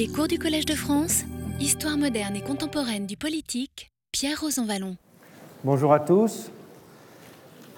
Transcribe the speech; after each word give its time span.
Les 0.00 0.08
cours 0.08 0.28
du 0.28 0.38
Collège 0.38 0.64
de 0.64 0.72
France, 0.72 1.24
Histoire 1.60 1.98
moderne 1.98 2.34
et 2.34 2.40
contemporaine 2.40 3.04
du 3.04 3.18
politique, 3.18 3.90
Pierre 4.12 4.40
Rosanvallon. 4.40 4.96
Bonjour 5.62 5.92
à 5.92 6.00
tous. 6.00 6.50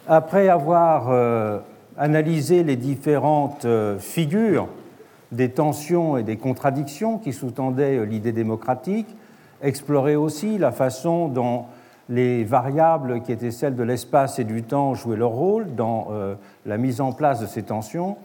Après 0.06 0.48
avoir 0.48 1.11
euh, 1.11 1.58
analysé 1.96 2.62
les 2.62 2.77
différentes 2.77 3.64
euh, 3.64 3.98
figures 3.98 4.69
des 5.32 5.48
tensions 5.48 6.16
et 6.16 6.22
des 6.22 6.37
contradictions 6.37 7.19
qui 7.19 7.32
sous-tendaient 7.32 7.98
euh, 7.98 8.04
l'idée 8.04 8.30
démocratique, 8.30 9.09
exploré 9.61 10.14
aussi 10.14 10.59
la 10.59 10.70
façon 10.70 11.27
dont 11.27 11.64
les 12.09 12.45
variables 12.45 13.23
qui 13.23 13.32
étaient 13.32 13.50
celles 13.50 13.75
de 13.75 13.82
l'espace 13.82 14.39
et 14.39 14.45
du 14.45 14.62
temps 14.62 14.95
jouaient 14.95 15.16
leur 15.16 15.30
rôle 15.30 15.75
dans 15.75 16.09
la 16.66 16.77
mise 16.77 17.00
en 17.00 17.11
place 17.11 17.41
de 17.41 17.46
ces 17.46 17.62
tensions, 17.64 18.16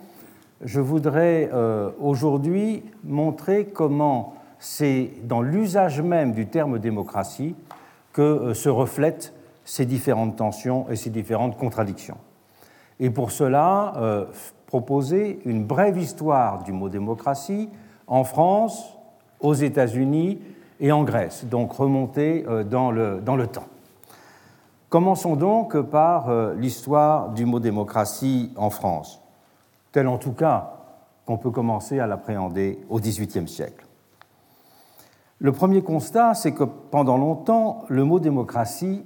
je 0.64 0.80
voudrais 0.80 1.50
aujourd'hui 2.00 2.84
montrer 3.04 3.66
comment 3.66 4.36
c'est 4.60 5.12
dans 5.24 5.42
l'usage 5.42 6.02
même 6.02 6.34
du 6.34 6.48
terme 6.48 6.79
démocratie 6.79 7.56
que 8.14 8.54
se 8.54 8.70
reflètent 8.70 9.34
ces 9.65 9.86
différentes 9.86 10.38
tensions 10.38 10.89
et 10.89 10.96
ces 10.96 11.10
différentes 11.10 11.57
contradictions. 11.57 12.18
Et 13.00 13.10
pour 13.10 13.32
cela, 13.32 13.93
euh, 13.98 14.25
proposer 14.65 15.39
une 15.46 15.65
brève 15.65 15.98
histoire 15.98 16.64
du 16.64 16.71
mot 16.71 16.89
démocratie 16.89 17.70
en 18.07 18.24
France, 18.24 18.98
aux 19.39 19.54
États-Unis 19.54 20.39
et 20.79 20.92
en 20.92 21.04
Grèce, 21.04 21.46
donc 21.46 21.74
remonter 21.74 22.46
euh, 22.48 22.64
dans, 22.64 22.92
le, 22.92 23.48
temps. 23.48 23.68
Commençons 24.89 25.36
donc 25.36 25.79
par 25.79 26.29
euh, 26.29 26.56
l'histoire 26.56 27.29
du 27.29 27.46
mot 27.46 27.60
démocratie 27.60 28.51
en 28.56 28.70
France, 28.70 29.21
en 30.06 30.18
tout 30.18 30.33
cas 30.33 30.74
qu'on 31.25 31.37
peut 31.37 31.50
commencer 31.51 32.00
à 32.00 32.06
l'appréhender 32.06 32.80
au 32.89 33.00
XVIIIe 33.00 33.47
siècle. 33.47 33.86
Le 35.39 35.52
premier 35.52 35.81
constat, 35.81 36.33
c'est 36.33 36.52
que 36.52 36.64
pendant 36.64 37.17
longtemps, 37.17 37.86
le 37.90 38.03
mot 38.03 38.20
démocratie 38.20 39.03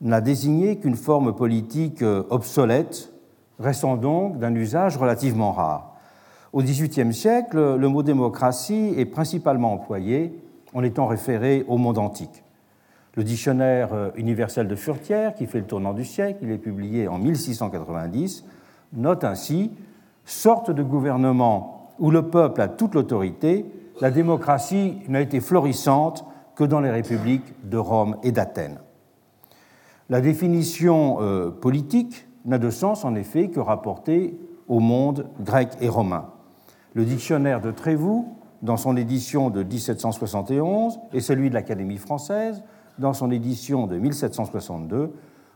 n'a 0.00 0.20
désigné 0.20 0.78
qu'une 0.78 0.96
forme 0.96 1.34
politique 1.34 2.02
euh, 2.02 2.24
obsolète, 2.30 3.12
restant 3.58 3.96
donc 3.96 4.38
d'un 4.38 4.54
usage 4.54 4.96
relativement 4.96 5.52
rare. 5.52 5.94
Au 6.52 6.62
XVIIIe 6.62 7.12
siècle, 7.12 7.76
le 7.76 7.88
mot 7.88 8.02
démocratie 8.02 8.94
est 8.96 9.06
principalement 9.06 9.72
employé 9.72 10.38
en 10.74 10.82
étant 10.82 11.06
référé 11.06 11.64
au 11.68 11.76
monde 11.76 11.98
antique. 11.98 12.44
Le 13.14 13.24
dictionnaire 13.24 13.94
euh, 13.94 14.10
universel 14.16 14.68
de 14.68 14.76
Furtière, 14.76 15.34
qui 15.34 15.46
fait 15.46 15.60
le 15.60 15.66
tournant 15.66 15.94
du 15.94 16.04
siècle, 16.04 16.40
il 16.42 16.50
est 16.50 16.58
publié 16.58 17.08
en 17.08 17.18
1690, 17.18 18.44
note 18.92 19.24
ainsi 19.24 19.72
sorte 20.24 20.70
de 20.70 20.82
gouvernement 20.82 21.92
où 21.98 22.10
le 22.10 22.28
peuple 22.28 22.60
a 22.60 22.68
toute 22.68 22.94
l'autorité, 22.94 23.64
la 24.00 24.10
démocratie 24.10 24.98
n'a 25.08 25.20
été 25.20 25.40
florissante 25.40 26.24
que 26.54 26.64
dans 26.64 26.80
les 26.80 26.90
républiques 26.90 27.54
de 27.68 27.78
Rome 27.78 28.16
et 28.22 28.32
d'Athènes. 28.32 28.80
La 30.08 30.20
définition 30.20 31.18
euh, 31.20 31.50
politique 31.50 32.26
n'a 32.44 32.58
de 32.58 32.70
sens 32.70 33.04
en 33.04 33.14
effet 33.14 33.48
que 33.48 33.60
rapportée 33.60 34.38
au 34.68 34.80
monde 34.80 35.28
grec 35.40 35.70
et 35.80 35.88
romain. 35.88 36.26
Le 36.94 37.04
dictionnaire 37.04 37.60
de 37.60 37.70
Trévoux, 37.70 38.36
dans 38.62 38.76
son 38.76 38.96
édition 38.96 39.50
de 39.50 39.62
1771, 39.62 40.98
et 41.12 41.20
celui 41.20 41.50
de 41.50 41.54
l'Académie 41.54 41.98
française, 41.98 42.62
dans 42.98 43.12
son 43.12 43.30
édition 43.30 43.86
de 43.86 43.98
1762, 43.98 45.12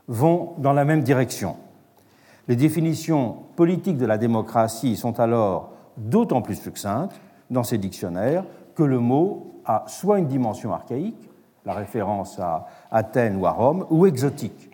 vont 0.09 0.53
dans 0.59 0.73
la 0.73 0.85
même 0.85 1.03
direction. 1.03 1.57
Les 2.51 2.57
définitions 2.57 3.37
politiques 3.55 3.97
de 3.97 4.07
la 4.07 4.19
démocratie 4.19 4.97
sont 4.97 5.21
alors 5.21 5.71
d'autant 5.97 6.43
plus 6.43 6.57
succinctes 6.57 7.21
dans 7.49 7.63
ces 7.63 7.79
dictionnaires 7.79 8.43
que 8.75 8.83
le 8.83 8.99
mot 8.99 9.63
a 9.65 9.85
soit 9.87 10.19
une 10.19 10.27
dimension 10.27 10.73
archaïque, 10.73 11.31
la 11.65 11.75
référence 11.75 12.41
à 12.41 12.67
Athènes 12.91 13.37
ou 13.37 13.47
à 13.47 13.53
Rome, 13.53 13.87
ou 13.91 14.05
exotique. 14.05 14.69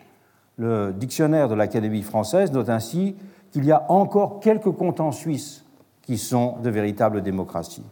Le 0.57 0.91
dictionnaire 0.91 1.49
de 1.49 1.53
l'Académie 1.53 2.01
française 2.01 2.51
note 2.51 2.69
ainsi 2.69 3.15
qu'il 3.51 3.63
y 3.63 3.71
a 3.71 3.85
encore 3.91 4.39
quelques 4.39 4.71
cantons 4.71 5.11
suisses 5.11 5.63
qui 6.01 6.17
sont 6.17 6.55
de 6.63 6.71
véritables 6.71 7.21
démocraties. 7.21 7.85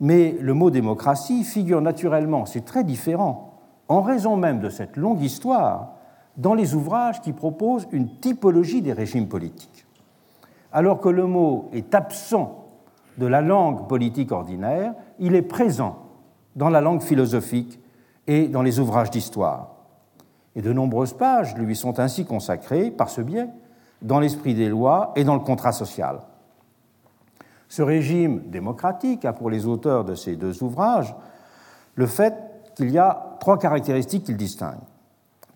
Mais 0.00 0.36
le 0.40 0.54
mot 0.54 0.70
démocratie 0.72 1.44
figure 1.44 1.80
naturellement, 1.80 2.46
c'est 2.46 2.64
très 2.64 2.82
différent, 2.82 3.60
en 3.86 4.02
raison 4.02 4.36
même 4.36 4.58
de 4.58 4.70
cette 4.70 4.96
longue 4.96 5.22
histoire, 5.22 5.95
dans 6.36 6.54
les 6.54 6.74
ouvrages 6.74 7.20
qui 7.20 7.32
proposent 7.32 7.88
une 7.92 8.18
typologie 8.18 8.82
des 8.82 8.92
régimes 8.92 9.28
politiques. 9.28 9.86
Alors 10.72 11.00
que 11.00 11.08
le 11.08 11.26
mot 11.26 11.70
est 11.72 11.94
absent 11.94 12.66
de 13.18 13.26
la 13.26 13.40
langue 13.40 13.88
politique 13.88 14.32
ordinaire, 14.32 14.94
il 15.18 15.34
est 15.34 15.42
présent 15.42 15.96
dans 16.54 16.68
la 16.68 16.80
langue 16.80 17.00
philosophique 17.00 17.80
et 18.26 18.48
dans 18.48 18.62
les 18.62 18.78
ouvrages 18.78 19.10
d'histoire. 19.10 19.76
Et 20.54 20.62
de 20.62 20.72
nombreuses 20.72 21.14
pages 21.14 21.54
lui 21.56 21.76
sont 21.76 21.98
ainsi 21.98 22.24
consacrées, 22.24 22.90
par 22.90 23.08
ce 23.08 23.20
biais, 23.20 23.48
dans 24.02 24.20
l'esprit 24.20 24.54
des 24.54 24.68
lois 24.68 25.12
et 25.16 25.24
dans 25.24 25.34
le 25.34 25.40
contrat 25.40 25.72
social. 25.72 26.20
Ce 27.68 27.82
régime 27.82 28.42
démocratique 28.46 29.24
a 29.24 29.32
pour 29.32 29.50
les 29.50 29.66
auteurs 29.66 30.04
de 30.04 30.14
ces 30.14 30.36
deux 30.36 30.62
ouvrages 30.62 31.14
le 31.94 32.06
fait 32.06 32.34
qu'il 32.74 32.90
y 32.90 32.98
a 32.98 33.36
trois 33.40 33.58
caractéristiques 33.58 34.24
qu'il 34.24 34.36
distingue. 34.36 34.78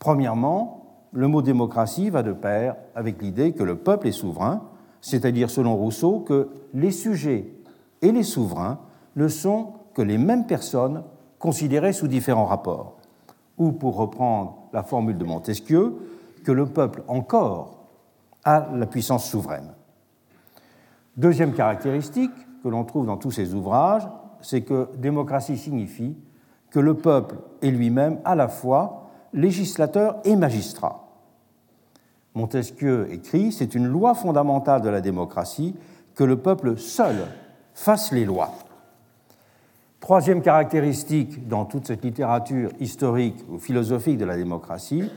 Premièrement, 0.00 0.87
le 1.12 1.28
mot 1.28 1.43
démocratie 1.43 2.09
va 2.09 2.22
de 2.22 2.33
pair 2.33 2.75
avec 2.94 3.21
l'idée 3.21 3.53
que 3.53 3.62
le 3.62 3.77
peuple 3.77 4.09
est 4.09 4.12
souverain, 4.12 4.62
c'est-à-dire 5.03 5.50
selon 5.50 5.77
Rousseau 5.77 6.21
que 6.21 6.49
les 6.72 6.91
sujets 6.91 7.53
et 8.00 8.10
les 8.10 8.22
souverains 8.22 8.78
le 9.15 9.28
sont 9.28 9.75
que 9.94 10.00
les 10.00 10.16
mêmes 10.16 10.47
personnes 10.47 11.05
considérées 11.39 11.93
sous 11.93 12.09
différents 12.09 12.47
rapports, 12.47 12.97
ou 13.59 13.72
pour 13.72 13.97
reprendre 13.97 14.56
la 14.72 14.83
formule 14.83 15.19
de 15.19 15.25
Montesquieu, 15.25 15.97
que 16.44 16.53
le 16.53 16.65
peuple 16.65 17.03
encore 17.06 17.84
a 18.44 18.69
la 18.75 18.87
puissance 18.87 19.27
souveraine. 19.28 19.75
Deuxième 21.19 21.53
caractéristique 21.53 22.33
que 22.62 22.69
l'on 22.69 22.84
trouve 22.84 23.05
dans 23.05 23.19
tous 23.19 23.33
ces 23.33 23.55
ouvrages, 23.55 24.09
c'est 24.41 24.62
que 24.62 24.89
démocratie 24.97 25.59
signifie 25.59 26.16
que 26.71 26.81
le 26.81 26.94
peuple 26.94 27.37
est 27.60 27.71
lui-même 27.71 28.19
à 28.25 28.34
la 28.34 28.49
fois 28.49 29.00
législateur 29.33 30.17
et 30.25 30.37
magistrat. 30.37 31.09
Montesquieu 32.35 33.09
écrit 33.13 33.53
C'est 33.53 33.75
une 33.75 33.87
loi 33.87 34.15
fondamentale 34.15 34.83
de 34.83 34.89
la 34.89 35.01
démocratie 35.01 35.75
que 36.15 36.25
le 36.25 36.37
peuple 36.37 36.77
seul 36.77 37.27
fasse 37.75 38.13
les 38.13 38.25
lois. 38.25 38.53
Troisième 40.01 40.43
caractéristique 40.43 41.47
dans 41.49 41.65
toute 41.65 41.87
cette 41.87 42.05
littérature 42.05 42.71
historique 42.81 43.45
ou 43.51 43.59
philosophique 43.59 44.19
de 44.19 44.25
la 44.25 44.37
démocratie, 44.37 45.11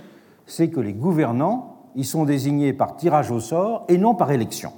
c'est 0.46 0.70
que 0.70 0.80
les 0.80 0.94
gouvernants 0.94 1.78
y 1.96 2.04
sont 2.04 2.26
désignés 2.26 2.74
par 2.74 2.98
tirage 2.98 3.32
au 3.32 3.40
sort 3.40 3.86
et 3.88 3.98
non 3.98 4.16
par 4.16 4.32
élection. 4.32 4.74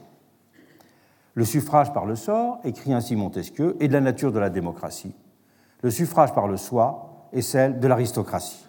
Le 1.34 1.44
suffrage 1.44 1.92
par 1.92 2.06
le 2.06 2.16
sort, 2.16 2.60
écrit 2.64 2.94
ainsi 2.94 3.16
Montesquieu, 3.16 3.76
est 3.80 3.88
de 3.88 3.94
la 3.94 4.02
nature 4.02 4.32
de 4.32 4.40
la 4.40 4.50
démocratie. 4.50 5.14
Le 5.82 5.90
suffrage 5.90 6.34
par 6.34 6.48
le 6.48 6.58
soi 6.58 7.28
est 7.34 7.42
celle 7.42 7.80
de 7.80 7.88
l'aristocratie. 7.88 8.65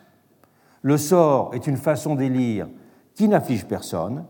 Le 0.86 0.98
sort 0.98 1.50
est 1.52 1.66
une 1.66 1.78
façon 1.78 2.14
d'élire 2.14 2.69
qui 3.16 3.26
n'afflige 3.26 3.66
personne. 3.66 4.24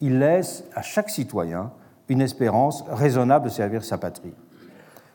Il 0.00 0.20
laisse 0.20 0.62
à 0.72 0.80
chaque 0.80 1.10
citoyen 1.10 1.72
une 2.08 2.20
espérance 2.20 2.84
raisonnable 2.88 3.46
de 3.46 3.50
servir 3.50 3.82
sa 3.82 3.98
patrie. 3.98 4.32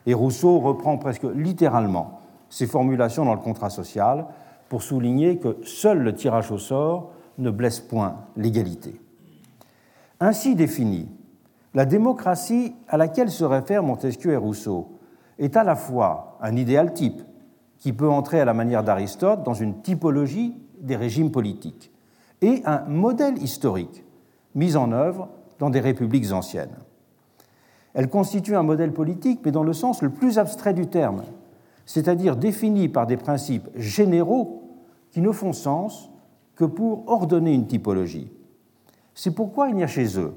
Et 0.04 0.12
Rousseau 0.12 0.58
reprend 0.58 0.98
presque 0.98 1.24
littéralement 1.34 2.20
ces 2.50 2.66
formulations 2.66 3.24
dans 3.24 3.32
le 3.32 3.40
contrat 3.40 3.70
social 3.70 4.26
pour 4.68 4.82
souligner 4.82 5.38
que 5.38 5.56
seul 5.64 6.00
le 6.00 6.14
tirage 6.14 6.52
au 6.52 6.58
sort 6.58 7.12
ne 7.38 7.48
blesse 7.48 7.80
point 7.80 8.26
l'égalité. 8.36 9.00
Ainsi 10.20 10.54
définie, 10.54 11.08
la 11.72 11.86
démocratie 11.86 12.74
à 12.86 12.98
laquelle 12.98 13.30
se 13.30 13.44
réfèrent 13.44 13.82
Montesquieu 13.82 14.32
et 14.32 14.36
Rousseau 14.36 14.98
est 15.38 15.56
à 15.56 15.64
la 15.64 15.74
fois 15.74 16.36
un 16.42 16.54
idéal 16.54 16.92
type 16.92 17.22
qui 17.78 17.94
peut 17.94 18.10
entrer 18.10 18.42
à 18.42 18.44
la 18.44 18.52
manière 18.52 18.84
d'Aristote 18.84 19.42
dans 19.42 19.54
une 19.54 19.80
typologie 19.80 20.54
des 20.82 20.96
régimes 20.96 21.30
politiques 21.30 21.90
et 22.42 22.62
un 22.66 22.80
modèle 22.80 23.42
historique 23.42 24.04
mis 24.54 24.76
en 24.76 24.92
œuvre 24.92 25.28
dans 25.58 25.70
des 25.70 25.80
républiques 25.80 26.32
anciennes. 26.32 26.76
Elle 27.94 28.08
constitue 28.08 28.56
un 28.56 28.62
modèle 28.62 28.92
politique, 28.92 29.40
mais 29.44 29.52
dans 29.52 29.62
le 29.62 29.72
sens 29.72 30.02
le 30.02 30.10
plus 30.10 30.38
abstrait 30.38 30.74
du 30.74 30.88
terme, 30.88 31.22
c'est-à-dire 31.86 32.36
défini 32.36 32.88
par 32.88 33.06
des 33.06 33.16
principes 33.16 33.68
généraux 33.76 34.62
qui 35.10 35.20
ne 35.20 35.30
font 35.30 35.52
sens 35.52 36.10
que 36.56 36.64
pour 36.64 37.08
ordonner 37.08 37.54
une 37.54 37.66
typologie. 37.66 38.30
C'est 39.14 39.34
pourquoi 39.34 39.68
il 39.68 39.76
n'y 39.76 39.84
a 39.84 39.88
chez 39.88 40.18
eux 40.18 40.34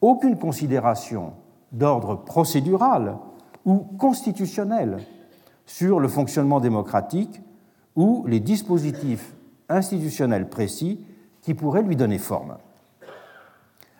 aucune 0.00 0.38
considération 0.38 1.32
d'ordre 1.72 2.16
procédural 2.16 3.16
ou 3.64 3.78
constitutionnel 3.98 4.98
sur 5.66 5.98
le 5.98 6.08
fonctionnement 6.08 6.60
démocratique 6.60 7.40
ou 7.96 8.24
les 8.26 8.40
dispositifs 8.40 9.35
institutionnels 9.68 10.48
précis 10.48 11.04
qui 11.42 11.54
pourraient 11.54 11.82
lui 11.82 11.96
donner 11.96 12.18
forme. 12.18 12.56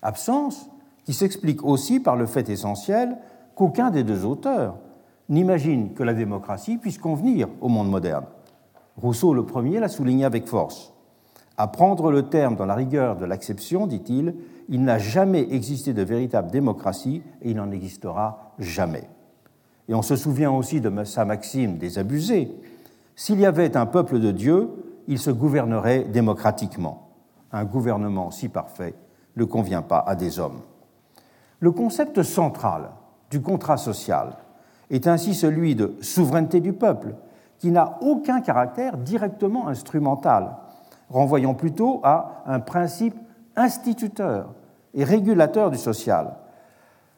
Absence 0.03 0.69
qui 1.05 1.15
s'explique 1.15 1.65
aussi 1.65 2.01
par 2.01 2.17
le 2.17 2.27
fait 2.27 2.49
essentiel 2.49 3.17
qu'aucun 3.55 3.91
des 3.91 4.05
deux 4.05 4.25
auteurs 4.25 4.77
n'imagine 5.29 5.95
que 5.95 6.03
la 6.03 6.15
démocratie 6.15 6.77
puisse 6.77 6.99
convenir 6.99 7.49
au 7.61 7.69
monde 7.69 7.91
moderne. 7.91 8.27
Rousseau 8.97 9.35
le 9.35 9.45
premier 9.45 9.81
l'a 9.81 9.89
souligné 9.89 10.25
avec 10.25 10.47
force. 10.47 10.93
À 11.59 11.69
prendre 11.69 12.11
le 12.11 12.29
terme 12.29 12.57
dans 12.57 12.67
la 12.67 12.75
rigueur 12.75 13.17
de 13.17 13.25
l'acception, 13.25 13.87
dit-il, 13.87 14.35
il 14.69 14.83
n'a 14.83 14.99
jamais 14.99 15.47
existé 15.53 15.93
de 15.93 16.03
véritable 16.03 16.51
démocratie 16.51 17.23
et 17.43 17.51
il 17.51 17.57
n'en 17.57 17.71
existera 17.71 18.53
jamais. 18.59 19.09
Et 19.89 19.95
on 19.95 20.03
se 20.03 20.17
souvient 20.17 20.51
aussi 20.51 20.81
de 20.81 21.05
sa 21.05 21.25
maxime 21.25 21.79
des 21.79 21.99
abusés. 21.99 22.53
S'il 23.15 23.41
y 23.41 23.47
avait 23.47 23.77
un 23.77 23.87
peuple 23.87 24.19
de 24.19 24.33
Dieu, 24.33 24.69
il 25.09 25.19
se 25.19 25.31
gouvernerait 25.31 26.05
démocratiquement. 26.05 27.09
Un 27.53 27.65
gouvernement 27.65 28.31
si 28.31 28.49
parfait 28.49 28.95
ne 29.37 29.45
convient 29.45 29.83
pas 29.83 30.05
à 30.07 30.15
des 30.15 30.39
hommes. 30.39 30.61
Le 31.61 31.71
concept 31.71 32.23
central 32.23 32.91
du 33.31 33.41
contrat 33.41 33.77
social 33.77 34.37
est 34.91 35.07
ainsi 35.07 35.35
celui 35.35 35.75
de 35.75 35.97
souveraineté 36.01 36.61
du 36.61 36.73
peuple, 36.73 37.15
qui 37.59 37.71
n'a 37.71 37.99
aucun 38.03 38.41
caractère 38.41 38.97
directement 38.99 39.69
instrumental, 39.69 40.57
renvoyant 41.09 41.55
plutôt 41.55 42.01
à 42.05 42.43
un 42.47 42.61
principe 42.61 43.17
instituteur 43.57 44.53
et 44.95 45.05
régulateur 45.05 45.71
du 45.71 45.79
social, 45.79 46.35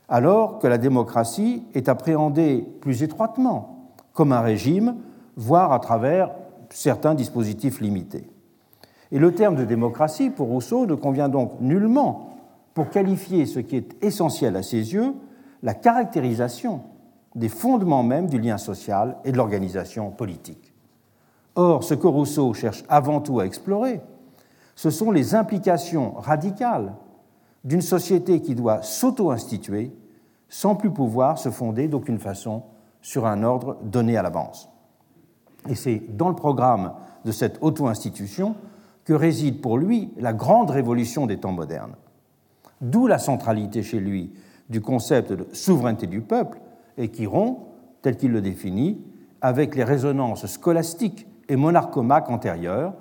alors 0.09 0.59
que 0.59 0.67
la 0.67 0.79
démocratie 0.79 1.67
est 1.75 1.89
appréhendée 1.89 2.67
plus 2.81 3.03
étroitement 3.03 3.93
comme 4.13 4.33
un 4.33 4.41
régime, 4.41 4.97
voire 5.37 5.73
à 5.73 5.79
travers 5.79 6.31
certains 6.71 7.15
dispositifs 7.15 7.81
limités. 7.81 8.29
Et 9.11 9.19
le 9.19 9.35
terme 9.35 9.57
de 9.57 9.65
démocratie, 9.65 10.31
pour 10.31 10.49
Rousseau, 10.49 10.87
ne 10.87 10.95
convient 10.95 11.29
donc 11.29 11.61
nullement 11.61 12.37
pour 12.75 12.91
qualifier 12.91 13.47
ce 13.47 13.59
qui 13.59 13.77
est 13.77 13.97
essentiel 14.03 14.57
à 14.57 14.63
ses 14.63 14.93
yeux, 14.93 15.15
la 15.63 15.75
caractérisation 15.75 16.83
des 17.35 17.49
fondements 17.49 18.03
même 18.03 18.29
du 18.29 18.39
lien 18.39 18.59
social 18.59 19.17
et 19.25 19.33
de 19.33 19.37
l'organisation 19.37 20.11
politique. 20.11 20.73
Or, 21.55 21.83
ce 21.83 21.95
que 21.95 22.07
Rousseau 22.07 22.53
cherche 22.55 22.85
avant 22.89 23.21
tout 23.21 23.41
à 23.41 23.47
explorer, 23.47 24.01
ce 24.77 24.91
sont 24.91 25.11
les 25.11 25.35
implications 25.35 26.13
radicales 26.13 26.95
d'une 27.65 27.83
société 27.83 28.41
qui 28.41 28.55
doit 28.55 28.83
s'auto-instituer 28.83 29.93
sans 30.49 30.77
plus 30.77 30.91
pouvoir 30.91 31.39
se 31.39 31.51
fonder 31.51 31.89
d'aucune 31.89 32.19
façon 32.19 32.63
sur 33.03 33.27
un 33.27 33.43
ordre 33.43 33.77
donné 33.83 34.17
à 34.17 34.23
l'avance. 34.23 34.71
Et 35.69 35.75
c'est 35.75 36.03
dans 36.17 36.29
le 36.29 36.35
programme 36.35 36.93
de 37.25 37.33
cette 37.33 37.59
auto-institution 37.61 38.57
que 39.05 39.13
réside 39.13 39.61
pour 39.61 39.79
lui 39.79 40.13
la 40.17 40.33
grande 40.33 40.71
révolution 40.71 41.27
des 41.27 41.39
temps 41.39 41.53
modernes. 41.53 41.95
D'où 42.81 43.07
la 43.07 43.19
centralité 43.19 43.83
chez 43.83 44.01
lui 44.01 44.33
du 44.69 44.81
concept 44.81 45.33
de 45.33 45.47
souveraineté 45.53 46.07
du 46.07 46.21
peuple 46.21 46.59
et 46.97 47.09
qui 47.09 47.27
rompt, 47.27 47.59
tel 48.03 48.17
qu'il 48.17 48.33
le 48.33 48.41
définit, 48.41 49.01
avec 49.41 49.75
les 49.75 49.85
résonances 49.85 50.47
scolastiques 50.47 51.27
et 51.49 51.57
monarchomaques 51.57 52.31
antérieures, 52.31 52.95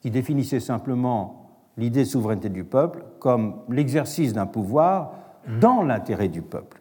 qui 0.00 0.10
définissaient 0.10 0.60
simplement 0.60 1.46
l'idée 1.76 2.04
souveraineté 2.04 2.48
du 2.48 2.64
peuple 2.64 3.04
comme 3.18 3.56
l'exercice 3.68 4.32
d'un 4.32 4.46
pouvoir 4.46 5.12
dans 5.60 5.82
l'intérêt 5.82 6.28
du 6.28 6.42
peuple. 6.42 6.80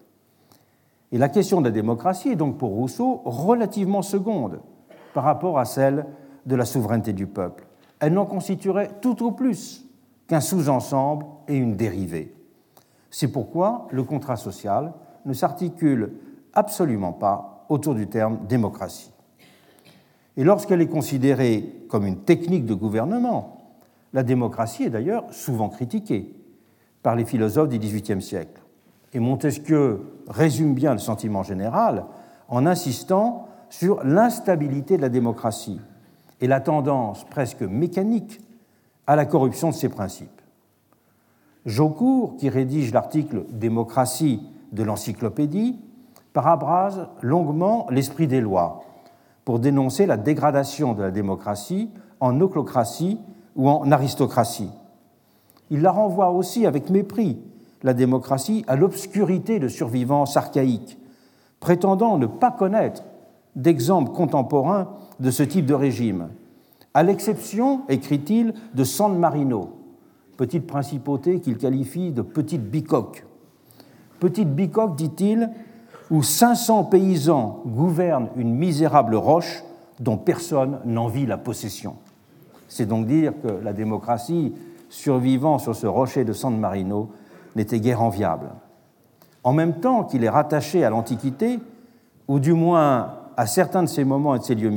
Et 1.11 1.17
la 1.17 1.29
question 1.29 1.61
de 1.61 1.65
la 1.65 1.71
démocratie 1.71 2.29
est 2.29 2.35
donc 2.35 2.57
pour 2.57 2.71
Rousseau 2.71 3.21
relativement 3.23 4.01
seconde 4.01 4.59
par 5.13 5.23
rapport 5.23 5.59
à 5.59 5.65
celle 5.65 6.05
de 6.45 6.55
la 6.55 6.65
souveraineté 6.65 7.13
du 7.13 7.27
peuple. 7.27 7.65
Elle 7.99 8.13
n'en 8.13 8.25
constituerait 8.25 8.89
tout 9.01 9.23
au 9.23 9.31
plus 9.31 9.85
qu'un 10.27 10.41
sous-ensemble 10.41 11.25
et 11.47 11.55
une 11.55 11.75
dérivée. 11.75 12.35
C'est 13.09 13.31
pourquoi 13.31 13.87
le 13.91 14.03
contrat 14.03 14.35
social 14.35 14.93
ne 15.25 15.33
s'articule 15.33 16.13
absolument 16.53 17.13
pas 17.13 17.65
autour 17.69 17.95
du 17.95 18.07
terme 18.07 18.39
démocratie. 18.47 19.11
Et 20.35 20.43
lorsqu'elle 20.43 20.81
est 20.81 20.87
considérée 20.87 21.85
comme 21.89 22.05
une 22.05 22.23
technique 22.23 22.65
de 22.65 22.73
gouvernement, 22.73 23.57
la 24.13 24.23
démocratie 24.23 24.83
est 24.83 24.89
d'ailleurs 24.89 25.25
souvent 25.31 25.69
critiquée 25.69 26.33
par 27.03 27.15
les 27.15 27.25
philosophes 27.25 27.69
du 27.69 27.77
XVIIIe 27.77 28.21
siècle. 28.21 28.61
Et 29.13 29.19
Montesquieu 29.19 30.01
résume 30.27 30.73
bien 30.73 30.93
le 30.93 30.99
sentiment 30.99 31.43
général 31.43 32.05
en 32.47 32.65
insistant 32.65 33.47
sur 33.79 34.03
l'instabilité 34.03 34.97
de 34.97 35.01
la 35.01 35.09
démocratie 35.09 35.81
et 36.41 36.47
la 36.47 36.59
tendance 36.59 37.23
presque 37.23 37.63
mécanique 37.63 38.39
à 39.07 39.15
la 39.15 39.25
corruption 39.25 39.69
de 39.69 39.73
ses 39.73 39.89
principes. 39.89 40.41
Jaucourt, 41.65 42.37
qui 42.37 42.49
rédige 42.49 42.93
l'article 42.93 43.45
Démocratie 43.49 44.43
de 44.73 44.83
l'encyclopédie, 44.83 45.79
parabrase 46.33 47.07
longuement 47.21 47.87
l'esprit 47.89 48.27
des 48.27 48.41
lois 48.41 48.83
pour 49.43 49.57
dénoncer 49.57 50.05
la 50.05 50.17
dégradation 50.17 50.93
de 50.93 51.01
la 51.01 51.11
démocratie 51.11 51.89
en 52.19 52.39
oclocratie 52.41 53.19
ou 53.55 53.69
en 53.69 53.91
aristocratie. 53.91 54.69
Il 55.71 55.81
la 55.81 55.91
renvoie 55.91 56.29
aussi 56.29 56.67
avec 56.67 56.91
mépris, 56.91 57.41
la 57.81 57.95
démocratie, 57.95 58.63
à 58.67 58.75
l'obscurité 58.75 59.57
de 59.57 59.67
survivance 59.67 60.37
archaïque, 60.37 60.99
prétendant 61.59 62.19
ne 62.19 62.27
pas 62.27 62.51
connaître 62.51 63.03
d'exemples 63.55 64.11
contemporains 64.11 64.89
de 65.19 65.31
ce 65.31 65.43
type 65.43 65.65
de 65.65 65.73
régime, 65.73 66.29
à 66.93 67.01
l'exception, 67.03 67.81
écrit-il, 67.89 68.53
de 68.75 68.83
San 68.83 69.17
Marino, 69.17 69.71
petite 70.37 70.67
principauté 70.67 71.39
qu'il 71.39 71.57
qualifie 71.57 72.11
de 72.11 72.21
petite 72.21 72.69
bicoque. 72.69 73.25
Petite 74.19 74.53
bicoque, 74.53 74.95
dit-il, 74.95 75.49
où 76.11 76.21
500 76.21 76.85
paysans 76.85 77.61
gouvernent 77.65 78.29
une 78.35 78.53
misérable 78.53 79.15
roche 79.15 79.63
dont 79.99 80.17
personne 80.17 80.79
n'envie 80.85 81.25
la 81.25 81.37
possession. 81.37 81.95
C'est 82.67 82.85
donc 82.85 83.07
dire 83.07 83.33
que 83.41 83.47
la 83.47 83.73
démocratie 83.73 84.53
survivant 84.89 85.57
sur 85.57 85.75
ce 85.75 85.87
rocher 85.87 86.23
de 86.23 86.33
San 86.33 86.57
Marino 86.57 87.09
n'était 87.55 87.79
guère 87.79 88.01
enviable. 88.01 88.49
En 89.43 89.53
même 89.53 89.79
temps 89.79 90.03
qu'il 90.03 90.23
est 90.23 90.29
rattaché 90.29 90.83
à 90.83 90.89
l'Antiquité, 90.89 91.59
ou 92.27 92.39
du 92.39 92.53
moins 92.53 93.22
à 93.37 93.47
certains 93.47 93.83
de 93.83 93.89
ses 93.89 94.03
moments 94.03 94.35
et 94.35 94.39
de 94.39 94.43
ses 94.43 94.55
lieux 94.55 94.71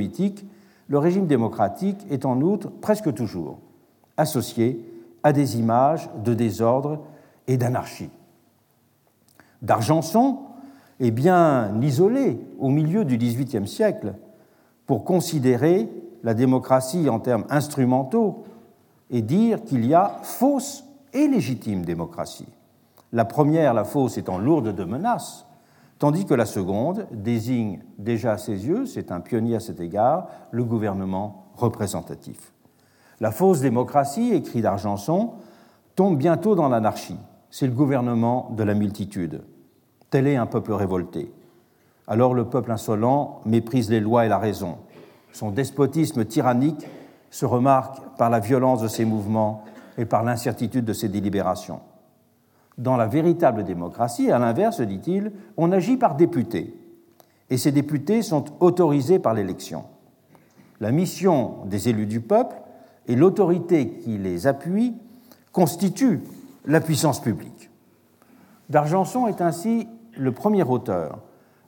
le 0.89 0.97
régime 0.97 1.27
démocratique 1.27 2.05
est 2.09 2.25
en 2.25 2.41
outre 2.41 2.69
presque 2.69 3.13
toujours 3.13 3.59
associé 4.15 4.83
à 5.23 5.33
des 5.33 5.59
images 5.59 6.09
de 6.23 6.33
désordre 6.33 6.99
et 7.47 7.57
d'anarchie. 7.57 8.09
D'Argenson 9.61 10.39
est 10.99 11.11
bien 11.11 11.79
isolé 11.81 12.39
au 12.59 12.69
milieu 12.69 13.05
du 13.05 13.17
XVIIIe 13.17 13.67
siècle 13.67 14.13
pour 14.85 15.03
considérer 15.03 15.89
la 16.23 16.33
démocratie 16.33 17.09
en 17.09 17.19
termes 17.19 17.45
instrumentaux 17.49 18.43
et 19.09 19.21
dire 19.21 19.63
qu'il 19.63 19.85
y 19.85 19.93
a 19.93 20.19
fausse 20.23 20.83
et 21.13 21.27
légitime 21.27 21.85
démocratie. 21.85 22.47
La 23.13 23.25
première, 23.25 23.73
la 23.73 23.83
fausse, 23.83 24.17
étant 24.17 24.37
lourde 24.37 24.75
de 24.75 24.83
menaces, 24.83 25.46
tandis 25.99 26.25
que 26.25 26.33
la 26.33 26.45
seconde 26.45 27.07
désigne 27.11 27.81
déjà 27.97 28.33
à 28.33 28.37
ses 28.37 28.67
yeux, 28.67 28.85
c'est 28.85 29.11
un 29.11 29.19
pionnier 29.19 29.55
à 29.55 29.59
cet 29.59 29.79
égard, 29.79 30.27
le 30.51 30.63
gouvernement 30.63 31.45
représentatif. 31.55 32.53
La 33.19 33.31
fausse 33.31 33.61
démocratie, 33.61 34.33
écrit 34.33 34.61
d'Argenson, 34.61 35.33
tombe 35.95 36.17
bientôt 36.17 36.55
dans 36.55 36.69
l'anarchie. 36.69 37.17
C'est 37.49 37.67
le 37.67 37.73
gouvernement 37.73 38.51
de 38.55 38.63
la 38.63 38.75
multitude. 38.75 39.43
Tel 40.09 40.27
est 40.27 40.35
un 40.35 40.45
peuple 40.45 40.73
révolté. 40.73 41.33
Alors 42.07 42.33
le 42.33 42.45
peuple 42.45 42.71
insolent 42.71 43.41
méprise 43.45 43.89
les 43.89 43.99
lois 43.99 44.25
et 44.25 44.29
la 44.29 44.37
raison. 44.37 44.77
Son 45.33 45.51
despotisme 45.51 46.25
tyrannique 46.25 46.87
se 47.29 47.45
remarque 47.45 47.99
par 48.17 48.29
la 48.29 48.39
violence 48.39 48.81
de 48.81 48.87
ses 48.87 49.05
mouvements 49.05 49.63
et 49.97 50.05
par 50.05 50.23
l'incertitude 50.23 50.85
de 50.85 50.93
ses 50.93 51.09
délibérations. 51.09 51.81
Dans 52.77 52.95
la 52.95 53.07
véritable 53.07 53.63
démocratie, 53.63 54.31
à 54.31 54.37
l'inverse, 54.37 54.81
dit-il, 54.81 55.31
on 55.57 55.71
agit 55.71 55.97
par 55.97 56.15
députés, 56.15 56.75
et 57.49 57.57
ces 57.57 57.71
députés 57.71 58.21
sont 58.21 58.45
autorisés 58.59 59.19
par 59.19 59.33
l'élection. 59.33 59.85
La 60.79 60.91
mission 60.91 61.65
des 61.65 61.89
élus 61.89 62.05
du 62.05 62.21
peuple 62.21 62.55
et 63.07 63.15
l'autorité 63.15 63.89
qui 63.89 64.17
les 64.17 64.45
appuie 64.45 64.95
constituent 65.51 66.21
la 66.65 66.81
puissance 66.81 67.19
publique. 67.19 67.71
D'Argenson 68.69 69.27
est 69.27 69.41
ainsi 69.41 69.87
le 70.15 70.31
premier 70.31 70.63
auteur 70.63 71.19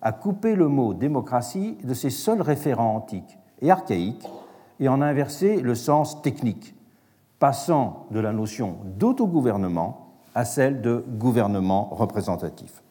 à 0.01 0.11
couper 0.11 0.55
le 0.55 0.67
mot 0.67 0.93
démocratie 0.93 1.77
de 1.83 1.93
ses 1.93 2.09
seuls 2.09 2.41
référents 2.41 2.95
antiques 2.95 3.39
et 3.61 3.71
archaïques 3.71 4.27
et 4.79 4.87
en 4.87 5.01
inverser 5.01 5.59
le 5.59 5.75
sens 5.75 6.21
technique, 6.21 6.75
passant 7.39 8.05
de 8.11 8.19
la 8.19 8.31
notion 8.31 8.77
d'autogouvernement 8.97 10.08
à 10.39 10.45
celle 10.45 10.79
de 10.79 11.03
gouvernement 11.05 11.89
représentatif. 11.91 12.81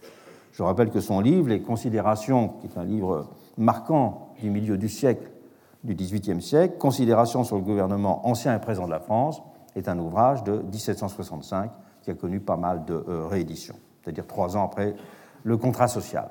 Je 0.53 0.63
rappelle 0.63 0.91
que 0.91 1.01
son 1.01 1.21
livre, 1.21 1.49
Les 1.49 1.63
Considérations, 1.63 2.49
qui 2.61 2.67
est 2.67 2.77
un 2.79 2.85
livre 2.85 3.31
marquant 3.57 4.35
du 4.39 4.51
milieu 4.51 4.77
du 4.77 4.91
siècle, 4.91 5.31
du 5.83 5.95
XVIIIe 5.95 6.43
siècle, 6.43 6.77
Considérations 6.77 7.45
sur 7.45 7.57
le 7.57 7.63
gouvernement 7.63 8.29
ancien 8.29 8.55
et 8.55 8.61
présent 8.61 8.85
de 8.85 8.91
la 8.91 9.01
France, 9.01 9.41
est 9.77 9.89
un 9.89 9.99
ouvrage 9.99 10.45
de 10.45 10.59
1765 10.59 11.71
qui 12.03 12.11
a 12.11 12.15
connu 12.15 12.39
pas 12.39 12.59
mal 12.59 12.85
de 12.85 13.03
euh, 13.09 13.27
rééditions, 13.27 13.77
c'est-à-dire 14.03 14.27
trois 14.27 14.55
ans 14.59 14.67
après 14.67 14.95
le 15.43 15.57
contrat 15.57 15.89
social. 15.89 16.29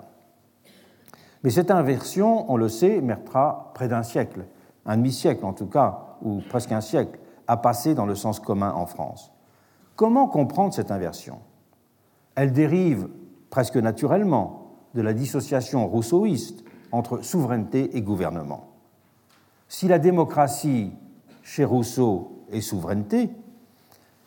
Mais 1.43 1.49
cette 1.49 1.71
inversion, 1.71 2.45
on 2.51 2.57
le 2.57 2.69
sait, 2.69 3.01
mettra 3.01 3.71
près 3.73 3.87
d'un 3.87 4.03
siècle, 4.03 4.45
un 4.85 4.97
demi-siècle 4.97 5.43
en 5.45 5.53
tout 5.53 5.65
cas, 5.65 6.17
ou 6.21 6.41
presque 6.47 6.73
un 6.73 6.81
siècle, 6.81 7.17
à 7.47 7.57
passer 7.57 7.95
dans 7.95 8.05
le 8.05 8.13
sens 8.13 8.39
commun 8.39 8.71
en 8.71 8.85
France. 8.85 9.31
Comment 9.97 10.27
comprendre 10.27 10.75
cette 10.75 10.91
inversion? 10.91 11.39
Elle 12.35 12.53
dérive 12.53 13.09
presque 13.49 13.77
naturellement 13.77 14.67
de 14.93 15.01
la 15.01 15.11
dissociation 15.11 15.87
rousseauiste 15.87 16.63
entre 16.91 17.23
souveraineté 17.23 17.97
et 17.97 18.01
gouvernement. 18.03 18.65
Si 19.67 19.87
la 19.87 19.97
démocratie, 19.97 20.93
chez 21.41 21.65
Rousseau, 21.65 22.43
est 22.51 22.61
souveraineté, 22.61 23.31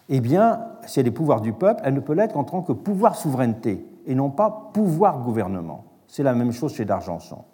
eh 0.09 0.21
bien, 0.21 0.61
si 0.87 0.99
elle 0.99 1.07
est 1.07 1.13
pouvoir 1.13 1.41
du 1.41 1.53
peuple, 1.53 1.81
elle 1.85 1.95
ne 1.95 2.01
peut 2.01 2.15
l'être 2.15 2.35
qu'en 2.35 2.43
tant 2.43 2.63
que 2.63 2.73
pouvoir 2.73 3.15
souveraineté 3.15 3.87
et 4.07 4.17
non 4.17 4.31
pas 4.31 4.71
pouvoir 4.75 5.21
gouvernement. 5.21 5.85
C'est 6.09 6.25
la 6.25 6.35
même 6.35 6.51
chose 6.51 6.75
chez 6.75 6.85
D'Argenson. 6.85 7.45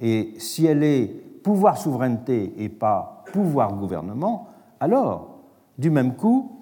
Et 0.00 0.34
si 0.38 0.66
elle 0.66 0.82
est 0.82 1.06
pouvoir 1.44 1.78
souveraineté 1.78 2.54
et 2.60 2.68
pas 2.68 3.22
pouvoir 3.32 3.72
gouvernement, 3.74 4.48
alors, 4.80 5.38
du 5.78 5.90
même 5.90 6.16
coup, 6.16 6.55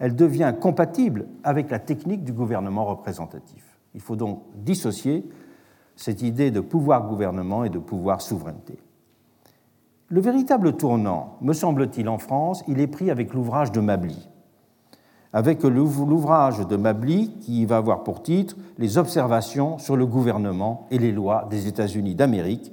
elle 0.00 0.16
devient 0.16 0.52
compatible 0.58 1.26
avec 1.44 1.70
la 1.70 1.78
technique 1.78 2.24
du 2.24 2.32
gouvernement 2.32 2.86
représentatif. 2.86 3.78
Il 3.94 4.00
faut 4.00 4.16
donc 4.16 4.42
dissocier 4.56 5.28
cette 5.94 6.22
idée 6.22 6.50
de 6.50 6.60
pouvoir 6.60 7.06
gouvernement 7.06 7.62
et 7.64 7.68
de 7.68 7.78
pouvoir 7.78 8.22
souveraineté. 8.22 8.78
Le 10.08 10.20
véritable 10.20 10.76
tournant, 10.76 11.36
me 11.40 11.52
semble-t-il, 11.52 12.08
en 12.08 12.18
France, 12.18 12.64
il 12.66 12.80
est 12.80 12.88
pris 12.88 13.10
avec 13.10 13.34
l'ouvrage 13.34 13.70
de 13.70 13.80
Mably, 13.80 14.28
avec 15.32 15.62
l'ouvrage 15.62 16.66
de 16.66 16.74
Mably 16.76 17.30
qui 17.40 17.64
va 17.66 17.76
avoir 17.76 18.02
pour 18.02 18.22
titre 18.22 18.56
Les 18.78 18.98
observations 18.98 19.78
sur 19.78 19.96
le 19.96 20.06
gouvernement 20.06 20.88
et 20.90 20.98
les 20.98 21.12
lois 21.12 21.46
des 21.48 21.68
États-Unis 21.68 22.16
d'Amérique, 22.16 22.72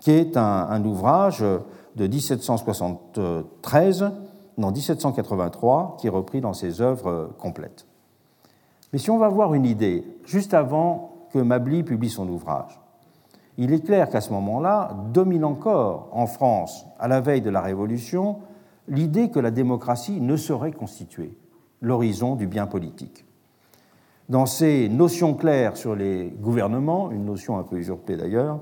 qui 0.00 0.12
est 0.12 0.36
un, 0.36 0.84
ouvrage 0.84 1.44
de 1.96 2.06
1773, 2.06 4.10
non 4.58 4.70
1783, 4.70 5.96
qui 5.98 6.06
est 6.06 6.10
repris 6.10 6.40
dans 6.40 6.52
ses 6.52 6.80
œuvres 6.80 7.34
complètes. 7.38 7.86
Mais 8.92 8.98
si 8.98 9.10
on 9.10 9.18
va 9.18 9.28
voir 9.28 9.54
une 9.54 9.64
idée, 9.64 10.04
juste 10.24 10.54
avant 10.54 11.26
que 11.32 11.38
Mably 11.38 11.82
publie 11.82 12.10
son 12.10 12.28
ouvrage. 12.28 12.78
Il 13.58 13.72
est 13.72 13.84
clair 13.84 14.08
qu'à 14.08 14.20
ce 14.20 14.32
moment-là, 14.32 14.96
domine 15.12 15.44
encore 15.44 16.08
en 16.12 16.26
France, 16.26 16.86
à 16.98 17.08
la 17.08 17.20
veille 17.20 17.40
de 17.40 17.50
la 17.50 17.60
Révolution, 17.60 18.38
l'idée 18.88 19.30
que 19.30 19.38
la 19.38 19.50
démocratie 19.50 20.20
ne 20.20 20.36
saurait 20.36 20.72
constituer 20.72 21.36
l'horizon 21.80 22.36
du 22.36 22.46
bien 22.46 22.66
politique. 22.66 23.24
Dans 24.28 24.46
ses 24.46 24.88
notions 24.88 25.34
claires 25.34 25.76
sur 25.76 25.94
les 25.94 26.30
gouvernements, 26.40 27.10
une 27.10 27.24
notion 27.24 27.58
un 27.58 27.62
peu 27.62 27.76
usurpée 27.76 28.16
d'ailleurs, 28.16 28.60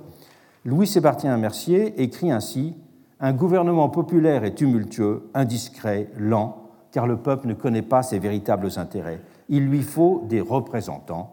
Louis-Sébastien 0.65 1.37
Mercier 1.37 2.03
écrit 2.03 2.31
ainsi 2.31 2.77
Un 3.21 3.33
gouvernement 3.33 3.89
populaire 3.89 4.45
est 4.45 4.55
tumultueux, 4.55 5.31
indiscret, 5.35 6.11
lent, 6.17 6.57
car 6.91 7.07
le 7.07 7.19
peuple 7.19 7.49
ne 7.49 7.55
connaît 7.55 7.83
pas 7.83 8.03
ses 8.03 8.19
véritables 8.19 8.69
intérêts. 8.77 9.21
Il 9.49 9.67
lui 9.67 9.83
faut 9.83 10.25
des 10.29 10.41
représentants 10.41 11.33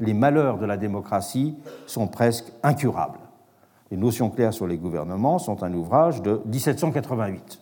les 0.00 0.14
malheurs 0.14 0.58
de 0.58 0.66
la 0.66 0.76
démocratie 0.76 1.56
sont 1.86 2.06
presque 2.06 2.52
incurables. 2.62 3.18
Les 3.90 3.96
notions 3.96 4.30
claires 4.30 4.54
sur 4.54 4.66
les 4.66 4.78
gouvernements 4.78 5.38
sont 5.38 5.62
un 5.62 5.72
ouvrage 5.72 6.22
de 6.22 6.40
1788, 6.46 7.60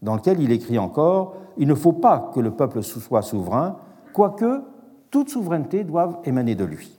dans 0.00 0.16
lequel 0.16 0.40
il 0.40 0.50
écrit 0.50 0.78
encore 0.78 1.36
Il 1.58 1.68
ne 1.68 1.74
faut 1.74 1.92
pas 1.92 2.30
que 2.34 2.40
le 2.40 2.52
peuple 2.52 2.82
soit 2.82 3.22
souverain, 3.22 3.76
quoique 4.12 4.62
toute 5.10 5.28
souveraineté 5.28 5.84
doive 5.84 6.18
émaner 6.24 6.54
de 6.54 6.64
lui. 6.64 6.98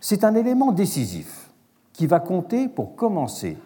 C'est 0.00 0.24
un 0.24 0.34
élément 0.34 0.72
décisif 0.72 1.50
qui 1.92 2.06
va 2.06 2.18
compter 2.18 2.68
pour 2.68 2.96
commencer 2.96 3.56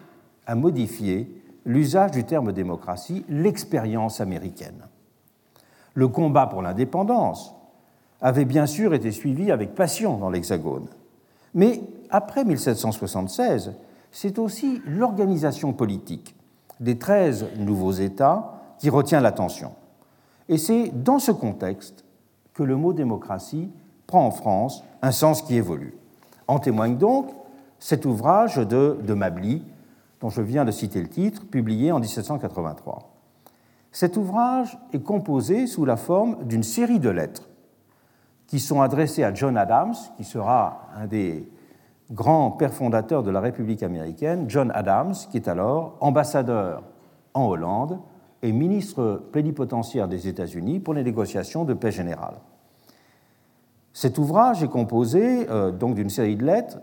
à 0.49 0.55
modifier 0.55 1.31
l'usage 1.63 2.09
du 2.09 2.23
terme 2.23 2.51
démocratie, 2.51 3.23
l'expérience 3.29 4.19
américaine. 4.19 4.87
Le 5.93 6.07
combat 6.07 6.47
pour 6.47 6.63
l'indépendance, 6.63 7.53
avait 8.19 8.45
bien 8.45 8.65
sûr 8.65 8.95
été 8.95 9.11
suivi 9.11 9.51
avec 9.51 9.75
passion 9.75 10.17
dans 10.17 10.31
l'Hexagone. 10.31 10.87
Mais 11.53 11.81
après 12.09 12.43
1776, 12.43 13.73
c'est 14.11 14.39
aussi 14.39 14.81
l'organisation 14.87 15.71
politique 15.71 16.35
des 16.79 16.97
13 16.97 17.45
nouveaux 17.57 17.91
États 17.91 18.53
qui 18.79 18.89
retient 18.89 19.21
l'attention. 19.21 19.73
Et 20.47 20.57
c'est 20.57 20.89
dans 20.89 21.19
ce 21.19 21.31
contexte 21.31 22.03
que 22.55 22.63
le 22.63 22.75
mot 22.75 22.91
démocratie 22.91 23.69
prend 24.07 24.25
en 24.25 24.31
France 24.31 24.83
un 25.03 25.11
sens 25.11 25.43
qui 25.43 25.55
évolue. 25.55 25.93
En 26.47 26.57
témoigne 26.57 26.97
donc 26.97 27.29
cet 27.77 28.05
ouvrage 28.05 28.57
de 28.57 29.13
Mably, 29.13 29.63
dont 30.21 30.29
je 30.29 30.41
viens 30.41 30.65
de 30.65 30.71
citer 30.71 31.01
le 31.01 31.07
titre, 31.07 31.45
publié 31.45 31.91
en 31.91 31.99
1783. 31.99 33.11
Cet 33.91 34.17
ouvrage 34.17 34.77
est 34.93 35.03
composé 35.03 35.65
sous 35.65 35.85
la 35.85 35.97
forme 35.97 36.43
d'une 36.45 36.63
série 36.63 36.99
de 36.99 37.09
lettres 37.09 37.49
qui 38.47 38.59
sont 38.59 38.81
adressés 38.81 39.23
à 39.23 39.33
John 39.33 39.57
Adams, 39.57 39.95
qui 40.17 40.23
sera 40.23 40.89
un 40.95 41.07
des 41.07 41.47
grands 42.11 42.51
pères 42.51 42.73
fondateurs 42.73 43.23
de 43.23 43.31
la 43.31 43.39
République 43.39 43.83
américaine, 43.83 44.45
John 44.47 44.71
Adams, 44.73 45.13
qui 45.29 45.37
est 45.37 45.47
alors 45.47 45.97
ambassadeur 45.99 46.83
en 47.33 47.45
Hollande 47.45 47.99
et 48.41 48.51
ministre 48.51 49.21
plénipotentiaire 49.31 50.07
des 50.07 50.27
États-Unis 50.27 50.79
pour 50.79 50.93
les 50.93 51.03
négociations 51.03 51.65
de 51.65 51.73
paix 51.73 51.91
générale. 51.91 52.35
Cet 53.93 54.17
ouvrage 54.17 54.63
est 54.63 54.69
composé 54.69 55.47
euh, 55.49 55.71
donc 55.71 55.95
d'une 55.95 56.09
série 56.09 56.35
de 56.35 56.45
lettres 56.45 56.79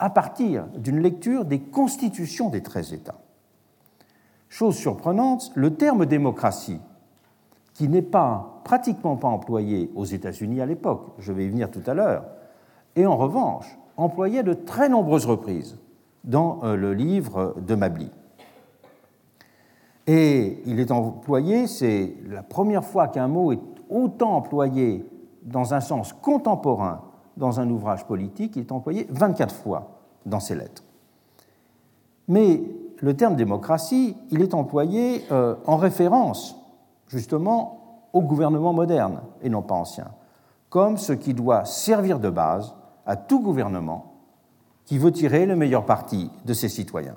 à 0.00 0.10
partir 0.10 0.66
d'une 0.76 0.98
lecture 0.98 1.44
des 1.44 1.60
constitutions 1.60 2.48
des 2.48 2.62
13 2.62 2.94
États. 2.94 3.20
Chose 4.48 4.74
surprenante, 4.74 5.52
le 5.54 5.74
terme 5.74 6.06
démocratie 6.06 6.80
qui 7.74 7.88
n'est 7.88 8.02
pas 8.02 8.60
pratiquement 8.64 9.16
pas 9.16 9.28
employé 9.28 9.90
aux 9.94 10.04
États-Unis 10.04 10.60
à 10.60 10.66
l'époque, 10.66 11.12
je 11.18 11.32
vais 11.32 11.44
y 11.44 11.48
venir 11.48 11.70
tout 11.70 11.82
à 11.86 11.94
l'heure, 11.94 12.24
et 12.96 13.06
en 13.06 13.16
revanche 13.16 13.78
employé 13.96 14.42
de 14.42 14.54
très 14.54 14.88
nombreuses 14.88 15.26
reprises 15.26 15.78
dans 16.24 16.60
euh, 16.64 16.76
le 16.76 16.94
livre 16.94 17.54
de 17.60 17.74
Mably. 17.74 18.10
Et 20.06 20.62
il 20.66 20.80
est 20.80 20.90
employé, 20.90 21.66
c'est 21.66 22.14
la 22.26 22.42
première 22.42 22.84
fois 22.84 23.08
qu'un 23.08 23.28
mot 23.28 23.52
est 23.52 23.60
autant 23.88 24.36
employé 24.36 25.06
dans 25.42 25.74
un 25.74 25.80
sens 25.80 26.12
contemporain 26.12 27.09
dans 27.40 27.58
un 27.58 27.68
ouvrage 27.70 28.06
politique, 28.06 28.54
il 28.54 28.60
est 28.60 28.72
employé 28.72 29.06
24 29.10 29.52
fois 29.52 30.02
dans 30.26 30.38
ses 30.38 30.54
lettres. 30.54 30.84
Mais 32.28 32.62
le 32.98 33.16
terme 33.16 33.34
démocratie, 33.34 34.16
il 34.30 34.42
est 34.42 34.54
employé 34.54 35.24
euh, 35.32 35.56
en 35.66 35.76
référence 35.76 36.56
justement 37.08 38.08
au 38.12 38.20
gouvernement 38.20 38.72
moderne 38.72 39.22
et 39.42 39.48
non 39.48 39.62
pas 39.62 39.74
ancien, 39.74 40.08
comme 40.68 40.98
ce 40.98 41.14
qui 41.14 41.32
doit 41.34 41.64
servir 41.64 42.20
de 42.20 42.28
base 42.28 42.74
à 43.06 43.16
tout 43.16 43.40
gouvernement 43.40 44.12
qui 44.84 44.98
veut 44.98 45.10
tirer 45.10 45.46
le 45.46 45.56
meilleur 45.56 45.86
parti 45.86 46.30
de 46.44 46.52
ses 46.52 46.68
citoyens. 46.68 47.16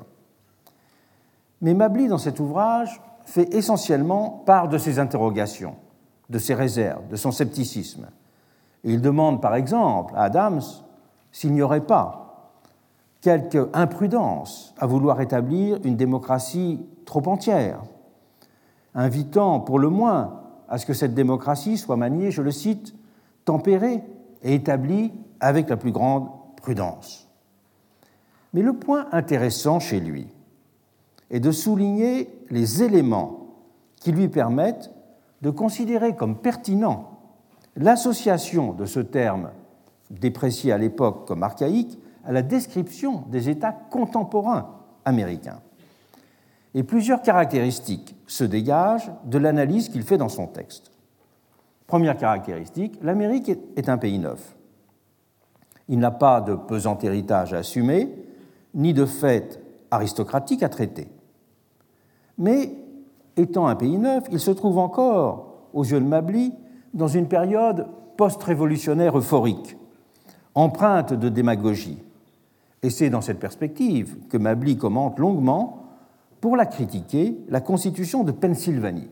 Mais 1.61 1.73
Mably, 1.73 2.07
dans 2.07 2.17
cet 2.17 2.39
ouvrage, 2.39 3.01
fait 3.25 3.53
essentiellement 3.53 4.43
part 4.45 4.69
de 4.69 4.77
ses 4.77 4.99
interrogations, 4.99 5.75
de 6.29 6.39
ses 6.39 6.53
réserves, 6.53 7.07
de 7.09 7.15
son 7.15 7.31
scepticisme. 7.31 8.07
Il 8.83 9.01
demande 9.01 9.41
par 9.41 9.55
exemple 9.55 10.13
à 10.15 10.23
Adams 10.23 10.61
s'il 11.31 11.53
n'y 11.53 11.61
aurait 11.61 11.85
pas 11.85 12.23
quelque 13.21 13.69
imprudence 13.73 14.75
à 14.77 14.85
vouloir 14.85 15.21
établir 15.21 15.79
une 15.85 15.95
démocratie 15.95 16.85
trop 17.05 17.25
entière, 17.27 17.81
invitant 18.93 19.61
pour 19.61 19.79
le 19.79 19.89
moins 19.89 20.41
à 20.67 20.77
ce 20.77 20.85
que 20.85 20.93
cette 20.93 21.13
démocratie 21.13 21.77
soit 21.77 21.95
maniée, 21.95 22.31
je 22.31 22.41
le 22.41 22.51
cite, 22.51 22.93
tempérée 23.45 24.03
et 24.43 24.55
établie 24.55 25.13
avec 25.39 25.69
la 25.69 25.77
plus 25.77 25.91
grande 25.91 26.27
prudence. 26.57 27.29
Mais 28.53 28.61
le 28.61 28.73
point 28.73 29.07
intéressant 29.11 29.79
chez 29.79 29.99
lui 29.99 30.27
est 31.31 31.39
de 31.39 31.51
souligner 31.51 32.29
les 32.49 32.83
éléments 32.83 33.47
qui 33.95 34.11
lui 34.11 34.27
permettent 34.27 34.91
de 35.41 35.49
considérer 35.49 36.15
comme 36.15 36.37
pertinent 36.37 37.12
l'association 37.75 38.73
de 38.73 38.85
ce 38.85 38.99
terme, 38.99 39.49
déprécié 40.09 40.71
à 40.71 40.77
l'époque 40.77 41.27
comme 41.27 41.43
archaïque, 41.43 41.97
à 42.25 42.31
la 42.31 42.41
description 42.41 43.23
des 43.29 43.49
États 43.49 43.71
contemporains 43.71 44.69
américains. 45.05 45.59
Et 46.73 46.83
plusieurs 46.83 47.21
caractéristiques 47.21 48.15
se 48.25 48.43
dégagent 48.43 49.11
de 49.25 49.37
l'analyse 49.37 49.89
qu'il 49.89 50.03
fait 50.03 50.17
dans 50.17 50.29
son 50.29 50.47
texte. 50.47 50.91
Première 51.85 52.17
caractéristique, 52.17 52.97
l'Amérique 53.03 53.51
est 53.75 53.89
un 53.89 53.97
pays 53.97 54.17
neuf. 54.17 54.55
Il 55.89 55.99
n'a 55.99 56.11
pas 56.11 56.41
de 56.41 56.55
pesant 56.55 56.97
héritage 56.99 57.53
à 57.53 57.57
assumer, 57.57 58.09
ni 58.73 58.93
de 58.93 59.05
fait 59.05 59.61
aristocratique 59.91 60.63
à 60.63 60.69
traiter. 60.69 61.07
Mais, 62.37 62.73
étant 63.37 63.67
un 63.67 63.75
pays 63.75 63.97
neuf, 63.97 64.23
il 64.31 64.39
se 64.39 64.51
trouve 64.51 64.79
encore, 64.79 65.67
aux 65.73 65.83
yeux 65.83 65.99
de 65.99 66.05
Mably, 66.05 66.53
dans 66.93 67.07
une 67.07 67.27
période 67.27 67.87
post-révolutionnaire 68.17 69.17
euphorique, 69.17 69.77
empreinte 70.55 71.13
de 71.13 71.29
démagogie, 71.29 71.99
Et 72.83 72.89
c'est 72.89 73.09
dans 73.09 73.21
cette 73.21 73.39
perspective 73.39 74.17
que 74.29 74.37
Mably 74.37 74.77
commente 74.77 75.17
longuement, 75.17 75.87
pour 76.41 76.57
la 76.57 76.65
critiquer, 76.65 77.37
la 77.47 77.61
Constitution 77.61 78.25
de 78.25 78.33
Pennsylvanie. 78.33 79.09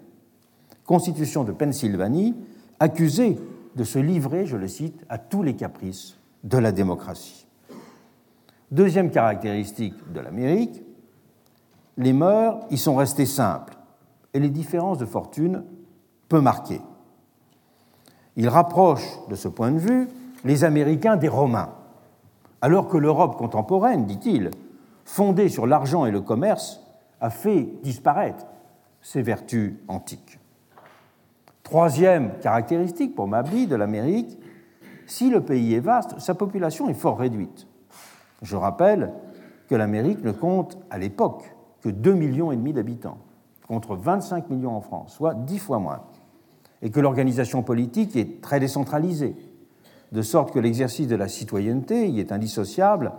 Constitution 0.86 1.46
de 1.46 1.54
Pennsylvanie 1.54 2.36
accusée 2.80 3.40
de 3.78 3.84
se 3.86 3.98
livrer, 3.98 4.46
je 4.46 4.58
le 4.58 4.68
cite, 4.68 5.06
à 5.08 5.18
tous 5.18 5.42
les 5.42 5.56
caprices 5.56 6.18
de 6.44 6.58
la 6.58 6.74
démocratie. 6.74 7.48
Deuxième 8.70 9.12
caractéristique 9.12 9.96
de 10.12 10.20
l'Amérique, 10.20 10.84
les 11.98 12.14
mœurs 12.14 12.60
y 12.70 12.78
sont 12.78 12.96
restées 12.96 13.26
simples 13.26 13.78
et 14.34 14.40
les 14.40 14.50
différences 14.50 14.98
de 14.98 15.06
fortune 15.06 15.64
peu 16.28 16.42
marquées. 16.42 16.82
Il 18.38 18.48
rapproche, 18.48 19.06
de 19.30 19.36
ce 19.36 19.48
point 19.48 19.72
de 19.72 19.80
vue, 19.80 20.08
les 20.44 20.64
Américains 20.64 21.18
des 21.18 21.28
Romains, 21.28 21.70
alors 22.62 22.88
que 22.88 22.98
l'Europe 22.98 23.38
contemporaine, 23.38 24.06
dit-il, 24.06 24.52
fondée 25.04 25.50
sur 25.50 25.68
l'argent 25.68 26.06
et 26.06 26.12
le 26.12 26.22
commerce, 26.22 26.82
a 27.20 27.30
fait 27.30 27.68
disparaître 27.84 28.46
ses 29.02 29.22
vertus 29.22 29.76
antiques. 29.88 30.40
Troisième 31.64 32.38
caractéristique 32.40 33.16
pour 33.16 33.28
Mably 33.28 33.68
de 33.68 33.76
l'Amérique, 33.76 34.38
si 35.06 35.30
le 35.30 35.42
pays 35.42 35.74
est 35.74 35.80
vaste, 35.80 36.20
sa 36.20 36.34
population 36.34 36.90
est 36.90 36.94
fort 36.94 37.20
réduite. 37.20 37.68
Je 38.42 38.56
rappelle 38.56 39.12
que 39.68 39.76
l'Amérique 39.76 40.24
ne 40.24 40.32
compte 40.32 40.78
à 40.90 40.98
l'époque 40.98 41.54
que 41.82 41.90
2,5 41.90 42.14
millions 42.14 42.54
d'habitants, 42.74 43.18
contre 43.68 43.96
25 43.96 44.50
millions 44.50 44.76
en 44.76 44.82
France, 44.82 45.14
soit 45.14 45.34
10 45.34 45.60
fois 45.60 45.80
moins, 45.80 46.02
et 46.82 46.90
que 46.90 47.00
l'organisation 47.00 47.64
politique 47.64 48.16
est 48.16 48.42
très 48.42 48.60
décentralisée, 48.60 49.36
de 50.12 50.22
sorte 50.22 50.52
que 50.52 50.60
l'exercice 50.60 51.08
de 51.08 51.16
la 51.16 51.28
citoyenneté 51.28 52.08
y 52.10 52.20
est 52.20 52.32
indissociable 52.32 53.14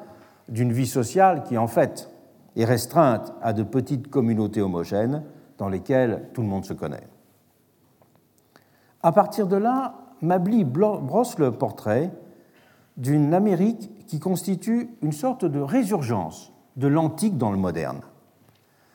d'une 0.49 0.73
vie 0.73 0.87
sociale 0.87 1.45
qui, 1.45 1.57
en 1.57 1.69
fait, 1.69 2.11
est 2.57 2.65
restreinte 2.65 3.33
à 3.41 3.53
de 3.53 3.63
petites 3.63 4.09
communautés 4.09 4.61
homogènes 4.61 5.23
dans 5.59 5.69
lesquelles 5.69 6.29
tout 6.35 6.43
le 6.43 6.49
monde 6.49 6.65
se 6.65 6.75
connaît. 6.75 7.07
À 9.03 9.13
partir 9.13 9.47
de 9.47 9.57
là, 9.57 9.95
Mably 10.21 10.65
brosse 10.65 11.39
le 11.39 11.51
portrait 11.53 12.13
d'une 12.97 13.35
Amérique 13.35 13.91
qui 14.07 14.21
constitue 14.21 14.91
une 15.03 15.13
sorte 15.13 15.45
de 15.45 15.61
résurgence 15.61 16.53
de 16.77 16.87
l'antique 16.87 17.39
dans 17.39 17.51
le 17.51 17.59
moderne. 17.59 18.03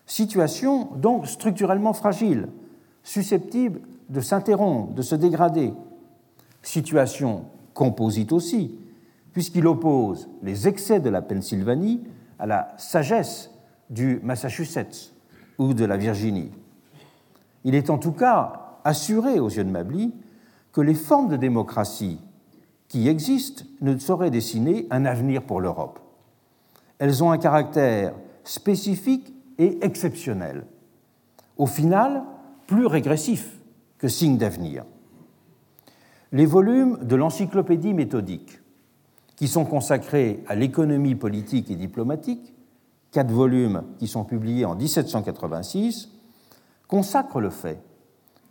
Situation 0.05 0.89
donc 0.95 1.27
structurellement 1.27 1.93
fragile, 1.93 2.49
susceptible 3.03 3.81
de 4.09 4.21
s'interrompre, 4.21 4.93
de 4.93 5.01
se 5.01 5.15
dégrader. 5.15 5.73
Situation 6.61 7.45
composite 7.73 8.31
aussi, 8.31 8.77
puisqu'il 9.33 9.67
oppose 9.67 10.29
les 10.41 10.67
excès 10.67 10.99
de 10.99 11.09
la 11.09 11.21
Pennsylvanie 11.21 12.01
à 12.39 12.45
la 12.45 12.73
sagesse 12.77 13.51
du 13.89 14.19
Massachusetts 14.23 15.13
ou 15.57 15.73
de 15.73 15.85
la 15.85 15.97
Virginie. 15.97 16.51
Il 17.63 17.75
est 17.75 17.89
en 17.89 17.97
tout 17.97 18.11
cas 18.11 18.79
assurer 18.83 19.39
aux 19.39 19.49
yeux 19.49 19.63
de 19.63 19.69
Mably 19.69 20.13
que 20.71 20.81
les 20.81 20.93
formes 20.93 21.29
de 21.29 21.37
démocratie 21.37 22.19
qui 22.87 23.07
existent 23.07 23.65
ne 23.81 23.97
sauraient 23.97 24.31
dessiner 24.31 24.87
un 24.89 25.05
avenir 25.05 25.43
pour 25.43 25.59
l'Europe. 25.59 25.99
Elles 26.99 27.23
ont 27.23 27.31
un 27.31 27.37
caractère 27.37 28.13
spécifique 28.43 29.33
et 29.57 29.83
exceptionnel, 29.83 30.65
au 31.57 31.65
final 31.65 32.23
plus 32.67 32.85
régressif 32.85 33.56
que 33.97 34.07
signe 34.07 34.37
d'avenir. 34.37 34.85
Les 36.31 36.45
volumes 36.45 36.99
de 37.03 37.15
l'encyclopédie 37.15 37.93
méthodique, 37.93 38.59
qui 39.35 39.47
sont 39.47 39.65
consacrés 39.65 40.43
à 40.47 40.55
l'économie 40.55 41.15
politique 41.15 41.71
et 41.71 41.75
diplomatique, 41.75 42.53
quatre 43.11 43.31
volumes 43.31 43.83
qui 43.99 44.07
sont 44.07 44.25
publiés 44.25 44.65
en 44.65 44.75
1786, 44.75 46.09
consacrent 46.87 47.39
le 47.39 47.49
fait 47.49 47.79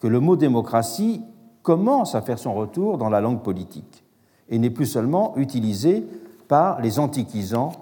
que 0.00 0.06
le 0.06 0.20
mot 0.20 0.36
démocratie 0.36 1.22
commence 1.62 2.14
à 2.14 2.22
faire 2.22 2.38
son 2.38 2.54
retour 2.54 2.98
dans 2.98 3.10
la 3.10 3.20
langue 3.20 3.42
politique 3.42 4.04
et 4.48 4.58
n'est 4.58 4.70
plus 4.70 4.86
seulement 4.86 5.36
utilisé 5.36 6.06
par 6.48 6.80
les 6.80 6.98
antiquisants 6.98 7.72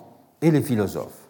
et 0.41 0.51
les 0.51 0.63
philosophes. 0.63 1.24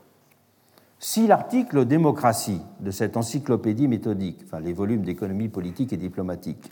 Si 1.06 1.26
l'article 1.26 1.84
démocratie 1.84 2.62
de 2.80 2.90
cette 2.90 3.18
encyclopédie 3.18 3.88
méthodique, 3.88 4.40
enfin 4.46 4.58
les 4.58 4.72
volumes 4.72 5.02
d'économie 5.02 5.50
politique 5.50 5.92
et 5.92 5.98
diplomatique, 5.98 6.70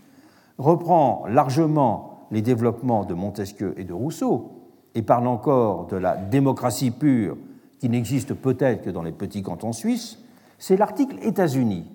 reprend 0.57 1.27
largement 1.29 2.27
les 2.31 2.41
développements 2.41 3.05
de 3.05 3.13
Montesquieu 3.13 3.75
et 3.77 3.85
de 3.85 3.93
Rousseau 3.93 4.53
et 4.95 5.03
parle 5.03 5.27
encore 5.27 5.87
de 5.89 5.97
la 5.97 6.17
démocratie 6.17 6.93
pure 6.93 7.37
qui 7.79 7.91
n'existe 7.91 8.33
peut-être 8.33 8.85
que 8.85 8.89
dans 8.89 9.03
les 9.03 9.13
petits 9.13 9.43
cantons 9.43 9.75
suisses, 9.75 10.19
c'est 10.59 10.79
l'article 10.79 11.19
États-Unis 11.21 11.91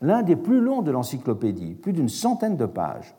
l'un 0.00 0.22
des 0.22 0.36
plus 0.36 0.62
longs 0.62 0.80
de 0.80 0.90
l'encyclopédie, 0.90 1.74
plus 1.74 1.92
d'une 1.92 2.08
centaine 2.08 2.56
de 2.56 2.64
pages, 2.64 3.14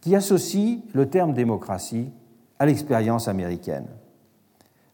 qui 0.00 0.16
associe 0.16 0.78
le 0.94 1.10
terme 1.10 1.34
démocratie 1.34 2.10
à 2.58 2.64
l'expérience 2.64 3.28
américaine. 3.28 3.86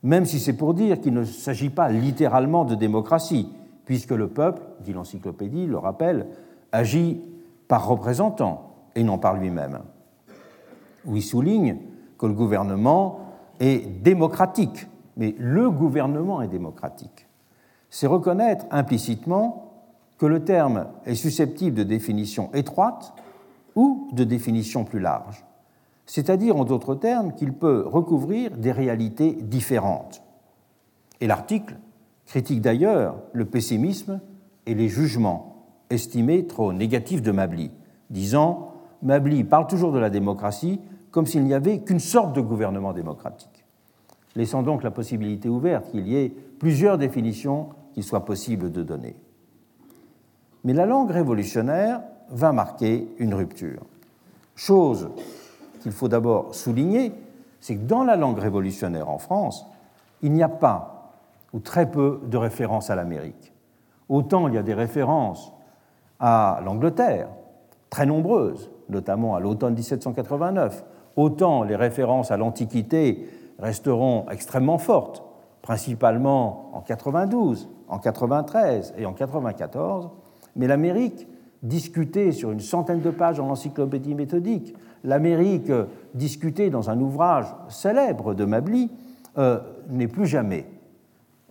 Même 0.03 0.25
si 0.25 0.41
c'est 0.41 0.57
pour 0.57 0.75
dire 0.75 1.01
qu'il 1.01 1.15
ne 1.15 1.25
s'agit 1.25 1.71
pas 1.71 1.89
littéralement 1.89 2.65
de 2.65 2.75
démocratie, 2.75 3.49
puisque 3.85 4.11
le 4.11 4.29
peuple, 4.29 4.63
dit 4.81 4.93
l'encyclopédie, 4.93 5.67
le 5.67 5.79
rappelle, 5.79 6.27
agit 6.73 7.21
par 7.69 7.87
représentant 7.87 8.75
et 8.95 9.05
non 9.05 9.19
par 9.19 9.35
lui-même. 9.35 9.81
Où 11.05 11.17
il 11.17 11.23
souligne 11.23 11.79
que 12.19 12.27
le 12.27 12.33
gouvernement 12.33 13.21
est 13.61 14.03
démocratique, 14.03 14.87
mais 15.17 15.35
le 15.39 15.71
gouvernement 15.71 16.43
est 16.43 16.49
démocratique. 16.49 17.27
C'est 17.91 18.07
reconnaître 18.07 18.67
implicitement 18.71 19.73
que 20.19 20.27
le 20.27 20.45
terme 20.45 20.87
est 21.05 21.15
susceptible 21.15 21.77
de 21.77 21.83
définition 21.83 22.51
étroite 22.55 23.13
ou 23.75 24.09
de 24.13 24.25
définition 24.25 24.85
plus 24.85 25.01
large, 25.01 25.45
c'est-à-dire 26.13 26.59
en 26.59 26.67
d'autres 26.67 26.95
termes 26.95 27.33
qu'il 27.33 27.55
peut 27.55 27.85
recouvrir 27.87 28.59
des 28.59 28.71
réalités 28.71 29.33
différentes. 29.33 30.23
Et 31.23 31.27
l'article 31.27 31.79
critique 32.27 32.61
d'ailleurs 32.61 33.17
le 33.33 33.47
pessimisme 33.47 34.21
et 34.67 34.75
les 34.75 34.91
jugements 34.91 35.65
estimés 35.89 36.47
trop 36.47 36.75
négatifs 36.75 37.23
de 37.23 37.33
Mably, 37.33 37.71
disant 38.11 38.75
Mably 39.01 39.43
parle 39.43 39.67
toujours 39.67 39.91
de 39.91 39.99
la 39.99 40.11
démocratie 40.11 40.83
comme 41.13 41.25
s'il 41.25 41.45
n'y 41.45 41.55
avait 41.55 41.79
qu'une 41.79 41.99
sorte 41.99 42.37
de 42.37 42.43
gouvernement 42.43 42.93
démocratique, 42.93 43.65
laissant 44.37 44.63
donc 44.63 44.83
la 44.83 44.91
possibilité 44.91 45.49
ouverte 45.49 45.93
qu'il 45.93 46.07
y 46.07 46.17
ait 46.19 46.29
plusieurs 46.59 46.99
définitions 46.99 47.71
qu'il 47.95 48.05
soit 48.05 48.27
possible 48.27 48.71
de 48.71 48.83
donner. 48.83 49.17
Mais 50.65 50.75
la 50.75 50.85
langue 50.85 51.11
révolutionnaire 51.11 52.03
va 52.29 52.53
marquer 52.53 53.09
une 53.19 53.33
rupture. 53.33 53.81
Chose 54.55 55.09
qu'il 55.83 55.93
faut 55.93 56.09
d'abord 56.09 56.55
souligner, 56.55 57.13
c'est 57.61 57.77
que 57.77 57.83
dans 57.83 58.05
la 58.05 58.17
langue 58.17 58.39
révolutionnaire 58.39 59.09
en 59.09 59.19
France, 59.19 59.67
il 60.23 60.33
n'y 60.33 60.43
a 60.43 60.49
pas 60.49 61.13
ou 61.53 61.61
très 61.61 61.91
peu 61.91 62.21
de 62.27 62.37
références 62.37 62.91
à 62.91 62.95
l'Amérique. 62.95 63.53
Autant 64.09 64.49
il 64.49 64.55
y 64.55 64.59
a 64.59 64.63
des 64.63 64.75
références 64.75 65.53
à 66.19 66.61
l'Angleterre, 66.65 67.29
très 67.91 68.07
nombreuses, 68.07 68.71
notamment 68.89 69.35
à 69.35 69.41
l'automne 69.41 69.75
1789, 69.75 70.85
autant 71.17 71.63
les 71.63 71.77
références 71.77 72.31
à 72.31 72.37
l'Antiquité 72.37 73.29
resteront 73.59 74.27
extrêmement 74.31 74.79
fortes, 74.79 75.23
principalement 75.63 76.71
en 76.73 76.81
92, 76.81 77.69
en 77.89 77.99
93 77.99 78.95
et 78.97 79.07
en 79.07 79.13
94, 79.13 80.11
mais 80.57 80.67
l'Amérique, 80.67 81.27
discutée 81.63 82.33
sur 82.33 82.51
une 82.51 82.61
centaine 82.61 83.01
de 83.01 83.11
pages 83.11 83.37
dans 83.37 83.47
l'encyclopédie 83.47 84.15
méthodique, 84.15 84.75
l'Amérique 85.05 85.73
discutée 86.15 86.71
dans 86.71 86.91
un 86.91 87.01
ouvrage 87.01 87.47
célèbre 87.69 88.35
de 88.35 88.45
Mably, 88.45 88.91
euh, 89.39 89.61
n'est 89.89 90.09
plus 90.09 90.27
jamais 90.27 90.67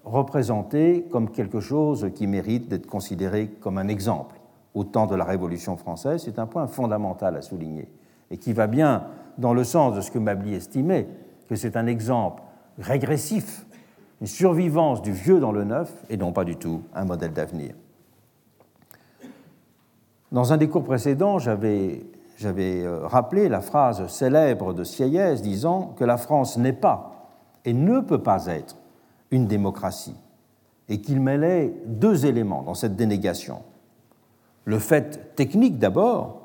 représentée 0.04 1.06
comme 1.12 1.30
quelque 1.30 1.60
chose 1.60 2.10
qui 2.16 2.28
mérite 2.28 2.70
d'être 2.70 2.88
considéré 2.88 3.48
comme 3.60 3.78
un 3.78 3.88
exemple. 3.88 4.40
Au 4.74 4.84
temps 4.84 5.08
de 5.08 5.16
la 5.16 5.26
Révolution 5.26 5.78
française, 5.78 6.22
c'est 6.24 6.40
un 6.40 6.46
point 6.46 6.68
fondamental 6.68 7.36
à 7.36 7.42
souligner 7.42 7.88
et 8.30 8.38
qui 8.38 8.54
va 8.54 8.68
bien 8.68 9.04
dans 9.38 9.54
le 9.54 9.64
sens 9.64 9.96
de 9.96 10.02
ce 10.02 10.12
que 10.12 10.20
Mably 10.20 10.54
estimait, 10.54 11.08
que 11.50 11.56
c'est 11.56 11.76
un 11.76 11.88
exemple 11.88 12.44
régressif, 12.80 13.66
une 14.22 14.28
survivance 14.28 15.02
du 15.02 15.12
vieux 15.12 15.40
dans 15.40 15.52
le 15.52 15.64
neuf 15.64 15.92
et 16.10 16.18
non 16.18 16.32
pas 16.32 16.46
du 16.46 16.56
tout 16.56 16.84
un 16.94 17.06
modèle 17.06 17.34
d'avenir. 17.34 17.74
Dans 20.32 20.54
un 20.54 20.58
des 20.58 20.70
cours 20.70 20.84
précédents, 20.84 21.40
j'avais 21.40 22.06
euh, 22.46 23.08
rappelé 23.08 23.50
la 23.50 23.62
phrase 23.62 24.06
célèbre 24.08 24.74
de 24.74 24.84
Sieyès 24.84 25.42
disant 25.42 25.94
que 25.98 26.04
la 26.04 26.18
France 26.18 26.58
n'est 26.58 26.74
pas 26.74 27.12
et 27.66 27.74
ne 27.74 28.00
peut 28.00 28.24
pas 28.24 28.48
être 28.48 28.76
une 29.32 29.48
démocratie, 29.48 30.16
et 30.90 31.00
qu'il 31.00 31.22
mêlait 31.22 31.74
deux 31.86 32.26
éléments 32.26 32.64
dans 32.64 32.74
cette 32.74 32.96
dénégation. 32.96 33.60
Le 34.66 34.78
fait 34.78 35.36
technique 35.36 35.80
d'abord, 35.80 36.42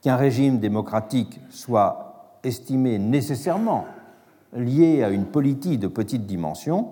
qu'un 0.00 0.16
régime 0.16 0.60
démocratique 0.60 1.40
soit 1.50 2.38
estimé 2.42 2.98
nécessairement 2.98 3.84
lié 4.52 5.02
à 5.02 5.10
une 5.10 5.26
politique 5.26 5.80
de 5.80 5.88
petite 5.88 6.26
dimension, 6.26 6.88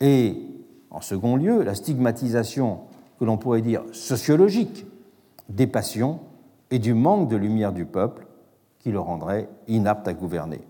et, 0.00 0.36
en 0.90 1.00
second 1.00 1.36
lieu, 1.36 1.62
la 1.62 1.74
stigmatisation 1.74 2.80
que 3.18 3.24
l'on 3.24 3.36
pourrait 3.36 3.62
dire 3.62 3.82
sociologique 3.92 4.86
des 5.48 5.66
passions 5.66 6.20
et 6.72 6.78
du 6.78 6.94
manque 6.94 7.28
de 7.28 7.36
lumière 7.36 7.72
du 7.72 7.84
peuple 7.84 8.26
qui 8.78 8.90
le 8.90 8.98
rendrait 8.98 9.48
inapte 9.68 10.08
à 10.08 10.14
gouverner. 10.14 10.62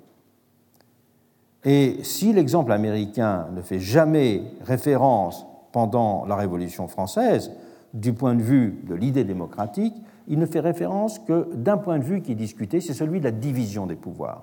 Et 1.65 1.99
si 2.03 2.33
l'exemple 2.33 2.73
américain 2.73 3.47
ne 3.55 3.63
fait 3.63 3.79
jamais 3.79 4.43
référence 4.63 5.47
pendant 5.71 6.27
la 6.27 6.35
Révolution 6.35 6.89
française, 6.89 7.53
du 7.95 8.13
point 8.13 8.35
de 8.35 8.43
vue 8.43 8.83
de 8.89 8.97
l'idée 8.97 9.23
démocratique, 9.23 9.95
il 10.27 10.41
ne 10.41 10.47
fait 10.47 10.59
référence 10.59 11.21
que 11.21 11.55
d'un 11.55 11.77
point 11.77 11.99
de 11.99 12.05
vue 12.05 12.21
qui 12.21 12.33
est 12.33 12.37
discuté, 12.37 12.81
c'est 12.81 12.95
celui 12.95 13.21
de 13.21 13.25
la 13.25 13.31
division 13.31 13.87
des 13.87 13.95
pouvoirs. 13.95 14.43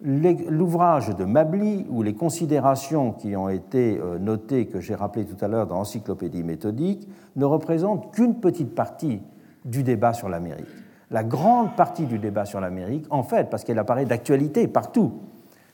L'ouvrage 0.00 1.16
de 1.16 1.24
Mably 1.24 1.84
ou 1.88 2.02
les 2.02 2.14
considérations 2.14 3.12
qui 3.12 3.34
ont 3.34 3.48
été 3.48 3.98
euh, 3.98 4.18
notées, 4.18 4.66
que 4.66 4.78
j'ai 4.78 4.94
rappelées 4.94 5.24
tout 5.24 5.42
à 5.42 5.48
l'heure 5.48 5.66
dans 5.66 5.76
l'encyclopédie 5.76 6.44
méthodique, 6.44 7.08
ne 7.34 7.44
représentent 7.44 8.14
qu'une 8.14 8.36
petite 8.36 8.74
partie 8.74 9.20
du 9.66 9.82
débat 9.82 10.14
sur 10.14 10.30
l'Amérique. 10.30 10.66
La 11.10 11.22
grande 11.22 11.76
partie 11.76 12.06
du 12.06 12.18
débat 12.18 12.46
sur 12.46 12.60
l'Amérique, 12.60 13.06
en 13.10 13.22
fait, 13.22 13.50
parce 13.50 13.62
qu'elle 13.62 13.78
apparaît 13.78 14.06
d'actualité 14.06 14.66
partout, 14.66 15.20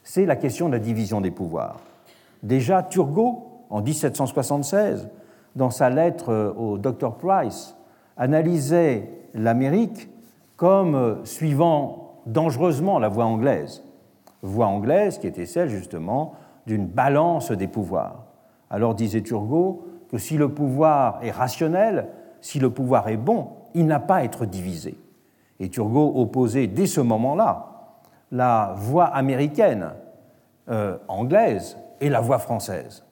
c'est 0.03 0.27
la 0.27 0.35
question 0.37 0.67
de 0.67 0.73
la 0.73 0.79
division 0.81 1.21
des 1.21 1.31
pouvoirs. 1.31 1.79
Déjà, 2.43 2.83
Turgot, 2.83 3.65
en 3.71 3.81
1776, 3.81 5.09
dans 5.55 5.71
sa 5.71 5.89
lettre 5.89 6.31
euh, 6.31 6.53
au 6.55 6.79
Dr. 6.79 7.15
Price, 7.15 7.77
analysait 8.17 9.09
l'Amérique 9.35 10.11
comme 10.57 10.97
euh, 10.97 11.25
suivant 11.25 12.23
dangereusement 12.27 12.99
la 12.99 13.09
voie 13.09 13.27
anglaise 13.27 13.85
voie 14.43 14.67
anglaise 14.67 15.19
qui 15.19 15.27
était 15.27 15.47
celle 15.47 15.69
justement 15.69 16.35
d'une 16.67 16.87
balance 16.87 17.53
des 17.53 17.69
pouvoirs. 17.69 18.25
Alors 18.71 18.95
disait 18.95 19.23
Turgot 19.23 19.87
que 20.11 20.19
si 20.19 20.37
le 20.37 20.49
pouvoir 20.49 21.19
est 21.23 21.31
rationnel, 21.31 22.09
si 22.41 22.59
le 22.59 22.71
pouvoir 22.71 23.09
est 23.09 23.17
bon, 23.17 23.49
il 23.75 23.87
n'a 23.87 24.01
pas 24.01 24.17
à 24.17 24.25
être 24.25 24.47
divisé. 24.47 24.99
Et 25.61 25.69
Turgot 25.69 26.13
opposait 26.17 26.67
dès 26.67 26.87
ce 26.87 27.01
moment-là 27.01 27.99
la 28.31 28.75
voie 28.77 29.05
américaine, 29.05 29.91
euh, 30.69 30.97
anglaise, 31.09 31.77
et 32.01 32.09
la 32.09 32.21
voie 32.21 32.39
française. 32.39 33.05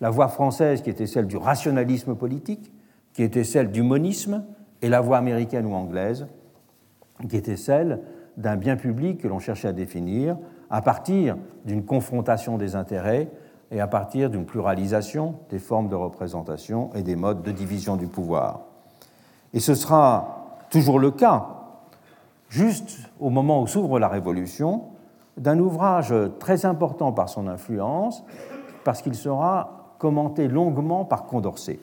La 0.00 0.10
voie 0.10 0.28
française 0.28 0.82
qui 0.82 0.90
était 0.90 1.06
celle 1.06 1.26
du 1.26 1.36
rationalisme 1.36 2.14
politique, 2.14 2.72
qui 3.12 3.22
était 3.22 3.44
celle 3.44 3.70
du 3.70 3.82
monisme, 3.82 4.44
et 4.82 4.88
la 4.88 5.00
voie 5.00 5.18
américaine 5.18 5.66
ou 5.66 5.74
anglaise 5.74 6.26
qui 7.28 7.36
était 7.36 7.56
celle 7.56 8.00
d'un 8.36 8.56
bien 8.56 8.76
public 8.76 9.20
que 9.20 9.28
l'on 9.28 9.38
cherchait 9.38 9.68
à 9.68 9.72
définir 9.72 10.36
à 10.70 10.82
partir 10.82 11.36
d'une 11.64 11.84
confrontation 11.84 12.58
des 12.58 12.74
intérêts 12.74 13.28
et 13.70 13.80
à 13.80 13.86
partir 13.86 14.30
d'une 14.30 14.44
pluralisation 14.44 15.36
des 15.50 15.58
formes 15.58 15.88
de 15.88 15.94
représentation 15.94 16.90
et 16.94 17.02
des 17.02 17.16
modes 17.16 17.42
de 17.42 17.52
division 17.52 17.96
du 17.96 18.08
pouvoir. 18.08 18.66
Et 19.54 19.60
ce 19.60 19.74
sera 19.74 20.58
toujours 20.68 20.98
le 20.98 21.10
cas, 21.10 21.46
juste 22.50 22.98
au 23.18 23.30
moment 23.30 23.62
où 23.62 23.66
s'ouvre 23.66 23.98
la 23.98 24.08
Révolution, 24.08 24.82
d'un 25.38 25.58
ouvrage 25.58 26.14
très 26.38 26.66
important 26.66 27.12
par 27.12 27.30
son 27.30 27.48
influence, 27.48 28.22
parce 28.84 29.00
qu'il 29.00 29.14
sera 29.14 29.94
commenté 29.98 30.46
longuement 30.48 31.06
par 31.06 31.24
Condorcet. 31.24 31.78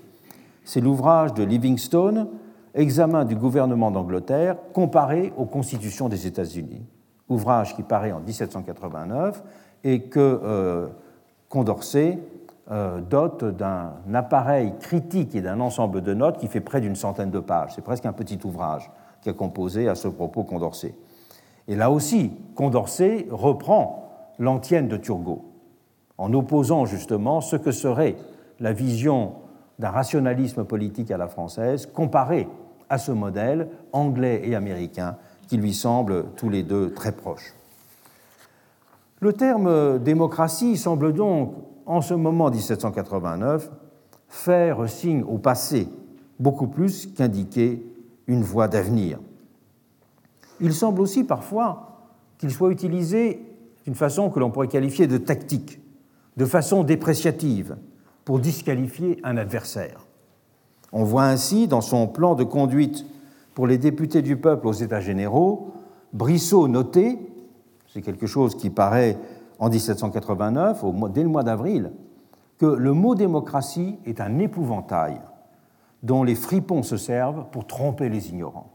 C'est 0.63 0.81
l'ouvrage 0.81 1.33
de 1.33 1.43
Livingstone, 1.43 2.27
Examen 2.75 3.25
du 3.25 3.35
gouvernement 3.35 3.89
d'Angleterre 3.89 4.55
comparé 4.71 5.33
aux 5.35 5.45
constitutions 5.45 6.07
des 6.07 6.27
États-Unis 6.27 6.85
ouvrage 7.31 7.75
qui 7.75 7.83
paraît 7.83 8.11
en 8.11 8.19
1789 8.19 9.43
et 9.83 10.01
que 10.01 10.19
euh, 10.19 10.87
Condorcet 11.49 12.19
dote 13.09 13.43
d'un 13.43 13.93
appareil 14.13 14.73
critique 14.79 15.35
et 15.35 15.41
d'un 15.41 15.59
ensemble 15.59 16.01
de 16.01 16.13
notes 16.13 16.37
qui 16.37 16.47
fait 16.47 16.61
près 16.61 16.79
d'une 16.79 16.95
centaine 16.95 17.29
de 17.29 17.39
pages. 17.39 17.73
C'est 17.75 17.83
presque 17.83 18.05
un 18.05 18.13
petit 18.13 18.39
ouvrage 18.45 18.89
qui 19.21 19.29
a 19.29 19.33
composé 19.33 19.89
à 19.89 19.95
ce 19.95 20.07
propos 20.07 20.43
Condorcet. 20.43 20.95
Et 21.67 21.75
là 21.75 21.91
aussi, 21.91 22.31
Condorcet 22.55 23.27
reprend 23.29 24.09
l'antienne 24.39 24.87
de 24.87 24.97
Turgot, 24.97 25.45
en 26.17 26.33
opposant 26.33 26.85
justement 26.85 27.41
ce 27.41 27.55
que 27.55 27.71
serait 27.71 28.15
la 28.59 28.73
vision 28.73 29.33
d'un 29.79 29.89
rationalisme 29.89 30.63
politique 30.63 31.11
à 31.11 31.17
la 31.17 31.27
française 31.27 31.87
comparé 31.87 32.47
à 32.89 32.97
ce 32.97 33.11
modèle 33.11 33.69
anglais 33.93 34.41
et 34.43 34.55
américain 34.55 35.17
qui 35.47 35.57
lui 35.57 35.73
semblent 35.73 36.25
tous 36.35 36.49
les 36.49 36.63
deux 36.63 36.93
très 36.93 37.11
proches. 37.11 37.53
Le 39.19 39.33
terme 39.33 39.99
démocratie 39.99 40.77
semble 40.77 41.13
donc, 41.13 41.53
en 41.85 42.01
ce 42.01 42.13
moment 42.13 42.49
1789, 42.49 43.71
faire 44.27 44.89
signe 44.89 45.23
au 45.23 45.37
passé 45.37 45.87
beaucoup 46.39 46.67
plus 46.67 47.07
qu'indiquer 47.07 47.85
une 48.27 48.41
voie 48.41 48.67
d'avenir. 48.67 49.19
Il 50.59 50.73
semble 50.73 51.01
aussi 51.01 51.23
parfois 51.23 52.09
qu'il 52.37 52.51
soit 52.51 52.71
utilisé 52.71 53.45
d'une 53.85 53.95
façon 53.95 54.29
que 54.29 54.39
l'on 54.39 54.51
pourrait 54.51 54.67
qualifier 54.67 55.07
de 55.07 55.17
tactique, 55.17 55.79
de 56.37 56.45
façon 56.45 56.83
dépréciative, 56.83 57.77
pour 58.25 58.39
disqualifier 58.39 59.19
un 59.23 59.37
adversaire. 59.37 60.05
On 60.91 61.03
voit 61.03 61.25
ainsi 61.25 61.67
dans 61.67 61.81
son 61.81 62.07
plan 62.07 62.35
de 62.35 62.43
conduite 62.43 63.05
pour 63.53 63.67
les 63.67 63.77
députés 63.77 64.21
du 64.21 64.37
peuple 64.37 64.67
aux 64.67 64.73
États 64.73 65.01
généraux, 65.01 65.73
Brissot 66.13 66.67
notait, 66.67 67.19
c'est 67.87 68.01
quelque 68.01 68.27
chose 68.27 68.55
qui 68.55 68.69
paraît 68.69 69.17
en 69.61 69.69
1789, 69.69 70.83
dès 71.11 71.21
le 71.21 71.29
mois 71.29 71.43
d'avril, 71.43 71.91
que 72.57 72.65
le 72.65 72.93
mot 72.93 73.13
démocratie 73.13 73.99
est 74.05 74.19
un 74.19 74.39
épouvantail 74.39 75.21
dont 76.01 76.23
les 76.23 76.33
fripons 76.33 76.81
se 76.81 76.97
servent 76.97 77.45
pour 77.51 77.67
tromper 77.67 78.09
les 78.09 78.29
ignorants. 78.29 78.71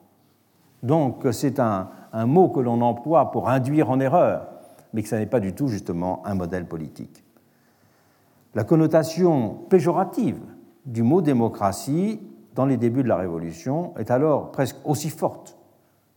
Donc 0.85 1.27
c'est 1.33 1.59
un, 1.59 1.89
mot 2.27 2.49
que 2.49 2.61
l'on 2.61 2.81
emploie 2.81 3.33
pour 3.33 3.49
induire 3.49 3.91
en 3.91 3.99
erreur, 3.99 4.47
mais 4.93 5.03
que 5.03 5.09
ce 5.09 5.17
n'est 5.17 5.27
pas 5.27 5.41
du 5.41 5.53
tout 5.53 5.67
justement 5.67 6.25
un 6.25 6.35
modèle 6.35 6.67
politique. 6.67 7.25
La 8.55 8.63
connotation 8.63 9.55
péjorative 9.69 10.41
du 10.87 11.03
mot 11.03 11.21
démocratie 11.21 12.21
dans 12.55 12.65
les 12.65 12.77
débuts 12.77 13.03
de 13.03 13.09
la 13.09 13.17
Révolution 13.17 13.93
est 13.99 14.13
alors 14.13 14.53
presque 14.53 14.77
aussi 14.85 15.11
forte 15.11 15.59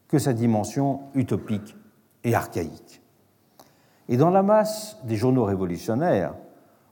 que 0.08 0.20
sa 0.20 0.34
dimension 0.34 1.02
utopique 1.16 1.76
et 2.24 2.36
archaïque. 2.36 2.99
Et 4.10 4.18
dans 4.18 4.32
la 4.32 4.42
masse 4.42 4.98
des 5.04 5.16
journaux 5.16 5.46
révolutionnaires, 5.46 6.34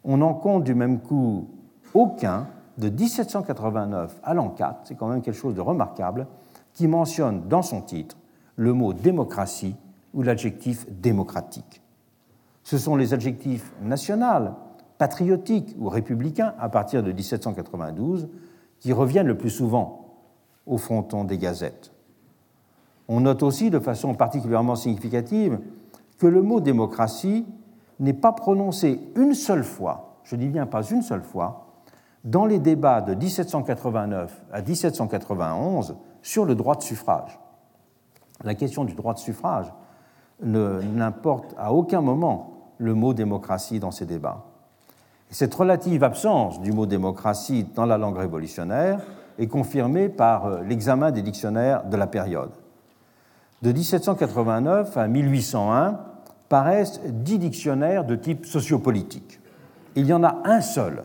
on 0.03 0.17
n'en 0.17 0.36
compte 0.36 0.63
du 0.63 0.75
même 0.75 0.99
coup 0.99 1.49
aucun 1.95 2.47
de 2.77 2.89
1789 2.89 4.19
à 4.23 4.34
l'an 4.36 4.49
4, 4.49 4.82
c'est 4.84 4.95
quand 4.95 5.08
même 5.08 5.23
quelque 5.23 5.36
chose 5.36 5.56
de 5.56 5.62
remarquable, 5.62 6.27
qui 6.73 6.88
mentionne 6.88 7.47
dans 7.47 7.63
son 7.63 7.82
titre 7.82 8.15
le 8.56 8.71
mot 8.71 8.93
démocratie 8.93 9.75
ou 10.13 10.21
l'adjectif 10.21 10.86
démocratique. 10.91 11.82
Ce 12.63 12.77
sont 12.77 12.95
les 12.95 13.15
adjectifs 13.15 13.73
national, 13.82 14.53
patriotique 14.99 15.75
ou 15.80 15.89
républicain 15.89 16.53
à 16.60 16.69
partir 16.69 17.01
de 17.01 17.12
1792 17.12 18.30
qui 18.80 18.93
reviennent 18.93 19.27
le 19.27 19.38
plus 19.38 19.49
souvent 19.49 20.17
au 20.67 20.77
fronton 20.77 21.23
des 21.23 21.39
gazettes. 21.39 21.91
On 23.08 23.21
note 23.21 23.41
aussi 23.41 23.71
de 23.71 23.80
façon 23.80 24.13
particulièrement 24.13 24.75
significative 24.75 25.60
que 26.17 26.27
le 26.27 26.41
mot 26.41 26.60
démocratie 26.60 27.45
n'est 27.99 28.13
pas 28.13 28.32
prononcé 28.32 28.99
une 29.15 29.34
seule 29.34 29.63
fois, 29.63 30.19
je 30.23 30.36
dis 30.36 30.47
bien 30.47 30.65
pas 30.65 30.84
une 30.84 31.01
seule 31.01 31.23
fois, 31.23 31.67
dans 32.23 32.45
les 32.45 32.60
débats 32.60 33.01
de 33.01 33.15
1789 33.15 34.45
à 34.51 34.62
1791 34.62 35.95
sur 36.21 36.45
le 36.45 36.56
droit 36.56 36.75
de 36.75 36.82
suffrage. 36.82 37.39
La 38.43 38.53
question 38.53 38.84
du 38.84 38.93
droit 38.93 39.13
de 39.13 39.19
suffrage 39.19 39.71
n'importe 40.41 41.56
à 41.58 41.73
aucun 41.73 42.01
moment 42.01 42.73
le 42.77 42.93
mot 42.93 43.13
démocratie 43.13 43.80
dans 43.80 43.91
ces 43.91 44.06
débats. 44.06 44.45
Cette 45.30 45.53
relative 45.53 46.03
absence 46.03 46.62
du 46.62 46.71
mot 46.71 46.86
démocratie 46.86 47.65
dans 47.75 47.86
la 47.86 47.97
langue 47.97 48.17
révolutionnaire 48.17 49.01
est 49.38 49.47
confirmée 49.47 50.10
par 50.10 50.45
euh, 50.45 50.62
l'examen 50.63 51.12
des 51.12 51.21
dictionnaires 51.21 51.86
de 51.86 51.97
la 51.97 52.08
période. 52.08 52.51
De 53.63 53.72
1789 53.72 54.96
à 54.98 55.08
1801 55.08 56.00
paraissent 56.48 57.02
dix 57.06 57.39
dictionnaires 57.39 58.06
de 58.06 58.15
type 58.15 58.46
sociopolitique. 58.46 59.39
Il 59.96 60.06
y 60.06 60.13
en 60.13 60.24
a 60.24 60.41
un 60.46 60.62
seul 60.62 61.04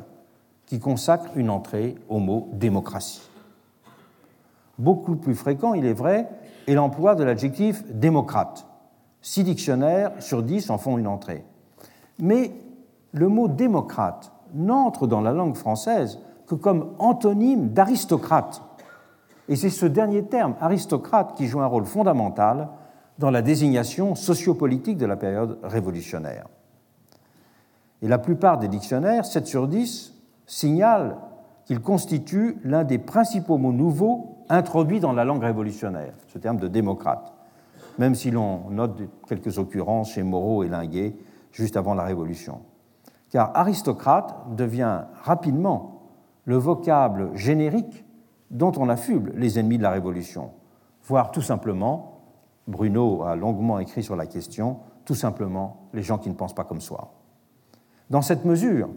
qui 0.67 0.79
consacre 0.79 1.31
une 1.37 1.49
entrée 1.49 1.97
au 2.11 2.19
mot 2.19 2.51
démocratie. 2.53 3.23
Beaucoup 4.79 5.17
plus 5.17 5.35
fréquent, 5.35 5.73
il 5.73 5.87
est 5.87 5.95
vrai, 5.95 6.29
est 6.67 6.75
l'emploi 6.75 7.15
de 7.15 7.25
l'adjectif 7.25 7.85
démocrate. 7.91 8.67
Six 9.23 9.45
dictionnaires 9.45 10.13
sur 10.21 10.43
dix 10.43 10.69
en 10.69 10.77
font 10.77 10.99
une 10.99 11.07
entrée. 11.07 11.45
Mais 12.19 12.53
le 13.13 13.29
mot 13.29 13.49
démocrate 13.49 14.31
n'entre 14.55 15.07
dans 15.07 15.21
la 15.23 15.33
langue 15.33 15.57
française 15.57 16.19
que 16.47 16.55
comme 16.55 16.91
antonyme 16.99 17.69
d'aristocrate. 17.71 18.63
Et 19.53 19.57
c'est 19.57 19.69
ce 19.69 19.85
dernier 19.85 20.23
terme, 20.23 20.55
aristocrate, 20.63 21.35
qui 21.37 21.47
joue 21.47 21.61
un 21.61 21.67
rôle 21.67 21.85
fondamental 21.85 22.71
dans 23.19 23.31
la 23.31 23.43
désignation 23.43 24.15
sociopolitique 24.15 24.97
de 24.97 25.05
la 25.05 25.17
période 25.17 25.59
révolutionnaire. 25.63 26.47
Et 28.01 28.09
la 28.09 28.17
plupart 28.17 28.57
des 28.57 28.69
dictionnaires, 28.69 29.27
7 29.27 29.47
sur 29.47 29.69
10, 29.69 30.15
signalent 30.47 31.19
qu'il 31.67 31.83
constitue 31.83 32.57
l'un 32.65 32.83
des 32.85 32.97
principaux 32.97 33.59
mots 33.59 33.75
nouveaux 33.75 34.39
introduits 34.49 35.01
dans 35.01 35.13
la 35.13 35.23
langue 35.23 35.43
révolutionnaire, 35.43 36.15
ce 36.29 36.39
terme 36.39 36.57
de 36.57 36.67
démocrate, 36.67 37.35
même 37.99 38.15
si 38.15 38.31
l'on 38.31 38.71
note 38.71 39.03
quelques 39.29 39.59
occurrences 39.59 40.13
chez 40.13 40.23
Moreau 40.23 40.65
et 40.65 40.71
Linguet 40.71 41.15
juste 41.51 41.77
avant 41.77 41.93
la 41.93 42.05
Révolution. 42.05 42.61
Car 43.29 43.51
aristocrate 43.55 44.35
devient 44.57 45.03
rapidement 45.23 46.05
le 46.47 46.57
vocable 46.57 47.33
générique 47.35 48.07
dont 48.53 48.73
on 48.77 48.89
affuble 48.89 49.33
les 49.35 49.59
ennemis 49.59 49.79
de 49.79 49.83
la 49.83 49.91
Révolution, 49.91 50.51
voire 51.05 51.33
tout 51.33 51.43
simplement, 51.43 52.21
Bruno 52.69 53.25
a 53.25 53.35
longuement 53.35 53.81
écrit 53.81 54.05
sur 54.05 54.15
la 54.15 54.27
question, 54.27 54.79
tout 55.05 55.17
simplement 55.17 55.89
les 55.93 56.03
gens 56.03 56.19
qui 56.19 56.29
ne 56.29 56.35
pensent 56.35 56.55
pas 56.55 56.65
comme 56.65 56.81
soi. 56.81 57.13
Dans 58.11 58.23
cette 58.23 58.45
mesure, 58.45 58.91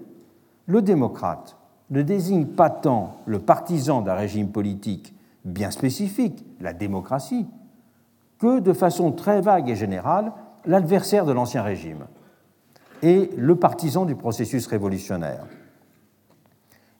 le 0.68 0.82
démocrate 0.82 1.58
ne 1.90 2.02
désigne 2.02 2.46
pas 2.46 2.70
tant 2.70 3.18
le 3.26 3.40
partisan 3.40 4.02
d'un 4.02 4.14
régime 4.14 4.50
politique 4.52 5.16
bien 5.46 5.72
spécifique, 5.72 6.44
la 6.60 6.74
démocratie, 6.74 7.48
que 8.40 8.60
de 8.60 8.74
façon 8.74 9.12
très 9.12 9.42
vague 9.42 9.70
et 9.70 9.76
générale 9.76 10.34
l'adversaire 10.66 11.26
de 11.26 11.32
l'Ancien 11.32 11.64
Régime 11.64 12.06
et 13.04 13.30
le 13.38 13.56
partisan 13.56 14.06
du 14.06 14.16
processus 14.16 14.68
révolutionnaire. 14.68 15.46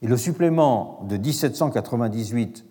Et 0.02 0.06
le 0.06 0.16
supplément 0.16 1.00
de 1.08 1.16
1798 1.16 2.64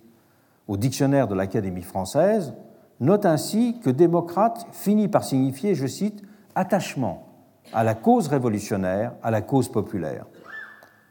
au 0.67 0.77
dictionnaire 0.77 1.27
de 1.27 1.35
l'Académie 1.35 1.81
française 1.81 2.53
note 2.99 3.25
ainsi 3.25 3.79
que 3.83 3.89
démocrate 3.89 4.67
finit 4.71 5.07
par 5.07 5.23
signifier, 5.23 5.75
je 5.75 5.87
cite, 5.87 6.21
attachement 6.53 7.27
à 7.73 7.83
la 7.83 7.95
cause 7.95 8.27
révolutionnaire, 8.27 9.13
à 9.23 9.31
la 9.31 9.41
cause 9.41 9.69
populaire. 9.69 10.25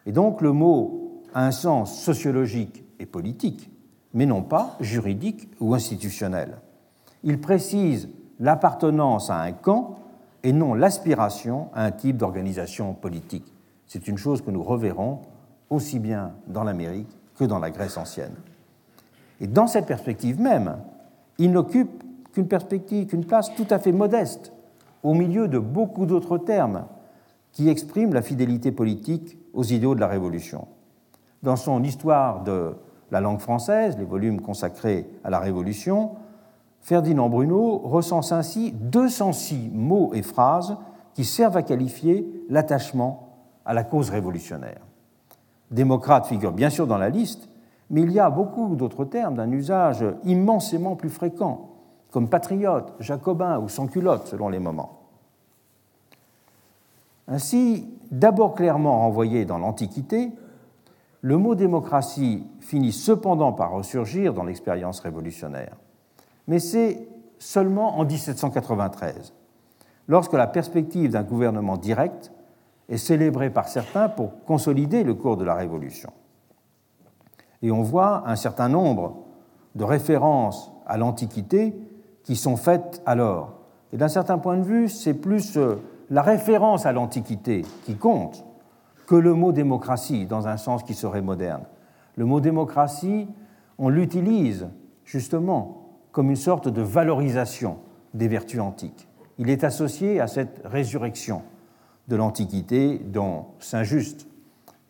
Et 0.07 0.12
donc 0.12 0.40
le 0.40 0.53
mot 0.53 1.22
a 1.35 1.44
un 1.44 1.50
sens 1.50 1.98
sociologique 2.00 2.85
et 2.98 3.07
politique, 3.07 3.70
mais 4.12 4.27
non 4.27 4.42
pas 4.42 4.77
juridique 4.81 5.48
ou 5.61 5.74
institutionnel. 5.74 6.59
Il 7.22 7.40
précise 7.40 8.09
l'appartenance 8.38 9.31
à 9.31 9.40
un 9.40 9.53
camp 9.53 9.96
et 10.42 10.53
non 10.53 10.74
l'aspiration 10.74 11.68
à 11.74 11.85
un 11.85 11.90
type 11.90 12.16
d'organisation 12.16 12.94
politique. 12.94 13.53
C'est 13.87 14.09
une 14.09 14.18
chose 14.18 14.42
que 14.42 14.50
nous 14.50 14.62
reverrons 14.62 15.22
aussi 15.70 15.98
bien 15.98 16.33
dans 16.46 16.64
l'Amérique 16.64 17.09
que 17.37 17.44
dans 17.44 17.59
la 17.59 17.70
Grèce 17.70 17.96
ancienne. 17.96 18.35
Et 19.40 19.46
dans 19.46 19.66
cette 19.66 19.87
perspective 19.87 20.40
même, 20.40 20.77
il 21.38 21.50
n'occupe 21.53 22.03
qu'une 22.33 22.48
perspective, 22.48 23.07
qu'une 23.07 23.24
place 23.24 23.55
tout 23.55 23.66
à 23.70 23.79
fait 23.79 23.92
modeste 23.92 24.53
au 25.03 25.14
milieu 25.14 25.48
de 25.48 25.59
beaucoup 25.59 26.07
d'autres 26.07 26.38
termes 26.38 26.85
qui 27.53 27.68
expriment 27.68 28.14
la 28.14 28.22
fidélité 28.22 28.72
politique 28.72 29.38
aux 29.53 29.62
idéaux 29.62 29.94
de 29.94 30.00
la 30.00 30.09
Révolution. 30.09 30.66
Dans 31.42 31.57
son 31.57 31.83
Histoire 31.83 32.42
de 32.42 32.74
la 33.11 33.20
langue 33.20 33.38
française, 33.38 33.96
les 33.98 34.05
volumes 34.05 34.40
consacrés 34.40 35.07
à 35.22 35.31
la 35.31 35.38
Révolution, 35.38 36.12
Ferdinand 36.81 37.29
Bruno 37.29 37.79
recense 37.79 38.33
ainsi 38.33 38.72
206 38.72 39.70
mots 39.72 40.11
et 40.14 40.22
phrases 40.22 40.77
qui 41.14 41.24
servent 41.24 41.57
à 41.57 41.62
qualifier 41.62 42.27
l'attachement 42.48 43.29
à 43.64 43.72
la 43.72 43.85
cause 43.85 44.11
révolutionnaire. 44.11 44.81
Démocrate 45.75 46.27
figure 46.27 46.53
bien 46.53 46.71
sûr 46.71 46.87
dans 46.87 46.99
la 46.99 47.11
liste, 47.11 47.49
mais 47.91 48.03
il 48.03 48.13
y 48.13 48.21
a 48.21 48.31
beaucoup 48.31 48.77
d'autres 48.77 49.05
termes 49.05 49.35
d'un 49.35 49.51
usage 49.51 50.05
immensément 50.23 50.95
plus 50.95 51.11
fréquent, 51.11 51.71
comme 52.13 52.29
patriote, 52.29 52.95
jacobin 53.01 53.59
ou 53.59 53.69
sans 53.69 53.89
culotte 53.89 54.29
selon 54.29 54.49
les 54.49 54.61
moments. 54.61 55.01
Ainsi, 57.27 57.89
d'abord 58.13 58.55
clairement 58.55 59.01
renvoyé 59.01 59.45
dans 59.45 59.59
l'Antiquité, 59.59 60.31
le 61.23 61.39
mot 61.39 61.57
démocratie 61.57 62.47
finit 62.61 62.93
cependant 62.93 63.53
par 63.53 63.73
ressurgir 63.73 64.33
dans 64.33 64.45
l'expérience 64.45 65.01
révolutionnaire. 65.01 65.75
Mais 66.47 66.61
c'est 66.61 67.09
seulement 67.41 67.99
en 67.99 68.05
1793, 68.05 69.33
lorsque 70.07 70.35
la 70.35 70.47
perspective 70.47 71.11
d'un 71.11 71.25
gouvernement 71.25 71.79
direct 71.79 72.31
est 72.88 72.97
célébrée 72.97 73.51
par 73.51 73.68
certains 73.68 74.09
pour 74.09 74.44
consolider 74.44 75.05
le 75.05 75.14
cours 75.14 75.37
de 75.37 75.44
la 75.44 75.55
Révolution. 75.55 76.12
Et 77.62 77.70
on 77.70 77.83
voit 77.83 78.29
un 78.29 78.37
certain 78.37 78.68
nombre 78.68 79.25
de 79.75 79.85
références 79.85 80.73
à 80.87 80.97
l'Antiquité 80.97 81.75
qui 82.23 82.37
sont 82.37 82.57
faites 82.57 83.03
alors. 83.07 83.55
Et 83.92 83.97
d'un 83.97 84.09
certain 84.09 84.38
point 84.38 84.57
de 84.57 84.62
vue, 84.62 84.88
c'est 84.88 85.14
plus 85.14 85.57
euh, 85.57 85.77
la 86.11 86.23
référence 86.23 86.87
à 86.87 86.92
l'Antiquité 86.92 87.62
qui 87.85 87.97
compte 87.97 88.44
que 89.07 89.14
le 89.14 89.35
mot 89.35 89.53
démocratie 89.53 90.27
dans 90.27 90.49
un 90.49 90.57
sens 90.57 90.83
qui 90.83 90.94
serait 90.94 91.23
moderne. 91.23 91.64
Le 92.16 92.25
mot 92.25 92.40
démocratie, 92.40 93.29
on 93.79 93.88
l'utilise 93.88 94.68
justement 95.05 95.88
comme 96.12 96.31
une 96.31 96.37
sorte 96.37 96.68
de 96.68 96.83
valorisation 96.83 97.79
des 98.14 98.29
vertus 98.29 98.61
antiques. 98.61 99.09
Il 99.38 99.51
est 99.51 99.64
associé 99.64 100.20
à 100.20 100.27
cette 100.27 100.62
résurrection 100.64 101.42
de 102.09 102.17
l'Antiquité 102.17 102.99
dont 102.99 103.47
Saint-Just 103.61 104.27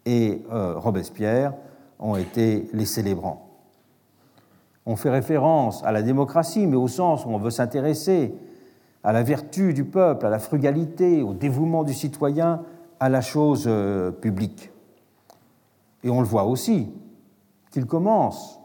et 0.06 0.42
euh, 0.52 0.78
Robespierre 0.78 1.54
ont 1.98 2.16
été 2.16 2.68
les 2.72 2.84
célébrants. 2.84 3.48
On 4.86 4.96
fait 4.96 5.10
référence 5.10 5.82
à 5.84 5.92
la 5.92 6.02
démocratie, 6.02 6.66
mais 6.66 6.76
au 6.76 6.88
sens 6.88 7.24
où 7.24 7.30
on 7.30 7.38
veut 7.38 7.50
s'intéresser 7.50 8.34
à 9.02 9.12
la 9.12 9.22
vertu 9.22 9.72
du 9.72 9.84
peuple, 9.84 10.26
à 10.26 10.30
la 10.30 10.38
frugalité, 10.38 11.22
au 11.22 11.34
dévouement 11.34 11.84
du 11.84 11.94
citoyen, 11.94 12.62
à 13.00 13.08
la 13.08 13.20
chose 13.20 13.64
euh, 13.66 14.10
publique. 14.10 14.70
Et 16.02 16.10
on 16.10 16.20
le 16.20 16.26
voit 16.26 16.44
aussi, 16.44 16.90
qu'il 17.70 17.86
commence 17.86 18.60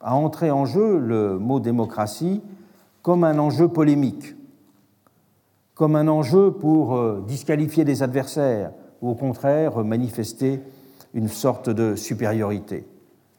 à 0.00 0.14
entrer 0.14 0.50
en 0.50 0.64
jeu 0.64 0.98
le 0.98 1.38
mot 1.38 1.60
démocratie 1.60 2.42
comme 3.02 3.24
un 3.24 3.38
enjeu 3.38 3.68
polémique, 3.68 4.34
comme 5.80 5.96
un 5.96 6.08
enjeu 6.08 6.50
pour 6.50 6.94
euh, 6.94 7.24
disqualifier 7.26 7.86
des 7.86 8.02
adversaires 8.02 8.72
ou 9.00 9.08
au 9.08 9.14
contraire 9.14 9.82
manifester 9.82 10.60
une 11.14 11.28
sorte 11.28 11.70
de 11.70 11.96
supériorité. 11.96 12.86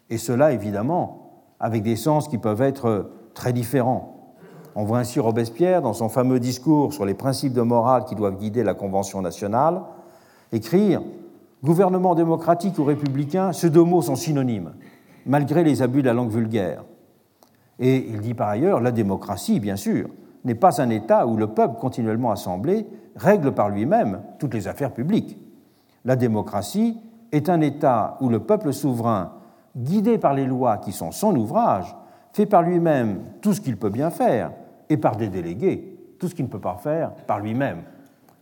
Et 0.10 0.18
cela, 0.18 0.52
évidemment, 0.52 1.44
avec 1.60 1.84
des 1.84 1.96
sens 1.96 2.28
qui 2.28 2.40
peuvent 2.40 2.64
être 2.64 3.12
très 3.36 3.54
différents. 3.54 4.34
On 4.74 4.86
voit 4.86 4.98
ainsi 4.98 5.20
Robespierre, 5.20 5.84
dans 5.84 5.94
son 5.94 6.10
fameux 6.10 6.40
discours 6.40 6.94
sur 6.94 7.06
les 7.06 7.14
principes 7.14 7.54
de 7.54 7.62
morale 7.62 8.06
qui 8.06 8.16
doivent 8.16 8.40
guider 8.40 8.64
la 8.64 8.74
Convention 8.74 9.22
nationale, 9.22 9.84
écrire 10.52 11.04
Gouvernement 11.64 12.16
démocratique 12.16 12.80
ou 12.80 12.86
républicain, 12.86 13.54
ces 13.54 13.70
deux 13.70 13.84
mots 13.84 14.02
sont 14.02 14.16
synonymes, 14.16 14.72
malgré 15.28 15.64
les 15.64 15.84
abus 15.84 16.02
de 16.02 16.08
la 16.08 16.14
langue 16.14 16.32
vulgaire. 16.32 16.86
Et 17.78 17.98
il 17.98 18.20
dit 18.20 18.34
par 18.34 18.50
ailleurs 18.50 18.82
La 18.82 18.92
démocratie, 18.92 19.60
bien 19.60 19.76
sûr, 19.76 20.10
n'est 20.44 20.56
pas 20.56 20.82
un 20.82 20.90
État 20.90 21.28
où 21.28 21.38
le 21.38 21.48
peuple 21.48 21.80
continuellement 21.80 22.32
assemblé 22.32 22.88
règle 23.16 23.52
par 23.52 23.70
lui-même 23.70 24.22
toutes 24.40 24.54
les 24.54 24.68
affaires 24.68 24.94
publiques. 24.94 25.38
La 26.06 26.16
démocratie 26.16 26.98
est 27.32 27.50
un 27.50 27.62
État 27.62 28.18
où 28.22 28.30
le 28.30 28.40
peuple 28.40 28.74
souverain, 28.74 29.34
guidé 29.78 30.18
par 30.18 30.34
les 30.34 30.46
lois 30.46 30.78
qui 30.78 30.92
sont 30.92 31.12
son 31.12 31.36
ouvrage, 31.36 31.96
fait 32.34 32.46
par 32.46 32.64
lui-même 32.64 33.20
tout 33.42 33.54
ce 33.54 33.62
qu'il 33.62 33.78
peut 33.78 33.90
bien 33.90 34.10
faire, 34.10 34.52
et 34.92 34.98
par 34.98 35.16
des 35.16 35.30
délégués 35.30 35.98
tout 36.20 36.28
ce 36.28 36.36
qu'il 36.36 36.46
ne 36.46 36.50
peut 36.52 36.60
pas 36.60 36.76
faire 36.76 37.12
par 37.26 37.40
lui-même. 37.40 37.82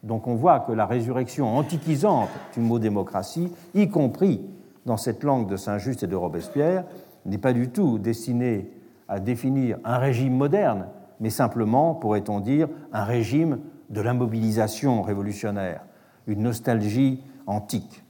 Donc 0.03 0.27
on 0.27 0.35
voit 0.35 0.59
que 0.59 0.73
la 0.73 0.85
résurrection 0.85 1.55
antiquisante 1.55 2.29
du 2.53 2.59
mot 2.59 2.77
démocratie, 2.77 3.53
y 3.73 3.87
compris 3.87 4.41
dans 4.85 4.97
cette 4.97 5.23
langue 5.23 5.47
de 5.47 5.55
Saint-Just 5.55 6.03
et 6.03 6.07
de 6.07 6.15
Robespierre, 6.15 6.83
n'est 7.25 7.37
pas 7.37 7.53
du 7.53 7.69
tout 7.69 7.97
destinée 7.97 8.71
à 9.07 9.19
définir 9.19 9.77
un 9.85 9.97
régime 9.97 10.35
moderne, 10.35 10.87
mais 11.19 11.29
simplement, 11.29 11.95
pourrait-on 11.95 12.39
dire, 12.39 12.67
un 12.93 13.03
régime 13.03 13.59
de 13.89 14.01
l'immobilisation 14.01 15.01
révolutionnaire, 15.01 15.83
une 16.27 16.43
nostalgie 16.43 17.23
antique. 17.47 18.03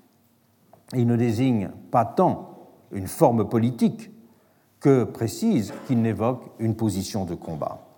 il 0.93 1.07
ne 1.07 1.15
désigne 1.15 1.69
pas 1.91 2.05
tant 2.05 2.67
une 2.91 3.07
forme 3.07 3.47
politique 3.47 4.11
que 4.79 5.03
précise 5.03 5.73
qu'il 5.87 6.01
n'évoque 6.01 6.43
une 6.59 6.75
position 6.75 7.25
de 7.25 7.35
combat 7.35 7.89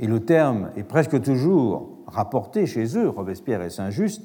et 0.00 0.06
le 0.06 0.20
terme 0.20 0.70
est 0.76 0.82
presque 0.82 1.20
toujours 1.20 1.90
rapporté 2.06 2.66
chez 2.66 2.96
eux, 2.96 3.10
Robespierre 3.10 3.60
et 3.62 3.68
Saint-Just, 3.68 4.22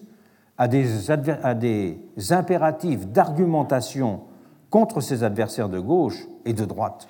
à 0.58 0.70
des, 0.70 1.12
à 1.12 1.54
des 1.54 2.00
impératifs 2.30 3.06
d'argumentation 3.08 4.22
contre 4.70 5.02
ses 5.02 5.24
adversaires 5.24 5.68
de 5.68 5.82
gauche 5.82 6.28
et 6.46 6.54
de 6.54 6.64
droite. 6.64 7.10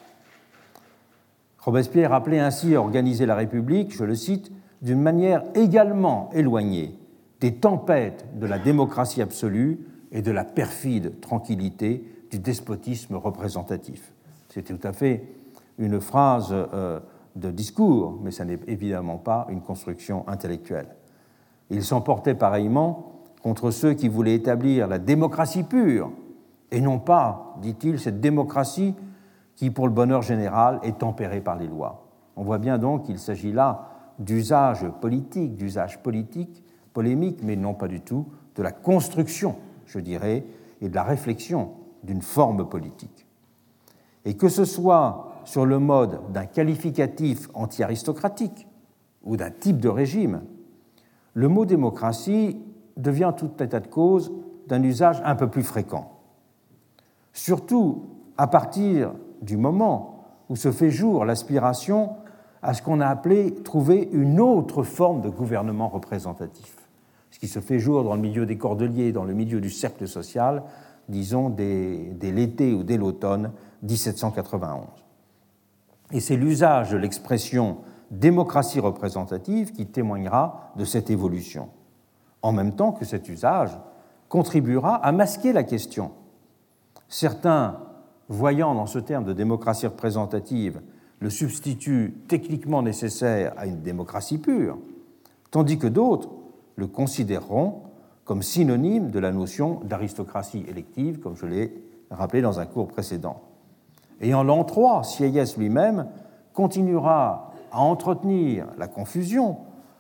Robespierre 1.65 2.13
appelait 2.13 2.39
ainsi 2.39 2.75
à 2.75 2.79
organiser 2.79 3.25
la 3.25 3.33
République, 3.33 3.91
je 3.91 4.03
le 4.03 4.13
cite, 4.13 4.51
d'une 4.83 5.01
manière 5.01 5.43
également 5.55 6.29
éloignée 6.31 6.95
des 7.39 7.55
tempêtes 7.55 8.27
de 8.39 8.45
la 8.45 8.59
démocratie 8.59 9.19
absolue 9.19 9.79
et 10.11 10.21
de 10.21 10.29
la 10.29 10.43
perfide 10.43 11.19
tranquillité 11.21 12.07
du 12.29 12.37
despotisme 12.37 13.15
représentatif. 13.15 14.13
C'est 14.49 14.61
tout 14.61 14.87
à 14.87 14.93
fait 14.93 15.23
une 15.79 15.99
phrase 15.99 16.49
euh, 16.51 16.99
de 17.35 17.49
discours, 17.49 18.19
mais 18.21 18.29
ça 18.29 18.45
n'est 18.45 18.59
évidemment 18.67 19.17
pas 19.17 19.47
une 19.49 19.61
construction 19.61 20.23
intellectuelle. 20.27 20.89
Il 21.71 21.83
s'emportait 21.83 22.35
pareillement 22.35 23.23
contre 23.41 23.71
ceux 23.71 23.93
qui 23.93 24.07
voulaient 24.07 24.35
établir 24.35 24.87
la 24.87 24.99
démocratie 24.99 25.63
pure, 25.63 26.11
et 26.69 26.79
non 26.79 26.99
pas, 26.99 27.55
dit-il, 27.59 27.99
cette 27.99 28.21
démocratie 28.21 28.93
qui, 29.55 29.71
pour 29.71 29.87
le 29.87 29.93
bonheur 29.93 30.21
général, 30.21 30.79
est 30.83 30.99
tempérée 30.99 31.41
par 31.41 31.57
les 31.57 31.67
lois. 31.67 32.07
On 32.35 32.43
voit 32.43 32.57
bien 32.57 32.77
donc 32.77 33.03
qu'il 33.03 33.19
s'agit 33.19 33.51
là 33.51 33.89
d'usage 34.19 34.85
politique, 35.01 35.55
d'usage 35.55 36.01
politique, 36.01 36.63
polémique, 36.93 37.39
mais 37.43 37.55
non 37.55 37.73
pas 37.73 37.87
du 37.87 38.01
tout 38.01 38.27
de 38.55 38.63
la 38.63 38.71
construction, 38.71 39.55
je 39.85 39.99
dirais, 39.99 40.45
et 40.81 40.89
de 40.89 40.95
la 40.95 41.03
réflexion 41.03 41.71
d'une 42.03 42.21
forme 42.21 42.67
politique. 42.67 43.27
Et 44.23 44.35
que 44.35 44.49
ce 44.49 44.65
soit 44.65 45.31
sur 45.43 45.65
le 45.65 45.79
mode 45.79 46.31
d'un 46.31 46.45
qualificatif 46.45 47.49
anti-aristocratique 47.53 48.67
ou 49.23 49.37
d'un 49.37 49.51
type 49.51 49.79
de 49.79 49.89
régime, 49.89 50.41
le 51.33 51.47
mot 51.47 51.65
démocratie 51.65 52.59
devient 52.97 53.33
tout 53.35 53.51
état 53.59 53.79
de 53.79 53.87
cause 53.87 54.31
d'un 54.67 54.81
usage 54.83 55.21
un 55.25 55.35
peu 55.35 55.49
plus 55.49 55.63
fréquent. 55.63 56.11
Surtout 57.33 58.05
à 58.37 58.47
partir 58.47 59.11
du 59.45 59.57
moment 59.57 60.25
où 60.49 60.55
se 60.55 60.71
fait 60.71 60.91
jour 60.91 61.25
l'aspiration 61.25 62.15
à 62.61 62.73
ce 62.73 62.81
qu'on 62.81 62.99
a 62.99 63.07
appelé 63.07 63.53
trouver 63.53 64.09
une 64.11 64.39
autre 64.39 64.83
forme 64.83 65.21
de 65.21 65.29
gouvernement 65.29 65.87
représentatif. 65.87 66.75
Ce 67.29 67.39
qui 67.39 67.47
se 67.47 67.59
fait 67.59 67.79
jour 67.79 68.03
dans 68.03 68.15
le 68.15 68.21
milieu 68.21 68.45
des 68.45 68.57
cordeliers, 68.57 69.11
dans 69.11 69.23
le 69.23 69.33
milieu 69.33 69.61
du 69.61 69.69
cercle 69.69 70.07
social, 70.07 70.63
disons 71.09 71.49
dès, 71.49 72.15
l'été 72.21 72.73
ou 72.73 72.83
dès 72.83 72.97
l'automne 72.97 73.51
1791. 73.83 74.85
Et 76.11 76.19
c'est 76.19 76.37
l'usage 76.37 76.91
de 76.91 76.97
l'expression 76.97 77.77
démocratie 78.09 78.79
représentative 78.79 79.71
qui 79.71 79.85
témoignera 79.85 80.71
de 80.75 80.85
cette 80.85 81.09
évolution, 81.09 81.69
en 82.41 82.51
même 82.51 82.75
temps 82.75 82.91
que 82.91 83.05
cet 83.05 83.29
usage 83.29 83.77
contribuera 84.29 84.95
à 84.95 85.11
masquer 85.11 85.53
la 85.53 85.63
question. 85.63 86.11
Certains, 87.07 87.79
voyant 88.29 88.73
dans 88.73 88.87
ce 88.87 88.99
terme 88.99 89.25
de 89.25 89.33
démocratie 89.33 89.87
représentative 89.87 90.81
le 91.19 91.29
substitut 91.29 92.13
techniquement 92.27 92.81
nécessaire 92.81 93.53
à 93.57 93.65
une 93.65 93.81
démocratie 93.81 94.37
pure, 94.37 94.77
tandis 95.51 95.77
que 95.77 95.87
d'autres 95.87 96.29
le 96.75 96.87
considéreront 96.87 97.83
comme 98.25 98.41
synonyme 98.41 99.11
de 99.11 99.19
la 99.19 99.31
notion 99.31 99.79
d'aristocratie 99.83 100.65
élective, 100.67 101.19
comme 101.19 101.35
je 101.35 101.45
l'ai 101.45 101.73
rappelé 102.09 102.41
dans 102.41 102.59
un 102.59 102.65
cours 102.65 102.87
précédent. 102.87 103.41
Et 104.21 104.33
en 104.33 104.43
l'an 104.43 104.63
3, 104.63 105.03
Sieyès 105.03 105.57
lui-même 105.57 106.07
continuera 106.53 107.51
à 107.71 107.81
entretenir 107.81 108.67
la 108.77 108.87
confusion 108.87 109.57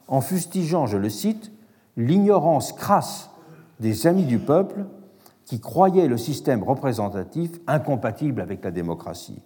en 0.07 0.21
fustigeant, 0.21 0.85
je 0.85 0.97
le 0.97 1.09
cite, 1.09 1.51
l'ignorance 1.97 2.73
crasse 2.73 3.29
des 3.79 4.07
amis 4.07 4.25
du 4.25 4.39
peuple 4.39 4.85
qui 5.45 5.59
croyaient 5.59 6.07
le 6.07 6.17
système 6.17 6.63
représentatif 6.63 7.51
incompatible 7.67 8.41
avec 8.41 8.63
la 8.63 8.71
démocratie, 8.71 9.41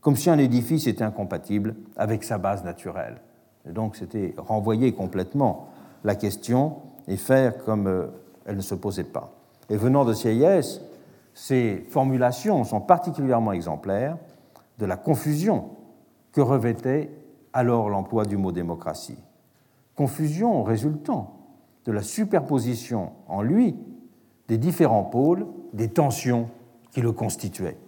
comme 0.00 0.16
si 0.16 0.28
un 0.28 0.38
édifice 0.38 0.86
était 0.86 1.04
incompatible 1.04 1.76
avec 1.96 2.24
sa 2.24 2.38
base 2.38 2.64
naturelle. 2.64 3.20
Et 3.68 3.72
donc 3.72 3.96
c'était 3.96 4.34
renvoyer 4.36 4.92
complètement 4.92 5.68
la 6.04 6.14
question 6.14 6.76
et 7.08 7.16
faire 7.16 7.64
comme 7.64 7.86
euh, 7.86 8.06
elle 8.44 8.56
ne 8.56 8.62
se 8.62 8.74
posait 8.74 9.04
pas. 9.04 9.32
Et 9.70 9.76
venant 9.76 10.04
de 10.04 10.12
Sieyès, 10.12 10.80
ces 11.34 11.84
formulations 11.90 12.64
sont 12.64 12.80
particulièrement 12.80 13.52
exemplaires 13.52 14.16
de 14.78 14.86
la 14.86 14.96
confusion 14.96 15.70
que 16.32 16.40
revêtait 16.40 17.10
alors 17.52 17.88
l'emploi 17.88 18.24
du 18.24 18.36
mot 18.36 18.52
démocratie. 18.52 19.18
Confusion 19.94 20.62
résultant 20.62 21.36
de 21.84 21.92
la 21.92 22.02
superposition 22.02 23.12
en 23.28 23.42
lui 23.42 23.76
des 24.48 24.58
différents 24.58 25.04
pôles, 25.04 25.46
des 25.72 25.88
tensions 25.88 26.48
qui 26.92 27.00
le 27.00 27.12
constituaient. 27.12 27.78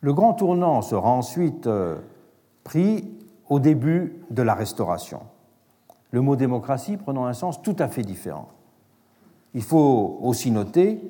Le 0.00 0.12
grand 0.12 0.34
tournant 0.34 0.82
sera 0.82 1.10
ensuite 1.10 1.66
euh, 1.66 1.98
pris 2.62 3.10
au 3.48 3.58
début 3.58 4.20
de 4.30 4.42
la 4.42 4.54
Restauration 4.54 5.20
le 6.14 6.20
mot 6.20 6.36
démocratie 6.36 6.96
prenant 6.96 7.26
un 7.26 7.32
sens 7.32 7.60
tout 7.60 7.74
à 7.76 7.88
fait 7.88 8.02
différent. 8.02 8.46
Il 9.52 9.62
faut 9.62 10.20
aussi 10.22 10.52
noter 10.52 11.00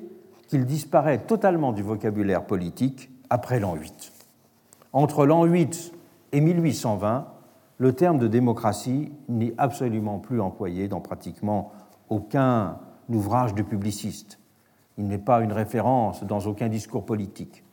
qu'il 0.47 0.65
disparaît 0.65 1.19
totalement 1.19 1.73
du 1.73 1.83
vocabulaire 1.83 2.47
politique 2.47 3.11
après 3.29 3.59
l'an 3.59 3.75
8. 3.75 4.11
Entre 4.93 5.27
l'an 5.27 5.43
8 5.43 5.93
et 6.31 6.41
1820, 6.41 7.27
le 7.77 7.93
terme 7.93 8.17
de 8.17 8.27
démocratie 8.27 9.11
n'est 9.29 9.53
absolument 9.59 10.17
plus 10.17 10.41
employé 10.41 10.87
dans 10.87 11.01
pratiquement 11.01 11.71
aucun 12.09 12.79
ouvrage 13.09 13.53
de 13.53 13.61
publiciste. 13.61 14.39
Il 14.97 15.07
n'est 15.07 15.17
pas 15.17 15.41
une 15.41 15.51
référence 15.51 16.23
dans 16.23 16.39
aucun 16.39 16.69
discours 16.69 17.05
politique. 17.05 17.63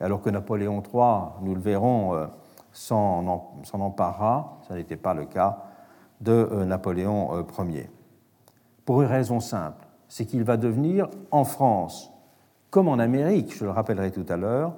Alors 0.00 0.20
que 0.20 0.30
Napoléon 0.30 0.82
III, 0.82 1.42
nous 1.42 1.54
le 1.54 1.60
verrons, 1.60 2.14
euh, 2.14 2.26
s'en 2.72 3.26
emparera, 3.72 4.58
ça 4.66 4.74
n'était 4.74 4.96
pas 4.96 5.14
le 5.14 5.26
cas 5.26 5.58
de 6.20 6.32
euh, 6.32 6.64
Napoléon 6.64 7.36
euh, 7.36 7.64
Ier. 7.64 7.90
Pour 8.84 9.02
une 9.02 9.08
raison 9.08 9.40
simple, 9.40 9.86
c'est 10.08 10.26
qu'il 10.26 10.44
va 10.44 10.56
devenir, 10.56 11.08
en 11.30 11.44
France, 11.44 12.12
comme 12.70 12.88
en 12.88 12.98
Amérique, 12.98 13.56
je 13.56 13.64
le 13.64 13.70
rappellerai 13.70 14.10
tout 14.10 14.26
à 14.28 14.36
l'heure, 14.36 14.74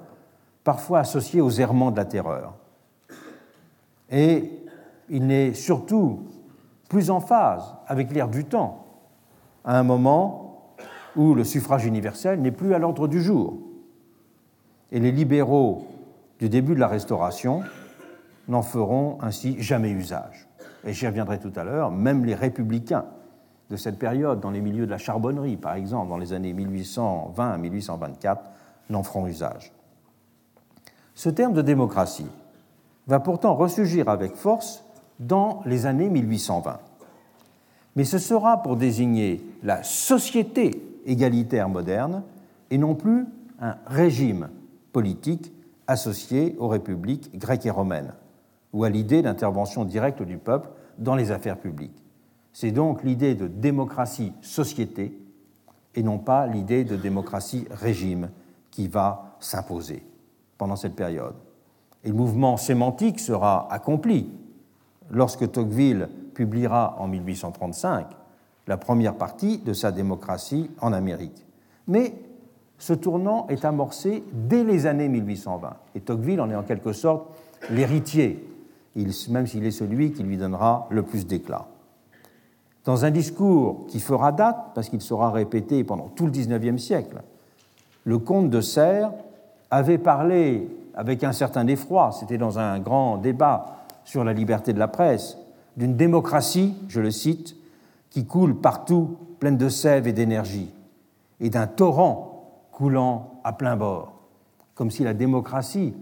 parfois 0.63 0.99
associé 0.99 1.41
aux 1.41 1.49
errements 1.49 1.91
de 1.91 1.97
la 1.97 2.05
terreur. 2.05 2.53
Et 4.09 4.51
il 5.09 5.25
n'est 5.27 5.53
surtout 5.53 6.23
plus 6.89 7.09
en 7.09 7.19
phase 7.19 7.75
avec 7.87 8.11
l'ère 8.11 8.27
du 8.27 8.45
temps, 8.45 8.84
à 9.65 9.77
un 9.77 9.83
moment 9.83 10.75
où 11.15 11.33
le 11.33 11.43
suffrage 11.43 11.85
universel 11.85 12.41
n'est 12.41 12.51
plus 12.51 12.73
à 12.73 12.79
l'ordre 12.79 13.07
du 13.07 13.21
jour. 13.21 13.57
Et 14.91 14.99
les 14.99 15.11
libéraux 15.11 15.87
du 16.39 16.49
début 16.49 16.75
de 16.75 16.79
la 16.79 16.87
Restauration 16.87 17.63
n'en 18.47 18.61
feront 18.61 19.17
ainsi 19.21 19.61
jamais 19.61 19.89
usage 19.89 20.47
et 20.85 20.93
j'y 20.93 21.07
reviendrai 21.07 21.39
tout 21.39 21.51
à 21.55 21.63
l'heure, 21.63 21.91
même 21.91 22.25
les 22.25 22.35
républicains 22.35 23.05
de 23.71 23.75
cette 23.75 23.97
période, 23.97 24.39
dans 24.39 24.51
les 24.51 24.61
milieux 24.61 24.85
de 24.85 24.91
la 24.91 24.99
charbonnerie 24.99 25.57
par 25.57 25.73
exemple, 25.73 26.09
dans 26.09 26.17
les 26.17 26.33
années 26.33 26.53
1820 26.53 27.51
à 27.51 27.57
1824, 27.57 28.51
n'en 28.91 29.01
feront 29.01 29.25
usage. 29.25 29.73
Ce 31.15 31.29
terme 31.29 31.53
de 31.53 31.63
démocratie 31.63 32.29
va 33.07 33.19
pourtant 33.19 33.55
ressurgir 33.55 34.09
avec 34.09 34.35
force 34.35 34.83
dans 35.19 35.61
les 35.65 35.87
années 35.87 36.09
1820. 36.09 36.79
Mais 37.95 38.03
ce 38.03 38.17
sera 38.17 38.61
pour 38.61 38.75
désigner 38.75 39.41
la 39.63 39.83
société 39.83 40.81
égalitaire 41.05 41.69
moderne 41.69 42.23
et 42.69 42.77
non 42.77 42.95
plus 42.95 43.25
un 43.59 43.75
régime 43.85 44.49
politique 44.91 45.53
associé 45.87 46.55
aux 46.59 46.67
républiques 46.67 47.37
grecques 47.37 47.65
et 47.65 47.71
romaines 47.71 48.13
ou 48.73 48.83
à 48.83 48.89
l'idée 48.89 49.21
d'intervention 49.21 49.85
directe 49.85 50.21
du 50.21 50.37
peuple 50.37 50.69
dans 50.97 51.15
les 51.15 51.31
affaires 51.31 51.57
publiques. 51.57 52.03
C'est 52.51 52.71
donc 52.71 53.03
l'idée 53.03 53.35
de 53.35 53.47
démocratie-société 53.47 55.17
et 55.93 56.03
non 56.03 56.17
pas 56.17 56.47
l'idée 56.47 56.83
de 56.83 56.95
démocratie-régime 56.95 58.29
qui 58.71 58.87
va 58.87 59.37
s'imposer 59.39 60.05
pendant 60.57 60.75
cette 60.75 60.95
période. 60.95 61.35
Et 62.03 62.09
le 62.09 62.15
mouvement 62.15 62.57
sémantique 62.57 63.19
sera 63.19 63.71
accompli 63.71 64.29
lorsque 65.09 65.49
Tocqueville 65.51 66.09
publiera 66.35 66.95
en 66.99 67.07
1835 67.07 68.05
la 68.67 68.77
première 68.77 69.15
partie 69.15 69.57
de 69.57 69.73
sa 69.73 69.91
démocratie 69.91 70.69
en 70.79 70.93
Amérique. 70.93 71.45
Mais 71.87 72.13
ce 72.77 72.93
tournant 72.93 73.47
est 73.47 73.65
amorcé 73.65 74.23
dès 74.31 74.63
les 74.63 74.85
années 74.85 75.09
1820 75.09 75.75
et 75.95 76.01
Tocqueville 76.01 76.41
en 76.41 76.51
est 76.51 76.55
en 76.55 76.63
quelque 76.63 76.93
sorte 76.93 77.27
l'héritier 77.71 78.51
même 79.29 79.47
s'il 79.47 79.65
est 79.65 79.71
celui 79.71 80.11
qui 80.11 80.23
lui 80.23 80.37
donnera 80.37 80.87
le 80.89 81.03
plus 81.03 81.27
d'éclat. 81.27 81.65
Dans 82.85 83.03
un 83.03 83.11
discours 83.11 83.85
qui 83.87 83.99
fera 83.99 84.31
date, 84.31 84.57
parce 84.73 84.89
qu'il 84.89 85.01
sera 85.01 85.31
répété 85.31 85.83
pendant 85.83 86.07
tout 86.07 86.25
le 86.25 86.31
XIXe 86.31 86.81
siècle, 86.81 87.21
le 88.03 88.19
comte 88.19 88.49
de 88.49 88.61
Serres 88.61 89.11
avait 89.71 89.97
parlé 89.97 90.69
avec 90.93 91.23
un 91.23 91.33
certain 91.33 91.67
effroi, 91.67 92.11
c'était 92.11 92.37
dans 92.37 92.59
un 92.59 92.79
grand 92.79 93.17
débat 93.17 93.65
sur 94.05 94.23
la 94.23 94.33
liberté 94.33 94.71
de 94.71 94.79
la 94.79 94.87
presse, 94.87 95.37
d'une 95.77 95.95
démocratie, 95.95 96.75
je 96.87 97.01
le 97.01 97.11
cite, 97.11 97.55
qui 98.09 98.25
coule 98.25 98.59
partout 98.59 99.17
pleine 99.39 99.57
de 99.57 99.69
sève 99.69 100.07
et 100.07 100.13
d'énergie, 100.13 100.73
et 101.39 101.49
d'un 101.49 101.67
torrent 101.67 102.67
coulant 102.71 103.39
à 103.43 103.53
plein 103.53 103.75
bord, 103.75 104.13
comme 104.73 104.91
si 104.91 105.03
la 105.03 105.13
démocratie 105.13 105.93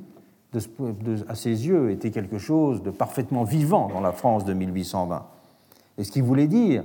à 1.28 1.36
ses 1.36 1.67
yeux, 1.67 1.89
était 1.89 2.11
quelque 2.11 2.38
chose 2.38 2.84
de 2.84 2.91
parfaitement 2.91 3.43
vivant 3.43 3.89
dans 3.91 4.01
la 4.01 4.11
France 4.11 4.45
de 4.45 4.53
1820. 4.53 5.26
Et 5.97 6.03
ce 6.03 6.11
qu'il 6.11 6.24
voulait 6.24 6.47
dire, 6.47 6.84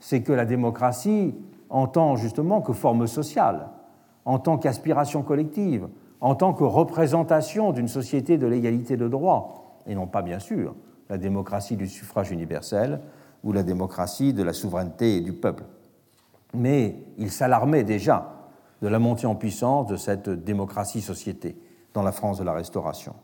c'est 0.00 0.22
que 0.22 0.32
la 0.32 0.46
démocratie, 0.46 1.34
en 1.68 1.86
tant 1.86 2.16
justement 2.16 2.62
que 2.62 2.72
forme 2.72 3.06
sociale, 3.06 3.68
en 4.24 4.38
tant 4.38 4.56
qu'aspiration 4.56 5.22
collective, 5.22 5.88
en 6.20 6.34
tant 6.34 6.54
que 6.54 6.64
représentation 6.64 7.72
d'une 7.72 7.88
société 7.88 8.38
de 8.38 8.46
l'égalité 8.46 8.96
de 8.96 9.08
droit, 9.08 9.78
et 9.86 9.94
non 9.94 10.06
pas 10.06 10.22
bien 10.22 10.38
sûr 10.38 10.74
la 11.12 11.18
démocratie 11.18 11.76
du 11.76 11.88
suffrage 11.88 12.30
universel, 12.30 12.98
ou 13.44 13.52
la 13.52 13.62
démocratie 13.62 14.32
de 14.32 14.42
la 14.42 14.54
souveraineté 14.54 15.20
du 15.20 15.34
peuple. 15.34 15.64
Mais 16.54 17.04
il 17.18 17.30
s'alarmait 17.30 17.84
déjà 17.84 18.48
de 18.80 18.88
la 18.88 18.98
montée 18.98 19.26
en 19.26 19.34
puissance 19.34 19.88
de 19.88 19.96
cette 19.96 20.30
démocratie-société 20.30 21.54
dans 21.92 22.02
la 22.02 22.12
France 22.12 22.38
de 22.38 22.44
la 22.44 22.54
Restauration. 22.54 23.14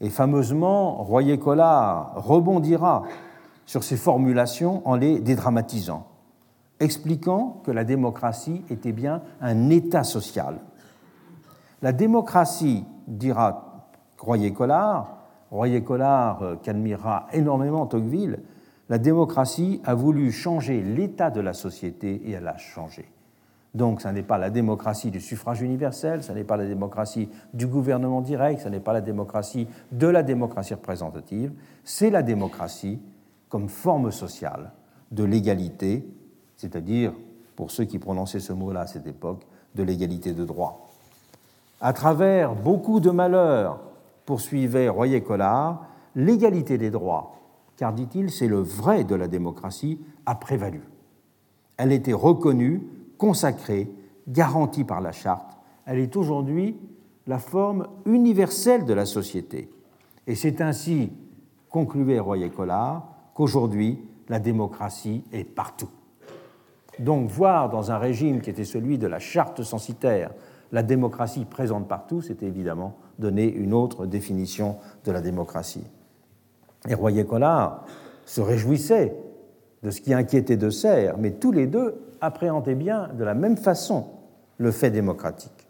Et 0.00 0.08
fameusement, 0.08 1.02
Royer-Collard 1.02 2.12
rebondira 2.24 3.02
sur 3.66 3.82
ces 3.82 3.96
formulations 3.96 4.86
en 4.86 4.94
les 4.94 5.18
dédramatisant, 5.18 6.06
expliquant 6.78 7.60
que 7.64 7.72
la 7.72 7.82
démocratie 7.82 8.62
était 8.70 8.92
bien 8.92 9.20
un 9.40 9.68
état 9.68 10.04
social. 10.04 10.60
La 11.82 11.90
démocratie, 11.90 12.84
dira 13.08 13.88
Royer-Collard, 14.20 15.21
Royer-Collard 15.52 16.42
euh, 16.42 16.56
qu'admirera 16.56 17.28
énormément 17.32 17.86
Tocqueville, 17.86 18.40
la 18.88 18.98
démocratie 18.98 19.80
a 19.84 19.94
voulu 19.94 20.32
changer 20.32 20.82
l'état 20.82 21.30
de 21.30 21.40
la 21.40 21.52
société 21.52 22.22
et 22.24 22.32
elle 22.32 22.48
a 22.48 22.56
changé. 22.58 23.10
Donc, 23.74 24.02
ce 24.02 24.08
n'est 24.08 24.22
pas 24.22 24.36
la 24.38 24.50
démocratie 24.50 25.10
du 25.10 25.20
suffrage 25.20 25.62
universel, 25.62 26.22
ce 26.22 26.32
n'est 26.32 26.44
pas 26.44 26.56
la 26.56 26.66
démocratie 26.66 27.28
du 27.54 27.66
gouvernement 27.66 28.20
direct, 28.20 28.60
ce 28.60 28.68
n'est 28.68 28.80
pas 28.80 28.92
la 28.92 29.00
démocratie 29.00 29.66
de 29.92 30.06
la 30.08 30.22
démocratie 30.22 30.74
représentative, 30.74 31.52
c'est 31.84 32.10
la 32.10 32.22
démocratie 32.22 33.00
comme 33.48 33.68
forme 33.68 34.10
sociale 34.10 34.72
de 35.10 35.24
l'égalité, 35.24 36.06
c'est-à-dire, 36.56 37.12
pour 37.56 37.70
ceux 37.70 37.84
qui 37.84 37.98
prononçaient 37.98 38.40
ce 38.40 38.52
mot-là 38.52 38.80
à 38.80 38.86
cette 38.86 39.06
époque, 39.06 39.42
de 39.74 39.82
l'égalité 39.82 40.32
de 40.32 40.44
droit. 40.44 40.90
À 41.80 41.92
travers 41.94 42.54
beaucoup 42.54 43.00
de 43.00 43.10
malheurs, 43.10 43.80
poursuivait 44.24 44.88
Royer-Collard, 44.88 45.86
l'égalité 46.14 46.78
des 46.78 46.90
droits, 46.90 47.36
car, 47.76 47.92
dit-il, 47.92 48.30
c'est 48.30 48.48
le 48.48 48.60
vrai 48.60 49.04
de 49.04 49.14
la 49.14 49.28
démocratie, 49.28 50.00
a 50.26 50.34
prévalu. 50.34 50.82
Elle 51.76 51.92
était 51.92 52.12
reconnue, 52.12 52.82
consacrée, 53.18 53.90
garantie 54.28 54.84
par 54.84 55.00
la 55.00 55.12
charte. 55.12 55.58
Elle 55.86 55.98
est 55.98 56.16
aujourd'hui 56.16 56.76
la 57.26 57.38
forme 57.38 57.88
universelle 58.06 58.84
de 58.84 58.94
la 58.94 59.06
société. 59.06 59.70
Et 60.26 60.34
c'est 60.34 60.60
ainsi, 60.60 61.12
concluait 61.68 62.20
Royer-Collard, 62.20 63.08
qu'aujourd'hui, 63.34 63.98
la 64.28 64.38
démocratie 64.38 65.24
est 65.32 65.44
partout. 65.44 65.90
Donc 66.98 67.30
voir 67.30 67.70
dans 67.70 67.90
un 67.90 67.98
régime 67.98 68.40
qui 68.40 68.50
était 68.50 68.64
celui 68.64 68.98
de 68.98 69.06
la 69.06 69.18
charte 69.18 69.62
censitaire 69.62 70.30
la 70.72 70.82
démocratie 70.82 71.44
présente 71.44 71.86
partout, 71.86 72.22
c'était 72.22 72.46
évidemment 72.46 72.96
donner 73.18 73.52
une 73.52 73.74
autre 73.74 74.06
définition 74.06 74.76
de 75.04 75.12
la 75.12 75.20
démocratie. 75.20 75.86
Et 76.88 76.94
Royer-Collard 76.94 77.84
se 78.24 78.40
réjouissait 78.40 79.14
de 79.82 79.90
ce 79.90 80.00
qui 80.00 80.14
inquiétait 80.14 80.56
de 80.56 80.70
Serres, 80.70 81.18
mais 81.18 81.32
tous 81.32 81.52
les 81.52 81.66
deux 81.66 81.94
appréhendaient 82.20 82.74
bien 82.74 83.08
de 83.08 83.24
la 83.24 83.34
même 83.34 83.56
façon 83.56 84.06
le 84.56 84.70
fait 84.70 84.90
démocratique. 84.90 85.68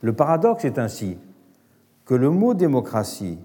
Le 0.00 0.14
paradoxe 0.14 0.64
est 0.64 0.78
ainsi 0.78 1.18
que 2.06 2.14
le 2.14 2.30
mot 2.30 2.54
démocratie 2.54 3.38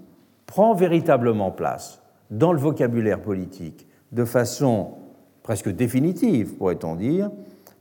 prend 0.46 0.74
véritablement 0.74 1.50
place 1.50 2.00
dans 2.30 2.52
le 2.52 2.58
vocabulaire 2.58 3.20
politique 3.20 3.86
de 4.12 4.24
façon 4.24 4.92
presque 5.42 5.68
définitive, 5.68 6.54
pourrait-on 6.54 6.96
dire, 6.96 7.30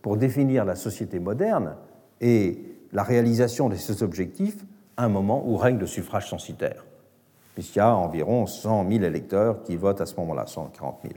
pour 0.02 0.18
définir 0.18 0.66
la 0.66 0.76
société 0.76 1.20
moderne 1.20 1.76
et 2.22 2.60
la 2.94 3.04
réalisation 3.04 3.70
de 3.70 3.76
ses 3.76 4.04
objectifs 4.04 4.58
à 4.98 5.06
un 5.06 5.10
moment 5.10 5.44
où 5.46 5.58
règne 5.58 5.78
le 5.78 5.88
suffrage 5.88 6.30
censitaire, 6.30 6.86
puisqu'il 7.54 7.80
y 7.80 7.82
a 7.82 7.96
environ 7.96 8.46
100 8.46 8.90
000 8.90 9.04
électeurs 9.04 9.64
qui 9.64 9.76
votent 9.76 10.02
à 10.02 10.06
ce 10.06 10.16
moment-là, 10.18 10.46
140 10.46 11.00
000. 11.04 11.14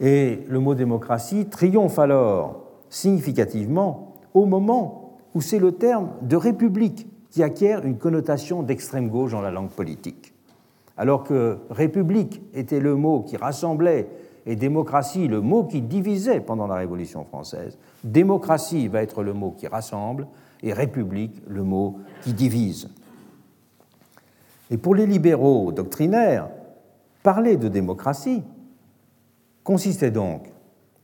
Et 0.00 0.44
le 0.48 0.60
mot 0.60 0.74
démocratie 0.74 1.46
triomphe 1.46 1.98
alors 1.98 2.64
significativement 2.90 4.16
au 4.34 4.44
moment 4.44 5.18
où 5.34 5.40
c'est 5.40 5.58
le 5.58 5.72
terme 5.72 6.10
de 6.22 6.36
république 6.36 7.06
qui 7.30 7.42
acquiert 7.42 7.84
une 7.84 7.96
connotation 7.96 8.62
d'extrême 8.62 9.08
gauche 9.08 9.32
dans 9.32 9.40
la 9.40 9.50
langue 9.50 9.70
politique 9.70 10.34
alors 10.96 11.24
que 11.24 11.58
république 11.70 12.42
était 12.54 12.80
le 12.80 12.94
mot 12.94 13.20
qui 13.20 13.36
rassemblait 13.36 14.08
et 14.46 14.54
démocratie 14.54 15.26
le 15.26 15.40
mot 15.40 15.64
qui 15.64 15.82
divisait 15.82 16.40
pendant 16.40 16.68
la 16.68 16.76
Révolution 16.76 17.24
française, 17.24 17.76
démocratie 18.04 18.86
va 18.88 19.02
être 19.02 19.22
le 19.22 19.32
mot 19.32 19.50
qui 19.50 19.66
rassemble 19.66 20.28
et 20.62 20.72
république 20.72 21.42
le 21.48 21.64
mot 21.64 21.98
qui 22.22 22.32
divise. 22.32 22.88
Et 24.70 24.78
pour 24.78 24.94
les 24.94 25.06
libéraux 25.06 25.72
doctrinaires, 25.72 26.48
parler 27.22 27.56
de 27.56 27.68
démocratie 27.68 28.42
consistait 29.64 30.12
donc 30.12 30.52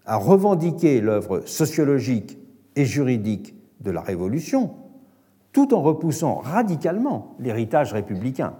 à 0.06 0.16
revendiquer 0.16 1.00
l'œuvre 1.00 1.40
sociologique 1.40 2.38
et 2.76 2.84
juridique 2.84 3.54
de 3.80 3.90
la 3.90 4.00
Révolution, 4.00 4.70
tout 5.52 5.74
en 5.74 5.82
repoussant 5.82 6.36
radicalement 6.36 7.34
l'héritage 7.38 7.92
républicain 7.92 8.54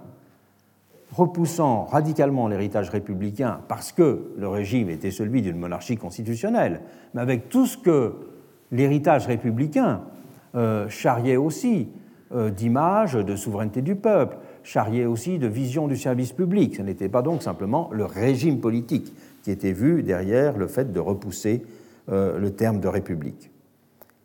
repoussant 1.13 1.85
radicalement 1.85 2.47
l'héritage 2.47 2.89
républicain 2.89 3.59
parce 3.67 3.91
que 3.91 4.33
le 4.35 4.47
régime 4.47 4.89
était 4.89 5.11
celui 5.11 5.41
d'une 5.41 5.57
monarchie 5.57 5.95
constitutionnelle, 5.95 6.81
mais 7.13 7.21
avec 7.21 7.49
tout 7.49 7.67
ce 7.67 7.77
que 7.77 8.15
l'héritage 8.71 9.27
républicain 9.27 10.01
euh, 10.55 10.89
charriait 10.89 11.37
aussi 11.37 11.89
euh, 12.33 12.49
d'image 12.49 13.13
de 13.13 13.35
souveraineté 13.35 13.83
du 13.83 13.95
peuple, 13.95 14.37
charriait 14.63 15.05
aussi 15.05 15.37
de 15.37 15.47
vision 15.47 15.87
du 15.87 15.97
service 15.97 16.31
public. 16.31 16.75
Ce 16.77 16.81
n'était 16.81 17.09
pas 17.09 17.21
donc 17.21 17.43
simplement 17.43 17.89
le 17.91 18.05
régime 18.05 18.59
politique 18.59 19.13
qui 19.43 19.51
était 19.51 19.73
vu 19.73 20.01
derrière 20.01 20.57
le 20.57 20.67
fait 20.67 20.91
de 20.91 20.99
repousser 20.99 21.63
euh, 22.09 22.39
le 22.39 22.51
terme 22.51 22.79
de 22.79 22.87
république. 22.87 23.51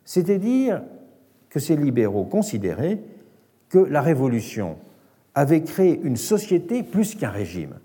C'est-à-dire 0.05 0.81
que 1.49 1.59
ces 1.59 1.75
libéraux 1.75 2.25
considéraient 2.25 2.99
que 3.69 3.77
la 3.77 4.01
révolution 4.01 4.77
avait 5.39 5.63
créé 5.63 5.97
une 6.03 6.17
société 6.17 6.83
plus 6.83 7.15
qu'un 7.15 7.29
régime, 7.29 7.75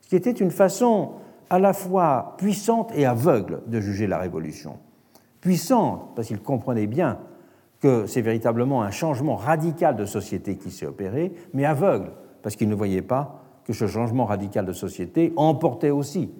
ce 0.00 0.08
qui 0.08 0.16
était 0.16 0.32
une 0.32 0.50
façon 0.50 1.12
à 1.48 1.60
la 1.60 1.72
fois 1.72 2.34
puissante 2.38 2.90
et 2.96 3.06
aveugle 3.06 3.60
de 3.68 3.80
juger 3.80 4.08
la 4.08 4.18
Révolution. 4.18 4.78
Puissante, 5.40 6.10
parce 6.16 6.26
qu'il 6.26 6.40
comprenait 6.40 6.88
bien 6.88 7.18
que 7.80 8.06
c'est 8.06 8.20
véritablement 8.20 8.82
un 8.82 8.90
changement 8.90 9.36
radical 9.36 9.94
de 9.94 10.06
société 10.06 10.56
qui 10.56 10.72
s'est 10.72 10.86
opéré, 10.86 11.32
mais 11.52 11.64
aveugle, 11.64 12.10
parce 12.42 12.56
qu'il 12.56 12.68
ne 12.68 12.74
voyait 12.74 13.02
pas 13.02 13.44
que 13.64 13.72
ce 13.72 13.86
changement 13.86 14.24
radical 14.24 14.66
de 14.66 14.72
société 14.72 15.32
emportait 15.36 15.90
aussi 15.90 16.32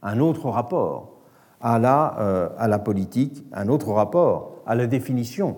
un 0.00 0.18
autre 0.18 0.48
rapport 0.48 1.18
à 1.60 1.78
la, 1.78 2.16
euh, 2.20 2.48
à 2.56 2.68
la 2.68 2.78
politique, 2.78 3.44
un 3.52 3.68
autre 3.68 3.92
rapport 3.92 4.62
à 4.64 4.74
la 4.76 4.86
définition 4.86 5.56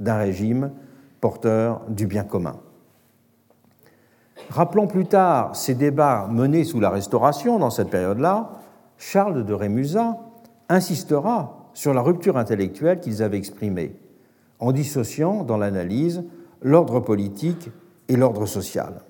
d'un 0.00 0.16
régime 0.16 0.72
porteur 1.20 1.82
du 1.88 2.08
bien 2.08 2.24
commun. 2.24 2.56
Rappelons 4.50 4.86
plus 4.86 5.06
tard 5.06 5.56
ces 5.56 5.74
débats 5.74 6.28
menés 6.30 6.64
sous 6.64 6.80
la 6.80 6.90
Restauration 6.90 7.58
dans 7.58 7.70
cette 7.70 7.90
période-là, 7.90 8.50
Charles 8.98 9.44
de 9.44 9.52
Rémusat 9.52 10.18
insistera 10.68 11.70
sur 11.74 11.92
la 11.92 12.00
rupture 12.00 12.36
intellectuelle 12.38 13.00
qu'ils 13.00 13.22
avaient 13.22 13.38
exprimée, 13.38 13.96
en 14.58 14.72
dissociant 14.72 15.44
dans 15.44 15.58
l'analyse 15.58 16.24
l'ordre 16.62 17.00
politique 17.00 17.70
et 18.08 18.16
l'ordre 18.16 18.46
social. 18.46 19.02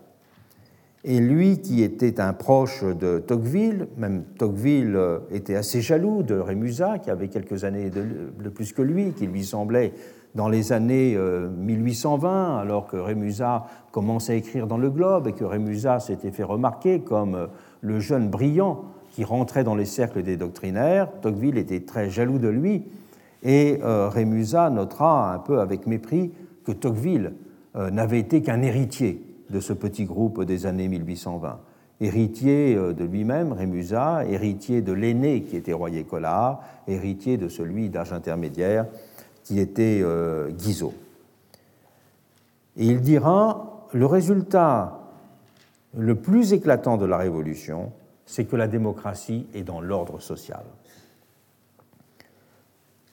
Et 1.09 1.21
lui, 1.21 1.61
qui 1.61 1.85
était 1.85 2.21
un 2.21 2.33
proche 2.33 2.83
de 2.83 3.21
Tocqueville, 3.21 3.87
même 3.97 4.25
Tocqueville 4.39 4.97
euh, 4.97 5.21
était 5.31 5.55
assez 5.55 5.81
jaloux 5.81 6.25
de 6.25 6.35
Rémusat, 6.35 6.99
qui 6.99 7.11
avait 7.11 7.29
quelques 7.29 7.63
années 7.63 7.91
de, 7.91 8.49
plus 8.49 8.73
que 8.73 8.83
lui, 8.83 9.13
qui 9.13 9.29
lui 9.29 9.45
semblait 9.45 9.93
dans 10.37 10.49
les 10.51 10.73
années 10.73 11.17
1820, 11.17 12.29
euh, 12.29 12.61
alors 12.61 12.87
que 12.87 12.97
Rémusat 12.97 13.65
commençait 13.91 14.35
à 14.35 14.37
écrire 14.37 14.67
dans 14.67 14.77
le 14.77 14.91
Globe 14.91 15.27
et 15.27 15.33
que 15.33 15.45
Rémusat 15.45 15.99
s'était 15.99 16.31
fait 16.31 16.43
remarquer 16.43 17.01
comme 17.01 17.35
euh, 17.35 17.47
le 17.81 17.99
jeune 18.01 18.29
brillant 18.29 18.85
qui 19.11 19.25
rentrait 19.25 19.65
dans 19.65 19.75
les 19.75 19.87
cercles 19.87 20.23
des 20.23 20.37
doctrinaires, 20.37 21.09
Tocqueville 21.23 21.57
était 21.57 21.81
très 21.81 22.11
jaloux 22.11 22.39
de 22.39 22.49
lui 22.49 22.85
et 23.43 23.81
euh, 23.83 24.11
Rémusat 24.11 24.69
notera 24.69 25.33
un 25.33 25.39
peu 25.39 25.61
avec 25.61 25.87
mépris 25.87 26.33
que 26.65 26.73
Tocqueville 26.73 27.33
n'avait 27.93 28.21
été 28.21 28.41
qu'un 28.41 28.63
héritier 28.63 29.23
de 29.51 29.61
ce 29.61 29.75
petit 29.75 30.07
groupe 30.07 30.43
des 30.45 30.65
années 30.65 30.89
1820 30.89 31.59
héritier 32.01 32.75
de 32.75 33.05
lui-même, 33.05 33.53
Rémusat, 33.53 34.25
héritier 34.27 34.81
de 34.81 34.93
l'aîné 34.93 35.43
qui 35.43 35.57
était 35.57 35.75
Royer-Collard, 35.75 36.63
héritier 36.89 37.37
de 37.37 37.49
celui 37.49 37.91
d'âge 37.91 38.15
intermédiaire 38.15 38.87
qui 39.47 39.61
était 39.61 40.01
euh, 40.03 40.51
Guizot. 40.51 40.93
Et 42.77 42.87
il 42.87 43.01
dira 43.01 43.87
le 43.93 44.05
résultat 44.05 44.99
le 45.97 46.17
plus 46.17 46.53
éclatant 46.53 46.97
de 46.97 47.07
la 47.07 47.17
Révolution, 47.17 47.93
c'est 48.27 48.45
que 48.45 48.57
la 48.57 48.67
démocratie 48.67 49.47
est 49.55 49.63
dans 49.63 49.81
l'ordre 49.81 50.21
social. 50.21 50.65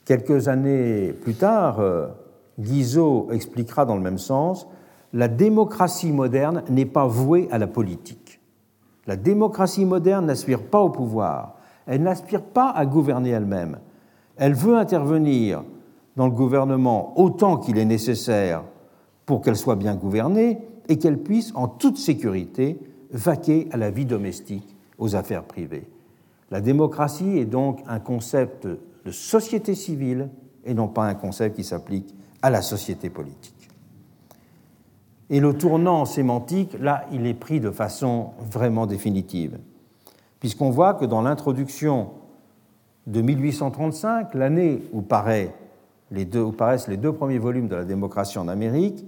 Quelques 0.05 0.47
années 0.47 1.13
plus 1.13 1.35
tard, 1.35 1.79
euh, 1.79 2.07
Guizot 2.59 3.29
expliquera 3.31 3.85
dans 3.85 3.95
le 3.95 4.01
même 4.01 4.17
sens 4.17 4.67
la 5.13 5.27
démocratie 5.27 6.11
moderne 6.11 6.63
n'est 6.67 6.87
pas 6.87 7.05
vouée 7.05 7.47
à 7.51 7.59
la 7.59 7.67
politique. 7.67 8.41
La 9.05 9.15
démocratie 9.15 9.85
moderne 9.85 10.25
n'aspire 10.25 10.63
pas 10.63 10.79
au 10.79 10.89
pouvoir, 10.89 11.57
elle 11.85 12.01
n'aspire 12.01 12.41
pas 12.41 12.71
à 12.71 12.87
gouverner 12.87 13.29
elle-même. 13.29 13.77
Elle 14.35 14.55
veut 14.55 14.75
intervenir 14.75 15.63
dans 16.15 16.27
le 16.27 16.33
gouvernement 16.33 17.13
autant 17.19 17.57
qu'il 17.57 17.77
est 17.77 17.85
nécessaire 17.85 18.63
pour 19.25 19.41
qu'elle 19.41 19.55
soit 19.55 19.75
bien 19.75 19.95
gouvernée 19.95 20.59
et 20.89 20.97
qu'elle 20.97 21.17
puisse 21.17 21.51
en 21.55 21.67
toute 21.67 21.97
sécurité 21.97 22.79
vaquer 23.11 23.67
à 23.71 23.77
la 23.77 23.89
vie 23.89 24.05
domestique, 24.05 24.75
aux 24.97 25.15
affaires 25.15 25.43
privées. 25.43 25.87
La 26.51 26.61
démocratie 26.61 27.37
est 27.37 27.45
donc 27.45 27.81
un 27.87 27.99
concept 27.99 28.67
de 28.67 29.11
société 29.11 29.75
civile 29.75 30.29
et 30.65 30.73
non 30.73 30.87
pas 30.87 31.05
un 31.05 31.15
concept 31.15 31.55
qui 31.55 31.63
s'applique 31.63 32.13
à 32.41 32.49
la 32.49 32.61
société 32.61 33.09
politique. 33.09 33.69
Et 35.29 35.39
le 35.39 35.53
tournant 35.53 36.05
sémantique, 36.05 36.75
là, 36.79 37.05
il 37.11 37.25
est 37.25 37.33
pris 37.33 37.59
de 37.59 37.71
façon 37.71 38.31
vraiment 38.51 38.85
définitive, 38.85 39.57
puisqu'on 40.39 40.69
voit 40.69 40.93
que 40.93 41.05
dans 41.05 41.21
l'introduction 41.21 42.11
de 43.07 43.21
1835, 43.21 44.33
l'année 44.35 44.83
où, 44.93 45.01
où 46.11 46.51
paraissent 46.51 46.87
les 46.87 46.97
deux 46.97 47.13
premiers 47.13 47.39
volumes 47.39 47.67
de 47.67 47.75
la 47.75 47.85
démocratie 47.85 48.37
en 48.37 48.47
Amérique, 48.47 49.05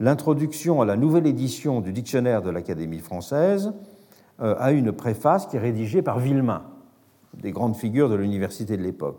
l'introduction 0.00 0.80
à 0.80 0.86
la 0.86 0.96
nouvelle 0.96 1.26
édition 1.26 1.80
du 1.80 1.92
dictionnaire 1.92 2.42
de 2.42 2.50
l'Académie 2.50 3.00
française 3.00 3.72
euh, 4.40 4.54
a 4.58 4.72
une 4.72 4.92
préface 4.92 5.46
qui 5.46 5.56
est 5.56 5.60
rédigée 5.60 6.02
par 6.02 6.18
Villemain, 6.18 6.62
des 7.34 7.50
grandes 7.50 7.76
figures 7.76 8.08
de 8.08 8.14
l'université 8.14 8.76
de 8.76 8.82
l'époque. 8.82 9.18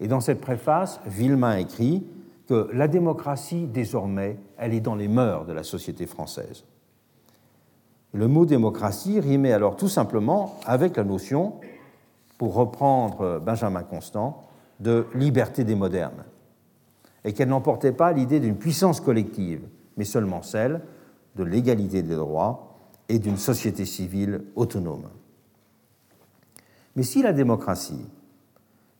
Et 0.00 0.08
dans 0.08 0.20
cette 0.20 0.40
préface, 0.40 1.00
Villemain 1.06 1.56
écrit 1.56 2.06
que 2.48 2.68
la 2.72 2.88
démocratie, 2.88 3.66
désormais, 3.66 4.38
elle 4.58 4.74
est 4.74 4.80
dans 4.80 4.94
les 4.94 5.08
mœurs 5.08 5.46
de 5.46 5.52
la 5.52 5.62
société 5.62 6.06
française. 6.06 6.64
Le 8.12 8.26
mot 8.26 8.44
démocratie 8.44 9.20
rimait 9.20 9.52
alors 9.52 9.76
tout 9.76 9.88
simplement 9.88 10.58
avec 10.66 10.96
la 10.96 11.04
notion, 11.04 11.54
pour 12.38 12.54
reprendre 12.54 13.38
Benjamin 13.38 13.82
Constant, 13.82 14.42
de 14.80 15.06
liberté 15.14 15.64
des 15.64 15.74
modernes, 15.74 16.24
et 17.24 17.32
qu'elle 17.32 17.48
n'emportait 17.48 17.92
pas 17.92 18.12
l'idée 18.12 18.40
d'une 18.40 18.56
puissance 18.56 19.00
collective, 19.00 19.62
mais 19.96 20.04
seulement 20.04 20.42
celle 20.42 20.80
de 21.36 21.44
l'égalité 21.44 22.02
des 22.02 22.16
droits 22.16 22.78
et 23.08 23.18
d'une 23.18 23.36
société 23.36 23.84
civile 23.84 24.42
autonome. 24.56 25.08
Mais 26.96 27.02
si 27.02 27.22
la 27.22 27.32
démocratie 27.32 28.08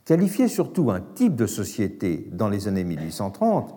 qualifiait 0.04 0.48
surtout 0.48 0.90
un 0.90 1.00
type 1.00 1.36
de 1.36 1.46
société 1.46 2.28
dans 2.32 2.48
les 2.48 2.68
années 2.68 2.84
1830, 2.84 3.74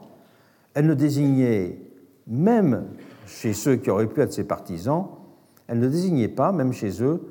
elle 0.74 0.88
ne 0.88 0.94
désignait, 0.94 1.80
même 2.28 2.88
chez 3.28 3.54
ceux 3.54 3.76
qui 3.78 3.90
auraient 3.90 4.08
pu 4.08 4.22
être 4.22 4.34
ses 4.34 4.44
partisans, 4.44 5.08
elle 5.68 5.80
ne 5.80 5.88
désignait 5.88 6.28
pas, 6.28 6.52
même 6.52 6.74
chez 6.74 7.02
eux, 7.02 7.22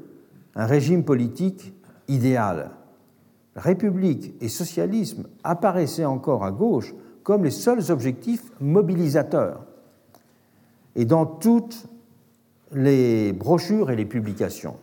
un 0.55 0.66
régime 0.66 1.05
politique 1.05 1.75
idéal. 2.09 2.70
République 3.57 4.34
et 4.40 4.48
socialisme 4.48 5.26
apparaissaient 5.44 6.05
encore 6.05 6.44
à 6.44 6.50
gauche 6.50 6.94
comme 7.22 7.44
les 7.44 7.50
seuls 7.50 7.90
objectifs 7.90 8.50
mobilisateurs. 8.61 9.64
Et 10.96 11.05
dans 11.05 11.26
toutes 11.26 11.86
les 12.72 13.32
brochures 13.32 13.90
et 13.90 13.96
les 13.96 14.05
publications, 14.05 14.76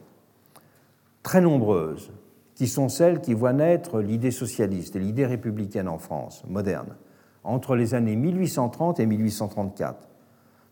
très 1.24 1.42
nombreuses, 1.42 2.12
qui 2.56 2.68
sont 2.68 2.90
celles 2.90 3.22
qui 3.22 3.34
voient 3.34 3.54
naître 3.54 4.02
l'idée 4.02 4.32
socialiste 4.32 4.96
et 4.96 5.00
l'idée 5.00 5.26
républicaine 5.26 5.88
en 5.88 5.98
France 5.98 6.44
moderne, 6.48 6.96
entre 7.44 7.76
les 7.76 7.94
années 7.94 8.16
1830 8.16 9.00
et 9.00 9.06
1834, 9.06 10.10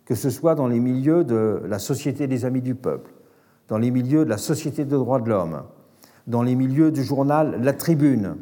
que 0.06 0.16
ce 0.16 0.30
soit 0.30 0.56
dans 0.56 0.68
les 0.68 0.80
milieux 0.80 1.24
de 1.24 1.62
la 1.66 1.80
Société 1.80 2.28
des 2.28 2.46
Amis 2.46 2.62
du 2.62 2.76
Peuple, 2.76 3.12
dans 3.68 3.78
les 3.78 3.92
milieux 3.92 4.26
de 4.26 4.30
la 4.30 4.38
Société 4.38 4.86
des 4.86 4.96
droits 4.96 5.22
de 5.22 5.30
l'homme, 5.30 5.64
dans 6.28 6.44
les 6.44 6.56
milieux 6.56 6.92
du 6.92 7.04
journal 7.04 7.60
La 7.64 7.74
Tribune, 7.74 8.36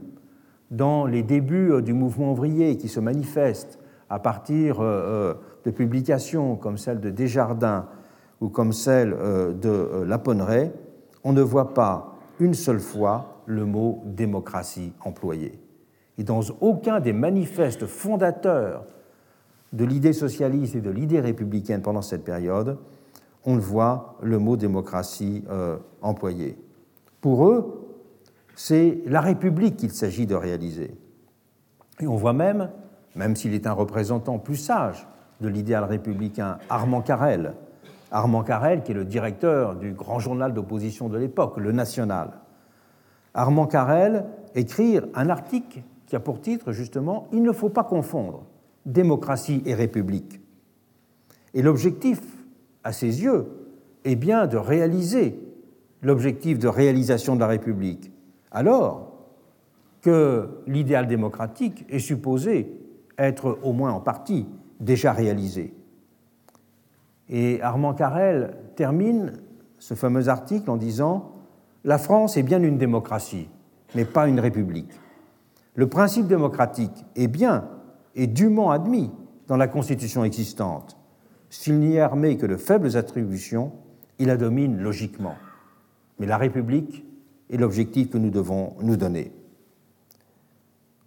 dans 0.72 1.06
les 1.06 1.24
débuts 1.24 1.72
euh, 1.72 1.82
du 1.82 1.94
mouvement 1.94 2.32
ouvrier 2.32 2.78
qui 2.78 2.88
se 2.90 3.00
manifeste 3.00 3.80
à 4.10 4.20
partir 4.20 4.82
euh, 4.82 4.84
euh, 4.84 5.34
de 5.64 5.72
publications 5.72 6.56
comme 6.56 6.78
celle 6.78 7.00
de 7.00 7.12
Desjardins 7.12 7.88
ou 8.42 8.50
comme 8.50 8.74
celle 8.74 9.12
de 9.12 10.04
La 10.06 10.18
Ponneraye, 10.18 10.70
on 11.24 11.32
ne 11.32 11.42
voit 11.42 11.74
pas 11.74 12.18
une 12.40 12.54
seule 12.54 12.82
fois 12.82 13.42
le 13.46 13.66
mot 13.66 14.04
démocratie 14.06 14.92
employé. 15.04 15.58
Et 16.18 16.24
dans 16.24 16.42
aucun 16.60 17.00
des 17.00 17.14
manifestes 17.14 17.86
fondateurs 17.86 18.84
de 19.72 19.86
l'idée 19.86 20.12
socialiste 20.12 20.76
et 20.76 20.82
de 20.82 20.90
l'idée 20.90 21.22
républicaine 21.22 21.82
pendant 21.82 22.02
cette 22.02 22.26
période, 22.26 22.78
on 23.46 23.56
ne 23.56 23.62
voit 23.62 24.18
le 24.22 24.38
mot 24.38 24.58
démocratie 24.58 25.46
employé. 26.02 26.58
Pour 27.26 27.48
eux, 27.48 27.88
c'est 28.54 29.00
la 29.08 29.20
République 29.20 29.78
qu'il 29.78 29.90
s'agit 29.90 30.28
de 30.28 30.36
réaliser. 30.36 30.96
Et 32.00 32.06
on 32.06 32.16
voit 32.16 32.34
même, 32.34 32.70
même 33.16 33.36
s'il 33.36 33.56
est 33.56 33.66
un 33.66 33.72
représentant 33.72 34.38
plus 34.38 34.58
sage 34.58 35.08
de 35.42 35.48
l'idéal 35.48 35.86
républicain, 35.86 36.60
Armand 36.70 37.02
Carrel, 37.02 37.56
Armand 38.12 38.44
Carrel 38.44 38.84
qui 38.84 38.92
est 38.92 38.94
le 38.94 39.06
directeur 39.06 39.76
du 39.76 39.94
grand 39.94 40.20
journal 40.20 40.54
d'opposition 40.54 41.10
de 41.10 41.18
l'époque, 41.18 41.58
Le 41.58 41.72
National. 41.72 42.30
Armand 43.34 43.66
Carrel 43.66 44.26
écrit 44.54 45.00
un 45.16 45.30
article 45.32 45.82
qui 46.06 46.16
a 46.16 46.20
pour 46.20 46.40
titre 46.40 46.74
justement 46.74 47.28
Il 47.32 47.42
ne 47.42 47.54
faut 47.54 47.70
pas 47.70 47.84
confondre 47.84 48.46
démocratie 48.86 49.64
et 49.66 49.74
république. 49.74 50.42
Et 51.56 51.64
l'objectif, 51.64 52.22
à 52.84 52.92
ses 52.92 53.24
yeux, 53.24 53.48
est 54.04 54.16
bien 54.16 54.46
de 54.46 54.58
réaliser 54.58 55.40
l'objectif 56.06 56.60
de 56.60 56.68
réalisation 56.68 57.36
de 57.36 57.40
la 57.40 57.48
République, 57.48 58.12
alors 58.52 59.12
que 60.02 60.62
l'idéal 60.68 61.08
démocratique 61.08 61.84
est 61.90 62.00
supposé 62.00 62.72
être 63.18 63.58
au 63.64 63.74
moins 63.74 63.92
en 63.92 64.00
partie 64.00 64.46
déjà 64.80 65.14
réalisé. 65.14 65.74
Et 67.28 67.60
Armand 67.64 67.96
Carrel 67.96 68.56
termine 68.76 69.34
ce 69.80 69.96
fameux 69.96 70.30
article 70.30 70.70
en 70.70 70.78
disant 70.78 71.32
La 71.84 71.98
France 71.98 72.38
est 72.38 72.44
bien 72.44 72.62
une 72.62 72.78
démocratie, 72.78 73.50
mais 73.96 74.06
pas 74.06 74.28
une 74.28 74.40
république. 74.40 74.92
Le 75.74 75.88
principe 75.88 76.28
démocratique 76.28 77.04
est 77.16 77.28
bien 77.28 77.68
et 78.14 78.28
dûment 78.28 78.70
admis 78.70 79.10
dans 79.48 79.58
la 79.58 79.68
Constitution 79.68 80.24
existante. 80.24 80.98
S'il 81.50 81.80
n'y 81.80 81.96
est 81.96 82.00
armé 82.00 82.38
que 82.38 82.46
de 82.46 82.58
faibles 82.58 82.96
attributions, 82.96 83.72
il 84.20 84.28
la 84.28 84.38
domine 84.38 84.78
logiquement. 84.78 85.36
Mais 86.20 86.26
la 86.26 86.38
République 86.38 87.06
et 87.50 87.58
l'objectif 87.58 88.10
que 88.10 88.18
nous 88.18 88.30
devons 88.30 88.74
nous 88.82 88.98
donner. 88.98 89.32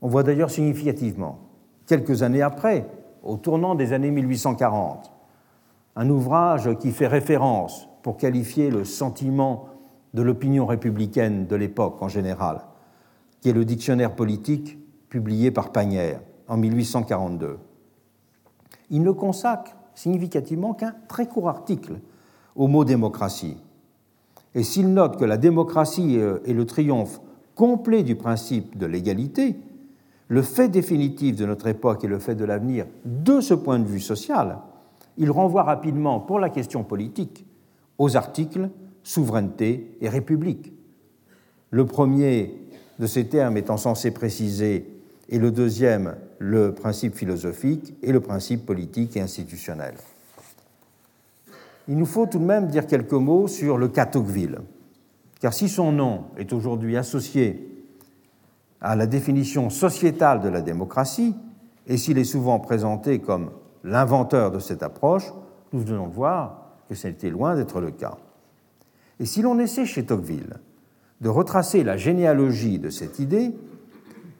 On 0.01 0.09
voit 0.09 0.23
d'ailleurs 0.23 0.51
significativement, 0.51 1.41
quelques 1.87 2.23
années 2.23 2.43
après, 2.43 2.89
au 3.23 3.37
tournant 3.37 3.75
des 3.75 3.93
années 3.93 4.11
1840, 4.11 5.13
un 5.97 6.11
ouvrage 6.11 6.77
qui 6.79 6.93
fait 6.93 7.09
référence 7.09 7.89
pour 8.03 8.17
qualifier 8.17 8.71
le 8.71 8.85
sentiment 8.85 9.69
de 10.15 10.23
l'opinion 10.23 10.67
républicaine 10.67 11.47
de 11.47 11.57
l'époque 11.57 12.01
en 12.01 12.09
général, 12.09 12.61
qui 13.41 13.49
est 13.49 13.53
le 13.53 13.65
dictionnaire 13.65 14.15
politique 14.15 14.79
publié 15.09 15.51
par 15.51 15.73
Pagnière 15.73 16.21
en 16.47 16.57
1842. 16.57 17.59
Il 18.91 19.03
ne 19.03 19.11
consacre 19.11 19.77
significativement 19.95 20.75
qu'un 20.75 20.95
très 21.09 21.27
court 21.27 21.49
article 21.49 21.99
au 22.55 22.69
mot 22.69 22.85
démocratie, 22.85 23.59
et 24.55 24.63
s'il 24.63 24.93
note 24.93 25.19
que 25.19 25.25
la 25.25 25.37
démocratie 25.37 26.19
euh, 26.19 26.39
est 26.45 26.53
le 26.53 26.67
triomphe 26.67 27.21
complet 27.55 28.03
du 28.03 28.17
principe 28.17 28.79
de 28.79 28.87
l'égalité, 28.87 29.57
le 30.29 30.43
fait 30.43 30.69
définitif 30.69 31.37
de 31.37 31.47
notre 31.47 31.67
époque 31.67 32.05
et 32.05 32.09
le 32.09 32.19
fait 32.19 32.35
de 32.35 32.45
l'avenir 32.45 32.87
de 33.05 33.41
ce 33.41 33.55
point 33.55 33.79
de 33.79 33.87
vue 33.87 34.01
social, 34.01 34.59
il 35.17 35.31
renvoie 35.31 35.63
rapidement 35.63 36.21
pour 36.21 36.39
la 36.39 36.51
question 36.51 36.85
politique 36.85 37.45
aux 37.99 38.17
articles 38.17 38.71
souveraineté 39.03 39.97
et 40.01 40.09
république. 40.09 40.73
Le 41.71 41.87
premier 41.87 42.55
de 42.99 43.07
ces 43.07 43.27
termes 43.27 43.57
étant 43.57 43.77
censé 43.77 44.11
préciser, 44.11 44.99
et 45.29 45.39
le 45.39 45.51
deuxième 45.51 46.17
le 46.39 46.73
principe 46.73 47.15
philosophique 47.15 47.95
et 48.03 48.13
le 48.13 48.21
principe 48.21 48.65
politique 48.65 49.17
et 49.17 49.21
institutionnel 49.21 49.95
il 51.89 51.97
nous 51.97 52.07
faut 52.07 52.27
tout 52.27 52.39
de 52.39 52.45
même 52.45 52.69
dire 52.69 52.87
quelques 52.87 53.13
mots 53.13 53.49
sur 53.49 53.79
le 53.79 53.89
cas 53.89 54.07
Tocqueville. 54.07 54.59
Car 55.41 55.55
si 55.55 55.69
son 55.69 55.91
nom 55.91 56.25
est 56.37 56.53
aujourd'hui 56.53 56.97
associé 56.97 57.87
à 58.81 58.95
la 58.95 59.07
définition 59.07 59.71
sociétale 59.71 60.41
de 60.41 60.49
la 60.49 60.61
démocratie, 60.61 61.35
et 61.87 61.97
s'il 61.97 62.19
est 62.19 62.25
souvent 62.25 62.61
présenté 62.61 63.19
comme 63.19 63.51
l'inventeur 63.83 64.51
de 64.51 64.59
cette 64.59 64.83
approche, 64.83 65.33
nous 65.73 65.81
venons 65.81 66.09
de 66.09 66.15
voir 66.15 66.67
que 66.89 66.95
c'était 66.95 67.31
loin 67.31 67.57
d'être 67.57 67.81
le 67.81 67.91
cas. 67.91 68.19
Et 69.21 69.27
si 69.27 69.43
l'on 69.43 69.59
essaie 69.59 69.87
chez 69.87 70.05
Tocqueville 70.05 70.59
de 71.21 71.29
retracer 71.29 71.83
la 71.83 71.97
généalogie 71.97 72.79
de 72.79 72.91
cette 72.91 73.19
idée, 73.19 73.53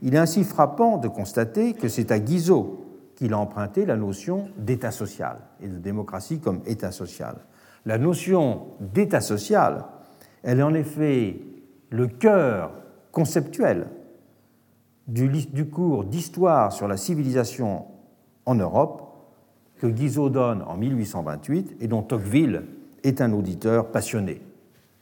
il 0.03 0.15
est 0.15 0.19
ainsi 0.19 0.45
frappant 0.45 0.99
de 0.99 1.09
constater 1.09 1.73
que 1.73 1.89
c'est 1.89 2.13
à 2.13 2.19
Guizot 2.19 2.88
qu'il 3.19 3.33
a 3.33 3.39
emprunté 3.39 3.85
la 3.85 3.97
notion 3.97 4.49
d'État 4.57 4.93
social 4.93 5.39
et 5.61 5.67
de 5.67 5.77
démocratie 5.79 6.39
comme 6.39 6.61
État 6.67 6.93
social. 6.93 7.39
La 7.85 7.99
notion 7.99 8.69
d'État 8.79 9.21
social, 9.21 9.87
elle 10.45 10.61
est 10.61 10.63
en 10.63 10.73
effet 10.73 11.41
le 11.91 12.07
cœur 12.07 12.71
conceptuel 13.11 13.89
du, 15.09 15.69
cours 15.69 16.05
d'histoire 16.05 16.73
sur 16.73 16.87
la 16.87 16.97
civilisation 16.97 17.87
en 18.47 18.55
Europe 18.55 19.03
que 19.79 19.89
Guizot 19.89 20.31
donne 20.31 20.63
en 20.63 20.77
1828 20.77 21.79
et 21.81 21.89
dont 21.89 22.03
Tocqueville 22.03 22.67
est 23.03 23.21
un 23.21 23.33
auditeur 23.33 23.91
passionné, 23.91 24.41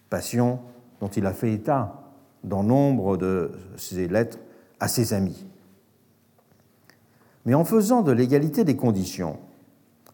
passion 0.09 0.61
dont 1.01 1.09
il 1.09 1.27
a 1.27 1.35
fait 1.35 1.53
état 1.53 2.15
dans 2.45 2.63
nombre 2.63 3.19
de 3.19 3.53
ses 3.77 4.09
lettres 4.09 4.39
à 4.81 4.89
ses 4.89 5.13
amis. 5.13 5.47
Mais 7.47 7.55
en 7.55 7.65
faisant 7.65 8.03
de 8.03 8.13
l'égalité 8.13 8.65
des 8.65 8.77
conditions 8.77 9.39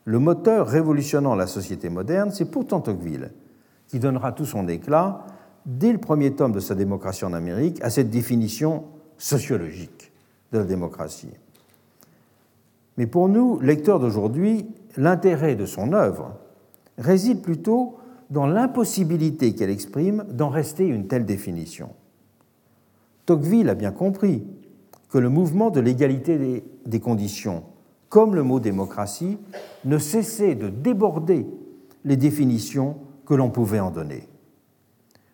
le 0.05 0.19
moteur 0.19 0.67
révolutionnant 0.67 1.35
la 1.35 1.47
société 1.47 1.89
moderne, 1.89 2.31
c'est 2.33 2.51
pourtant 2.51 2.81
Tocqueville 2.81 3.33
qui 3.89 3.99
donnera 3.99 4.33
tout 4.33 4.45
son 4.47 4.69
éclat 4.69 5.25
dès 5.65 5.93
le 5.93 5.99
premier 5.99 6.35
tome 6.35 6.53
de 6.53 6.61
sa 6.61 6.75
démocratie 6.75 7.25
en 7.25 7.33
Amérique 7.33 7.83
à 7.83 7.91
cette 7.91 8.11
définition 8.11 8.85
sociologique 9.17 10.13
de 10.51 10.59
la 10.59 10.65
démocratie. 10.65 11.31
Mais 12.99 13.07
pour 13.07 13.29
nous, 13.29 13.61
lecteurs 13.61 14.01
d'aujourd'hui, 14.01 14.67
l'intérêt 14.97 15.55
de 15.55 15.67
son 15.67 15.93
œuvre 15.93 16.37
réside 16.99 17.43
plutôt 17.43 17.97
dans 18.31 18.47
l'impossibilité 18.47 19.55
qu'elle 19.55 19.71
exprime 19.71 20.25
d'en 20.31 20.49
rester 20.49 20.87
une 20.87 21.07
telle 21.07 21.25
définition. 21.25 21.91
Tocqueville 23.25 23.69
a 23.69 23.75
bien 23.75 23.93
compris 23.93 24.43
que 25.13 25.19
le 25.19 25.29
mouvement 25.29 25.69
de 25.69 25.79
l'égalité 25.79 26.65
des 26.87 27.01
conditions, 27.01 27.65
comme 28.09 28.35
le 28.35 28.43
mot 28.43 28.61
démocratie, 28.61 29.39
ne 29.85 29.99
cessait 29.99 30.55
de 30.55 30.71
déborder 30.71 31.47
les 32.07 32.17
définitions 32.17 32.97
que 33.27 33.35
l'on 33.35 33.51
pouvait 33.51 33.79
en 33.79 33.91
donner. 33.91 34.27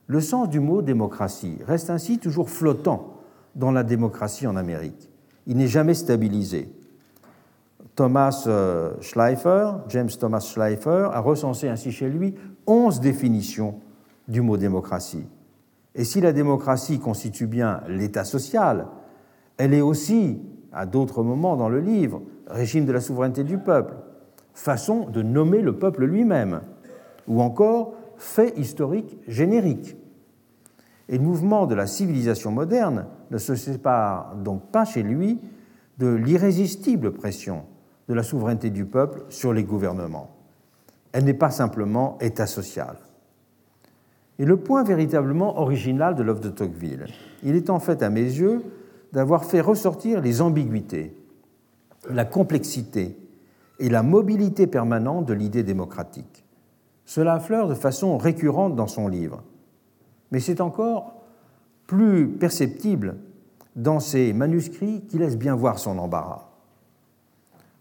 Le 0.09 0.20
sens 0.20 0.49
du 0.49 0.59
mot 0.59 0.83
démocratie 0.83 1.59
reste 1.64 1.91
ainsi 1.91 2.18
toujours 2.18 2.51
flottant 2.51 3.18
dans 3.55 3.70
la 3.70 3.85
démocratie 3.85 4.49
en 4.49 4.57
Amérique. 4.57 5.11
Il 5.47 5.57
n'est 5.57 5.68
jamais 5.68 5.95
stabilisé. 5.95 6.72
Thomas 7.95 8.45
euh, 8.49 8.95
Schleifer, 9.01 9.72
James 9.91 10.11
Thomas 10.11 10.41
Schleifer, 10.41 11.09
a 11.12 11.20
recensé 11.20 11.68
ainsi 11.68 11.93
chez 11.93 12.09
lui 12.09 12.35
onze 12.66 13.01
définitions 13.01 13.76
du 14.26 14.41
mot 14.41 14.57
démocratie. 14.57 15.26
Et 15.95 16.05
si 16.05 16.20
la 16.20 16.33
démocratie 16.33 16.99
constitue 16.99 17.47
bien 17.47 17.83
l'état 17.89 18.24
social, 18.24 18.87
elle 19.59 19.74
est 19.74 19.80
aussi, 19.80 20.40
à 20.72 20.86
d'autres 20.86 21.22
moments 21.22 21.56
dans 21.56 21.68
le 21.68 21.80
livre, 21.80 22.22
régime 22.46 22.86
de 22.86 22.92
la 22.92 23.00
souveraineté 23.00 23.44
du 23.44 23.59
peuple, 23.59 23.94
façon 24.54 25.09
de 25.09 25.22
nommer 25.22 25.61
le 25.61 25.76
peuple 25.76 26.04
lui-même, 26.04 26.62
ou 27.26 27.42
encore 27.42 27.94
fait 28.16 28.56
historique 28.59 29.18
générique. 29.26 29.96
Et 31.09 31.18
le 31.18 31.24
mouvement 31.24 31.66
de 31.66 31.74
la 31.74 31.86
civilisation 31.86 32.50
moderne 32.50 33.06
ne 33.30 33.38
se 33.38 33.54
sépare 33.54 34.36
donc 34.36 34.70
pas 34.70 34.84
chez 34.84 35.02
lui 35.02 35.40
de 35.98 36.09
l'irrésistible 36.09 37.12
pression 37.12 37.64
de 38.09 38.14
la 38.14 38.22
souveraineté 38.22 38.70
du 38.70 38.84
peuple 38.84 39.22
sur 39.28 39.52
les 39.52 39.64
gouvernements. 39.64 40.30
Elle 41.12 41.24
n'est 41.24 41.34
pas 41.34 41.50
simplement 41.50 42.18
état 42.20 42.46
social. 42.46 42.96
Et 44.38 44.44
le 44.44 44.56
point 44.56 44.84
véritablement 44.84 45.59
original 45.59 46.14
de 46.14 46.22
l'œuvre 46.22 46.40
de 46.40 46.50
Tocqueville, 46.50 47.06
il 47.42 47.56
est 47.56 47.70
en 47.70 47.80
fait 47.80 48.02
à 48.02 48.11
mes 48.11 48.22
yeux 48.22 48.62
d'avoir 49.12 49.44
fait 49.44 49.61
ressortir 49.61 50.20
les 50.20 50.40
ambiguïtés, 50.40 51.16
la 52.11 52.24
complexité 52.24 53.16
et 53.78 53.88
la 53.88 54.02
mobilité 54.02 54.66
permanente 54.66 55.26
de 55.26 55.34
l'idée 55.34 55.62
démocratique. 55.62 56.44
Cela 57.04 57.34
affleure 57.34 57.68
de 57.68 57.74
façon 57.74 58.18
récurrente 58.18 58.76
dans 58.76 58.86
son 58.86 59.09
livre, 59.09 59.42
mais 60.30 60.40
c'est 60.40 60.61
encore 60.61 61.14
plus 61.86 62.28
perceptible 62.28 63.16
dans 63.76 64.00
ses 64.00 64.32
manuscrits 64.32 65.02
qui 65.09 65.18
laissent 65.18 65.38
bien 65.38 65.54
voir 65.54 65.78
son 65.78 65.98
embarras. 65.98 66.48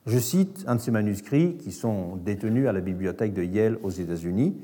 Je 0.05 0.19
cite 0.19 0.63
un 0.67 0.75
de 0.75 0.79
ces 0.79 0.91
manuscrits 0.91 1.57
qui 1.57 1.73
sont 1.73 2.15
détenus 2.15 2.67
à 2.67 2.71
la 2.71 2.79
bibliothèque 2.79 3.33
de 3.33 3.43
Yale 3.43 3.77
aux 3.83 3.89
États-Unis, 3.89 4.55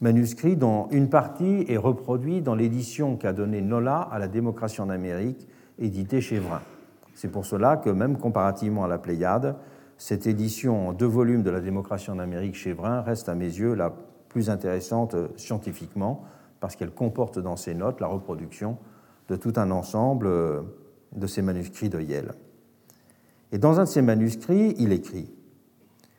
manuscrits 0.00 0.56
dont 0.56 0.88
une 0.90 1.10
partie 1.10 1.66
est 1.68 1.76
reproduite 1.76 2.44
dans 2.44 2.54
l'édition 2.54 3.16
qu'a 3.16 3.34
donnée 3.34 3.60
Nola 3.60 4.00
à 4.00 4.18
la 4.18 4.28
démocratie 4.28 4.80
en 4.80 4.88
Amérique, 4.88 5.46
éditée 5.78 6.20
chez 6.20 6.38
Vrin. 6.38 6.60
C'est 7.14 7.28
pour 7.28 7.46
cela 7.46 7.76
que, 7.76 7.90
même 7.90 8.16
comparativement 8.16 8.84
à 8.84 8.88
la 8.88 8.98
Pléiade, 8.98 9.56
cette 9.96 10.26
édition 10.26 10.88
en 10.88 10.92
deux 10.92 11.06
volumes 11.06 11.42
de 11.42 11.50
la 11.50 11.60
démocratie 11.60 12.10
en 12.10 12.18
Amérique 12.18 12.54
chez 12.54 12.72
Vrin 12.72 13.00
reste 13.00 13.28
à 13.28 13.34
mes 13.34 13.46
yeux 13.46 13.74
la 13.74 13.92
plus 14.28 14.50
intéressante 14.50 15.14
euh, 15.14 15.28
scientifiquement, 15.36 16.24
parce 16.60 16.76
qu'elle 16.76 16.90
comporte 16.90 17.38
dans 17.38 17.56
ses 17.56 17.74
notes 17.74 18.00
la 18.00 18.06
reproduction 18.06 18.78
de 19.28 19.36
tout 19.36 19.52
un 19.56 19.70
ensemble 19.70 20.26
euh, 20.26 20.60
de 21.14 21.26
ces 21.26 21.42
manuscrits 21.42 21.88
de 21.88 22.00
Yale. 22.00 22.34
Et 23.52 23.58
dans 23.58 23.80
un 23.80 23.84
de 23.84 23.88
ces 23.88 24.02
manuscrits, 24.02 24.74
il 24.78 24.92
écrit 24.92 25.30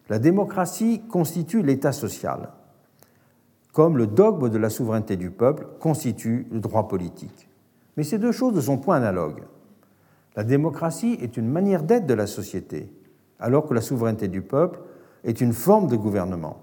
La 0.09 0.19
démocratie 0.19 1.01
constitue 1.07 1.61
l'État 1.61 1.91
social, 1.91 2.49
comme 3.71 3.97
le 3.97 4.07
dogme 4.07 4.49
de 4.49 4.57
la 4.57 4.69
souveraineté 4.69 5.15
du 5.15 5.29
peuple 5.29 5.67
constitue 5.79 6.47
le 6.51 6.59
droit 6.59 6.87
politique. 6.87 7.48
Mais 7.99 8.05
ces 8.05 8.17
deux 8.17 8.31
choses 8.31 8.55
ne 8.55 8.61
sont 8.61 8.77
point 8.77 8.95
analogues. 8.95 9.43
La 10.37 10.45
démocratie 10.45 11.17
est 11.19 11.35
une 11.35 11.49
manière 11.49 11.83
d'être 11.83 12.05
de 12.05 12.13
la 12.13 12.27
société, 12.27 12.89
alors 13.41 13.67
que 13.67 13.73
la 13.73 13.81
souveraineté 13.81 14.29
du 14.29 14.41
peuple 14.41 14.79
est 15.25 15.41
une 15.41 15.51
forme 15.51 15.89
de 15.89 15.97
gouvernement. 15.97 16.61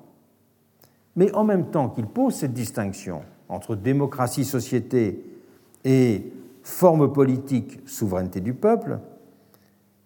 Mais 1.15 1.31
en 1.35 1.45
même 1.45 1.67
temps 1.67 1.91
qu'il 1.91 2.07
pose 2.07 2.37
cette 2.37 2.55
distinction 2.55 3.21
entre 3.51 3.77
démocratie-société 3.77 5.27
et 5.85 6.33
forme 6.63 7.13
politique, 7.13 7.87
souveraineté 7.87 8.41
du 8.41 8.55
peuple, 8.55 8.99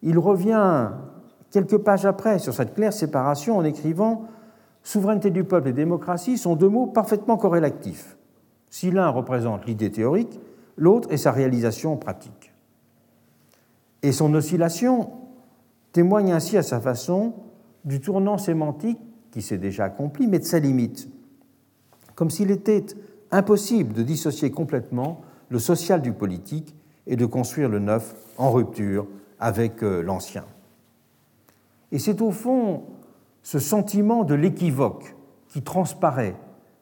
il 0.03 0.18
revient 0.18 0.89
quelques 1.53 1.78
pages 1.78 2.07
après 2.07 2.41
sur 2.41 2.55
cette 2.55 2.74
claire 2.74 2.93
séparation 2.93 3.57
en 3.57 3.62
écrivant 3.62 4.24
Souveraineté 4.83 5.31
du 5.31 5.45
peuple 5.45 5.68
et 5.68 5.72
démocratie 5.74 6.39
sont 6.39 6.57
deux 6.57 6.68
mots 6.68 6.89
parfaitement 6.89 7.37
corrélatifs. 7.37 8.16
Si 8.68 8.91
l'un 8.91 9.11
représente 9.11 9.66
l'idée 9.66 9.93
théorique, 9.93 10.41
l'autre 10.81 11.12
est 11.12 11.18
sa 11.18 11.31
réalisation 11.31 11.97
pratique. 11.97 12.53
Et 14.03 14.11
son 14.11 14.35
oscillation 14.35 15.11
témoigne 15.93 16.33
ainsi 16.33 16.57
à 16.57 16.62
sa 16.62 16.81
façon 16.81 17.35
du 17.85 18.01
tournant 18.01 18.39
sémantique 18.39 18.99
qui 19.31 19.43
s'est 19.43 19.59
déjà 19.59 19.85
accompli, 19.85 20.26
mais 20.26 20.39
de 20.39 20.45
sa 20.45 20.59
limite, 20.59 21.09
comme 22.16 22.31
s'il 22.31 22.51
était 22.51 22.85
impossible 23.31 23.93
de 23.93 24.03
dissocier 24.03 24.51
complètement 24.51 25.20
le 25.51 25.59
social 25.59 26.03
du 26.03 26.12
politique 26.12 26.74
et 27.07 27.16
de 27.16 27.26
construire 27.26 27.68
le 27.68 27.78
neuf 27.78 28.14
en 28.39 28.51
rupture 28.51 29.07
avec 29.39 29.83
euh, 29.83 30.03
l'ancien. 30.03 30.45
Et 31.93 31.99
c'est 31.99 32.20
au 32.22 32.31
fond 32.31 32.85
ce 33.43 33.59
sentiment 33.59 34.24
de 34.24 34.35
l'équivoque 34.35 35.14
qui 35.49 35.62
transparaît 35.62 36.37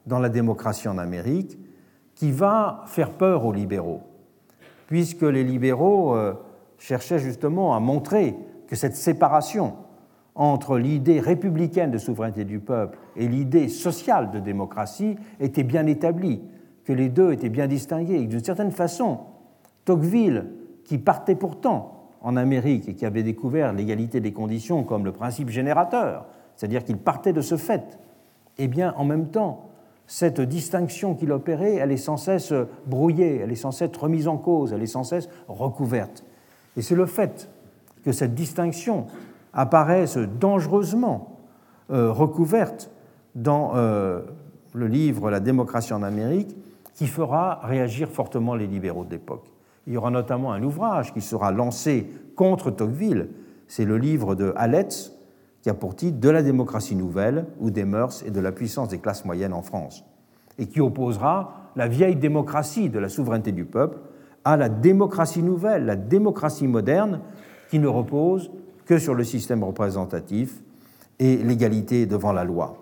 dans 0.07 0.19
la 0.19 0.29
démocratie 0.29 0.89
en 0.89 0.99
Amérique 0.99 1.59
qui 2.19 2.33
va 2.33 2.83
faire 2.87 3.13
peur 3.13 3.45
aux 3.45 3.53
libéraux, 3.53 4.03
puisque 4.89 5.23
les 5.23 5.45
libéraux 5.45 6.17
euh, 6.17 6.35
cherchaient 6.77 7.21
justement 7.21 7.77
à 7.77 7.81
montrer 7.81 8.35
que 8.67 8.75
cette 8.75 8.97
séparation 8.97 9.77
entre 10.35 10.79
l'idée 10.79 11.21
républicaine 11.21 11.93
de 11.93 11.99
souveraineté 11.99 12.45
du 12.45 12.59
peuple 12.59 12.99
et 13.15 13.29
l'idée 13.29 13.69
sociale 13.69 14.33
de 14.33 14.41
démocratie 14.41 15.15
était 15.39 15.63
bien 15.63 15.87
établie, 15.87 16.43
que 16.85 16.93
les 16.93 17.09
deux 17.09 17.31
étaient 17.31 17.51
bien 17.51 17.69
distingués, 17.69 18.21
et 18.21 18.27
d'une 18.27 18.43
certaine 18.43 18.73
façon, 18.73 19.21
Tocqueville, 19.85 20.47
qui 20.83 20.99
partait 20.99 21.37
pourtant 21.37 22.09
en 22.21 22.37
Amérique 22.37 22.89
et 22.89 22.95
qui 22.95 23.07
avait 23.07 23.23
découvert 23.23 23.73
l'égalité 23.73 24.19
des 24.19 24.33
conditions 24.33 24.83
comme 24.83 25.05
le 25.05 25.13
principe 25.13 25.51
générateur, 25.51 26.27
c'est-à-dire 26.57 26.83
qu'il 26.83 26.99
partait 26.99 27.33
de 27.33 27.43
ce 27.43 27.57
fait, 27.57 28.01
eh 28.59 28.67
bien, 28.67 28.93
en 28.97 29.05
même 29.05 29.29
temps, 29.29 29.68
cette 30.09 30.41
distinction 30.41 31.15
qu'il 31.15 31.31
opérait, 31.31 31.75
elle 31.75 31.93
est 31.93 31.99
sans 31.99 32.17
cesse 32.17 32.55
brouillée, 32.87 33.41
elle 33.43 33.53
est 33.53 33.57
sans 33.57 33.73
cesse 33.73 33.95
remise 33.97 34.27
en 34.27 34.39
cause, 34.39 34.73
elle 34.73 34.83
est 34.83 34.87
sans 34.87 35.05
cesse 35.05 35.29
recouverte. 35.49 36.25
Et 36.77 36.83
c'est 36.83 36.95
le 36.95 37.07
fait 37.07 37.51
que 38.05 38.13
cette 38.13 38.35
distinction 38.35 39.07
apparaisse 39.53 40.17
dangereusement 40.17 41.39
euh, 41.91 42.11
recouverte 42.11 42.91
dans 43.35 43.73
euh, 43.77 44.23
le 44.73 44.87
livre 44.87 45.31
La 45.31 45.41
démocratie 45.41 45.93
en 45.93 46.03
Amérique 46.03 46.57
qui 46.95 47.07
fera 47.07 47.61
réagir 47.63 48.09
fortement 48.09 48.55
les 48.55 48.67
libéraux 48.67 49.05
de 49.05 49.11
l'époque. 49.11 49.45
Il 49.87 49.93
y 49.93 49.97
aura 49.99 50.11
notamment 50.11 50.53
un 50.53 50.63
ouvrage 50.63 51.13
qui 51.13 51.21
sera 51.21 51.53
lancé 51.53 52.11
contre 52.35 52.71
Tocqueville. 52.71 53.29
C'est 53.67 53.85
le 53.85 53.99
livre 53.99 54.35
de 54.35 54.55
Haletz, 54.57 55.13
qui 55.73 55.79
pour 55.79 55.97
titre 55.97 56.19
De 56.19 56.29
la 56.29 56.43
démocratie 56.43 56.97
nouvelle 56.97 57.47
ou 57.61 57.71
des 57.71 57.85
mœurs 57.85 58.23
et 58.27 58.31
de 58.31 58.41
la 58.41 58.53
puissance 58.53 58.89
des 58.89 58.99
classes 58.99 59.25
moyennes 59.25 59.53
en 59.53 59.63
France, 59.63 60.05
et 60.59 60.67
qui 60.67 60.81
opposera 60.81 61.71
la 61.77 61.89
vieille 61.89 62.17
démocratie 62.17 62.91
de 62.91 62.99
la 62.99 63.09
souveraineté 63.09 63.53
du 63.53 63.65
peuple 63.65 63.99
à 64.45 64.57
la 64.57 64.69
démocratie 64.69 65.43
nouvelle, 65.43 65.85
la 65.85 65.97
démocratie 65.97 66.67
moderne, 66.67 67.21
qui 67.71 67.79
ne 67.79 67.89
repose 67.89 68.51
que 68.87 68.99
sur 68.99 69.15
le 69.15 69.25
système 69.25 69.63
représentatif 69.63 70.63
et 71.19 71.37
l'égalité 71.37 72.07
devant 72.07 72.33
la 72.33 72.45
loi. 72.45 72.79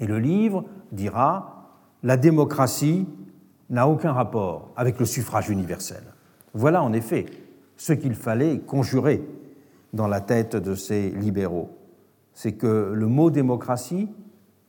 Et 0.00 0.06
le 0.06 0.18
livre 0.18 0.64
dira 0.90 1.68
La 2.02 2.16
démocratie 2.16 3.06
n'a 3.68 3.86
aucun 3.88 4.12
rapport 4.12 4.70
avec 4.76 4.98
le 4.98 5.04
suffrage 5.04 5.50
universel. 5.50 6.02
Voilà 6.54 6.82
en 6.82 6.92
effet 6.92 7.26
ce 7.76 7.92
qu'il 7.92 8.14
fallait 8.14 8.60
conjurer 8.60 9.22
dans 9.92 10.06
la 10.06 10.20
tête 10.20 10.56
de 10.56 10.74
ces 10.74 11.10
libéraux. 11.10 11.70
C'est 12.34 12.52
que 12.52 12.92
le 12.94 13.06
mot 13.06 13.30
démocratie, 13.30 14.08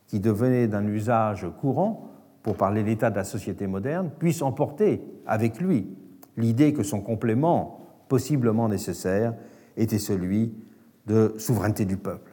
qui 0.06 0.20
devenait 0.20 0.68
d'un 0.68 0.86
usage 0.86 1.46
courant 1.60 2.10
pour 2.42 2.56
parler 2.56 2.82
l'état 2.82 3.10
de 3.10 3.16
la 3.16 3.24
société 3.24 3.66
moderne, 3.66 4.10
puisse 4.18 4.42
emporter 4.42 5.02
avec 5.26 5.60
lui 5.60 5.88
l'idée 6.36 6.72
que 6.72 6.82
son 6.82 7.00
complément, 7.00 7.80
possiblement 8.08 8.68
nécessaire, 8.68 9.34
était 9.76 9.98
celui 9.98 10.54
de 11.06 11.34
souveraineté 11.38 11.84
du 11.84 11.96
peuple. 11.96 12.32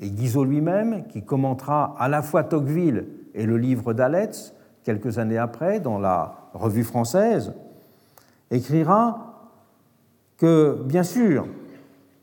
Et 0.00 0.10
Guizot 0.10 0.44
lui-même, 0.44 1.06
qui 1.06 1.22
commentera 1.22 1.94
à 1.98 2.08
la 2.08 2.22
fois 2.22 2.44
Tocqueville 2.44 3.06
et 3.34 3.46
le 3.46 3.56
livre 3.56 3.94
d'Aletz, 3.94 4.54
quelques 4.82 5.18
années 5.18 5.38
après, 5.38 5.80
dans 5.80 5.98
la 5.98 6.50
Revue 6.54 6.84
française, 6.84 7.54
écrira 8.50 9.50
que, 10.36 10.82
bien 10.84 11.04
sûr, 11.04 11.46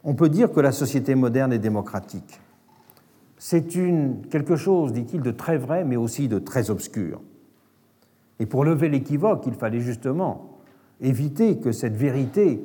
on 0.03 0.13
peut 0.13 0.29
dire 0.29 0.51
que 0.51 0.59
la 0.59 0.71
société 0.71 1.15
moderne 1.15 1.53
est 1.53 1.59
démocratique. 1.59 2.39
C'est 3.37 3.67
quelque 4.29 4.55
chose, 4.55 4.91
dit-il, 4.91 5.21
de 5.21 5.31
très 5.31 5.57
vrai, 5.57 5.85
mais 5.85 5.95
aussi 5.95 6.27
de 6.27 6.39
très 6.39 6.69
obscur. 6.69 7.21
Et 8.39 8.45
pour 8.45 8.65
lever 8.65 8.89
l'équivoque, 8.89 9.43
il 9.47 9.53
fallait 9.53 9.79
justement 9.79 10.59
éviter 11.01 11.57
que 11.57 11.71
cette 11.71 11.95
vérité 11.95 12.61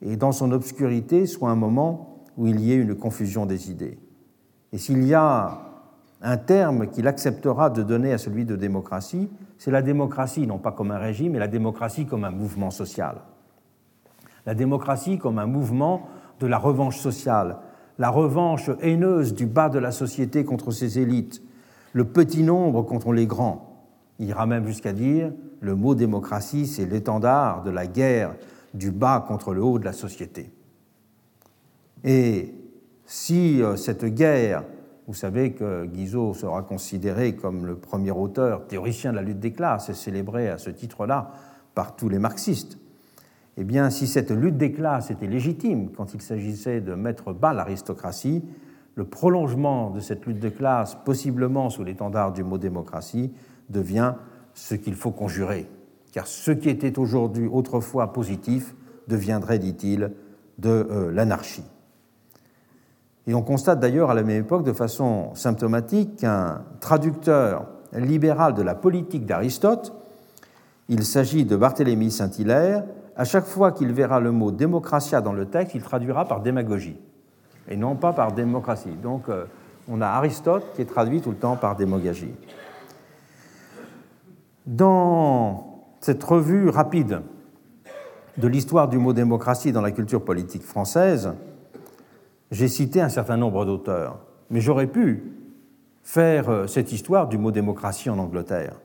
et 0.00 0.16
dans 0.16 0.32
son 0.32 0.50
obscurité 0.50 1.26
soit 1.26 1.50
un 1.50 1.56
moment 1.56 2.24
où 2.36 2.46
il 2.46 2.60
y 2.60 2.72
ait 2.72 2.76
une 2.76 2.96
confusion 2.96 3.46
des 3.46 3.70
idées. 3.70 3.98
Et 4.72 4.78
s'il 4.78 5.04
y 5.04 5.14
a 5.14 5.60
un 6.22 6.36
terme 6.36 6.88
qu'il 6.88 7.06
acceptera 7.06 7.70
de 7.70 7.82
donner 7.82 8.12
à 8.12 8.18
celui 8.18 8.44
de 8.44 8.56
démocratie, 8.56 9.28
c'est 9.58 9.70
la 9.70 9.82
démocratie, 9.82 10.46
non 10.46 10.58
pas 10.58 10.72
comme 10.72 10.90
un 10.90 10.98
régime, 10.98 11.32
mais 11.32 11.38
la 11.38 11.48
démocratie 11.48 12.06
comme 12.06 12.24
un 12.24 12.30
mouvement 12.30 12.70
social. 12.70 13.18
La 14.46 14.54
démocratie 14.54 15.18
comme 15.18 15.38
un 15.38 15.46
mouvement 15.46 16.08
de 16.42 16.48
la 16.48 16.58
revanche 16.58 16.98
sociale, 16.98 17.58
la 17.98 18.10
revanche 18.10 18.70
haineuse 18.80 19.34
du 19.34 19.46
bas 19.46 19.68
de 19.68 19.78
la 19.78 19.92
société 19.92 20.44
contre 20.44 20.70
ses 20.70 20.98
élites, 20.98 21.42
le 21.92 22.04
petit 22.04 22.42
nombre 22.42 22.82
contre 22.82 23.12
les 23.12 23.26
grands. 23.26 23.86
Il 24.18 24.28
ira 24.28 24.46
même 24.46 24.66
jusqu'à 24.66 24.92
dire 24.92 25.32
le 25.60 25.76
mot 25.76 25.94
démocratie, 25.94 26.66
c'est 26.66 26.86
l'étendard 26.86 27.62
de 27.62 27.70
la 27.70 27.86
guerre 27.86 28.34
du 28.74 28.90
bas 28.90 29.24
contre 29.26 29.54
le 29.54 29.62
haut 29.62 29.78
de 29.78 29.84
la 29.84 29.92
société. 29.92 30.50
Et 32.04 32.54
si 33.06 33.62
euh, 33.62 33.76
cette 33.76 34.04
guerre, 34.04 34.64
vous 35.06 35.14
savez 35.14 35.52
que 35.52 35.84
Guizot 35.84 36.34
sera 36.34 36.62
considéré 36.62 37.36
comme 37.36 37.66
le 37.66 37.76
premier 37.76 38.10
auteur 38.10 38.66
théoricien 38.66 39.12
de 39.12 39.16
la 39.16 39.22
lutte 39.22 39.40
des 39.40 39.52
classes 39.52 39.88
et 39.88 39.94
célébré 39.94 40.48
à 40.48 40.58
ce 40.58 40.70
titre-là 40.70 41.30
par 41.74 41.94
tous 41.94 42.08
les 42.08 42.18
marxistes, 42.18 42.78
eh 43.56 43.64
bien, 43.64 43.90
si 43.90 44.06
cette 44.06 44.30
lutte 44.30 44.56
des 44.56 44.72
classes 44.72 45.10
était 45.10 45.26
légitime 45.26 45.90
quand 45.90 46.14
il 46.14 46.22
s'agissait 46.22 46.80
de 46.80 46.94
mettre 46.94 47.32
bas 47.32 47.52
l'aristocratie, 47.52 48.42
le 48.94 49.04
prolongement 49.04 49.90
de 49.90 50.00
cette 50.00 50.26
lutte 50.26 50.40
de 50.40 50.48
classe, 50.48 50.96
possiblement 51.04 51.70
sous 51.70 51.84
l'étendard 51.84 52.32
du 52.32 52.44
mot 52.44 52.58
démocratie, 52.58 53.32
devient 53.68 54.14
ce 54.54 54.74
qu'il 54.74 54.94
faut 54.94 55.10
conjurer. 55.10 55.68
Car 56.12 56.26
ce 56.26 56.50
qui 56.50 56.68
était 56.68 56.98
aujourd'hui 56.98 57.46
autrefois 57.46 58.12
positif 58.12 58.74
deviendrait, 59.08 59.58
dit-il, 59.58 60.12
de 60.58 60.68
euh, 60.68 61.10
l'anarchie. 61.12 61.64
Et 63.26 63.34
on 63.34 63.42
constate 63.42 63.80
d'ailleurs 63.80 64.10
à 64.10 64.14
la 64.14 64.22
même 64.22 64.42
époque, 64.42 64.64
de 64.64 64.72
façon 64.72 65.34
symptomatique, 65.34 66.16
qu'un 66.16 66.62
traducteur 66.80 67.66
libéral 67.92 68.54
de 68.54 68.62
la 68.62 68.74
politique 68.74 69.26
d'Aristote, 69.26 69.94
il 70.88 71.04
s'agit 71.04 71.44
de 71.44 71.56
Barthélemy 71.56 72.10
Saint-Hilaire, 72.10 72.84
à 73.16 73.24
chaque 73.24 73.44
fois 73.44 73.72
qu'il 73.72 73.92
verra 73.92 74.20
le 74.20 74.32
mot 74.32 74.50
démocratia 74.50 75.20
dans 75.20 75.32
le 75.32 75.46
texte, 75.46 75.74
il 75.74 75.82
traduira 75.82 76.24
par 76.26 76.40
démagogie, 76.40 76.98
et 77.68 77.76
non 77.76 77.96
pas 77.96 78.12
par 78.12 78.32
démocratie. 78.32 78.96
Donc 79.02 79.28
euh, 79.28 79.44
on 79.88 80.00
a 80.00 80.06
Aristote 80.06 80.64
qui 80.74 80.82
est 80.82 80.86
traduit 80.86 81.20
tout 81.20 81.30
le 81.30 81.36
temps 81.36 81.56
par 81.56 81.76
démagogie. 81.76 82.34
Dans 84.66 85.84
cette 86.00 86.22
revue 86.22 86.68
rapide 86.68 87.22
de 88.38 88.48
l'histoire 88.48 88.88
du 88.88 88.98
mot 88.98 89.12
démocratie 89.12 89.72
dans 89.72 89.82
la 89.82 89.90
culture 89.90 90.24
politique 90.24 90.62
française, 90.62 91.32
j'ai 92.50 92.68
cité 92.68 93.00
un 93.00 93.08
certain 93.08 93.36
nombre 93.36 93.64
d'auteurs, 93.64 94.18
mais 94.50 94.60
j'aurais 94.60 94.86
pu 94.86 95.32
faire 96.02 96.48
euh, 96.48 96.66
cette 96.66 96.92
histoire 96.92 97.28
du 97.28 97.38
mot 97.38 97.50
démocratie 97.50 98.10
en 98.10 98.18
Angleterre. 98.18 98.80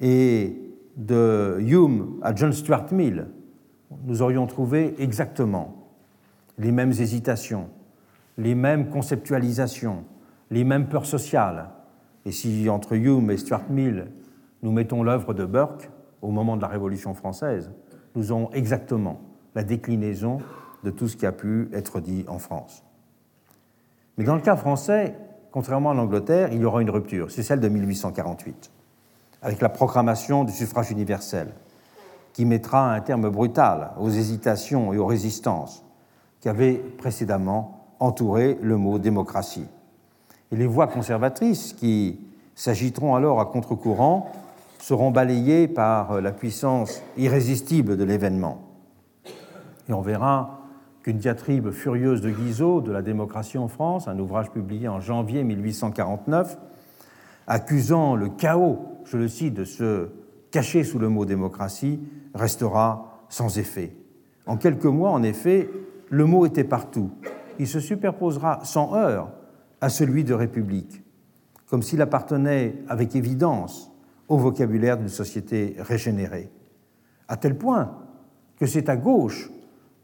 Et 0.00 0.73
de 0.96 1.58
Hume 1.60 2.18
à 2.22 2.34
John 2.34 2.52
Stuart 2.52 2.92
Mill, 2.92 3.26
nous 4.04 4.22
aurions 4.22 4.46
trouvé 4.46 4.94
exactement 4.98 5.88
les 6.58 6.72
mêmes 6.72 6.90
hésitations, 6.92 7.68
les 8.38 8.54
mêmes 8.54 8.88
conceptualisations, 8.88 10.04
les 10.50 10.64
mêmes 10.64 10.88
peurs 10.88 11.06
sociales. 11.06 11.70
Et 12.24 12.32
si 12.32 12.68
entre 12.68 12.94
Hume 12.94 13.30
et 13.30 13.36
Stuart 13.36 13.70
Mill, 13.70 14.06
nous 14.62 14.72
mettons 14.72 15.02
l'œuvre 15.02 15.34
de 15.34 15.44
Burke, 15.44 15.90
au 16.22 16.30
moment 16.30 16.56
de 16.56 16.62
la 16.62 16.68
Révolution 16.68 17.12
française, 17.12 17.70
nous 18.14 18.32
aurons 18.32 18.50
exactement 18.52 19.20
la 19.54 19.62
déclinaison 19.62 20.38
de 20.84 20.90
tout 20.90 21.08
ce 21.08 21.16
qui 21.16 21.26
a 21.26 21.32
pu 21.32 21.68
être 21.72 22.00
dit 22.00 22.24
en 22.28 22.38
France. 22.38 22.84
Mais 24.16 24.24
dans 24.24 24.34
le 24.34 24.40
cas 24.40 24.56
français, 24.56 25.14
contrairement 25.50 25.90
à 25.90 25.94
l'Angleterre, 25.94 26.50
il 26.52 26.60
y 26.60 26.64
aura 26.64 26.80
une 26.82 26.90
rupture, 26.90 27.30
c'est 27.30 27.42
celle 27.42 27.60
de 27.60 27.68
1848, 27.68 28.70
avec 29.44 29.60
la 29.60 29.68
proclamation 29.68 30.42
du 30.42 30.52
suffrage 30.52 30.90
universel, 30.90 31.52
qui 32.32 32.46
mettra 32.46 32.92
un 32.92 33.00
terme 33.00 33.28
brutal 33.28 33.92
aux 34.00 34.10
hésitations 34.10 34.92
et 34.92 34.98
aux 34.98 35.06
résistances 35.06 35.84
qui 36.40 36.48
avaient 36.48 36.74
précédemment 36.74 37.86
entouré 38.00 38.58
le 38.60 38.76
mot 38.76 38.98
démocratie. 38.98 39.66
Et 40.50 40.56
les 40.56 40.66
voix 40.66 40.86
conservatrices 40.86 41.72
qui 41.72 42.20
s'agiteront 42.54 43.14
alors 43.14 43.40
à 43.40 43.46
contre-courant 43.46 44.32
seront 44.78 45.10
balayées 45.10 45.68
par 45.68 46.20
la 46.20 46.32
puissance 46.32 47.02
irrésistible 47.16 47.96
de 47.96 48.04
l'événement. 48.04 48.62
Et 49.88 49.92
on 49.92 50.00
verra 50.00 50.60
qu'une 51.02 51.18
diatribe 51.18 51.70
furieuse 51.70 52.20
de 52.22 52.30
Guizot 52.30 52.80
de 52.80 52.92
la 52.92 53.02
démocratie 53.02 53.58
en 53.58 53.68
France, 53.68 54.08
un 54.08 54.18
ouvrage 54.18 54.50
publié 54.50 54.88
en 54.88 55.00
janvier 55.00 55.44
1849, 55.44 56.58
accusant 57.46 58.16
le 58.16 58.30
chaos, 58.30 58.93
je 59.04 59.16
le 59.16 59.28
cite, 59.28 59.54
de 59.54 59.64
se 59.64 60.08
cacher 60.50 60.84
sous 60.84 60.98
le 60.98 61.08
mot 61.08 61.24
démocratie, 61.24 62.00
restera 62.34 63.24
sans 63.28 63.58
effet. 63.58 63.96
En 64.46 64.56
quelques 64.56 64.84
mois, 64.84 65.10
en 65.10 65.22
effet, 65.22 65.68
le 66.10 66.26
mot 66.26 66.46
était 66.46 66.64
partout. 66.64 67.10
Il 67.58 67.66
se 67.66 67.80
superposera 67.80 68.60
sans 68.64 68.94
heurts 68.94 69.30
à 69.80 69.88
celui 69.88 70.24
de 70.24 70.34
république, 70.34 71.02
comme 71.68 71.82
s'il 71.82 72.02
appartenait 72.02 72.82
avec 72.88 73.16
évidence 73.16 73.90
au 74.28 74.38
vocabulaire 74.38 74.98
d'une 74.98 75.08
société 75.08 75.76
régénérée. 75.78 76.50
À 77.28 77.36
tel 77.36 77.56
point 77.56 77.98
que 78.58 78.66
c'est 78.66 78.88
à 78.88 78.96
gauche 78.96 79.50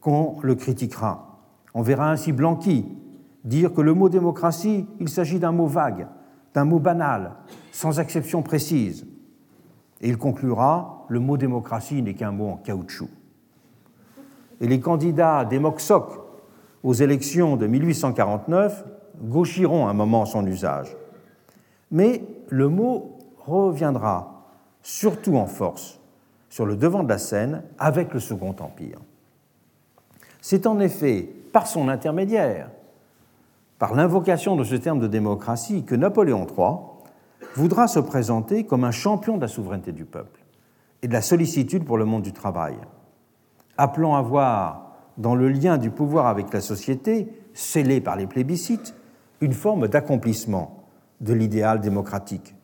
qu'on 0.01 0.36
le 0.42 0.55
critiquera. 0.55 1.40
On 1.74 1.82
verra 1.82 2.11
ainsi 2.11 2.32
Blanqui 2.32 2.86
dire 3.44 3.72
que 3.72 3.80
le 3.80 3.94
mot 3.94 4.09
démocratie, 4.09 4.86
il 4.98 5.09
s'agit 5.09 5.38
d'un 5.38 5.53
mot 5.53 5.66
vague, 5.66 6.09
d'un 6.55 6.64
mot 6.64 6.78
banal, 6.78 7.36
sans 7.72 8.00
exception 8.00 8.42
précise. 8.42 9.06
Et 10.00 10.08
il 10.08 10.16
conclura 10.16 11.04
le 11.08 11.20
mot 11.20 11.36
démocratie 11.36 12.02
n'est 12.02 12.14
qu'un 12.14 12.32
mot 12.32 12.48
en 12.48 12.56
caoutchouc. 12.56 13.08
Et 14.60 14.68
les 14.68 14.80
candidats 14.80 15.44
des 15.44 15.58
Moxoc 15.58 16.20
aux 16.82 16.94
élections 16.94 17.56
de 17.56 17.66
1849 17.66 18.84
gauchiront 19.22 19.88
un 19.88 19.92
moment 19.92 20.24
son 20.24 20.46
usage. 20.46 20.96
Mais 21.90 22.24
le 22.48 22.68
mot 22.68 23.18
reviendra 23.38 24.46
surtout 24.82 25.36
en 25.36 25.46
force 25.46 26.00
sur 26.48 26.66
le 26.66 26.76
devant 26.76 27.02
de 27.02 27.08
la 27.08 27.18
scène 27.18 27.62
avec 27.78 28.14
le 28.14 28.20
Second 28.20 28.54
Empire. 28.60 28.98
C'est 30.40 30.66
en 30.66 30.80
effet 30.80 31.28
par 31.52 31.66
son 31.66 31.88
intermédiaire, 31.88 32.70
par 33.78 33.94
l'invocation 33.94 34.56
de 34.56 34.64
ce 34.64 34.74
terme 34.74 35.00
de 35.00 35.06
démocratie, 35.06 35.84
que 35.84 35.94
Napoléon 35.94 36.46
III 36.46 36.89
voudra 37.55 37.88
se 37.88 38.01
présenter 38.01 38.64
comme 38.64 38.84
un 38.84 38.91
champion 38.91 39.36
de 39.36 39.43
la 39.43 39.49
souveraineté 39.49 39.93
du 39.93 40.05
peuple 40.05 40.41
et 41.03 41.09
de 41.09 41.12
la 41.12 41.22
sollicitude 41.22 41.84
pour 41.84 41.99
le 41.99 42.05
monde 42.05 42.22
du 42.22 42.32
travail, 42.32 42.76
appelant 43.76 44.14
à 44.14 44.22
voir 44.22 44.93
dans 45.18 45.34
le 45.34 45.49
lien 45.49 45.78
du 45.78 45.91
pouvoir 45.91 46.26
avec 46.26 46.53
la 46.53 46.61
société, 46.61 47.28
scellé 47.55 48.01
par 48.01 48.16
les 48.16 48.26
plébiscites, 48.26 48.95
une 49.41 49.53
forme 49.53 49.88
d'accomplissement 49.88 50.84
de 51.20 51.32
l'idéal 51.32 51.80
démocratique, 51.80 52.55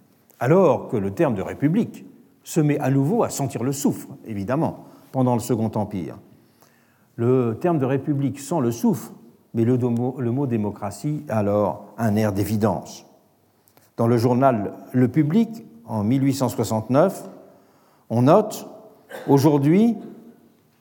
alors 0.41 0.89
que 0.89 0.97
le 0.97 1.13
terme 1.13 1.35
de 1.35 1.43
république 1.43 2.07
se 2.43 2.61
met 2.61 2.79
à 2.79 2.91
nouveau 2.91 3.23
à 3.23 3.31
sentir 3.31 3.65
le 3.65 3.73
souffre, 3.73 4.09
évidemment, 4.25 4.85
pendant 5.13 5.35
le 5.35 5.41
Second 5.41 5.71
Empire, 5.75 6.19
le 7.17 7.57
terme 7.59 7.79
de 7.79 7.87
république 7.87 8.39
sent 8.39 8.61
le 8.61 8.71
souffre, 8.71 9.13
mais 9.55 9.65
le 9.65 9.79
mot, 9.79 10.47
démocratie 10.47 11.25
a 11.31 11.39
alors 11.39 11.87
un 11.97 12.15
air 12.15 12.33
d'évidence. 12.33 13.06
Dans 13.97 14.07
le 14.07 14.19
journal 14.19 14.75
Le 14.93 15.09
Public, 15.09 15.65
en 15.87 16.05
1869, 16.05 17.29
on 18.11 18.23
note 18.23 18.69
Aujourd'hui, 19.29 19.97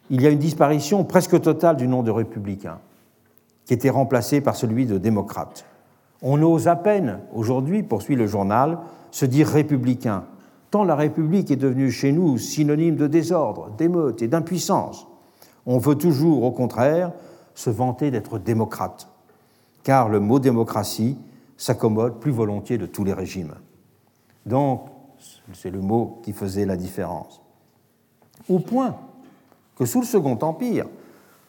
il 0.09 0.21
y 0.21 0.27
a 0.27 0.29
une 0.29 0.39
disparition 0.39 1.03
presque 1.03 1.39
totale 1.41 1.77
du 1.77 1.87
nom 1.87 2.03
de 2.03 2.11
républicain, 2.11 2.79
qui 3.65 3.73
était 3.73 3.89
remplacé 3.89 4.41
par 4.41 4.55
celui 4.55 4.85
de 4.85 4.97
démocrate. 4.97 5.65
On 6.21 6.41
ose 6.41 6.67
à 6.67 6.75
peine, 6.75 7.19
aujourd'hui, 7.33 7.83
poursuit 7.83 8.15
le 8.15 8.27
journal, 8.27 8.79
se 9.11 9.25
dire 9.25 9.47
républicain, 9.47 10.25
tant 10.71 10.83
la 10.83 10.95
République 10.95 11.51
est 11.51 11.55
devenue 11.55 11.91
chez 11.91 12.11
nous 12.11 12.37
synonyme 12.37 12.95
de 12.95 13.07
désordre, 13.07 13.69
d'émeute 13.77 14.21
et 14.21 14.27
d'impuissance. 14.27 15.07
On 15.65 15.77
veut 15.77 15.95
toujours, 15.95 16.43
au 16.43 16.51
contraire, 16.51 17.11
se 17.53 17.69
vanter 17.69 18.11
d'être 18.11 18.37
démocrate, 18.37 19.07
car 19.83 20.09
le 20.09 20.19
mot 20.19 20.39
démocratie 20.39 21.17
s'accommode 21.57 22.19
plus 22.19 22.31
volontiers 22.31 22.77
de 22.77 22.85
tous 22.85 23.03
les 23.03 23.13
régimes. 23.13 23.55
Donc, 24.45 24.89
c'est 25.53 25.71
le 25.71 25.81
mot 25.81 26.19
qui 26.23 26.33
faisait 26.33 26.65
la 26.65 26.75
différence. 26.75 27.41
Au 28.49 28.59
point 28.59 28.97
que 29.75 29.85
sous 29.85 30.01
le 30.01 30.05
Second 30.05 30.37
Empire, 30.41 30.87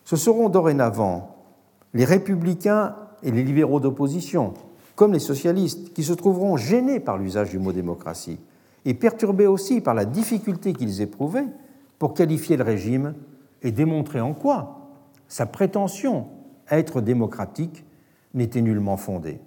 ce 0.05 0.17
seront 0.17 0.49
dorénavant 0.49 1.37
les 1.95 2.05
républicains 2.05 2.97
et 3.23 3.31
les 3.31 3.43
libéraux 3.43 3.81
d'opposition, 3.81 4.55
comme 4.95 5.13
les 5.13 5.19
socialistes, 5.19 5.93
qui 5.93 6.05
se 6.05 6.13
trouveront 6.13 6.57
gênés 6.57 7.01
par 7.01 7.19
l'usage 7.19 7.51
du 7.51 7.59
mot 7.59 7.73
démocratie 7.73 8.39
et 8.85 8.95
perturbés 8.95 9.47
aussi 9.47 9.81
par 9.81 9.95
la 9.95 10.05
difficulté 10.05 10.73
qu'ils 10.73 11.01
éprouvaient 11.01 11.49
pour 11.99 12.15
qualifier 12.15 12.57
le 12.57 12.65
régime 12.65 13.15
et 13.63 13.73
démontrer 13.73 14.21
en 14.21 14.33
quoi 14.33 14.91
sa 15.29 15.47
prétention 15.47 16.29
à 16.69 16.79
être 16.79 17.01
démocratique 17.01 17.85
n'était 18.35 18.61
nullement 18.61 18.97
fondée. 18.97 19.41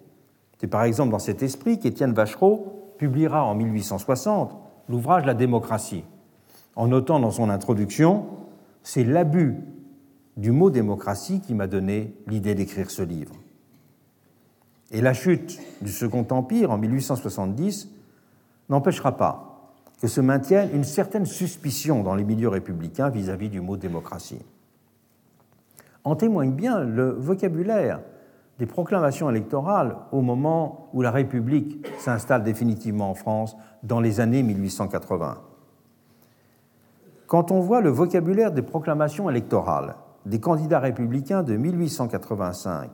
C'est 0.60 0.68
par 0.68 0.84
exemple 0.84 1.12
dans 1.12 1.20
cet 1.20 1.42
esprit 1.42 1.80
qu'Étienne 1.80 2.14
Vachereau 2.14 2.94
publiera 2.98 3.44
en 3.46 3.56
1860 3.56 4.56
l'ouvrage 4.90 5.26
La 5.26 5.34
démocratie, 5.34 6.04
en 6.76 6.88
notant 6.88 7.20
dans 7.20 7.32
son 7.32 7.50
introduction 7.50 8.26
C'est 8.84 9.04
l'abus 9.04 9.56
du 10.38 10.52
mot 10.52 10.70
démocratie 10.70 11.42
qui 11.42 11.54
m'a 11.54 11.68
donné 11.68 12.14
l'idée 12.28 12.56
d'écrire 12.56 12.92
ce 12.92 13.02
livre. 13.02 13.36
Et 14.92 15.02
la 15.02 15.14
chute 15.14 15.60
du 15.82 15.92
Second 15.92 16.26
Empire 16.30 16.72
en 16.72 16.78
1870 16.78 17.90
n'empêchera 18.70 19.18
pas 19.18 19.74
que 20.02 20.08
se 20.08 20.22
maintienne 20.22 20.70
une 20.74 20.84
certaine 20.84 21.26
suspicion 21.26 22.04
dans 22.04 22.16
les 22.16 22.24
milieux 22.24 22.50
républicains 22.50 23.10
vis-à-vis 23.10 23.50
du 23.50 23.62
mot 23.62 23.78
démocratie. 23.78 24.42
En 26.04 26.16
témoigne 26.16 26.54
bien 26.54 26.80
le 26.80 27.12
vocabulaire 27.12 28.00
des 28.60 28.66
proclamations 28.66 29.30
électorales 29.30 29.96
au 30.12 30.22
moment 30.22 30.90
où 30.94 31.02
la 31.02 31.12
République 31.12 31.88
s'installe 31.98 32.44
définitivement 32.44 33.10
en 33.10 33.14
France 33.14 33.56
dans 33.84 34.02
les 34.02 34.20
années 34.20 34.44
1880. 34.44 35.38
Quand 37.26 37.52
on 37.52 37.62
voit 37.62 37.80
le 37.80 37.90
vocabulaire 37.90 38.52
des 38.52 38.62
proclamations 38.62 39.30
électorales 39.30 39.96
des 40.26 40.42
candidats 40.42 40.80
républicains 40.80 41.42
de 41.42 41.56
1885 41.56 42.90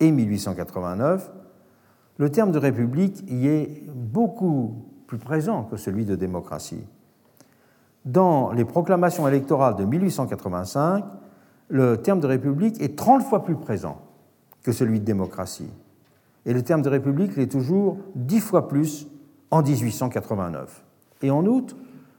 et 0.00 0.10
1889, 0.10 1.30
le 2.18 2.30
terme 2.30 2.50
de 2.50 2.58
république 2.58 3.22
y 3.30 3.46
est 3.46 3.88
beaucoup 3.94 4.86
plus 5.06 5.18
présent 5.18 5.62
que 5.62 5.76
celui 5.76 6.04
de 6.04 6.16
démocratie. 6.16 6.84
Dans 8.04 8.50
les 8.50 8.64
proclamations 8.64 9.28
électorales 9.28 9.76
de 9.76 9.84
1885, 9.84 11.04
le 11.68 11.98
terme 11.98 12.18
de 12.18 12.26
république 12.26 12.82
est 12.82 12.98
30 12.98 13.22
fois 13.22 13.44
plus 13.44 13.54
présent 13.54 13.98
que 14.62 14.72
celui 14.72 15.00
de 15.00 15.04
démocratie. 15.04 15.70
Et 16.46 16.52
le 16.52 16.62
terme 16.62 16.82
de 16.82 16.88
république 16.88 17.36
l'est 17.36 17.50
toujours 17.50 17.98
10 18.14 18.40
fois 18.40 18.68
plus 18.68 19.08
en 19.50 19.62
1889. 19.62 20.84
Et 21.22 21.30
en 21.30 21.44
outre, 21.44 21.76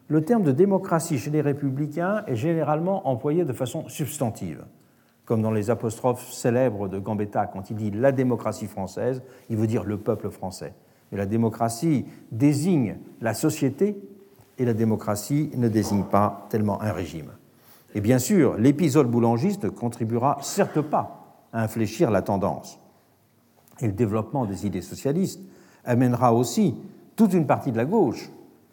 le 0.07 0.23
terme 0.23 0.43
de 0.43 0.51
démocratie 0.51 1.17
chez 1.17 1.31
les 1.31 1.41
républicains 1.41 2.23
est 2.27 2.35
généralement 2.35 3.07
employé 3.07 3.45
de 3.45 3.53
façon 3.53 3.87
substantive, 3.87 4.65
comme 5.25 5.41
dans 5.41 5.51
les 5.51 5.69
apostrophes 5.69 6.31
célèbres 6.31 6.87
de 6.87 6.99
Gambetta, 6.99 7.47
quand 7.47 7.69
il 7.69 7.77
dit 7.77 7.91
la 7.91 8.11
démocratie 8.11 8.67
française, 8.67 9.21
il 9.49 9.57
veut 9.57 9.67
dire 9.67 9.85
le 9.85 9.97
peuple 9.97 10.29
français. 10.29 10.73
Mais 11.11 11.17
la 11.17 11.25
démocratie 11.25 12.05
désigne 12.31 12.97
la 13.21 13.33
société 13.33 13.97
et 14.57 14.65
la 14.65 14.73
démocratie 14.73 15.49
ne 15.55 15.69
désigne 15.69 16.03
pas 16.03 16.45
tellement 16.49 16.81
un 16.81 16.91
régime. 16.91 17.31
Et 17.95 18.01
bien 18.01 18.19
sûr, 18.19 18.57
l'épisode 18.57 19.09
boulangiste 19.09 19.63
ne 19.63 19.69
contribuera 19.69 20.37
certes 20.41 20.81
pas 20.81 21.20
à 21.53 21.63
infléchir 21.63 22.11
la 22.11 22.21
tendance. 22.21 22.79
Et 23.79 23.87
le 23.87 23.93
développement 23.93 24.45
des 24.45 24.65
idées 24.65 24.81
socialistes 24.81 25.41
amènera 25.85 26.33
aussi 26.33 26.75
toute 27.15 27.33
une 27.33 27.47
partie 27.47 27.71
de 27.71 27.77
la 27.77 27.85
gauche 27.85 28.29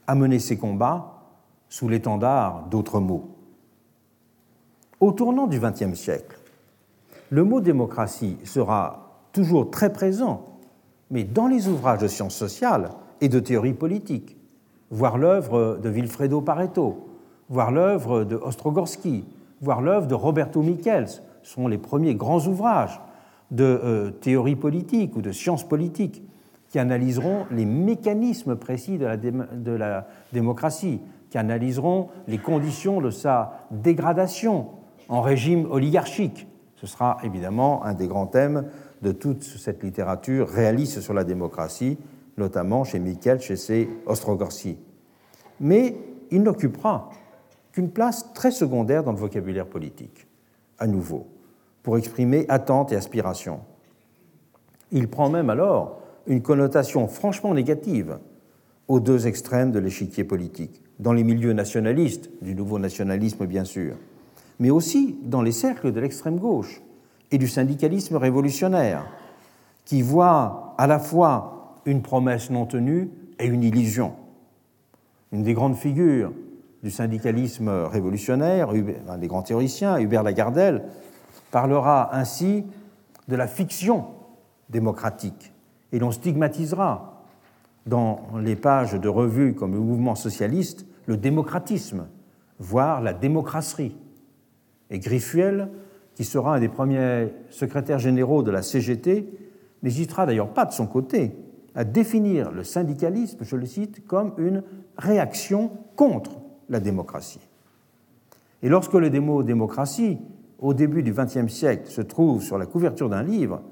à 0.07 0.15
mener 0.15 0.39
ses 0.39 0.57
combats 0.57 1.23
sous 1.69 1.89
l'étendard 1.89 2.67
d'autres 2.71 3.01
mots. 3.01 3.29
Au 5.01 5.13
tournant 5.13 5.47
du 5.47 5.61
XXe 5.61 5.95
siècle, 5.95 6.39
le 7.31 7.45
mot 7.45 7.61
démocratie 7.61 8.37
sera 8.45 9.23
toujours 9.33 9.71
très 9.71 9.93
présent, 9.93 10.45
mais 11.11 11.25
dans 11.25 11.47
les 11.47 11.69
ouvrages 11.69 12.01
de 12.01 12.09
sciences 12.09 12.35
sociales 12.35 12.91
et 13.21 13.29
de 13.29 13.39
théorie 13.39 13.75
politique, 13.75 14.37
voir 14.91 15.19
l'œuvre 15.19 15.79
de 15.83 15.89
Vilfredo 15.89 16.41
Pareto, 16.41 17.07
voir 17.49 17.71
l'œuvre 17.71 18.25
de 18.25 18.37
Ostrogorsky, 18.37 19.25
voir 19.61 19.83
l'œuvre 19.83 20.07
de 20.07 20.15
Roberto 20.15 20.63
Michels, 20.63 21.23
sont 21.49 21.67
les 21.67 21.79
premiers 21.79 22.15
grands 22.15 22.47
ouvrages 22.47 23.01
de 23.51 23.65
euh, 23.65 24.11
théorie 24.11 24.57
politique 24.57 25.17
ou 25.17 25.23
de 25.23 25.33
sciences 25.33 25.67
politiques 25.67 26.23
qui 26.69 26.79
analyseront 26.79 27.47
les 27.51 27.65
mécanismes 27.65 28.57
précis 28.57 28.99
de 28.99 29.71
la, 29.71 30.07
démocratie, 30.35 31.01
qui 31.31 31.39
analyseront 31.39 32.09
les 32.27 32.37
conditions 32.37 33.01
de 33.01 33.09
sa 33.09 33.67
dégradation 33.71 34.69
en 35.09 35.23
régime 35.23 35.67
oligarchique. 35.71 36.47
Ce 36.77 36.87
sera 36.87 37.17
évidemment 37.25 37.83
un 37.85 37.95
des 37.95 38.07
grands 38.07 38.27
thèmes 38.27 38.67
de 39.01 39.13
toute 39.13 39.43
cette 39.43 39.83
littérature 39.83 40.47
réaliste 40.47 41.01
sur 41.01 41.15
la 41.15 41.25
démocratie, 41.25 41.97
notamment 42.37 42.85
chez 42.85 42.99
Michel, 42.99 43.41
chez 43.41 43.57
ses 43.57 43.89
Ostrogorsky. 44.05 44.77
Mais 45.61 45.97
il 46.31 46.43
n'occupera 46.43 47.09
qu'une 47.73 47.91
place 47.91 48.35
très 48.35 48.51
secondaire 48.51 49.03
dans 49.03 49.13
le 49.13 49.19
vocabulaire 49.19 49.67
politique, 49.67 50.27
à 50.79 50.87
nouveau, 50.87 51.27
pour 51.83 51.97
exprimer 51.97 52.45
attentes 52.49 52.93
et 52.93 52.97
aspirations. 52.97 53.61
Il 54.93 55.09
prend 55.09 55.31
même 55.31 55.51
alors 55.51 56.01
une 56.27 56.43
connotation 56.43 57.09
franchement 57.09 57.55
négative 57.55 58.19
aux 58.89 59.01
deux 59.01 59.27
extrêmes 59.27 59.73
de 59.73 59.79
l'échiquier 59.79 60.25
politique 60.25 60.83
dans 60.99 61.13
les 61.13 61.25
milieux 61.25 61.53
nationalistes, 61.53 62.31
du 62.43 62.55
nouveau 62.55 62.79
nationalisme 62.79 63.47
bien 63.47 63.65
sûr, 63.65 63.95
mais 64.59 64.71
aussi 64.71 65.17
dans 65.23 65.43
les 65.43 65.53
cercles 65.53 65.93
de 65.93 66.01
l'extrême 66.01 66.39
gauche 66.39 66.83
et 67.31 67.39
du 67.39 67.49
syndicalisme 67.49 68.17
révolutionnaire, 68.17 69.07
qui 69.85 70.03
voient 70.03 70.75
à 70.79 70.87
la 70.87 70.99
fois 70.99 71.77
une 71.87 72.03
promesse 72.03 72.51
non 72.51 72.67
tenue 72.67 73.11
et 73.39 73.47
une 73.47 73.63
illusion. 73.63 74.13
Une 75.33 75.43
des 75.43 75.55
grandes 75.55 75.77
figures 75.77 76.33
du 76.83 76.91
syndicalisme 76.91 77.69
révolutionnaire, 77.69 78.71
un 79.09 79.19
des 79.19 79.27
grands 79.27 79.43
théoriciens, 79.43 79.99
Hubert 79.99 80.23
Lagardelle, 80.23 80.85
parlera 81.51 82.15
ainsi 82.15 82.65
de 83.29 83.37
la 83.37 83.47
fiction 83.47 84.07
démocratique, 84.69 85.53
et 85.93 85.99
l'on 85.99 86.11
stigmatisera 86.11 87.25
dans 87.87 88.21
les 88.41 88.57
pages 88.57 88.95
de 88.95 89.09
revues 89.09 89.55
comme 89.55 89.73
le 89.73 89.81
mouvement 89.81 90.15
socialiste 90.15 90.87
le 91.07 91.17
démocratisme, 91.17 92.07
voire 92.59 93.01
la 93.01 93.15
démocratie. 93.15 93.97
Et 94.91 94.99
Griffuel, 94.99 95.71
qui 96.15 96.25
sera 96.25 96.57
un 96.57 96.61
des 96.61 96.69
premiers 96.69 97.33
secrétaires 97.49 97.99
généraux 97.99 98.43
de 98.43 98.51
la 98.51 98.63
CGT, 98.63 99.27
n'hésitera 99.83 100.27
d'ailleurs 100.27 100.53
pas 100.53 100.67
de 100.67 100.73
son 100.73 100.87
côté 100.87 101.35
à 101.75 101.85
définir 101.85 102.51
le 102.51 102.65
syndicalisme, 102.65 103.39
je 103.43 103.57
le 103.57 103.65
cite, 103.65 104.07
comme 104.07 104.33
une 104.37 104.63
réaction 104.97 105.71
contre 105.97 106.33
la 106.69 106.81
démocratie. 106.81 107.41
Et 108.63 108.69
lorsque 108.69 108.95
le 108.95 109.11
démo 109.11 109.43
démocratie, 109.43 110.19
au 110.59 110.75
début 110.75 111.03
du 111.03 111.13
XXe 111.13 111.53
siècle, 111.53 111.91
se 111.91 112.01
trouve 112.01 112.43
sur 112.43 112.59
la 112.59 112.67
couverture 112.67 113.09
d'un 113.09 113.23
livre, 113.23 113.63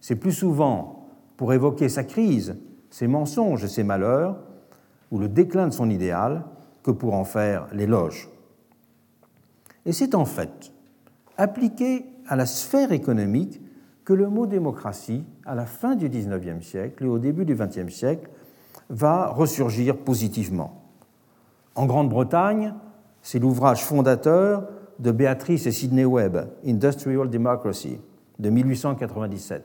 c'est 0.00 0.16
plus 0.16 0.32
souvent 0.32 1.08
pour 1.36 1.52
évoquer 1.52 1.88
sa 1.88 2.04
crise, 2.04 2.56
ses 2.90 3.06
mensonges 3.06 3.64
et 3.64 3.68
ses 3.68 3.84
malheurs, 3.84 4.36
ou 5.10 5.18
le 5.18 5.28
déclin 5.28 5.68
de 5.68 5.72
son 5.72 5.90
idéal, 5.90 6.44
que 6.82 6.90
pour 6.90 7.14
en 7.14 7.24
faire 7.24 7.66
l'éloge. 7.72 8.28
Et 9.86 9.92
c'est 9.92 10.14
en 10.14 10.24
fait 10.24 10.72
appliqué 11.36 12.04
à 12.28 12.36
la 12.36 12.46
sphère 12.46 12.92
économique 12.92 13.60
que 14.04 14.12
le 14.12 14.28
mot 14.28 14.46
démocratie, 14.46 15.24
à 15.46 15.54
la 15.54 15.66
fin 15.66 15.96
du 15.96 16.08
XIXe 16.08 16.64
siècle 16.64 17.04
et 17.04 17.08
au 17.08 17.18
début 17.18 17.44
du 17.44 17.54
XXe 17.54 17.92
siècle, 17.92 18.28
va 18.90 19.28
ressurgir 19.28 19.96
positivement. 19.96 20.82
En 21.74 21.86
Grande-Bretagne, 21.86 22.74
c'est 23.22 23.38
l'ouvrage 23.38 23.82
fondateur 23.82 24.68
de 24.98 25.10
Béatrice 25.10 25.66
et 25.66 25.72
Sidney 25.72 26.04
Webb, 26.04 26.48
Industrial 26.66 27.28
Democracy, 27.28 27.98
de 28.38 28.50
1897, 28.50 29.62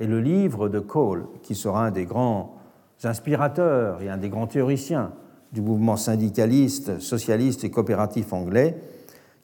et 0.00 0.06
le 0.06 0.20
livre 0.20 0.68
de 0.68 0.80
Cole, 0.80 1.26
qui 1.42 1.54
sera 1.54 1.86
un 1.86 1.90
des 1.90 2.04
grands 2.04 2.56
inspirateurs 3.04 4.02
et 4.02 4.08
un 4.08 4.16
des 4.16 4.28
grands 4.28 4.46
théoriciens 4.46 5.12
du 5.52 5.60
mouvement 5.60 5.96
syndicaliste, 5.96 6.98
socialiste 6.98 7.64
et 7.64 7.70
coopératif 7.70 8.32
anglais, 8.32 8.76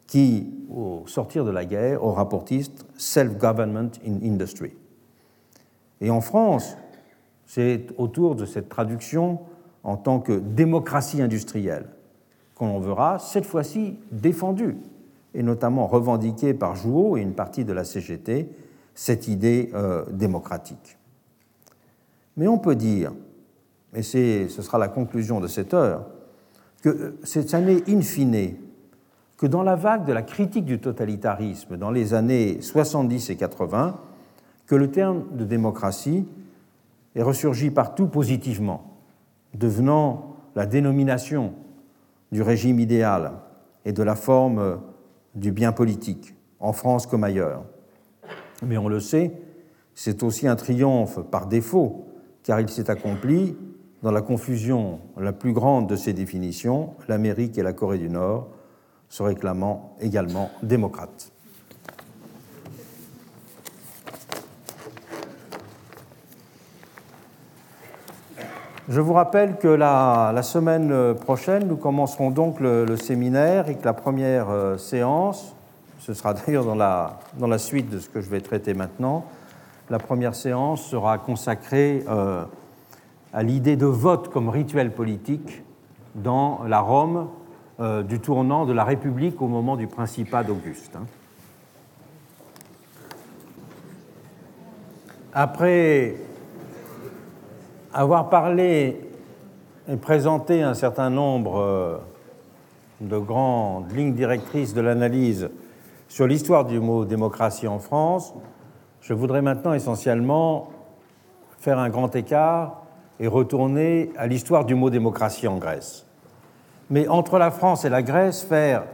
qui, 0.06 0.52
au 0.68 1.04
sortir 1.06 1.44
de 1.44 1.50
la 1.50 1.64
guerre, 1.64 2.04
aura 2.04 2.28
pour 2.28 2.44
titre 2.44 2.84
Self-Government 2.96 3.92
in 4.04 4.26
Industry. 4.26 4.74
Et 6.00 6.11
en 6.11 6.20
France, 6.20 6.76
c'est 7.46 7.86
autour 7.96 8.34
de 8.34 8.44
cette 8.44 8.68
traduction 8.68 9.40
en 9.84 9.96
tant 9.96 10.20
que 10.20 10.38
démocratie 10.38 11.22
industrielle 11.22 11.86
qu'on 12.54 12.78
verra 12.80 13.18
cette 13.18 13.46
fois-ci 13.46 13.98
défendue 14.11 14.76
et 15.34 15.42
notamment 15.42 15.86
revendiquée 15.86 16.54
par 16.54 16.76
Jouot 16.76 17.16
et 17.16 17.20
une 17.20 17.34
partie 17.34 17.64
de 17.64 17.72
la 17.72 17.84
CGT, 17.84 18.48
cette 18.94 19.28
idée 19.28 19.70
euh, 19.74 20.04
démocratique. 20.10 20.98
Mais 22.36 22.48
on 22.48 22.58
peut 22.58 22.74
dire, 22.74 23.12
et 23.94 24.02
ce 24.02 24.48
sera 24.48 24.78
la 24.78 24.88
conclusion 24.88 25.40
de 25.40 25.46
cette 25.46 25.74
heure, 25.74 26.06
que 26.82 27.16
cette 27.22 27.54
année 27.54 27.82
in 27.88 28.00
fine, 28.00 28.54
que 29.36 29.46
dans 29.46 29.62
la 29.62 29.74
vague 29.74 30.04
de 30.04 30.12
la 30.12 30.22
critique 30.22 30.64
du 30.64 30.78
totalitarisme 30.78 31.76
dans 31.76 31.90
les 31.90 32.14
années 32.14 32.60
70 32.60 33.30
et 33.30 33.36
80, 33.36 33.98
que 34.66 34.74
le 34.74 34.90
terme 34.90 35.24
de 35.32 35.44
démocratie 35.44 36.26
est 37.16 37.22
ressurgi 37.22 37.70
partout 37.70 38.06
positivement, 38.06 38.98
devenant 39.54 40.36
la 40.54 40.66
dénomination 40.66 41.54
du 42.32 42.42
régime 42.42 42.78
idéal 42.78 43.32
et 43.84 43.92
de 43.92 44.02
la 44.02 44.14
forme 44.14 44.80
du 45.34 45.52
bien 45.52 45.72
politique, 45.72 46.34
en 46.58 46.72
France 46.72 47.06
comme 47.06 47.24
ailleurs. 47.24 47.64
Mais 48.62 48.78
on 48.78 48.88
le 48.88 49.00
sait, 49.00 49.32
c'est 49.94 50.22
aussi 50.22 50.46
un 50.46 50.56
triomphe 50.56 51.20
par 51.30 51.46
défaut, 51.46 52.06
car 52.42 52.60
il 52.60 52.68
s'est 52.68 52.90
accompli 52.90 53.56
dans 54.02 54.12
la 54.12 54.22
confusion 54.22 55.00
la 55.18 55.32
plus 55.32 55.52
grande 55.52 55.88
de 55.88 55.96
ces 55.96 56.12
définitions, 56.12 56.94
l'Amérique 57.08 57.58
et 57.58 57.62
la 57.62 57.72
Corée 57.72 57.98
du 57.98 58.08
Nord 58.08 58.48
se 59.08 59.22
réclamant 59.22 59.96
également 60.00 60.50
démocrates. 60.62 61.32
Je 68.88 69.00
vous 69.00 69.12
rappelle 69.12 69.58
que 69.58 69.68
la, 69.68 70.42
semaine 70.42 71.14
prochaine, 71.14 71.68
nous 71.68 71.76
commencerons 71.76 72.30
donc 72.30 72.60
le, 72.60 72.96
séminaire 72.96 73.68
et 73.68 73.76
que 73.76 73.84
la 73.84 73.92
première 73.92 74.48
euh, 74.48 74.78
séance, 74.78 75.54
ce 75.98 76.14
sera 76.14 76.34
d'ailleurs 76.46 76.64
dans 76.64 76.74
la, 76.74 77.20
dans 77.38 77.46
la, 77.46 77.58
suite 77.58 77.90
de 77.90 77.98
ce 77.98 78.08
que 78.08 78.20
je 78.20 78.30
vais 78.30 78.40
traiter 78.40 78.74
maintenant, 78.74 79.24
la 79.90 79.98
première 79.98 80.34
séance 80.34 80.82
sera 80.82 81.18
consacrée 81.18 82.04
euh, 82.08 82.44
à 83.32 83.42
l'idée 83.42 83.76
de 83.76 83.86
vote 83.86 84.28
comme 84.28 84.48
rituel 84.48 84.92
politique 84.92 85.62
dans 86.14 86.62
la 86.66 86.80
Rome 86.80 87.28
euh, 87.80 88.02
du 88.02 88.18
tournant 88.18 88.66
de 88.66 88.72
la 88.72 88.84
République 88.84 89.40
au 89.42 89.46
moment 89.46 89.76
du 89.76 89.86
Principat 89.86 90.42
d'Auguste. 90.42 90.96
Hein. 90.96 91.06
Après 95.32 96.16
avoir 97.93 98.28
parlé 98.28 99.01
et 99.88 99.97
présenté 99.97 100.62
un 100.62 100.74
certain 100.74 101.11
nombre 101.11 101.59
euh, 101.59 101.97
de 103.01 103.18
grandes 103.18 103.91
lignes 103.93 104.14
directrices 104.14 104.74
de 104.74 104.80
l'analyse 104.80 105.51
sur 106.09 106.26
l'histoire 106.26 106.64
du 106.64 106.80
mot 106.80 107.05
démocratie 107.05 107.68
en 107.68 107.78
France, 107.78 108.34
je 109.01 109.14
voudrais 109.14 109.43
maintenant 109.43 109.72
essentiellement 109.72 110.70
faire 111.59 111.78
un 111.78 111.88
grand 111.88 112.14
écart 112.16 112.82
et 113.20 113.26
retourner 113.26 114.11
à 114.16 114.26
l'histoire 114.26 114.64
du 114.64 114.74
mot 114.74 114.91
démocratie 114.91 115.47
en 115.47 115.57
Grèce. 115.57 116.07
Mais 116.91 117.07
entre 117.09 117.38
la 117.38 117.51
France 117.51 117.84
et 117.84 117.88
la 117.88 118.03
Grèce, 118.03 118.43
faire 118.43 118.84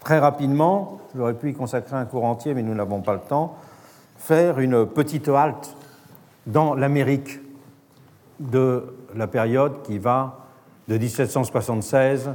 très 0.00 0.18
rapidement, 0.18 0.98
j'aurais 1.16 1.34
pu 1.34 1.50
y 1.50 1.54
consacrer 1.54 1.96
un 1.96 2.04
cours 2.04 2.24
entier, 2.24 2.54
mais 2.54 2.62
nous 2.62 2.74
n'avons 2.74 3.00
pas 3.00 3.14
le 3.14 3.20
temps, 3.20 3.56
faire 4.16 4.60
une 4.60 4.86
petite 4.86 5.28
halte 5.28 5.76
dans 6.46 6.74
l'Amérique 6.74 7.40
de 8.40 8.94
la 9.14 9.26
période 9.26 9.82
qui 9.82 9.98
va 9.98 10.46
de 10.88 10.96
1776, 10.98 12.30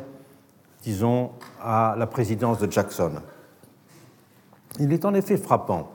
disons, 0.81 1.31
à 1.61 1.95
la 1.97 2.07
présidence 2.07 2.59
de 2.59 2.71
Jackson. 2.71 3.11
Il 4.79 4.93
est 4.93 5.03
en 5.03 5.13
effet 5.13 5.35
frappant. 5.35 5.89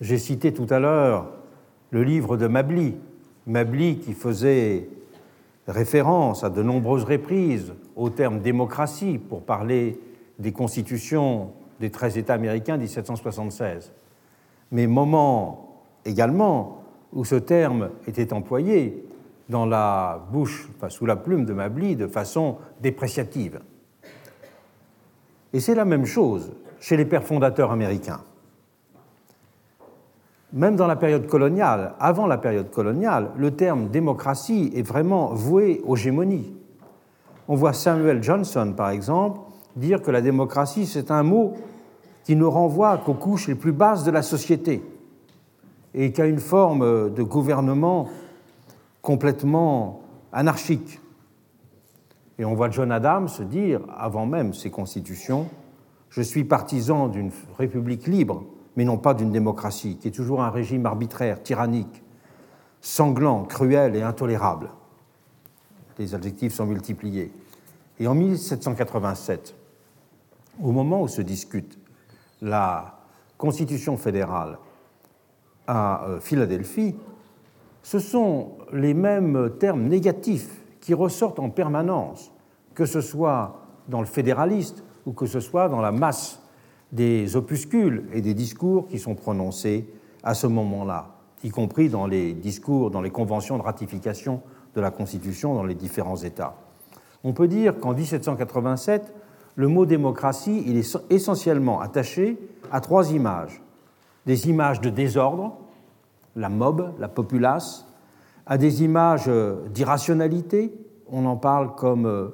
J'ai 0.00 0.18
cité 0.18 0.54
tout 0.54 0.66
à 0.70 0.78
l'heure 0.78 1.26
le 1.90 2.04
livre 2.04 2.36
de 2.36 2.46
Mably, 2.46 2.94
Mably 3.46 3.98
qui 3.98 4.14
faisait 4.14 4.88
référence 5.66 6.44
à 6.44 6.50
de 6.50 6.62
nombreuses 6.62 7.04
reprises 7.04 7.74
au 7.96 8.08
terme 8.10 8.40
démocratie 8.40 9.18
pour 9.18 9.42
parler 9.42 10.00
des 10.38 10.52
constitutions 10.52 11.50
des 11.80 11.90
13 11.90 12.18
États 12.18 12.34
américains 12.34 12.76
1776. 12.76 13.92
Mais 14.70 14.86
moment 14.86 15.82
également 16.04 16.82
où 17.12 17.24
ce 17.24 17.34
terme 17.34 17.90
était 18.06 18.32
employé 18.32 19.07
dans 19.48 19.66
la 19.66 20.20
bouche, 20.30 20.68
sous 20.88 21.06
la 21.06 21.16
plume 21.16 21.44
de 21.44 21.52
Mably, 21.52 21.96
de 21.96 22.06
façon 22.06 22.58
dépréciative. 22.80 23.60
Et 25.52 25.60
c'est 25.60 25.74
la 25.74 25.84
même 25.84 26.04
chose 26.04 26.52
chez 26.80 26.96
les 26.96 27.04
pères 27.04 27.24
fondateurs 27.24 27.72
américains. 27.72 28.20
Même 30.52 30.76
dans 30.76 30.86
la 30.86 30.96
période 30.96 31.26
coloniale, 31.26 31.94
avant 32.00 32.26
la 32.26 32.38
période 32.38 32.70
coloniale, 32.70 33.30
le 33.36 33.50
terme 33.50 33.88
démocratie 33.88 34.72
est 34.74 34.82
vraiment 34.82 35.34
voué 35.34 35.82
aux 35.86 35.96
gémonies. 35.96 36.54
On 37.48 37.54
voit 37.54 37.72
Samuel 37.72 38.22
Johnson, 38.22 38.72
par 38.76 38.90
exemple, 38.90 39.40
dire 39.76 40.02
que 40.02 40.10
la 40.10 40.20
démocratie, 40.20 40.86
c'est 40.86 41.10
un 41.10 41.22
mot 41.22 41.54
qui 42.24 42.36
ne 42.36 42.44
renvoie 42.44 42.98
qu'aux 42.98 43.14
couches 43.14 43.48
les 43.48 43.54
plus 43.54 43.72
basses 43.72 44.04
de 44.04 44.10
la 44.10 44.22
société 44.22 44.82
et 45.94 46.12
qu'à 46.12 46.26
une 46.26 46.40
forme 46.40 47.12
de 47.12 47.22
gouvernement 47.22 48.08
complètement 49.08 50.02
anarchique. 50.34 51.00
Et 52.38 52.44
on 52.44 52.54
voit 52.54 52.68
John 52.68 52.92
Adams 52.92 53.28
se 53.28 53.42
dire, 53.42 53.80
avant 53.96 54.26
même 54.26 54.52
ses 54.52 54.70
constitutions, 54.70 55.48
je 56.10 56.20
suis 56.20 56.44
partisan 56.44 57.08
d'une 57.08 57.30
république 57.56 58.06
libre, 58.06 58.44
mais 58.76 58.84
non 58.84 58.98
pas 58.98 59.14
d'une 59.14 59.32
démocratie, 59.32 59.96
qui 59.96 60.08
est 60.08 60.10
toujours 60.10 60.42
un 60.42 60.50
régime 60.50 60.84
arbitraire, 60.84 61.42
tyrannique, 61.42 62.02
sanglant, 62.82 63.44
cruel 63.44 63.96
et 63.96 64.02
intolérable. 64.02 64.68
Les 65.98 66.14
adjectifs 66.14 66.52
sont 66.52 66.66
multipliés. 66.66 67.32
Et 67.98 68.06
en 68.06 68.14
1787, 68.14 69.54
au 70.62 70.70
moment 70.70 71.00
où 71.00 71.08
se 71.08 71.22
discute 71.22 71.78
la 72.42 72.98
Constitution 73.38 73.96
fédérale 73.96 74.58
à 75.66 76.04
euh, 76.04 76.20
Philadelphie, 76.20 76.94
ce 77.82 78.00
sont 78.00 78.57
les 78.72 78.94
mêmes 78.94 79.50
termes 79.58 79.82
négatifs 79.82 80.62
qui 80.80 80.94
ressortent 80.94 81.38
en 81.38 81.50
permanence, 81.50 82.32
que 82.74 82.86
ce 82.86 83.00
soit 83.00 83.60
dans 83.88 84.00
le 84.00 84.06
fédéraliste 84.06 84.84
ou 85.06 85.12
que 85.12 85.26
ce 85.26 85.40
soit 85.40 85.68
dans 85.68 85.80
la 85.80 85.92
masse 85.92 86.42
des 86.92 87.36
opuscules 87.36 88.04
et 88.12 88.20
des 88.20 88.34
discours 88.34 88.86
qui 88.88 88.98
sont 88.98 89.14
prononcés 89.14 89.88
à 90.22 90.34
ce 90.34 90.46
moment-là, 90.46 91.16
y 91.44 91.50
compris 91.50 91.88
dans 91.88 92.06
les 92.06 92.32
discours, 92.32 92.90
dans 92.90 93.00
les 93.00 93.10
conventions 93.10 93.58
de 93.58 93.62
ratification 93.62 94.42
de 94.74 94.80
la 94.80 94.90
Constitution 94.90 95.54
dans 95.54 95.64
les 95.64 95.74
différents 95.74 96.16
États. 96.16 96.56
On 97.24 97.32
peut 97.32 97.48
dire 97.48 97.78
qu'en 97.78 97.94
1787, 97.94 99.12
le 99.56 99.68
mot 99.68 99.86
démocratie 99.86 100.62
il 100.66 100.76
est 100.76 100.98
essentiellement 101.10 101.80
attaché 101.80 102.38
à 102.70 102.80
trois 102.80 103.12
images. 103.12 103.60
Des 104.24 104.48
images 104.48 104.80
de 104.80 104.90
désordre, 104.90 105.56
la 106.36 106.48
mob, 106.48 106.94
la 106.98 107.08
populace, 107.08 107.87
à 108.48 108.56
des 108.56 108.82
images 108.82 109.30
d'irrationalité, 109.72 110.72
on 111.10 111.26
en 111.26 111.36
parle 111.36 111.74
comme 111.74 112.06
euh, 112.06 112.28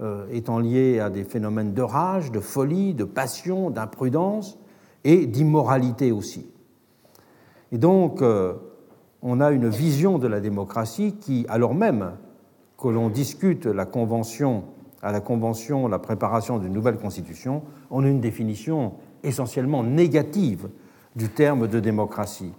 euh, 0.00 0.26
étant 0.32 0.58
lié 0.58 0.98
à 0.98 1.10
des 1.10 1.22
phénomènes 1.22 1.72
de 1.72 1.82
rage, 1.82 2.32
de 2.32 2.40
folie, 2.40 2.92
de 2.92 3.04
passion, 3.04 3.70
d'imprudence 3.70 4.58
et 5.04 5.26
d'immoralité 5.26 6.10
aussi. 6.10 6.50
Et 7.70 7.78
donc, 7.78 8.20
euh, 8.20 8.54
on 9.22 9.40
a 9.40 9.52
une 9.52 9.68
vision 9.68 10.18
de 10.18 10.26
la 10.26 10.40
démocratie 10.40 11.14
qui, 11.20 11.46
alors 11.48 11.74
même 11.74 12.12
que 12.76 12.88
l'on 12.88 13.08
discute 13.08 13.66
la 13.66 13.86
convention, 13.86 14.64
à 15.02 15.12
la 15.12 15.20
convention 15.20 15.86
la 15.86 16.00
préparation 16.00 16.58
d'une 16.58 16.72
nouvelle 16.72 16.98
constitution, 16.98 17.62
on 17.90 18.02
a 18.04 18.08
une 18.08 18.20
définition 18.20 18.94
essentiellement 19.22 19.84
négative 19.84 20.68
du 21.14 21.28
terme 21.28 21.68
de 21.68 21.78
démocratie. 21.78 22.52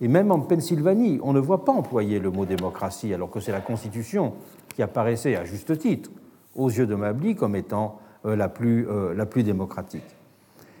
Et 0.00 0.08
même 0.08 0.30
en 0.30 0.40
Pennsylvanie, 0.40 1.20
on 1.22 1.32
ne 1.32 1.40
voit 1.40 1.64
pas 1.64 1.72
employer 1.72 2.18
le 2.18 2.30
mot 2.30 2.46
démocratie, 2.46 3.12
alors 3.12 3.30
que 3.30 3.40
c'est 3.40 3.52
la 3.52 3.60
Constitution 3.60 4.34
qui 4.74 4.82
apparaissait 4.82 5.36
à 5.36 5.44
juste 5.44 5.76
titre 5.78 6.10
aux 6.54 6.68
yeux 6.68 6.86
de 6.86 6.94
Mably 6.94 7.34
comme 7.34 7.54
étant 7.54 7.98
euh, 8.24 8.34
la 8.34 8.48
plus, 8.48 8.88
euh, 8.88 9.14
la 9.14 9.26
plus 9.26 9.42
démocratique. 9.42 10.16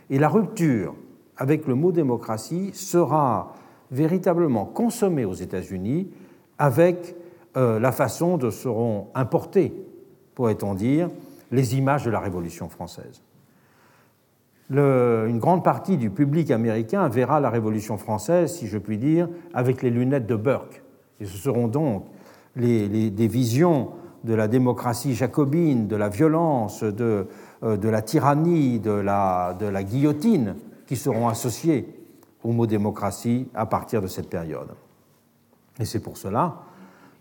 Et 0.08 0.18
la 0.18 0.28
rupture 0.28 0.94
avec 1.36 1.66
le 1.66 1.74
mot 1.74 1.92
démocratie 1.92 2.70
sera 2.74 3.54
véritablement 3.90 4.64
consommée 4.64 5.24
aux 5.24 5.34
États-Unis 5.34 6.10
avec 6.58 7.16
la 7.56 7.90
façon 7.90 8.36
dont 8.36 8.52
seront 8.52 9.08
importées, 9.14 9.72
pourrait-on 10.36 10.74
dire, 10.74 11.08
les 11.50 11.76
images 11.76 12.04
de 12.04 12.10
la 12.10 12.20
Révolution 12.20 12.68
française. 12.68 13.22
Une 14.78 15.38
grande 15.38 15.64
partie 15.64 15.96
du 15.96 16.10
public 16.10 16.50
américain 16.50 17.08
verra 17.08 17.40
la 17.40 17.50
Révolution 17.50 17.96
française, 17.98 18.54
si 18.54 18.68
je 18.68 18.78
puis 18.78 18.98
dire, 18.98 19.28
avec 19.52 19.82
les 19.82 19.90
lunettes 19.90 20.26
de 20.26 20.36
Burke. 20.36 20.82
Et 21.20 21.24
ce 21.24 21.36
seront 21.36 21.66
donc 21.68 22.04
des 22.56 23.28
visions 23.28 23.90
de 24.24 24.34
la 24.34 24.48
démocratie 24.48 25.14
jacobine, 25.14 25.86
de 25.86 25.96
la 25.96 26.08
violence, 26.08 26.82
de, 26.82 27.26
euh, 27.62 27.90
la 27.90 28.02
tyrannie, 28.02 28.78
de 28.78 28.90
la, 28.90 29.82
guillotine 29.82 30.56
qui 30.86 30.96
seront 30.96 31.28
associées 31.28 31.88
au 32.42 32.52
mot 32.52 32.66
démocratie 32.66 33.48
à 33.54 33.66
partir 33.66 34.02
de 34.02 34.06
cette 34.06 34.28
période. 34.28 34.68
Et 35.78 35.84
c'est 35.84 36.00
pour 36.00 36.16
cela 36.16 36.62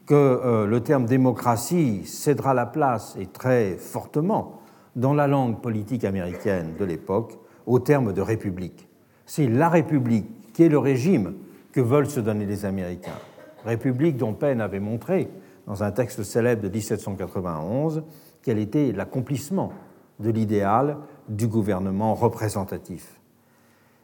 que 0.06 0.16
euh, 0.16 0.66
le 0.66 0.82
terme 0.82 1.06
démocratie 1.06 2.06
cédera 2.06 2.54
la 2.54 2.66
place, 2.66 3.16
et 3.20 3.28
très 3.28 3.76
fortement, 3.78 4.62
dans 4.96 5.14
la 5.14 5.28
langue 5.28 5.62
politique 5.62 6.04
américaine 6.04 6.76
de 6.78 6.86
l'époque, 6.86 7.38
au 7.66 7.80
terme 7.80 8.14
de 8.14 8.22
république. 8.22 8.88
C'est 9.26 9.48
la 9.48 9.70
république 9.70 10.54
qui 10.54 10.64
est 10.64 10.70
le 10.70 10.80
régime 10.80 11.36
que 11.72 11.82
veulent 11.82 12.10
se 12.10 12.20
donner 12.20 12.46
les 12.46 12.66
Américains. 12.66 13.20
République 13.64 14.18
dont 14.18 14.34
Penn 14.34 14.62
avait 14.62 14.80
montré, 14.80 15.30
dans 15.68 15.84
un 15.84 15.92
texte 15.92 16.24
célèbre 16.24 16.64
de 16.64 16.70
1791, 16.70 18.04
qu'elle 18.42 18.58
était 18.58 18.92
l'accomplissement 18.92 19.72
de 20.20 20.32
l'idéal 20.32 20.98
du 21.28 21.48
gouvernement 21.48 22.16
représentatif. 22.16 23.20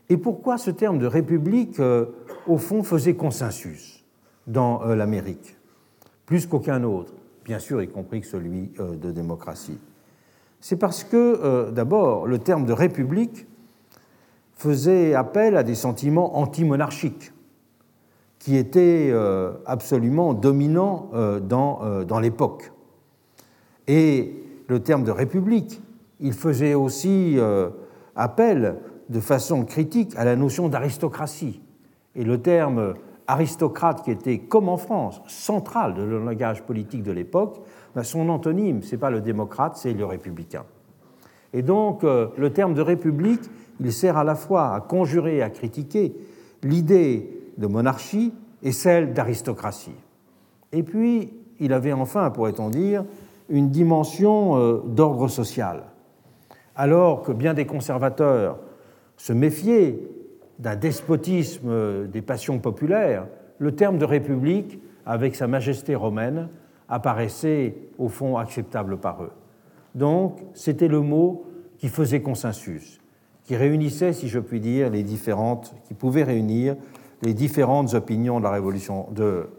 Et 0.10 0.18
pourquoi 0.18 0.58
ce 0.58 0.70
terme 0.70 1.00
de 1.00 1.08
république, 1.08 1.80
euh, 1.80 2.06
au 2.48 2.58
fond, 2.58 2.84
faisait 2.84 3.16
consensus 3.16 4.06
dans 4.46 4.84
euh, 4.84 4.96
l'Amérique? 4.96 5.58
Plus 6.26 6.46
qu'aucun 6.46 6.84
autre, 6.84 7.14
bien 7.44 7.60
sûr 7.60 7.82
y 7.82 7.88
compris 7.88 8.24
celui 8.24 8.72
euh, 8.80 8.96
de 8.96 9.12
démocratie. 9.12 9.80
C'est 10.68 10.78
parce 10.78 11.04
que, 11.04 11.16
euh, 11.16 11.70
d'abord, 11.70 12.26
le 12.26 12.40
terme 12.40 12.66
de 12.66 12.74
république 12.74 13.46
faisait 14.56 15.14
appel 15.14 15.58
à 15.58 15.62
des 15.62 15.76
sentiments 15.76 16.40
anti-monarchiques 16.40 17.34
qui 18.40 18.58
étaient 18.58 19.12
euh, 19.12 19.52
absolument 19.68 20.34
dominants 20.34 21.12
dans, 21.44 22.04
dans 22.04 22.20
l'époque. 22.20 22.72
Et 23.86 24.44
le 24.68 24.80
terme 24.80 25.04
de 25.04 25.12
république, 25.12 25.84
il 26.20 26.34
faisait 26.34 26.74
aussi 26.74 27.38
appel 28.16 28.80
de 29.10 29.20
façon 29.20 29.66
critique 29.66 30.16
à 30.18 30.26
la 30.26 30.36
notion 30.36 30.68
d'aristocratie. 30.68 31.62
Et 32.16 32.24
le 32.24 32.42
terme 32.42 32.96
aristocrate 33.28 34.04
qui 34.04 34.10
était, 34.10 34.40
comme 34.40 34.70
en 34.70 34.78
France, 34.78 35.22
central 35.28 35.94
de 35.94 36.02
le 36.02 36.24
langage 36.24 36.64
politique 36.64 37.04
de 37.04 37.12
l'époque, 37.12 37.62
ben, 37.96 38.04
son 38.04 38.28
antonyme, 38.28 38.82
ce 38.84 38.92
n'est 38.92 39.00
pas 39.00 39.10
le 39.10 39.22
démocrate, 39.22 39.78
c'est 39.78 39.94
le 39.94 40.06
républicain. 40.06 40.66
Et 41.54 41.62
donc, 41.62 42.04
euh, 42.04 42.28
le 42.38 42.52
terme 42.52 42.74
de 42.74 42.82
république, 42.82 43.50
il 43.80 43.94
sert 43.94 44.18
à 44.18 44.26
la 44.26 44.36
fois 44.36 44.76
à 44.76 44.82
conjurer 44.82 45.42
à 45.42 45.50
critiquer 45.50 46.14
l'idée 46.62 47.30
de 47.58 47.68
monarchie 47.68 48.34
et 48.62 48.74
celle 48.74 49.14
d'aristocratie. 49.14 49.96
Et 50.74 50.84
puis, 50.84 51.32
il 51.62 51.72
avait 51.72 51.94
enfin, 51.94 52.30
pourrait-on 52.32 52.70
dire, 52.70 53.06
une 53.48 53.70
dimension 53.70 54.58
euh, 54.58 54.82
d'ordre 54.86 55.30
social. 55.30 55.84
Alors 56.76 57.22
que 57.22 57.32
bien 57.32 57.54
des 57.54 57.66
conservateurs 57.66 58.58
se 59.16 59.32
méfiaient 59.32 60.00
d'un 60.60 60.76
despotisme 60.76 62.08
des 62.08 62.22
passions 62.22 62.60
populaires, 62.60 63.28
le 63.60 63.74
terme 63.74 63.98
de 63.98 64.06
république, 64.06 64.82
avec 65.06 65.36
sa 65.36 65.48
majesté 65.48 65.96
romaine, 65.96 66.50
apparaissait 66.90 67.76
au 67.98 68.10
fond 68.10 68.38
acceptable 68.38 68.98
par 68.98 69.24
eux. 69.24 69.32
Donc, 69.96 70.42
c'était 70.54 70.88
le 70.88 71.02
mot 71.02 71.46
qui 71.78 71.88
faisait 71.88 72.22
consensus, 72.22 73.00
qui 73.44 73.56
réunissait, 73.56 74.14
si 74.14 74.28
je 74.28 74.40
puis 74.40 74.60
dire, 74.60 74.90
les 74.90 75.04
différentes, 75.04 75.74
qui 75.86 75.94
pouvait 75.94 76.24
réunir 76.24 76.76
les 77.22 77.34
différentes 77.34 77.94
opinions 77.94 78.40
de 78.40 78.44
la 78.44 78.52
Révolution, 78.52 79.08
de 79.12 79.50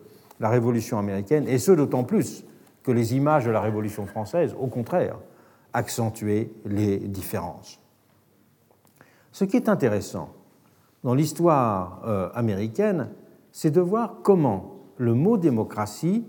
la 0.41 0.49
Révolution 0.49 0.99
américaine, 0.99 1.49
et 1.49 1.59
ce 1.59 1.73
d'autant 1.73 2.05
plus 2.05 2.45
que 2.83 2.93
les 2.93 3.17
images 3.17 3.47
de 3.47 3.51
la 3.51 3.61
Révolution 3.61 4.07
française, 4.07 4.55
au 4.61 4.67
contraire, 4.67 5.17
accentuaient 5.73 6.51
les 6.65 6.99
différences. 6.99 7.81
Ce 9.33 9.45
qui 9.45 9.57
est 9.57 9.69
intéressant, 9.69 10.31
dans 11.03 11.15
l'histoire 11.15 12.03
euh, 12.07 12.31
américaine, 12.35 13.11
c'est 13.53 13.71
de 13.71 13.81
voir 13.81 14.17
comment 14.23 14.77
le 14.97 15.15
mot 15.15 15.37
démocratie, 15.37 16.25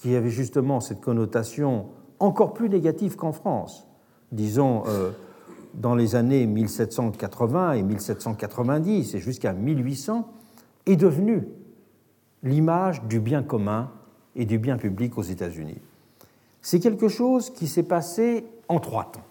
qui 0.00 0.16
avait 0.16 0.30
justement 0.30 0.80
cette 0.80 1.00
connotation 1.00 1.88
encore 2.20 2.54
plus 2.54 2.70
négative 2.70 3.16
qu'en 3.16 3.32
France, 3.32 3.86
disons 4.32 4.82
euh, 4.86 5.10
dans 5.74 5.94
les 5.94 6.16
années 6.16 6.46
1780 6.46 7.72
et 7.72 7.82
1790 7.82 9.14
et 9.14 9.18
jusqu'à 9.18 9.52
1800, 9.52 10.26
est 10.86 10.96
devenu 10.96 11.46
l'image 12.42 13.02
du 13.04 13.20
bien 13.20 13.42
commun 13.42 13.90
et 14.34 14.46
du 14.46 14.58
bien 14.58 14.78
public 14.78 15.18
aux 15.18 15.22
États-Unis. 15.22 15.78
C'est 16.62 16.80
quelque 16.80 17.08
chose 17.08 17.50
qui 17.50 17.68
s'est 17.68 17.82
passé 17.82 18.46
en 18.68 18.80
trois 18.80 19.04
temps. 19.04 19.26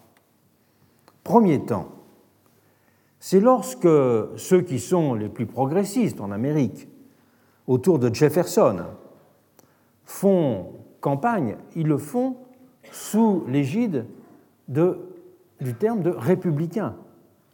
Premier 1.23 1.65
temps, 1.65 1.89
c'est 3.19 3.39
lorsque 3.39 3.87
ceux 4.37 4.61
qui 4.61 4.79
sont 4.79 5.15
les 5.15 5.29
plus 5.29 5.47
progressistes 5.47 6.21
en 6.21 6.31
Amérique, 6.31 6.87
autour 7.67 7.97
de 7.97 8.13
Jefferson, 8.13 8.77
font 10.09 10.71
campagne, 11.01 11.55
ils 11.75 11.87
le 11.87 11.99
font 11.99 12.37
sous 12.91 13.43
l'égide 13.47 14.07
du 14.67 15.73
terme 15.77 16.01
de 16.01 16.09
républicain. 16.09 16.95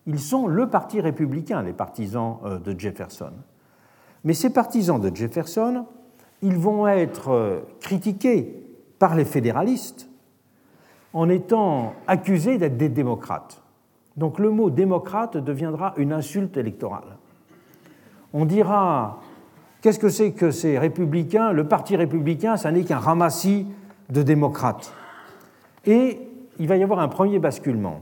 Ils 0.08 0.20
sont 0.20 0.48
le 0.48 0.70
parti 0.70 1.02
républicain, 1.02 1.62
les 1.64 1.74
partisans 1.74 2.38
euh, 2.46 2.58
de 2.60 2.80
Jefferson. 2.80 3.34
Mais 4.24 4.34
ces 4.34 4.54
partisans 4.54 5.02
de 5.02 5.14
Jefferson, 5.14 5.86
ils 6.42 6.58
vont 6.58 6.88
être 6.88 7.30
euh, 7.30 7.60
critiqués 7.82 8.64
par 9.00 9.16
les 9.16 9.26
fédéralistes 9.26 10.10
en 11.14 11.28
étant 11.28 11.94
accusés 12.08 12.58
d'être 12.58 12.78
des 12.78 12.90
démocrates. 12.90 13.62
Donc 14.16 14.40
le 14.40 14.50
mot 14.50 14.70
démocrate 14.70 15.36
deviendra 15.36 15.94
une 15.98 16.14
insulte 16.14 16.56
électorale. 16.56 17.18
On 18.32 18.46
dira 18.46 19.20
qu'est-ce 19.86 20.00
que 20.00 20.10
c'est 20.10 20.32
que 20.32 20.50
ces 20.50 20.80
républicains? 20.80 21.52
Le 21.52 21.68
parti 21.68 21.96
républicain, 21.96 22.58
ça 22.58 22.72
n'est 22.72 22.86
qu'un 22.86 22.98
ramassis 22.98 23.68
de 24.10 24.24
démocrates. 24.24 24.92
Et 25.86 26.22
il 26.58 26.68
va 26.68 26.76
y 26.76 26.82
avoir 26.82 26.98
un 26.98 27.08
premier 27.08 27.38
basculement. 27.38 28.00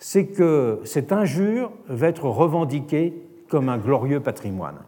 C'est 0.00 0.26
que 0.26 0.80
cette 0.82 1.12
injure 1.12 1.70
va 1.86 2.08
être 2.08 2.24
revendiquée 2.24 3.14
comme 3.48 3.68
un 3.68 3.78
glorieux 3.78 4.18
patrimoine. 4.18 4.78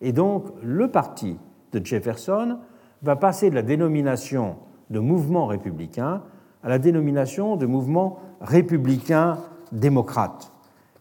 Et 0.00 0.10
donc 0.10 0.46
le 0.60 0.88
parti 0.88 1.38
de 1.72 1.86
Jefferson 1.86 2.58
va 3.04 3.14
passer 3.14 3.48
de 3.48 3.54
la 3.54 3.62
dénomination 3.62 4.56
de 4.90 4.98
mouvement 4.98 5.46
républicain 5.46 6.22
à 6.64 6.68
la 6.68 6.80
dénomination 6.80 7.54
de 7.54 7.66
mouvement 7.66 8.18
républicain 8.40 9.38
démocrate. 9.70 10.50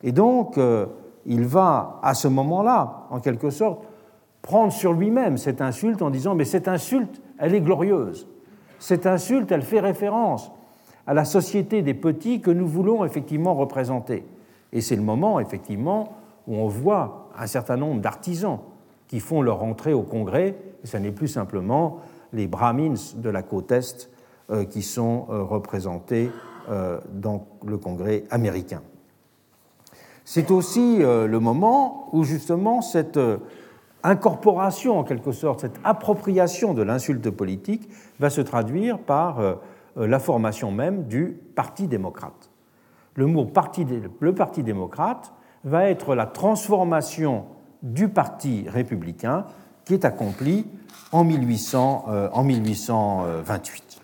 Et 0.04 0.12
donc, 0.12 0.60
euh, 0.60 0.86
il 1.26 1.44
va, 1.44 2.00
à 2.04 2.14
ce 2.14 2.28
moment-là, 2.28 3.08
en 3.10 3.20
quelque 3.20 3.50
sorte, 3.50 3.89
prendre 4.50 4.74
sur 4.74 4.94
lui-même 4.94 5.38
cette 5.38 5.62
insulte 5.62 6.02
en 6.02 6.10
disant, 6.10 6.34
mais 6.34 6.44
cette 6.44 6.68
insulte, 6.68 7.22
elle 7.38 7.54
est 7.54 7.62
glorieuse. 7.62 8.28
Cette 8.80 9.06
insulte, 9.06 9.52
elle 9.52 9.62
fait 9.62 9.80
référence 9.80 10.52
à 11.06 11.14
la 11.14 11.24
société 11.24 11.84
des 11.84 11.94
petits 11.94 12.42
que 12.42 12.50
nous 12.50 12.68
voulons 12.68 13.06
effectivement 13.06 13.54
représenter. 13.54 14.26
Et 14.74 14.82
c'est 14.82 14.96
le 14.96 15.04
moment, 15.04 15.40
effectivement, 15.40 16.14
où 16.48 16.56
on 16.56 16.68
voit 16.68 17.30
un 17.38 17.46
certain 17.46 17.78
nombre 17.78 18.02
d'artisans 18.02 18.58
qui 19.08 19.20
font 19.20 19.44
leur 19.44 19.62
entrée 19.62 19.94
au 19.94 20.02
Congrès, 20.02 20.56
ce 20.84 20.98
n'est 20.98 21.12
plus 21.12 21.28
simplement 21.28 22.00
les 22.34 22.48
Brahmins 22.48 22.96
de 23.18 23.30
la 23.30 23.44
côte 23.44 23.72
Est 23.72 24.10
euh, 24.50 24.66
qui 24.66 24.82
sont 24.82 25.28
euh, 25.30 25.44
représentés 25.44 26.32
euh, 26.72 27.00
dans 27.14 27.46
le 27.68 27.78
Congrès 27.78 28.24
américain. 28.32 28.82
C'est 30.26 30.50
aussi 30.50 31.00
le 31.00 31.40
moment 31.40 32.10
où 32.14 32.24
justement 32.24 32.82
cette 32.84 33.20
incorporation, 34.04 35.00
en 35.00 35.04
quelque 35.04 35.32
sorte, 35.32 35.62
cette 35.62 35.80
appropriation 35.84 36.74
de 36.74 36.82
l'insulte 36.82 37.30
politique 37.30 37.90
va 38.20 38.30
se 38.30 38.42
traduire 38.42 39.00
par 39.00 39.40
la 39.96 40.20
formation 40.20 40.72
même 40.72 41.04
du 41.04 41.38
Parti 41.56 41.88
démocrate. 41.88 42.50
Le 43.16 43.26
mot 43.26 43.46
parti, 43.46 43.86
le 44.20 44.34
Parti 44.34 44.64
démocrate 44.64 45.34
va 45.64 45.90
être 45.90 46.16
la 46.16 46.26
transformation 46.26 47.46
du 47.84 48.08
Parti 48.08 48.66
républicain 48.70 49.46
qui 49.84 49.96
est 49.96 50.06
accomplie 50.06 50.66
en, 51.12 51.24
1800, 51.24 52.06
en 52.32 52.44
1828. 52.44 54.02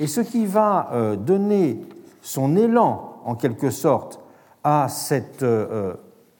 Et 0.00 0.06
ce 0.06 0.20
qui 0.20 0.46
va 0.46 0.90
euh, 0.92 1.16
donner 1.16 1.80
son 2.20 2.56
élan, 2.56 3.20
en 3.24 3.34
quelque 3.34 3.70
sorte, 3.70 4.20
à 4.64 4.88
cette 4.88 5.42
euh, 5.42 5.66
euh, 5.70 5.94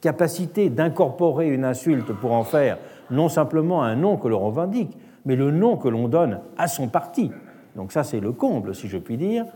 capacité 0.04 0.68
d'incorporer 0.68 1.48
une 1.48 1.64
insulte 1.64 2.12
pour 2.12 2.32
en 2.32 2.44
faire 2.44 2.76
non 3.10 3.30
simplement 3.30 3.82
un 3.82 3.96
nom 3.96 4.18
que 4.18 4.28
l'on 4.28 4.40
revendique, 4.40 4.94
mais 5.24 5.34
le 5.34 5.50
nom 5.50 5.78
que 5.78 5.88
l'on 5.88 6.08
donne 6.08 6.40
à 6.58 6.68
son 6.68 6.88
parti, 6.88 7.32
donc 7.74 7.90
ça 7.90 8.04
c'est 8.04 8.20
le 8.20 8.32
comble 8.32 8.74
si 8.74 8.86
je 8.88 8.98
puis 8.98 9.16
dire, 9.16 9.46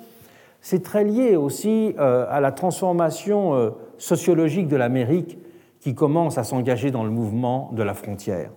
c'est 0.63 0.83
très 0.83 1.05
lié 1.05 1.37
aussi 1.37 1.95
euh, 1.99 2.25
à 2.31 2.41
la 2.41 2.51
transformation 2.51 3.55
euh, 3.55 3.71
sociologique 3.99 4.69
de 4.69 4.77
l'Amérique 4.77 5.37
qui 5.81 5.95
commence 5.95 6.39
à 6.39 6.45
s'engager 6.45 6.91
dans 6.91 7.05
le 7.05 7.11
mouvement 7.11 7.69
de 7.73 7.83
la 7.83 7.93
frontière. 7.93 8.51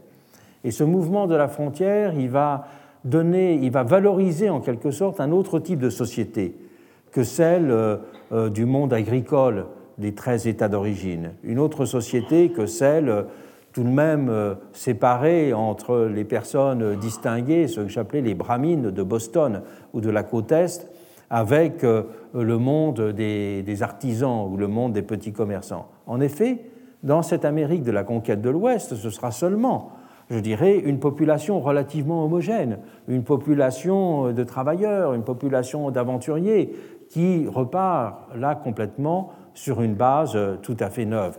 Et 0.64 0.72
ce 0.72 0.86
mouvement 0.86 1.28
de 1.28 1.36
la 1.36 1.50
frontière, 1.50 2.14
il 2.14 2.30
va 2.30 2.68
donner, 3.04 3.56
il 3.56 3.72
va 3.72 3.84
valoriser 3.84 4.50
en 4.50 4.62
quelque 4.62 4.92
sorte 4.92 5.20
un 5.20 5.32
autre 5.32 5.60
type 5.60 5.80
de 5.80 5.90
société 5.90 6.56
que 7.12 7.24
celle 7.24 7.70
euh, 7.70 8.50
du 8.50 8.64
monde 8.64 8.94
agricole 8.94 9.66
des 9.98 10.14
13 10.14 10.48
États 10.48 10.70
d'origine, 10.70 11.32
une 11.44 11.60
autre 11.60 11.86
société 11.86 12.50
que 12.50 12.66
celle 12.66 13.26
tout 13.74 13.84
de 13.84 13.90
même 13.90 14.58
séparée 14.74 15.54
entre 15.54 16.10
les 16.14 16.26
personnes 16.26 16.98
distinguées, 16.98 17.68
ce 17.68 17.82
que 17.82 17.88
j'appelais 17.88 18.22
les 18.22 18.36
brahmines 18.36 18.92
de 18.92 19.04
Boston 19.04 19.62
ou 19.94 20.02
de 20.02 20.10
la 20.10 20.24
côte 20.24 20.52
Est, 20.52 20.92
avec 21.32 21.86
euh, 21.86 22.04
le 22.36 22.58
monde 22.58 23.14
des, 23.14 23.84
artisans 23.84 24.48
ou 24.52 24.58
le 24.58 24.68
monde 24.68 24.94
des 24.94 25.02
petits 25.02 25.32
commerçants. 25.32 25.88
En 26.06 26.20
effet, 26.20 26.60
dans 27.04 27.24
cette 27.24 27.46
Amérique 27.46 27.84
de 27.84 27.92
la 27.92 28.04
conquête 28.04 28.42
de 28.42 28.50
l'Ouest, 28.50 28.96
ce 28.96 29.10
sera 29.10 29.32
seulement, 29.32 29.92
je 30.30 30.38
dirais, 30.38 30.78
une 30.78 31.00
population 31.00 31.62
relativement 31.62 32.26
homogène, 32.26 32.80
une 33.08 33.24
population 33.24 34.34
de 34.34 34.44
travailleurs, 34.44 35.14
une 35.14 35.24
population 35.24 35.90
d'aventuriers 35.90 36.76
qui 37.10 37.48
repart 37.48 38.36
là 38.36 38.56
complètement 38.56 39.32
sur 39.62 39.84
une 39.84 39.94
base 39.94 40.36
tout 40.64 40.78
à 40.80 40.90
fait 40.90 41.06
neuve. 41.06 41.38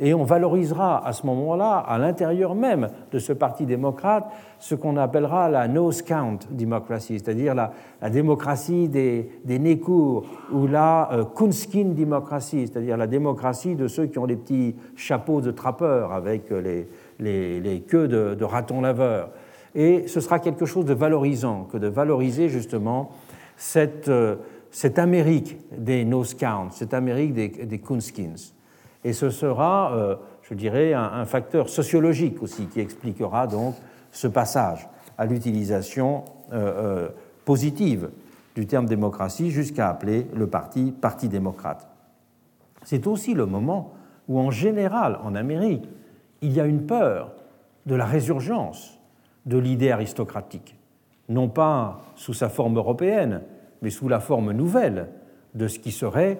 Et 0.00 0.14
on 0.14 0.22
valorisera 0.22 1.04
à 1.04 1.12
ce 1.12 1.26
moment-là, 1.26 1.78
à 1.78 1.98
l'intérieur 1.98 2.54
même 2.54 2.88
de 3.10 3.18
ce 3.18 3.32
Parti 3.32 3.66
démocrate, 3.66 4.26
ce 4.60 4.76
qu'on 4.76 4.96
appellera 4.96 5.48
la 5.48 5.66
nose 5.66 6.02
count 6.02 6.38
démocratie, 6.50 7.18
c'est-à-dire 7.18 7.56
la, 7.56 7.72
démocratie 8.10 8.88
des, 8.88 9.28
des 9.44 9.58
nez 9.58 9.80
courts, 9.80 10.24
ou 10.52 10.68
la 10.68 11.10
euh, 11.12 11.24
Kunskin 11.24 11.94
démocratie, 11.96 12.68
c'est-à-dire 12.68 12.96
la 12.96 13.08
démocratie 13.08 13.74
de 13.74 13.88
ceux 13.88 14.06
qui 14.06 14.20
ont 14.20 14.28
des 14.28 14.36
petits 14.36 14.76
chapeaux 14.94 15.40
de 15.40 15.50
trappeurs 15.50 16.12
avec 16.12 16.50
les, 16.50 16.86
les, 17.18 17.80
queues 17.80 18.06
de, 18.06 18.36
de 18.36 18.44
ratons 18.44 18.80
laveurs. 18.80 19.30
Et 19.74 20.06
ce 20.06 20.20
sera 20.20 20.38
quelque 20.38 20.64
chose 20.64 20.84
de 20.84 20.94
valorisant 20.94 21.64
que 21.64 21.76
de 21.76 21.88
valoriser 21.88 22.48
justement 22.48 23.10
cette, 23.56 24.08
euh, 24.08 24.36
cette 24.78 25.00
Amérique 25.00 25.56
des 25.76 26.04
nose 26.04 26.34
count, 26.34 26.70
cette 26.70 26.94
Amérique 26.94 27.34
des, 27.34 27.48
des. 27.48 27.82
Et 29.02 29.12
ce 29.12 29.28
sera, 29.28 29.92
euh, 29.92 30.14
je 30.42 30.54
dirais, 30.54 30.92
un, 30.92 31.24
facteur 31.24 31.68
sociologique 31.68 32.40
aussi 32.44 32.66
qui 32.66 32.78
expliquera 32.78 33.48
donc 33.48 33.74
ce 34.12 34.28
passage 34.28 34.88
à 35.18 35.26
l'utilisation 35.26 36.24
euh, 36.52 37.06
euh, 37.06 37.08
positive 37.44 38.10
du 38.54 38.68
terme 38.68 38.86
démocratie 38.86 39.50
jusqu'à 39.50 39.88
appeler 39.88 40.28
le 40.32 40.46
parti 40.46 40.92
Parti 40.92 41.28
démocrate. 41.28 41.88
C'est 42.84 43.08
aussi 43.08 43.34
le 43.34 43.46
moment 43.46 43.94
où, 44.28 44.38
en 44.38 44.52
général, 44.52 45.18
en 45.24 45.34
Amérique, 45.34 45.88
il 46.40 46.52
y 46.52 46.60
a 46.60 46.66
une 46.66 46.86
peur 46.86 47.32
de 47.86 47.96
la 47.96 48.06
résurgence 48.06 48.96
de 49.44 49.58
l'idée 49.58 49.90
aristocratique, 49.90 50.76
non 51.28 51.48
pas 51.48 52.00
sous 52.14 52.32
sa 52.32 52.48
forme 52.48 52.76
européenne, 52.76 53.42
mais 53.82 53.90
sous 53.90 54.08
la 54.08 54.20
forme 54.20 54.52
nouvelle 54.52 55.08
de 55.54 55.68
ce 55.68 55.78
qui 55.78 55.92
serait 55.92 56.38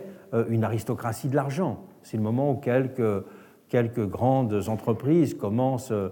une 0.49 0.65
aristocratie 0.65 1.29
de 1.29 1.37
l'argent, 1.37 1.79
c'est 2.03 2.17
le 2.17 2.23
moment 2.23 2.53
où 2.53 2.57
quelques, 2.57 3.25
quelques 3.69 4.07
grandes 4.07 4.69
entreprises 4.69 5.35
commencent, 5.35 5.93
euh, 5.93 6.09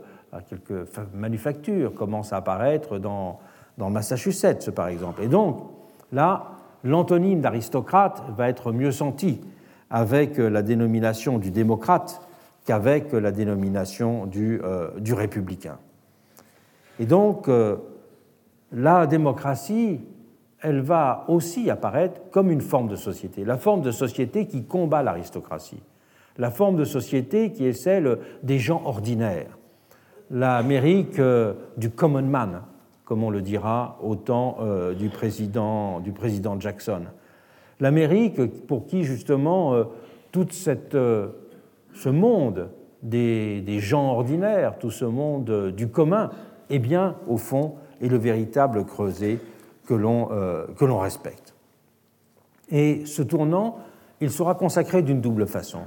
quelques 0.48 0.86
manufactures 1.14 1.94
commencent 1.94 2.32
à 2.32 2.36
apparaître 2.36 2.98
dans, 2.98 3.38
dans 3.78 3.90
Massachusetts, 3.90 4.70
par 4.70 4.88
exemple. 4.88 5.22
Et 5.22 5.28
donc, 5.28 5.62
là, 6.12 6.52
l'antonyme 6.84 7.40
d'aristocrate 7.40 8.22
va 8.36 8.48
être 8.48 8.72
mieux 8.72 8.92
senti 8.92 9.40
avec 9.90 10.36
la 10.38 10.62
dénomination 10.62 11.38
du 11.38 11.50
démocrate 11.50 12.20
qu'avec 12.64 13.12
la 13.12 13.30
dénomination 13.32 14.26
du, 14.26 14.60
euh, 14.62 14.90
du 14.98 15.14
républicain. 15.14 15.78
Et 16.98 17.06
donc, 17.06 17.48
euh, 17.48 17.76
la 18.72 19.06
démocratie, 19.06 20.00
elle 20.62 20.80
va 20.80 21.24
aussi 21.28 21.70
apparaître 21.70 22.20
comme 22.30 22.50
une 22.50 22.60
forme 22.60 22.88
de 22.88 22.96
société, 22.96 23.44
la 23.44 23.58
forme 23.58 23.82
de 23.82 23.90
société 23.90 24.46
qui 24.46 24.64
combat 24.64 25.02
l'aristocratie, 25.02 25.82
la 26.38 26.50
forme 26.50 26.76
de 26.76 26.84
société 26.84 27.52
qui 27.52 27.66
est 27.66 27.72
celle 27.72 28.18
des 28.42 28.58
gens 28.58 28.82
ordinaires, 28.84 29.58
l'Amérique 30.30 31.18
euh, 31.18 31.54
du 31.76 31.90
common 31.90 32.22
man, 32.22 32.62
comme 33.04 33.22
on 33.22 33.30
le 33.30 33.42
dira 33.42 33.98
au 34.02 34.16
temps 34.16 34.56
euh, 34.60 34.94
du 34.94 35.08
président, 35.08 36.00
du 36.00 36.12
président 36.12 36.58
Jackson. 36.58 37.02
L'Amérique 37.78 38.66
pour 38.66 38.86
qui 38.86 39.04
justement 39.04 39.74
euh, 39.74 39.84
tout 40.32 40.46
ce 40.50 42.08
monde 42.08 42.68
des, 43.02 43.60
des, 43.60 43.78
gens 43.78 44.10
ordinaires, 44.12 44.78
tout 44.78 44.90
ce 44.90 45.04
monde 45.04 45.72
du 45.76 45.88
commun, 45.88 46.30
eh 46.70 46.78
bien, 46.78 47.16
au 47.28 47.36
fond, 47.36 47.76
est 48.02 48.08
le 48.08 48.18
véritable 48.18 48.84
creuset 48.84 49.38
que 49.86 49.94
l'on 50.84 50.98
respecte. 50.98 51.54
Et 52.70 53.06
ce 53.06 53.22
tournant, 53.22 53.78
il 54.20 54.30
sera 54.30 54.54
consacré 54.54 55.02
d'une 55.02 55.20
double 55.20 55.46
façon. 55.46 55.80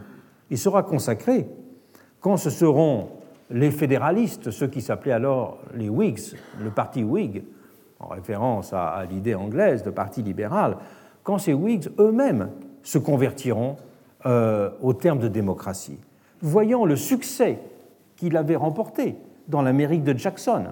Il 0.50 0.58
sera 0.58 0.84
consacré 0.84 1.48
quand 2.22 2.38
ce 2.38 2.50
seront 2.50 3.10
les 3.50 3.72
fédéralistes, 3.72 4.52
ceux 4.52 4.68
qui 4.68 4.82
s'appelaient 4.82 5.14
alors 5.14 5.60
les 5.74 5.90
Whigs, 5.90 6.36
le 6.62 6.70
parti 6.70 7.04
Whig, 7.04 7.44
en 8.00 8.08
référence 8.08 8.74
à, 8.74 9.04
l'idée 9.10 9.36
anglaise 9.36 9.84
de 9.84 9.90
parti 9.90 10.22
libéral, 10.22 10.78
quand 11.24 11.38
ces 11.38 11.54
Whigs 11.54 11.90
eux-mêmes 12.00 12.50
se 12.84 12.98
convertiront 12.98 13.76
euh, 14.26 14.70
au 14.82 14.94
terme 14.94 15.20
de 15.20 15.28
démocratie. 15.28 16.00
Voyant 16.42 16.86
le 16.86 16.96
succès 16.96 17.60
qu'il 18.16 18.38
avait 18.38 18.56
remporté 18.56 19.16
dans 19.48 19.62
l'Amérique 19.62 20.04
de 20.04 20.18
Jackson, 20.18 20.68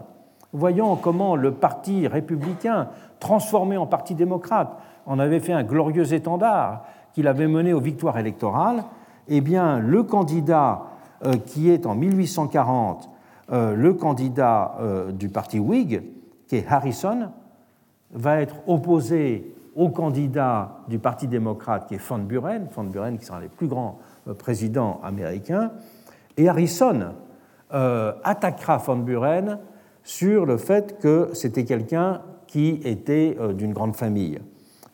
voyant 0.54 0.96
comment 0.96 1.36
le 1.36 1.52
parti 1.52 2.08
républicain 2.08 2.90
transformé 3.20 3.78
en 3.78 3.86
parti 3.86 4.16
démocrate, 4.16 4.70
en 5.06 5.20
avait 5.20 5.40
fait 5.40 5.54
un 5.54 5.64
glorieux 5.64 6.14
étendard 6.14 6.84
qu'il 7.14 7.28
avait 7.28 7.48
mené 7.48 7.74
aux 7.74 7.80
victoires 7.80 8.18
électorales, 8.18 8.84
eh 9.28 9.42
bien, 9.42 9.80
le 9.80 10.04
candidat 10.04 10.84
euh, 11.26 11.34
qui 11.34 11.70
est 11.70 11.86
en 11.86 11.96
1840 11.96 13.10
euh, 13.50 13.76
le 13.76 13.94
candidat 13.94 14.76
euh, 14.80 15.12
du 15.12 15.30
parti 15.30 15.58
Whig, 15.58 16.04
qui 16.48 16.58
est 16.58 16.68
Harrison, 16.68 17.32
va 18.12 18.42
être 18.42 18.56
opposé 18.68 19.56
au 19.76 19.90
candidat 19.90 20.80
du 20.88 21.00
Parti 21.00 21.28
démocrate, 21.28 21.88
qui 21.88 21.96
est 21.96 22.10
Van 22.10 22.18
Buren, 22.18 22.68
Van 22.76 22.84
Buren 22.84 23.18
qui 23.18 23.26
sera 23.26 23.40
les 23.40 23.48
plus 23.48 23.68
grands 23.68 24.00
présidents 24.40 25.00
américains, 25.04 25.72
et 26.36 26.50
Harrison 26.50 27.14
attaquera 27.70 28.78
Van 28.78 28.96
Buren 28.96 29.60
sur 30.08 30.46
le 30.46 30.56
fait 30.56 31.00
que 31.00 31.32
c'était 31.34 31.66
quelqu'un 31.66 32.22
qui 32.48 32.80
était 32.86 33.36
euh, 33.42 33.52
d'une 33.52 33.74
grande 33.74 33.94
famille, 33.94 34.40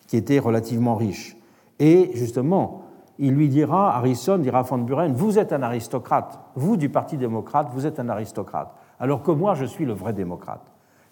qui 0.07 0.17
était 0.17 0.39
relativement 0.39 0.95
riche. 0.95 1.37
Et 1.77 2.09
justement, 2.15 2.85
il 3.19 3.35
lui 3.35 3.47
dira, 3.47 3.95
Harrison 3.95 4.39
dira 4.39 4.59
à 4.59 4.61
Van 4.63 4.79
Buren, 4.79 5.13
vous 5.13 5.37
êtes 5.37 5.53
un 5.53 5.61
aristocrate, 5.61 6.39
vous 6.55 6.77
du 6.77 6.89
Parti 6.89 7.17
démocrate, 7.17 7.67
vous 7.73 7.85
êtes 7.85 7.99
un 7.99 8.09
aristocrate, 8.09 8.73
alors 8.99 9.21
que 9.21 9.29
moi 9.29 9.53
je 9.53 9.65
suis 9.65 9.85
le 9.85 9.93
vrai 9.93 10.13
démocrate. 10.13 10.63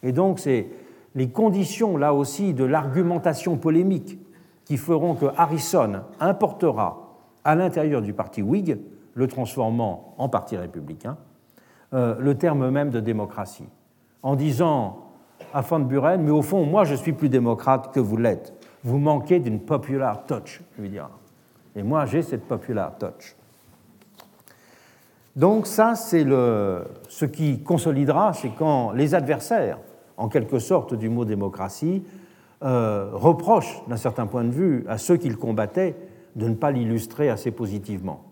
Et 0.01 0.11
donc 0.11 0.39
c'est 0.39 0.69
les 1.13 1.29
conditions 1.29 1.95
là 1.95 2.15
aussi 2.15 2.55
de 2.55 2.63
l'argumentation 2.63 3.55
polémique 3.57 4.17
qui 4.65 4.77
feront 4.77 5.13
que 5.13 5.27
Harrison 5.37 6.01
importera 6.19 7.19
à 7.43 7.53
l'intérieur 7.53 8.01
du 8.01 8.13
parti 8.13 8.41
Whig, 8.41 8.79
le 9.13 9.27
transformant 9.27 10.15
en 10.17 10.27
parti 10.27 10.57
républicain, 10.57 11.17
euh, 11.93 12.15
le 12.19 12.33
terme 12.33 12.71
même 12.71 12.89
de 12.89 12.99
démocratie, 12.99 13.69
en 14.23 14.35
disant 14.35 14.97
à 15.53 15.61
Van 15.61 15.79
Buren, 15.79 16.21
mais 16.21 16.31
au 16.31 16.41
fond, 16.41 16.65
moi, 16.65 16.83
je 16.83 16.95
suis 16.95 17.13
plus 17.13 17.29
démocrate 17.29 17.93
que 17.93 17.99
vous 17.99 18.17
l'êtes. 18.17 18.53
Vous 18.83 18.97
manquez 18.97 19.39
d'une 19.39 19.59
popular 19.59 20.25
touch, 20.25 20.61
lui 20.77 20.89
dira. 20.89 21.11
Et 21.75 21.83
moi, 21.83 22.05
j'ai 22.05 22.21
cette 22.21 22.45
popular 22.47 22.97
touch. 22.97 23.35
Donc 25.35 25.67
ça, 25.67 25.95
c'est 25.95 26.25
ce 26.25 27.25
qui 27.25 27.61
consolidera, 27.63 28.33
c'est 28.33 28.51
quand 28.57 28.91
les 28.91 29.15
adversaires, 29.15 29.77
en 30.17 30.27
quelque 30.27 30.59
sorte, 30.59 30.93
du 30.93 31.09
mot 31.09 31.23
démocratie, 31.23 32.03
euh, 32.63 33.09
reprochent, 33.13 33.81
d'un 33.87 33.97
certain 33.97 34.27
point 34.27 34.43
de 34.43 34.51
vue, 34.51 34.85
à 34.87 34.97
ceux 34.97 35.17
qu'ils 35.17 35.37
combattaient 35.37 35.95
de 36.35 36.47
ne 36.47 36.53
pas 36.53 36.71
l'illustrer 36.71 37.29
assez 37.29 37.51
positivement. 37.51 38.23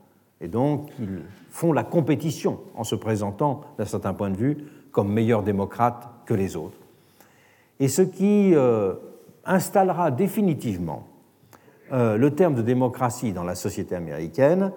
Et 0.41 0.48
donc, 0.48 0.90
ils 0.99 1.22
font 1.49 1.74
la 1.74 1.84
compétition 1.84 2.60
en 2.76 2.84
se 2.84 2.95
présentant, 2.95 3.61
d'un 3.78 3.86
certain 3.86 4.14
point 4.14 4.30
de 4.30 4.38
vue, 4.38 4.57
comme 4.91 5.11
meilleurs 5.11 5.44
démocrates 5.44 6.10
que 6.26 6.34
les 6.34 6.56
autres. 6.56 6.78
Et 7.80 7.88
ce 7.88 8.02
qui 8.02 8.53
euh, 8.53 8.94
installera 9.45 10.11
définitivement 10.11 11.07
euh, 11.91 12.18
le 12.18 12.32
terme 12.32 12.56
de 12.56 12.61
démocratie 12.61 13.32
dans 13.32 13.44
la 13.44 13.56
société 13.56 13.95
américaine, 13.95 14.72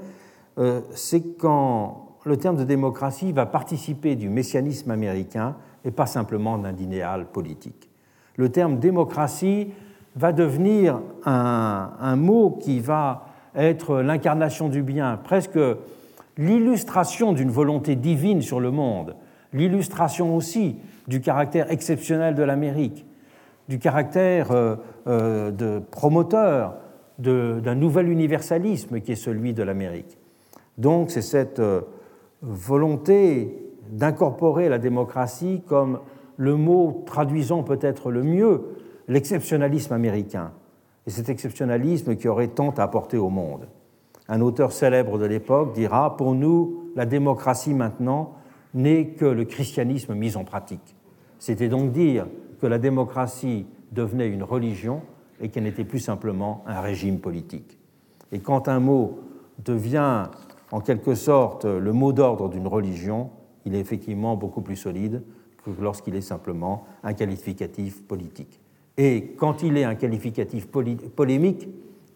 euh, 0.59 0.81
c'est 0.95 1.37
quand 1.39 2.17
le 2.25 2.37
terme 2.37 2.57
de 2.57 2.65
démocratie 2.65 3.33
va 3.33 3.47
participer 3.47 4.15
du 4.15 4.29
messianisme 4.29 4.91
américain 4.91 5.57
et 5.85 5.91
pas 5.91 6.07
simplement 6.07 6.59
d'un 6.59 6.77
idéal 6.77 7.27
politique. 7.27 7.91
Le 8.37 8.51
terme 8.51 8.79
démocratie 8.79 9.73
va 10.15 10.33
devenir 10.33 11.01
un 11.25 12.17
mot 12.17 12.51
qui 12.51 12.81
va 12.81 13.27
être 13.57 14.01
l'incarnation 14.01 14.69
du 14.69 14.83
bien, 14.83 15.19
presque 15.23 15.59
l'illustration 16.37 17.33
d'une 17.33 17.51
volonté 17.51 17.97
divine 17.97 18.43
sur 18.43 18.61
le 18.61 18.71
monde, 18.71 19.17
l'illustration 19.53 20.35
aussi 20.37 20.77
du 21.09 21.21
caractère 21.21 21.71
exceptionnel 21.71 22.35
de 22.35 22.43
l'Amérique, 22.43 23.07
du 23.69 23.79
caractère 23.79 24.51
euh, 24.53 24.77
euh, 25.07 25.51
de 25.51 25.81
promoteur 25.91 26.77
d'un 27.19 27.75
nouvel 27.75 28.09
universalisme 28.09 29.01
qui 29.01 29.13
est 29.13 29.17
celui 29.17 29.53
de 29.53 29.63
l'Amérique. 29.63 30.19
Donc 30.79 31.11
c'est 31.11 31.23
cette 31.23 31.61
euh, 31.61 31.83
volonté 32.41 33.71
d'incorporer 33.91 34.69
la 34.69 34.79
démocratie 34.79 35.63
comme 35.67 36.01
le 36.37 36.57
mot 36.57 37.03
traduisant 37.07 37.63
peut-être 37.63 38.11
le 38.11 38.23
mieux 38.23 38.63
l'exceptionnalisme 39.09 39.93
américain, 39.93 40.53
et 41.07 41.11
cet 41.11 41.29
exceptionnalisme 41.29 42.17
qui 42.17 42.29
aurait 42.29 42.49
tant 42.49 42.71
à 42.71 42.83
apporter 42.83 43.19
au 43.19 43.29
monde. 43.29 43.69
Un 44.29 44.41
auteur 44.41 44.73
célèbre 44.73 45.19
de 45.19 45.27
l'époque 45.27 45.75
dira, 45.75 46.17
pour 46.17 46.35
nous, 46.35 46.85
la 46.97 47.05
démocratie 47.05 47.75
maintenant 47.75 48.35
n'est 48.75 49.09
que 49.09 49.25
le 49.25 49.45
christianisme 49.45 50.15
mis 50.15 50.37
en 50.37 50.45
pratique. 50.45 50.97
C'était 51.39 51.69
donc 51.69 51.93
dire 51.93 52.27
que 52.61 52.67
la 52.67 52.79
démocratie 52.79 53.67
devenait 53.91 54.29
une 54.29 54.43
religion 54.43 55.03
et 55.41 55.49
qu'elle 55.49 55.65
n'était 55.65 55.85
plus 55.85 55.99
simplement 55.99 56.63
un 56.67 56.81
régime 56.81 57.19
politique. 57.19 57.79
Et 58.31 58.39
quand 58.39 58.69
un 58.69 58.81
mot 58.81 59.19
devient 59.65 60.25
en 60.71 60.81
quelque 60.81 61.15
sorte 61.15 61.65
le 61.65 61.93
mot 61.93 62.13
d'ordre 62.13 62.49
d'une 62.49 62.67
religion, 62.67 63.31
il 63.65 63.75
est 63.75 63.81
effectivement 63.81 64.37
beaucoup 64.37 64.63
plus 64.63 64.77
solide 64.77 65.23
que 65.65 65.71
lorsqu'il 65.81 66.17
est 66.17 66.23
simplement 66.23 66.85
un 67.03 67.13
qualificatif 67.13 68.03
politique. 68.03 68.61
Et 68.97 69.35
quand 69.37 69.63
il 69.63 69.77
est 69.77 69.85
un 69.85 69.95
qualificatif 69.95 70.69
polémique, 70.69 71.69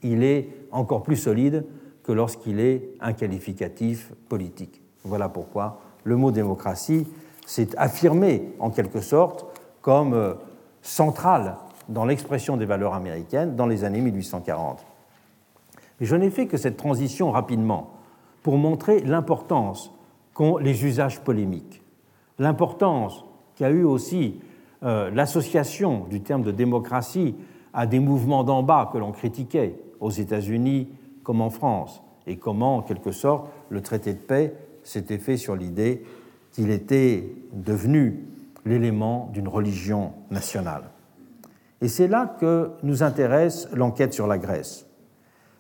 il 0.03 0.23
est 0.23 0.49
encore 0.71 1.03
plus 1.03 1.17
solide 1.17 1.65
que 2.03 2.13
lorsqu'il 2.13 2.61
est 2.61 2.91
un 3.01 3.13
qualificatif 3.13 4.13
politique. 4.29 4.83
Voilà 5.05 5.29
pourquoi 5.29 5.81
le 6.07 6.17
mot 6.17 6.31
démocratie 6.31 7.07
s'est 7.47 7.77
affirmé 7.77 8.55
en 8.61 8.71
quelque 8.71 9.01
sorte 9.01 9.45
comme 9.83 10.15
euh, 10.15 10.35
central 10.81 11.57
dans 11.89 12.05
l'expression 12.05 12.57
des 12.57 12.65
valeurs 12.65 12.95
américaines 12.95 13.57
dans 13.57 13.67
les 13.67 13.85
années 13.85 14.01
1840. 14.01 14.87
Mais 16.01 16.07
je 16.07 16.17
n'ai 16.17 16.31
fait 16.31 16.47
que 16.47 16.57
cette 16.57 16.77
transition 16.77 17.33
rapidement 17.33 17.91
pour 18.43 18.57
montrer 18.57 19.01
l'importance 19.01 19.93
qu'ont 20.33 20.59
les 20.59 20.85
usages 20.85 21.21
polémiques, 21.21 21.83
l'importance 22.39 23.25
qu'a 23.57 23.71
eu 23.71 23.83
aussi 23.83 24.41
euh, 24.85 25.11
l'association 25.11 26.07
du 26.09 26.21
terme 26.21 26.43
de 26.43 26.53
démocratie 26.53 27.35
à 27.75 27.87
des 27.87 27.99
mouvements 27.99 28.45
d'en 28.45 28.63
bas 28.63 28.91
que 28.93 28.99
l'on 28.99 29.11
critiquait 29.11 29.77
aux 29.99 30.11
États-Unis 30.11 30.89
comme 31.25 31.41
en 31.41 31.51
France, 31.51 32.03
et 32.29 32.37
comment, 32.37 32.77
en 32.77 32.83
quelque 32.83 33.13
sorte, 33.13 33.49
le 33.71 33.81
traité 33.81 34.13
de 34.13 34.19
paix 34.19 34.55
s'était 34.87 35.19
fait 35.19 35.37
sur 35.37 35.57
l'idée 35.57 36.03
qu'il 36.53 36.71
était 36.71 37.31
devenu 37.53 38.25
l'élément 38.65 39.31
d'une 39.33 39.49
religion 39.49 40.13
nationale. 40.31 40.85
Et 41.81 41.89
c'est 41.89 42.09
là 42.09 42.37
que 42.41 42.71
nous 42.83 43.03
intéresse 43.03 43.69
l'enquête 43.73 44.15
sur 44.15 44.27
la 44.27 44.39
Grèce. 44.39 44.87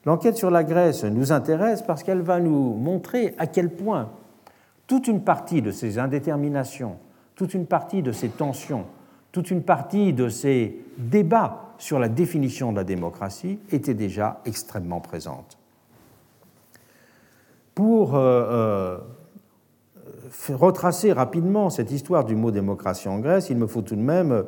L'enquête 0.04 0.36
sur 0.36 0.50
la 0.50 0.64
Grèce 0.64 1.04
nous 1.04 1.32
intéresse 1.32 1.82
parce 1.82 2.02
qu'elle 2.02 2.22
va 2.22 2.40
nous 2.40 2.74
montrer 2.74 3.34
à 3.38 3.46
quel 3.46 3.70
point 3.70 4.10
toute 4.86 5.08
une 5.08 5.22
partie 5.22 5.62
de 5.62 5.70
ces 5.70 5.98
indéterminations, 5.98 6.96
toute 7.34 7.54
une 7.54 7.66
partie 7.66 8.02
de 8.02 8.12
ces 8.12 8.28
tensions, 8.28 8.86
toute 9.32 9.50
une 9.50 9.62
partie 9.62 10.12
de 10.12 10.28
ces 10.28 10.80
débats 10.96 11.74
sur 11.78 11.98
la 11.98 12.08
définition 12.08 12.72
de 12.72 12.76
la 12.76 12.84
démocratie 12.84 13.58
était 13.70 13.94
déjà 13.94 14.40
extrêmement 14.46 15.00
présente. 15.00 15.58
Pour 17.74 18.14
euh, 18.14 18.18
euh, 18.20 18.98
retracer 20.48 21.12
rapidement 21.12 21.70
cette 21.70 21.90
histoire 21.90 22.24
du 22.24 22.34
mot 22.34 22.50
démocratie 22.50 23.08
en 23.08 23.18
Grèce, 23.18 23.50
il 23.50 23.56
me 23.56 23.66
faut 23.66 23.82
tout 23.82 23.96
de 23.96 24.00
même 24.00 24.44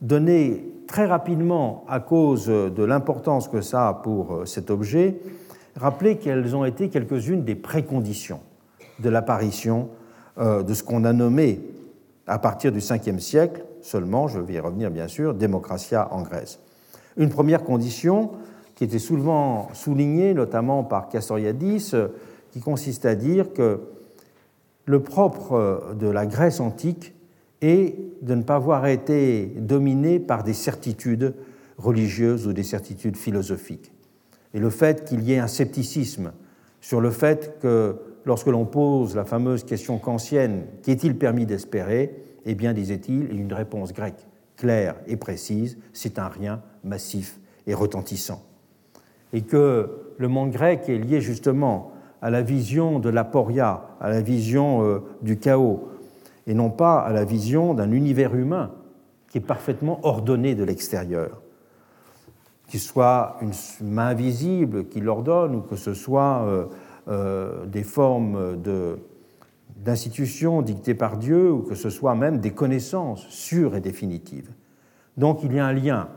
donner 0.00 0.72
très 0.86 1.06
rapidement, 1.06 1.84
à 1.88 2.00
cause 2.00 2.46
de 2.46 2.84
l'importance 2.84 3.48
que 3.48 3.60
ça 3.60 3.88
a 3.88 3.94
pour 3.94 4.32
euh, 4.32 4.44
cet 4.44 4.70
objet, 4.70 5.16
rappeler 5.74 6.16
quelles 6.16 6.54
ont 6.54 6.64
été 6.64 6.88
quelques-unes 6.88 7.44
des 7.44 7.54
préconditions 7.54 8.40
de 8.98 9.10
l'apparition 9.10 9.90
de 10.38 10.74
ce 10.74 10.82
qu'on 10.82 11.04
a 11.04 11.14
nommé 11.14 11.60
à 12.26 12.38
partir 12.38 12.72
du 12.72 12.78
5e 12.80 13.18
siècle 13.18 13.64
seulement, 13.86 14.28
je 14.28 14.40
vais 14.40 14.54
y 14.54 14.60
revenir 14.60 14.90
bien 14.90 15.08
sûr, 15.08 15.34
démocratia 15.34 16.08
en 16.12 16.22
Grèce. 16.22 16.58
Une 17.16 17.30
première 17.30 17.64
condition 17.64 18.32
qui 18.74 18.84
était 18.84 18.98
souvent 18.98 19.68
soulignée, 19.72 20.34
notamment 20.34 20.84
par 20.84 21.08
Castoriadis, 21.08 21.94
qui 22.50 22.60
consiste 22.60 23.06
à 23.06 23.14
dire 23.14 23.52
que 23.52 23.80
le 24.86 25.02
propre 25.02 25.94
de 25.98 26.08
la 26.08 26.26
Grèce 26.26 26.60
antique 26.60 27.14
est 27.60 27.96
de 28.22 28.34
ne 28.34 28.42
pas 28.42 28.56
avoir 28.56 28.86
été 28.86 29.46
dominé 29.58 30.18
par 30.18 30.44
des 30.44 30.54
certitudes 30.54 31.34
religieuses 31.76 32.46
ou 32.46 32.52
des 32.52 32.62
certitudes 32.62 33.16
philosophiques. 33.16 33.92
Et 34.54 34.58
le 34.58 34.70
fait 34.70 35.04
qu'il 35.04 35.22
y 35.22 35.32
ait 35.32 35.38
un 35.38 35.48
scepticisme 35.48 36.32
sur 36.80 37.00
le 37.00 37.10
fait 37.10 37.58
que 37.60 37.96
lorsque 38.24 38.46
l'on 38.46 38.64
pose 38.64 39.16
la 39.16 39.24
fameuse 39.24 39.64
question 39.64 39.98
kantienne, 39.98 40.64
qu'est-il 40.82 41.18
permis 41.18 41.46
d'espérer 41.46 42.22
eh 42.46 42.54
bien, 42.54 42.72
disait-il, 42.72 43.36
une 43.38 43.52
réponse 43.52 43.92
grecque 43.92 44.26
claire 44.56 44.94
et 45.08 45.16
précise, 45.16 45.78
c'est 45.92 46.18
un 46.18 46.28
rien 46.28 46.62
massif 46.84 47.40
et 47.66 47.74
retentissant. 47.74 48.42
Et 49.32 49.42
que 49.42 50.14
le 50.16 50.28
monde 50.28 50.52
grec 50.52 50.88
est 50.88 50.98
lié 50.98 51.20
justement 51.20 51.92
à 52.22 52.30
la 52.30 52.42
vision 52.42 52.98
de 52.98 53.08
l'aporia, 53.08 53.82
à 54.00 54.10
la 54.10 54.20
vision 54.20 54.82
euh, 54.82 55.02
du 55.22 55.38
chaos, 55.38 55.88
et 56.46 56.54
non 56.54 56.70
pas 56.70 56.98
à 56.98 57.12
la 57.12 57.24
vision 57.24 57.74
d'un 57.74 57.92
univers 57.92 58.34
humain 58.34 58.70
qui 59.28 59.38
est 59.38 59.42
parfaitement 59.42 60.00
ordonné 60.04 60.54
de 60.54 60.64
l'extérieur. 60.64 61.42
Qu'il 62.68 62.80
soit 62.80 63.36
une 63.42 63.52
main 63.82 64.14
visible 64.14 64.88
qui 64.88 65.00
l'ordonne 65.00 65.56
ou 65.56 65.60
que 65.60 65.76
ce 65.76 65.94
soit 65.94 66.42
euh, 66.46 66.64
euh, 67.08 67.66
des 67.66 67.84
formes 67.84 68.56
d'institutions 69.76 70.62
dictées 70.62 70.94
par 70.94 71.16
Dieu 71.16 71.52
ou 71.52 71.62
que 71.62 71.74
ce 71.74 71.90
soit 71.90 72.14
même 72.14 72.38
des 72.38 72.52
connaissances 72.52 73.26
sûres 73.28 73.76
et 73.76 73.80
définitives. 73.80 74.50
Donc 75.16 75.42
il 75.42 75.52
y 75.52 75.58
a 75.58 75.66
un 75.66 75.72
lien 75.72 76.08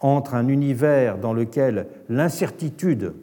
entre 0.00 0.34
un 0.34 0.48
univers 0.48 1.18
dans 1.18 1.32
lequel 1.32 1.86
l'incertitude 2.08 3.14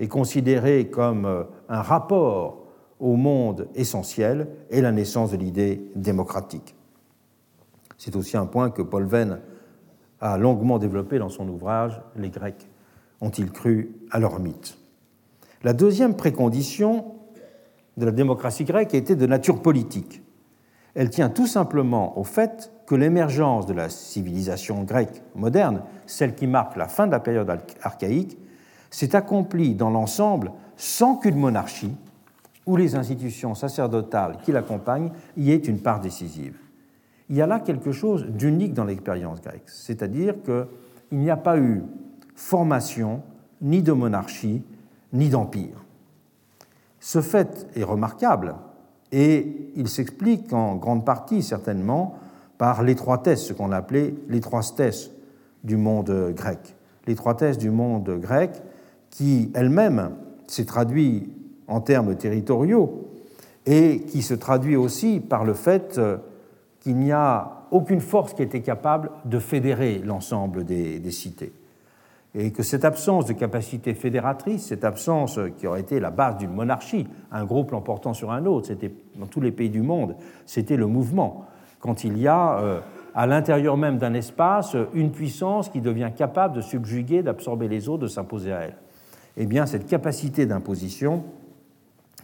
est 0.00 0.08
considérée 0.08 0.88
comme 0.88 1.26
euh, 1.26 1.44
un 1.68 1.82
rapport 1.82 2.64
au 2.98 3.16
monde 3.16 3.68
essentiel 3.74 4.48
et 4.70 4.80
la 4.80 4.92
naissance 4.92 5.30
de 5.30 5.36
l'idée 5.36 5.90
démocratique. 5.94 6.74
C'est 7.96 8.16
aussi 8.16 8.36
un 8.36 8.46
point 8.46 8.70
que 8.70 8.82
Paul 8.82 9.04
Venn 9.04 9.40
a 10.20 10.38
longuement 10.38 10.78
développé 10.78 11.18
dans 11.18 11.28
son 11.28 11.48
ouvrage 11.48 12.00
Les 12.16 12.30
Grecs 12.30 12.68
ont-ils 13.20 13.52
cru 13.52 13.94
à 14.10 14.18
leur 14.18 14.40
mythe 14.40 14.78
La 15.62 15.74
deuxième 15.74 16.16
précondition 16.16 17.14
de 17.98 18.06
la 18.06 18.12
démocratie 18.12 18.64
grecque 18.64 18.94
était 18.94 19.16
de 19.16 19.26
nature 19.26 19.60
politique. 19.60 20.22
Elle 20.94 21.10
tient 21.10 21.28
tout 21.28 21.46
simplement 21.46 22.18
au 22.18 22.24
fait 22.24 22.72
que 22.86 22.94
l'émergence 22.94 23.66
de 23.66 23.74
la 23.74 23.90
civilisation 23.90 24.82
grecque 24.82 25.22
moderne, 25.34 25.82
celle 26.06 26.34
qui 26.34 26.46
marque 26.46 26.76
la 26.76 26.88
fin 26.88 27.06
de 27.06 27.12
la 27.12 27.20
période 27.20 27.50
archaïque, 27.82 28.38
s'est 28.90 29.16
accomplie 29.16 29.74
dans 29.74 29.90
l'ensemble 29.90 30.52
sans 30.76 31.16
qu'une 31.16 31.36
monarchie 31.36 31.94
ou 32.66 32.76
les 32.76 32.94
institutions 32.94 33.54
sacerdotales 33.54 34.38
qui 34.42 34.52
l'accompagnent 34.52 35.10
y 35.36 35.52
aient 35.52 35.56
une 35.56 35.80
part 35.80 36.00
décisive. 36.00 36.56
Il 37.28 37.36
y 37.36 37.42
a 37.42 37.46
là 37.46 37.60
quelque 37.60 37.92
chose 37.92 38.26
d'unique 38.26 38.74
dans 38.74 38.84
l'expérience 38.84 39.40
grecque, 39.40 39.68
c'est-à-dire 39.68 40.34
qu'il 40.42 41.18
n'y 41.18 41.30
a 41.30 41.36
pas 41.36 41.58
eu 41.58 41.82
formation 42.34 43.22
ni 43.62 43.82
de 43.82 43.92
monarchie 43.92 44.62
ni 45.12 45.28
d'empire. 45.28 45.84
Ce 46.98 47.20
fait 47.20 47.68
est 47.74 47.84
remarquable 47.84 48.54
et 49.12 49.72
il 49.76 49.88
s'explique 49.88 50.52
en 50.52 50.76
grande 50.76 51.04
partie 51.04 51.42
certainement 51.42 52.18
par 52.58 52.82
l'étroitesse, 52.82 53.46
ce 53.46 53.52
qu'on 53.52 53.72
appelait 53.72 54.14
l'étroitesse 54.28 55.10
du 55.64 55.76
monde 55.76 56.32
grec. 56.36 56.76
L'étroitesse 57.06 57.58
du 57.58 57.70
monde 57.70 58.18
grec 58.20 58.50
qui 59.10 59.50
elle-même 59.54 60.10
s'est 60.46 60.64
traduite 60.64 61.28
en 61.68 61.80
termes 61.80 62.16
territoriaux 62.16 63.08
et 63.66 64.02
qui 64.02 64.22
se 64.22 64.34
traduit 64.34 64.76
aussi 64.76 65.20
par 65.20 65.44
le 65.44 65.54
fait 65.54 66.00
qu'il 66.80 66.96
n'y 66.96 67.12
a 67.12 67.66
aucune 67.70 68.00
force 68.00 68.34
qui 68.34 68.42
était 68.42 68.62
capable 68.62 69.10
de 69.24 69.38
fédérer 69.38 69.98
l'ensemble 69.98 70.64
des, 70.64 70.98
des 70.98 71.10
cités 71.10 71.52
et 72.34 72.52
que 72.52 72.62
cette 72.62 72.84
absence 72.84 73.26
de 73.26 73.32
capacité 73.32 73.94
fédératrice, 73.94 74.66
cette 74.66 74.84
absence 74.84 75.38
qui 75.58 75.66
aurait 75.66 75.80
été 75.80 75.98
la 75.98 76.10
base 76.10 76.36
d'une 76.36 76.52
monarchie, 76.52 77.08
un 77.32 77.44
groupe 77.44 77.72
l'emportant 77.72 78.14
sur 78.14 78.30
un 78.30 78.46
autre, 78.46 78.68
c'était 78.68 78.92
dans 79.16 79.26
tous 79.26 79.40
les 79.40 79.50
pays 79.50 79.70
du 79.70 79.82
monde, 79.82 80.14
c'était 80.46 80.76
le 80.76 80.86
mouvement. 80.86 81.46
quand 81.80 82.04
il 82.04 82.18
y 82.18 82.28
a 82.28 82.58
euh, 82.58 82.80
à 83.14 83.26
l'intérieur 83.26 83.76
même 83.76 83.98
d'un 83.98 84.14
espace 84.14 84.76
une 84.94 85.10
puissance 85.10 85.68
qui 85.68 85.80
devient 85.80 86.10
capable 86.14 86.54
de 86.54 86.60
subjuguer, 86.60 87.22
d'absorber 87.22 87.66
les 87.66 87.88
autres, 87.88 88.02
de 88.02 88.08
s'imposer 88.08 88.52
à 88.52 88.60
elle. 88.60 88.76
Eh 89.36 89.46
bien, 89.46 89.66
cette 89.66 89.86
capacité 89.86 90.46
d'imposition 90.46 91.24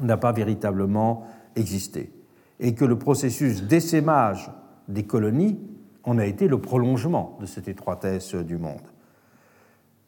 n'a 0.01 0.17
pas 0.17 0.33
véritablement 0.33 1.25
existé. 1.55 2.13
Et 2.61 2.75
que 2.75 2.85
le 2.85 2.99
processus 2.99 3.65
d'essaimage 3.65 4.51
des 4.89 5.05
colonies 5.05 5.59
en 6.05 6.19
a 6.19 6.27
été 6.27 6.49
le 6.49 6.61
prolongement 6.61 7.37
de 7.41 7.47
cette 7.47 7.69
étroitesse 7.69 8.35
du 8.35 8.59
monde. 8.59 8.83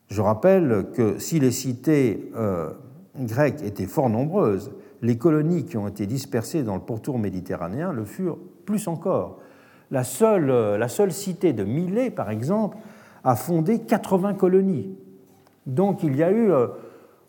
Je 0.08 0.22
rappelle 0.22 0.86
que 0.94 1.18
si 1.18 1.40
les 1.40 1.50
cités 1.50 2.30
euh, 2.36 2.70
grecques 3.16 3.62
étaient 3.62 3.86
fort 3.86 4.08
nombreuses, 4.08 4.70
les 5.02 5.18
colonies 5.18 5.64
qui 5.64 5.76
ont 5.76 5.88
été 5.88 6.06
dispersées 6.06 6.62
dans 6.62 6.74
le 6.74 6.80
pourtour 6.80 7.18
méditerranéen 7.18 7.92
le 7.92 8.04
furent 8.04 8.38
plus 8.64 8.88
encore. 8.88 9.40
La 9.90 10.04
seule, 10.04 10.50
euh, 10.50 10.78
la 10.78 10.88
seule 10.88 11.12
cité 11.12 11.52
de 11.52 11.64
Milet, 11.64 12.10
par 12.10 12.30
exemple, 12.30 12.78
a 13.24 13.36
fondé 13.36 13.80
80 13.80 14.34
colonies. 14.34 14.96
Donc 15.66 16.02
il 16.02 16.16
y 16.16 16.22
a 16.22 16.30
eu, 16.30 16.50
euh, 16.50 16.68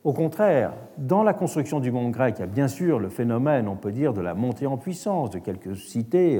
au 0.03 0.13
contraire, 0.13 0.73
dans 0.97 1.23
la 1.23 1.33
construction 1.33 1.79
du 1.79 1.91
monde 1.91 2.11
grec, 2.11 2.35
il 2.37 2.41
y 2.41 2.43
a 2.43 2.47
bien 2.47 2.67
sûr 2.67 2.99
le 2.99 3.09
phénomène, 3.09 3.67
on 3.67 3.75
peut 3.75 3.91
dire, 3.91 4.13
de 4.13 4.21
la 4.21 4.33
montée 4.33 4.65
en 4.65 4.77
puissance 4.77 5.29
de 5.29 5.39
quelques 5.39 5.75
cités 5.75 6.39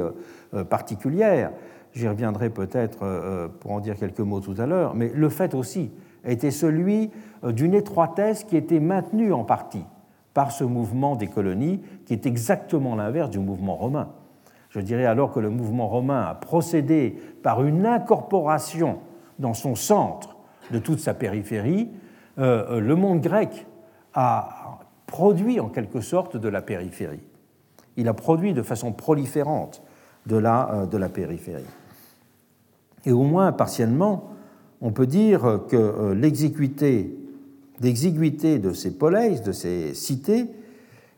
euh, 0.53 0.64
particulières. 0.64 1.52
J'y 1.94 2.07
reviendrai 2.07 2.52
peut-être 2.52 3.49
pour 3.61 3.72
en 3.72 3.80
dire 3.80 3.95
quelques 3.98 4.19
mots 4.19 4.41
tout 4.41 4.53
à 4.60 4.68
l'heure, 4.68 4.94
mais 4.94 5.11
le 5.11 5.27
fait 5.27 5.56
aussi 5.56 5.90
était 6.23 6.52
celui 6.52 7.10
d'une 7.44 7.73
étroitesse 7.73 8.44
qui 8.44 8.56
était 8.57 8.80
maintenue 8.80 9.34
en 9.34 9.44
partie 9.44 9.86
par 10.36 10.52
ce 10.52 10.64
mouvement 10.64 11.15
des 11.15 11.26
colonies, 11.26 11.81
qui 12.06 12.14
est 12.14 12.27
exactement 12.27 12.95
l'inverse 12.95 13.31
du 13.31 13.40
mouvement 13.40 13.76
romain. 13.76 14.10
Je 14.69 14.80
dirais 14.80 15.06
alors 15.06 15.31
que 15.31 15.40
le 15.40 15.49
mouvement 15.49 15.88
romain 15.88 16.22
a 16.22 16.36
procédé 16.36 17.18
par 17.41 17.64
une 17.64 17.86
incorporation 17.86 18.99
dans 19.40 19.53
son 19.53 19.76
centre 19.76 20.38
de 20.72 20.77
toute 20.77 20.99
sa 20.99 21.14
périphérie, 21.14 21.90
euh, 21.90 21.95
euh, 21.95 22.07
le 22.38 22.93
monde 22.93 23.22
grec 23.22 23.65
a 24.14 24.80
produit 25.10 25.60
en 25.60 25.69
quelque 25.69 26.01
sorte 26.01 26.38
de 26.38 26.47
la 26.47 26.61
périphérie. 26.61 27.23
Il 27.97 28.07
a 28.07 28.14
produit 28.14 28.53
de 28.53 28.61
façon 28.61 28.93
proliférante 28.93 29.81
de 30.26 30.38
la, 30.38 30.69
euh, 30.72 30.85
de 30.85 30.97
la 30.97 31.10
périphérie. 31.10 31.64
Et 33.06 33.11
au 33.11 33.23
moins 33.23 33.51
partiellement, 33.51 34.30
on 34.81 34.91
peut 34.91 35.07
dire 35.07 35.61
que 35.69 36.14
l'exiguïté 36.14 37.10
de 37.81 38.73
ces 38.73 38.97
poleis, 38.97 39.39
de 39.39 39.51
ces 39.51 39.93
cités, 39.93 40.47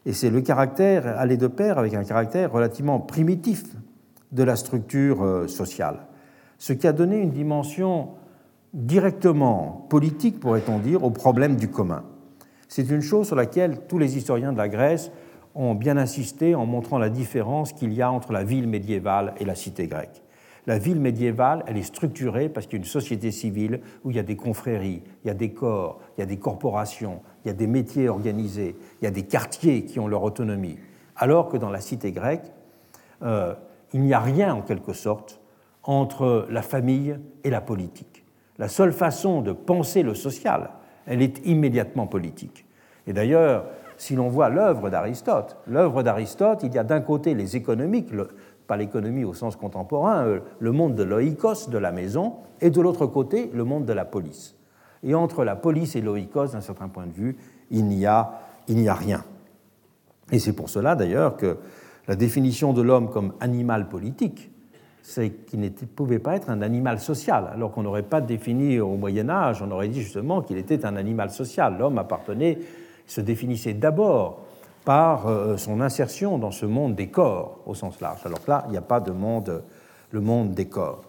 et 0.06 0.14
c'est 0.14 0.30
le 0.30 0.42
caractère 0.42 1.20
aller 1.20 1.38
de 1.38 1.48
pair 1.48 1.78
avec 1.78 1.94
un 1.94 2.04
caractère 2.04 2.52
relativement 2.52 3.00
primitif 3.00 3.64
de 4.32 4.44
la 4.44 4.56
structure 4.56 5.24
euh, 5.24 5.48
sociale, 5.48 6.08
ce 6.58 6.74
qui 6.74 6.88
a 6.88 6.94
donné 6.94 7.18
une 7.18 7.32
dimension 7.32 8.10
directement 8.74 9.86
politique, 9.90 10.40
pourrait-on 10.40 10.80
dire, 10.80 11.04
au 11.04 11.12
problème 11.12 11.56
du 11.56 11.70
commun. 11.70 12.04
C'est 12.68 12.90
une 12.90 13.02
chose 13.02 13.28
sur 13.28 13.36
laquelle 13.36 13.82
tous 13.88 13.98
les 13.98 14.18
historiens 14.18 14.54
de 14.54 14.58
la 14.58 14.70
Grèce 14.70 15.12
ont 15.56 15.76
bien 15.76 15.98
insisté 15.98 16.56
en 16.56 16.66
montrant 16.66 16.98
la 16.98 17.10
différence 17.10 17.74
qu'il 17.74 17.94
y 17.94 18.02
a 18.02 18.12
entre 18.12 18.32
la 18.32 18.44
ville 18.44 18.68
médiévale 18.68 19.34
et 19.40 19.46
la 19.46 19.56
cité 19.56 19.88
grecque. 19.88 20.24
La 20.68 20.78
ville 20.78 21.00
médiévale, 21.00 21.64
elle 21.68 21.78
est 21.78 21.84
structurée 21.84 22.48
parce 22.48 22.68
qu'il 22.68 22.78
y 22.78 22.82
a 22.82 22.84
une 22.84 22.90
société 22.90 23.32
civile 23.32 23.82
où 24.04 24.12
il 24.12 24.16
y 24.16 24.20
a 24.20 24.24
des 24.24 24.36
confréries, 24.36 25.02
il 25.24 25.28
y 25.28 25.32
a 25.32 25.34
des 25.34 25.52
corps, 25.52 26.00
il 26.16 26.22
y 26.22 26.24
a 26.24 26.28
des 26.28 26.38
corporations, 26.38 27.22
il 27.44 27.48
y 27.48 27.52
a 27.52 27.56
des 27.56 27.68
métiers 27.68 28.08
organisés, 28.10 28.76
il 29.02 29.06
y 29.06 29.08
a 29.08 29.12
des 29.12 29.24
quartiers 29.24 29.86
qui 29.86 30.00
ont 30.00 30.08
leur 30.08 30.24
autonomie. 30.24 30.78
Alors 31.16 31.50
que 31.50 31.58
dans 31.58 31.72
la 31.72 31.82
cité 31.82 32.12
grecque, 32.12 32.52
euh, 33.24 33.56
il 33.92 34.02
n'y 34.02 34.14
a 34.14 34.20
rien 34.20 34.54
en 34.54 34.62
quelque 34.62 34.94
sorte 34.94 35.42
entre 35.84 36.48
la 36.50 36.62
famille 36.62 37.18
et 37.44 37.50
la 37.50 37.60
politique. 37.60 38.11
La 38.62 38.68
seule 38.68 38.94
façon 38.94 39.42
de 39.42 39.54
penser 39.54 40.04
le 40.04 40.14
social, 40.14 40.70
elle 41.08 41.24
est 41.24 41.44
immédiatement 41.48 42.06
politique. 42.06 42.68
Et 43.08 43.12
d'ailleurs, 43.12 43.66
si 43.98 44.16
l'on 44.16 44.30
voit 44.30 44.50
l'œuvre 44.50 44.92
d'Aristote, 44.92 45.58
l'œuvre 45.66 46.04
d'Aristote, 46.04 46.62
il 46.62 46.72
y 46.72 46.78
a 46.78 46.84
d'un 46.84 47.02
côté 47.02 47.34
les 47.34 47.56
économiques, 47.56 48.10
pas 48.68 48.78
l'économie 48.78 49.24
au 49.24 49.34
sens 49.34 49.56
contemporain, 49.56 50.28
euh, 50.28 50.40
le 50.60 50.72
monde 50.72 50.94
de 50.94 51.02
l'oikos, 51.02 51.72
de 51.72 51.78
la 51.80 51.92
maison, 51.92 52.36
et 52.62 52.70
de 52.70 52.80
l'autre 52.80 53.08
côté, 53.08 53.50
le 53.52 53.64
monde 53.64 53.86
de 53.86 53.94
la 53.94 54.06
police. 54.06 54.56
Et 55.02 55.16
entre 55.16 55.44
la 55.44 55.56
police 55.56 55.96
et 55.96 56.02
l'oikos, 56.02 56.52
d'un 56.52 56.62
certain 56.62 56.88
point 56.88 57.08
de 57.08 57.14
vue, 57.14 57.38
il 57.72 57.86
n'y 57.86 58.06
a, 58.06 58.42
il 58.68 58.76
n'y 58.76 58.90
a 58.90 58.94
rien. 58.94 59.24
Et 60.32 60.38
c'est 60.38 60.54
pour 60.54 60.70
cela 60.70 60.96
d'ailleurs 60.96 61.36
que 61.36 61.58
la 62.08 62.16
définition 62.16 62.74
de 62.74 62.84
l'homme 62.84 63.10
comme 63.10 63.34
animal 63.40 63.90
politique, 63.90 64.51
c'est 65.04 65.32
qu'il 65.46 65.60
ne 65.60 65.70
pouvait 65.70 66.20
pas 66.20 66.36
être 66.36 66.50
un 66.50 66.62
animal 66.62 67.00
social, 67.00 67.50
alors 67.54 67.72
qu'on 67.72 67.84
n'aurait 67.84 68.04
pas 68.04 68.22
défini 68.22 68.80
au 68.80 68.96
Moyen 68.96 69.30
Âge, 69.30 69.62
on 69.62 69.72
aurait 69.72 69.88
dit 69.88 70.02
justement 70.02 70.42
qu'il 70.42 70.58
était 70.58 70.86
un 70.86 70.96
animal 70.96 71.32
social. 71.32 71.76
L'homme 71.80 71.98
appartenait, 71.98 72.60
se 73.08 73.22
définissait 73.22 73.74
d'abord 73.74 74.46
par 74.86 75.28
euh, 75.28 75.58
son 75.58 75.82
insertion 75.82 76.38
dans 76.38 76.52
ce 76.52 76.66
monde 76.66 76.96
des 76.96 77.08
corps 77.08 77.60
au 77.66 77.76
sens 77.76 78.00
large. 78.02 78.22
Alors 78.26 78.44
que 78.44 78.50
là, 78.50 78.64
il 78.68 78.72
n'y 78.72 78.78
a 78.78 78.82
pas 78.82 79.00
de 79.00 79.12
monde, 79.12 79.64
le 80.12 80.22
monde 80.22 80.54
des 80.54 80.66
corps. 80.66 81.04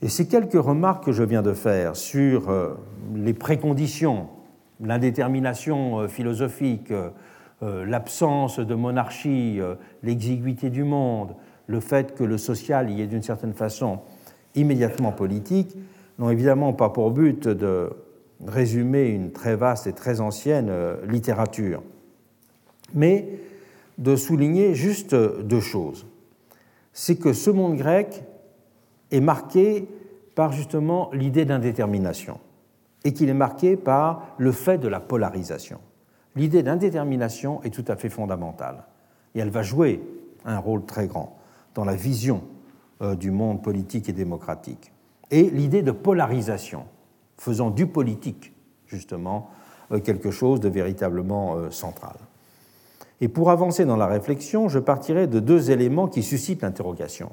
Et 0.00 0.08
ces 0.08 0.28
quelques 0.28 0.52
remarques 0.52 1.04
que 1.04 1.12
je 1.12 1.24
viens 1.24 1.42
de 1.42 1.52
faire 1.52 1.96
sur 1.96 2.50
euh, 2.50 2.74
les 3.14 3.34
préconditions, 3.34 4.28
l'indétermination 4.80 6.00
euh, 6.00 6.08
philosophique, 6.08 6.92
l'absence 7.60 8.60
de 8.60 8.74
monarchie, 8.76 9.58
l'exiguïté 10.04 10.70
du 10.70 10.84
monde, 10.84 11.34
le 11.68 11.78
fait 11.78 12.16
que 12.16 12.24
le 12.24 12.36
social 12.36 12.90
y 12.90 13.00
est 13.02 13.06
d'une 13.06 13.22
certaine 13.22 13.54
façon 13.54 14.00
immédiatement 14.56 15.12
politique, 15.12 15.76
n'ont 16.18 16.30
évidemment 16.30 16.72
pas 16.72 16.88
pour 16.88 17.12
but 17.12 17.46
de 17.46 17.90
résumer 18.44 19.06
une 19.08 19.30
très 19.30 19.54
vaste 19.54 19.86
et 19.86 19.92
très 19.92 20.20
ancienne 20.20 20.72
littérature 21.08 21.82
mais 22.94 23.28
de 23.98 24.16
souligner 24.16 24.74
juste 24.74 25.14
deux 25.14 25.60
choses. 25.60 26.06
C'est 26.92 27.16
que 27.16 27.32
ce 27.32 27.50
monde 27.50 27.76
grec 27.76 28.24
est 29.10 29.20
marqué 29.20 29.88
par 30.34 30.52
justement 30.52 31.10
l'idée 31.12 31.44
d'indétermination 31.44 32.38
et 33.04 33.12
qu'il 33.12 33.28
est 33.28 33.34
marqué 33.34 33.76
par 33.76 34.34
le 34.38 34.52
fait 34.52 34.78
de 34.78 34.88
la 34.88 35.00
polarisation. 35.00 35.78
L'idée 36.36 36.62
d'indétermination 36.62 37.62
est 37.62 37.70
tout 37.70 37.84
à 37.88 37.96
fait 37.96 38.08
fondamentale 38.08 38.84
et 39.34 39.40
elle 39.40 39.50
va 39.50 39.62
jouer 39.62 40.00
un 40.44 40.58
rôle 40.58 40.84
très 40.84 41.06
grand 41.06 41.37
dans 41.78 41.84
la 41.84 41.94
vision 41.94 42.42
euh, 43.02 43.14
du 43.14 43.30
monde 43.30 43.62
politique 43.62 44.08
et 44.08 44.12
démocratique. 44.12 44.90
Et 45.30 45.44
l'idée 45.48 45.82
de 45.82 45.92
polarisation, 45.92 46.86
faisant 47.36 47.70
du 47.70 47.86
politique 47.86 48.52
justement 48.88 49.50
euh, 49.92 50.00
quelque 50.00 50.32
chose 50.32 50.58
de 50.58 50.68
véritablement 50.68 51.54
euh, 51.54 51.70
central. 51.70 52.16
Et 53.20 53.28
pour 53.28 53.52
avancer 53.52 53.84
dans 53.84 53.94
la 53.94 54.08
réflexion, 54.08 54.68
je 54.68 54.80
partirai 54.80 55.28
de 55.28 55.38
deux 55.38 55.70
éléments 55.70 56.08
qui 56.08 56.24
suscitent 56.24 56.62
l'interrogation. 56.62 57.30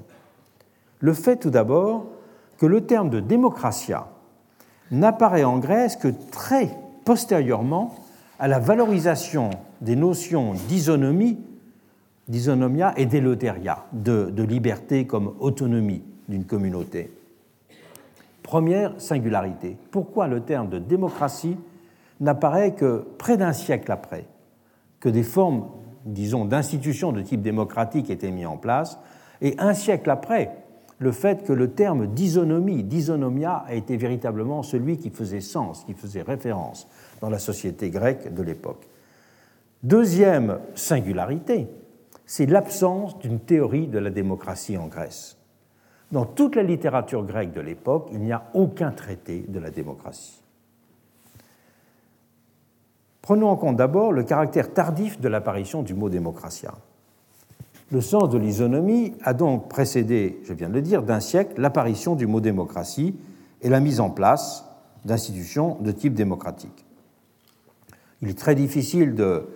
Le 0.99 1.13
fait 1.13 1.37
tout 1.37 1.49
d'abord 1.49 2.05
que 2.59 2.67
le 2.67 2.85
terme 2.85 3.09
de 3.09 3.21
démocratia 3.21 4.09
n'apparaît 4.91 5.43
en 5.43 5.57
Grèce 5.57 5.95
que 5.95 6.09
très 6.29 6.69
postérieurement 7.03 7.95
à 8.37 8.47
la 8.47 8.59
valorisation 8.59 9.49
des 9.81 9.95
notions 9.95 10.53
d'isonomie, 10.67 11.39
d'isonomia 12.27 12.93
et 12.97 13.05
d'élotéria, 13.05 13.85
de, 13.93 14.29
de 14.29 14.43
liberté 14.43 15.05
comme 15.05 15.35
autonomie 15.39 16.03
d'une 16.27 16.45
communauté. 16.45 17.11
Première 18.43 18.99
singularité. 18.99 19.77
Pourquoi 19.91 20.27
le 20.27 20.41
terme 20.41 20.69
de 20.69 20.79
démocratie 20.79 21.57
n'apparaît 22.19 22.73
que 22.73 23.05
près 23.17 23.37
d'un 23.37 23.53
siècle 23.53 23.91
après 23.91 24.25
que 24.99 25.09
des 25.09 25.23
formes, 25.23 25.67
disons, 26.05 26.45
d'institutions 26.45 27.11
de 27.11 27.21
type 27.21 27.41
démocratique 27.41 28.09
étaient 28.09 28.31
mises 28.31 28.47
en 28.47 28.57
place, 28.57 28.97
et 29.41 29.55
un 29.59 29.73
siècle 29.73 30.09
après, 30.09 30.57
le 30.97 31.11
fait 31.11 31.43
que 31.43 31.53
le 31.53 31.71
terme 31.71 32.07
d'isonomie, 32.07 32.83
d'isonomia, 32.83 33.63
a 33.67 33.73
été 33.73 33.97
véritablement 33.97 34.63
celui 34.63 34.97
qui 34.97 35.09
faisait 35.09 35.41
sens, 35.41 35.83
qui 35.83 35.93
faisait 35.93 36.21
référence 36.21 36.87
dans 37.21 37.29
la 37.29 37.37
société 37.37 37.89
grecque 37.89 38.33
de 38.33 38.41
l'époque. 38.41 38.87
Deuxième 39.83 40.59
singularité, 40.73 41.67
c'est 42.25 42.45
l'absence 42.45 43.17
d'une 43.19 43.39
théorie 43.39 43.87
de 43.87 43.99
la 43.99 44.09
démocratie 44.09 44.77
en 44.77 44.87
Grèce. 44.87 45.37
Dans 46.11 46.25
toute 46.25 46.55
la 46.55 46.63
littérature 46.63 47.23
grecque 47.23 47.53
de 47.53 47.61
l'époque, 47.61 48.09
il 48.11 48.19
n'y 48.19 48.31
a 48.31 48.49
aucun 48.53 48.91
traité 48.91 49.45
de 49.47 49.59
la 49.59 49.71
démocratie. 49.71 50.41
Prenons 53.21 53.49
en 53.49 53.55
compte 53.55 53.75
d'abord 53.75 54.11
le 54.11 54.23
caractère 54.23 54.73
tardif 54.73 55.19
de 55.19 55.27
l'apparition 55.27 55.81
du 55.81 55.95
mot 55.95 56.09
démocratia. 56.09 56.75
Le 57.91 58.01
sens 58.01 58.29
de 58.29 58.37
l'isonomie 58.37 59.13
a 59.23 59.33
donc 59.33 59.67
précédé, 59.67 60.39
je 60.43 60.53
viens 60.53 60.69
de 60.69 60.73
le 60.73 60.81
dire, 60.81 61.03
d'un 61.03 61.19
siècle 61.19 61.59
l'apparition 61.59 62.15
du 62.15 62.27
mot 62.27 62.39
démocratie 62.39 63.15
et 63.61 63.69
la 63.69 63.79
mise 63.79 63.99
en 63.99 64.09
place 64.09 64.65
d'institutions 65.05 65.77
de 65.81 65.91
type 65.91 66.13
démocratique. 66.13 66.85
Il 68.21 68.29
est 68.29 68.37
très 68.37 68.55
difficile 68.55 69.15
de. 69.15 69.47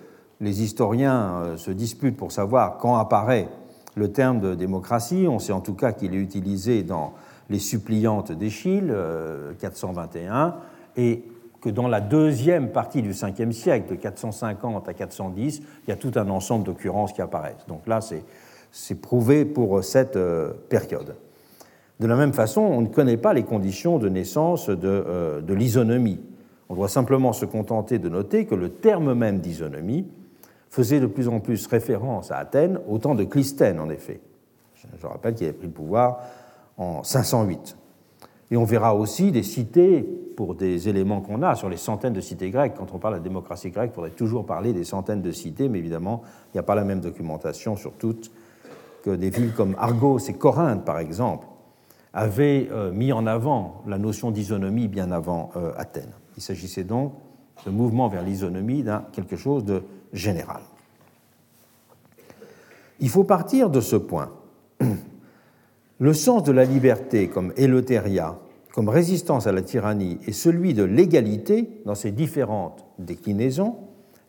Les 0.41 0.63
historiens 0.63 1.41
euh, 1.43 1.57
se 1.57 1.71
disputent 1.71 2.17
pour 2.17 2.31
savoir 2.31 2.77
quand 2.77 2.97
apparaît 2.97 3.49
le 3.95 4.11
terme 4.11 4.39
de 4.39 4.55
démocratie. 4.55 5.27
On 5.29 5.39
sait 5.39 5.53
en 5.53 5.61
tout 5.61 5.73
cas 5.73 5.91
qu'il 5.91 6.13
est 6.13 6.19
utilisé 6.19 6.83
dans 6.83 7.13
les 7.49 7.59
suppliantes 7.59 8.31
d'Échille, 8.31 8.93
421, 9.59 10.55
et 10.97 11.23
que 11.61 11.69
dans 11.69 11.87
la 11.87 12.01
deuxième 12.01 12.71
partie 12.71 13.01
du 13.01 13.11
5e 13.11 13.51
siècle, 13.51 13.89
de 13.91 13.95
450 13.95 14.87
à 14.87 14.93
410, 14.93 15.61
il 15.85 15.89
y 15.89 15.93
a 15.93 15.95
tout 15.95 16.11
un 16.15 16.29
ensemble 16.29 16.65
d'occurrences 16.65 17.13
qui 17.13 17.21
apparaissent. 17.21 17.65
Donc 17.67 17.87
là, 17.87 17.99
c'est 18.71 18.95
prouvé 18.95 19.45
pour 19.45 19.83
cette 19.83 20.15
euh, 20.15 20.53
période. 20.69 21.15
De 21.99 22.07
la 22.07 22.15
même 22.15 22.33
façon, 22.33 22.61
on 22.61 22.81
ne 22.81 22.87
connaît 22.87 23.17
pas 23.17 23.33
les 23.33 23.43
conditions 23.43 23.97
de 23.99 24.07
naissance 24.07 24.69
euh, 24.69 25.41
de 25.41 25.53
l'isonomie. 25.53 26.19
On 26.69 26.75
doit 26.75 26.87
simplement 26.87 27.33
se 27.33 27.45
contenter 27.45 27.99
de 27.99 28.09
noter 28.09 28.45
que 28.45 28.55
le 28.55 28.69
terme 28.69 29.13
même 29.13 29.39
d'isonomie 29.39 30.05
faisait 30.69 30.99
de 30.99 31.07
plus 31.07 31.27
en 31.27 31.39
plus 31.39 31.65
référence 31.67 32.31
à 32.31 32.37
Athènes 32.37 32.79
au 32.87 32.97
temps 32.97 33.15
de 33.15 33.23
Clisthène, 33.23 33.79
en 33.79 33.89
effet. 33.89 34.21
Je 34.99 35.07
rappelle 35.07 35.35
qu'il 35.35 35.47
avait 35.47 35.57
pris 35.57 35.67
le 35.67 35.73
pouvoir 35.73 36.19
en 36.77 37.03
508. 37.03 37.75
Et 38.51 38.57
on 38.57 38.63
verra 38.63 38.95
aussi 38.95 39.31
des 39.31 39.43
cités 39.43 40.01
pour 40.35 40.55
des 40.55 40.89
éléments 40.89 41.21
qu'on 41.21 41.43
a 41.43 41.55
sur 41.55 41.69
les 41.69 41.77
centaines 41.77 42.13
de 42.13 42.21
cités 42.21 42.49
grecques. 42.49 42.73
Quand 42.77 42.93
on 42.93 42.97
parle 42.97 43.15
de 43.15 43.23
démocratie 43.23 43.69
grecque, 43.69 43.91
il 43.91 43.95
faudrait 43.95 44.09
toujours 44.11 44.45
parler 44.45 44.73
des 44.73 44.83
centaines 44.83 45.21
de 45.21 45.31
cités, 45.31 45.69
mais 45.69 45.79
évidemment, 45.79 46.21
il 46.47 46.57
n'y 46.57 46.59
a 46.59 46.63
pas 46.63 46.75
la 46.75 46.83
même 46.83 47.01
documentation 47.01 47.75
sur 47.75 47.93
toutes 47.93 48.31
que 49.03 49.11
des 49.11 49.29
villes 49.29 49.53
comme 49.53 49.75
Argos 49.77 50.19
et 50.19 50.33
Corinthe, 50.33 50.83
par 50.83 50.99
exemple, 50.99 51.47
avaient 52.13 52.69
euh, 52.71 52.91
mis 52.91 53.11
en 53.13 53.27
avant 53.27 53.83
la 53.85 53.97
notion 53.97 54.31
d'isonomie 54.31 54.87
bien 54.87 55.11
avant 55.11 55.51
euh, 55.55 55.71
Athènes. 55.77 56.13
Il 56.37 56.43
s'agissait 56.43 56.83
donc 56.83 57.13
de 57.65 57.71
mouvement 57.71 58.07
vers 58.07 58.23
l'isonomie 58.23 58.83
d'un 58.83 59.03
quelque 59.11 59.35
chose 59.35 59.63
de 59.63 59.83
Il 62.99 63.09
faut 63.09 63.23
partir 63.23 63.69
de 63.69 63.81
ce 63.81 63.95
point. 63.95 64.31
Le 65.99 66.13
sens 66.13 66.43
de 66.43 66.51
la 66.51 66.65
liberté 66.65 67.27
comme 67.27 67.53
éleuthéria, 67.57 68.39
comme 68.73 68.89
résistance 68.89 69.47
à 69.47 69.51
la 69.51 69.61
tyrannie, 69.61 70.19
et 70.27 70.31
celui 70.31 70.73
de 70.73 70.83
l'égalité 70.83 71.81
dans 71.85 71.95
ses 71.95 72.11
différentes 72.11 72.85
déclinaisons, 72.99 73.75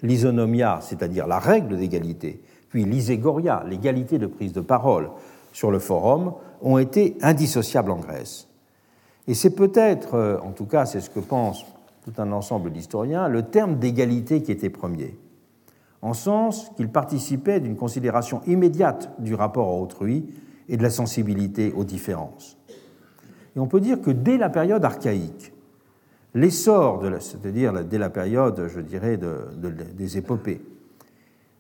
l'isonomia, 0.03 0.81
c'est-à-dire 0.83 1.27
la 1.27 1.39
règle 1.39 1.77
d'égalité, 1.77 2.43
puis 2.69 2.85
l'iségoria, 2.85 3.65
l'égalité 3.69 4.19
de 4.19 4.27
prise 4.27 4.53
de 4.53 4.61
parole 4.61 5.11
sur 5.53 5.71
le 5.71 5.79
forum, 5.79 6.35
ont 6.63 6.79
été 6.79 7.17
indissociables 7.23 7.91
en 7.91 7.99
Grèce. 7.99 8.49
Et 9.29 9.35
c'est 9.35 9.55
peut-être, 9.55 10.15
euh, 10.15 10.39
en 10.41 10.53
tout 10.53 10.67
cas 10.67 10.87
c'est 10.87 11.01
ce 11.01 11.11
que 11.11 11.21
pense 11.21 11.65
tout 12.05 12.13
un 12.19 12.33
ensemble 12.33 12.73
d'historiens, 12.73 13.29
le 13.29 13.43
terme 13.43 13.77
d'égalité 13.77 14.43
qui 14.43 14.53
était 14.53 14.71
premier, 14.71 15.17
en 16.03 16.15
sens 16.15 16.71
qu'il 16.77 16.89
participait 16.89 17.61
d'une 17.61 17.77
considération 17.77 18.41
immédiate 18.47 19.11
du 19.19 19.35
rapport 19.35 19.69
à 19.69 19.81
autrui 19.81 20.27
et 20.69 20.77
de 20.77 20.83
la 20.83 20.91
sensibilité 20.91 21.73
aux 21.73 21.85
différences. 21.85 22.57
Et 23.57 23.61
on 23.61 23.67
peut 23.67 23.81
dire 23.81 24.01
que 24.01 24.11
dès 24.11 24.39
la 24.39 24.49
période 24.49 24.85
archaïque, 24.85 25.53
l'essor, 26.35 27.03
c'est-à-dire 27.21 27.85
dès 27.85 27.99
la 27.99 28.11
période, 28.11 28.69
je 28.69 28.81
dirais, 28.81 29.19
des 29.19 30.19
épopées, 30.19 30.63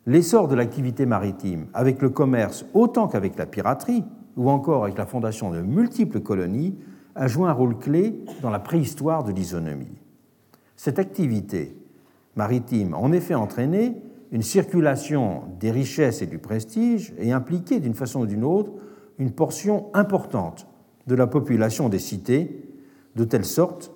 l'essor 0.06 0.48
de 0.48 0.54
l'activité 0.54 1.06
maritime 1.06 1.66
avec 1.74 2.00
le 2.00 2.10
commerce 2.10 2.64
autant 2.72 3.08
qu'avec 3.08 3.36
la 3.36 3.46
piraterie, 3.46 4.04
ou 4.36 4.48
encore 4.48 4.84
avec 4.84 4.96
la 4.96 5.06
fondation 5.06 5.50
de 5.50 5.60
multiples 5.60 6.20
colonies, 6.20 6.78
a 7.16 7.26
joué 7.26 7.48
un 7.48 7.52
rôle 7.52 7.76
clé 7.76 8.20
dans 8.40 8.50
la 8.50 8.60
préhistoire 8.60 9.24
de 9.24 9.32
l'isonomie. 9.32 9.98
Cette 10.76 11.00
activité 11.00 11.76
maritime 12.36 12.94
a 12.94 12.96
en 12.96 13.12
effet 13.12 13.34
entraîné 13.34 14.00
une 14.32 14.42
circulation 14.42 15.42
des 15.58 15.70
richesses 15.70 16.22
et 16.22 16.26
du 16.26 16.38
prestige 16.38 17.12
et 17.18 17.32
impliqué 17.32 17.80
d'une 17.80 17.94
façon 17.94 18.20
ou 18.20 18.26
d'une 18.26 18.44
autre 18.44 18.72
une 19.18 19.32
portion 19.32 19.86
importante 19.92 20.66
de 21.06 21.14
la 21.14 21.26
population 21.26 21.88
des 21.88 21.98
cités, 21.98 22.62
de 23.16 23.24
telle 23.24 23.44
sorte 23.44 23.92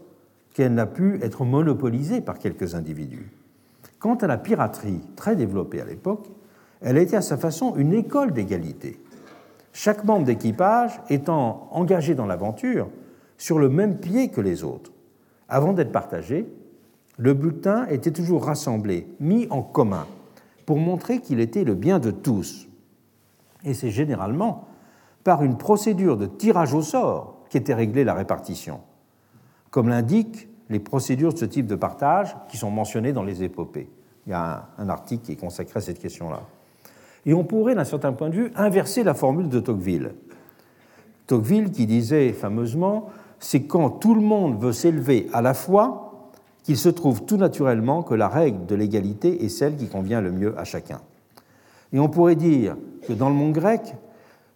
qu'elle 0.52 0.74
n'a 0.74 0.86
pu 0.86 1.20
être 1.22 1.44
monopolisée 1.44 2.20
par 2.20 2.38
quelques 2.38 2.74
individus. 2.74 3.30
Quant 3.98 4.16
à 4.16 4.26
la 4.26 4.36
piraterie, 4.36 5.00
très 5.16 5.36
développée 5.36 5.80
à 5.80 5.84
l'époque, 5.84 6.28
elle 6.80 6.98
était 6.98 7.16
à 7.16 7.22
sa 7.22 7.36
façon 7.36 7.74
une 7.76 7.94
école 7.94 8.32
d'égalité, 8.32 9.00
chaque 9.72 10.04
membre 10.04 10.26
d'équipage 10.26 11.00
étant 11.10 11.68
engagé 11.72 12.14
dans 12.14 12.26
l'aventure 12.26 12.88
sur 13.38 13.58
le 13.58 13.68
même 13.68 13.98
pied 13.98 14.28
que 14.28 14.40
les 14.40 14.62
autres. 14.62 14.92
Avant 15.48 15.72
d'être 15.72 15.92
partagé, 15.92 16.46
le 17.18 17.34
butin 17.34 17.86
était 17.86 18.10
toujours 18.10 18.44
rassemblé, 18.44 19.06
mis 19.20 19.46
en 19.50 19.62
commun, 19.62 20.06
pour 20.66 20.78
montrer 20.78 21.20
qu'il 21.20 21.40
était 21.40 21.64
le 21.64 21.74
bien 21.74 21.98
de 21.98 22.10
tous. 22.10 22.68
Et 23.64 23.74
c'est 23.74 23.90
généralement 23.90 24.68
par 25.24 25.42
une 25.42 25.56
procédure 25.56 26.16
de 26.16 26.26
tirage 26.26 26.74
au 26.74 26.82
sort 26.82 27.36
qu'était 27.48 27.74
réglée 27.74 28.04
la 28.04 28.14
répartition, 28.14 28.80
comme 29.70 29.88
l'indiquent 29.88 30.48
les 30.70 30.80
procédures 30.80 31.32
de 31.32 31.38
ce 31.38 31.44
type 31.44 31.66
de 31.66 31.74
partage 31.74 32.36
qui 32.48 32.56
sont 32.56 32.70
mentionnées 32.70 33.12
dans 33.12 33.22
les 33.22 33.42
épopées. 33.42 33.88
Il 34.26 34.30
y 34.30 34.32
a 34.32 34.68
un, 34.78 34.88
article 34.88 35.24
qui 35.24 35.32
est 35.32 35.36
consacré 35.36 35.78
à 35.78 35.80
cette 35.80 35.98
question-là. 35.98 36.40
Et 37.26 37.34
on 37.34 37.44
pourrait, 37.44 37.74
d'un 37.74 37.84
certain 37.84 38.12
point 38.12 38.30
de 38.30 38.34
vue, 38.34 38.52
inverser 38.56 39.02
la 39.02 39.14
formule 39.14 39.48
de 39.48 39.60
Tocqueville. 39.60 40.14
Tocqueville 41.26 41.70
qui 41.70 41.86
disait 41.86 42.32
fameusement 42.32 43.10
C'est 43.38 43.64
quand 43.64 43.90
tout 43.90 44.14
le 44.14 44.20
monde 44.20 44.60
veut 44.60 44.72
s'élever 44.72 45.28
à 45.32 45.42
la 45.42 45.54
fois 45.54 46.13
qu'il 46.64 46.78
se 46.78 46.88
trouve 46.88 47.24
tout 47.24 47.36
naturellement 47.36 48.02
que 48.02 48.14
la 48.14 48.26
règle 48.26 48.66
de 48.66 48.74
l'égalité 48.74 49.44
est 49.44 49.50
celle 49.50 49.76
qui 49.76 49.86
convient 49.86 50.22
le 50.22 50.32
mieux 50.32 50.58
à 50.58 50.64
chacun. 50.64 51.00
Et 51.92 52.00
on 52.00 52.08
pourrait 52.08 52.36
dire 52.36 52.76
que 53.06 53.12
dans 53.12 53.28
le 53.28 53.34
monde 53.34 53.52
grec, 53.52 53.94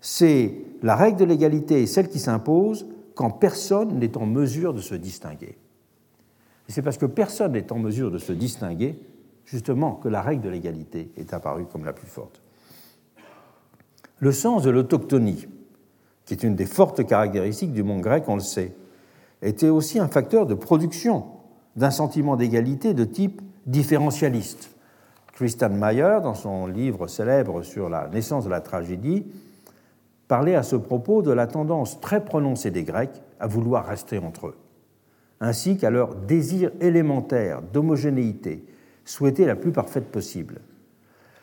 c'est 0.00 0.54
la 0.82 0.96
règle 0.96 1.18
de 1.18 1.24
l'égalité 1.24 1.82
et 1.82 1.86
celle 1.86 2.08
qui 2.08 2.18
s'impose 2.18 2.86
quand 3.14 3.30
personne 3.30 3.98
n'est 3.98 4.16
en 4.16 4.26
mesure 4.26 4.72
de 4.72 4.80
se 4.80 4.94
distinguer. 4.94 5.58
C'est 6.66 6.82
parce 6.82 6.98
que 6.98 7.06
personne 7.06 7.52
n'est 7.52 7.72
en 7.72 7.78
mesure 7.78 8.10
de 8.10 8.18
se 8.18 8.32
distinguer, 8.32 8.98
justement, 9.44 9.92
que 9.92 10.08
la 10.08 10.22
règle 10.22 10.42
de 10.42 10.50
l'égalité 10.50 11.10
est 11.16 11.32
apparue 11.32 11.66
comme 11.66 11.84
la 11.84 11.92
plus 11.92 12.06
forte. 12.06 12.40
Le 14.18 14.32
sens 14.32 14.62
de 14.62 14.70
l'autochtonie, 14.70 15.46
qui 16.24 16.34
est 16.34 16.42
une 16.42 16.56
des 16.56 16.66
fortes 16.66 17.06
caractéristiques 17.06 17.72
du 17.72 17.82
monde 17.82 18.00
grec, 18.00 18.24
on 18.28 18.34
le 18.34 18.40
sait, 18.40 18.74
était 19.40 19.68
aussi 19.68 19.98
un 19.98 20.08
facteur 20.08 20.46
de 20.46 20.54
production 20.54 21.37
d'un 21.78 21.92
sentiment 21.92 22.34
d'égalité 22.34 22.92
de 22.92 23.04
type 23.04 23.40
différentialiste. 23.66 24.70
Christian 25.32 25.70
Mayer, 25.70 26.18
dans 26.24 26.34
son 26.34 26.66
livre 26.66 27.06
célèbre 27.06 27.62
sur 27.62 27.88
la 27.88 28.08
naissance 28.08 28.44
de 28.44 28.50
la 28.50 28.60
tragédie, 28.60 29.24
parlait 30.26 30.56
à 30.56 30.64
ce 30.64 30.74
propos 30.74 31.22
de 31.22 31.30
la 31.30 31.46
tendance 31.46 32.00
très 32.00 32.24
prononcée 32.24 32.72
des 32.72 32.82
Grecs 32.82 33.22
à 33.38 33.46
vouloir 33.46 33.86
rester 33.86 34.18
entre 34.18 34.48
eux, 34.48 34.56
ainsi 35.40 35.76
qu'à 35.76 35.90
leur 35.90 36.16
désir 36.16 36.72
élémentaire 36.80 37.62
d'homogénéité, 37.62 38.66
souhaité 39.04 39.46
la 39.46 39.54
plus 39.54 39.70
parfaite 39.70 40.10
possible. 40.10 40.60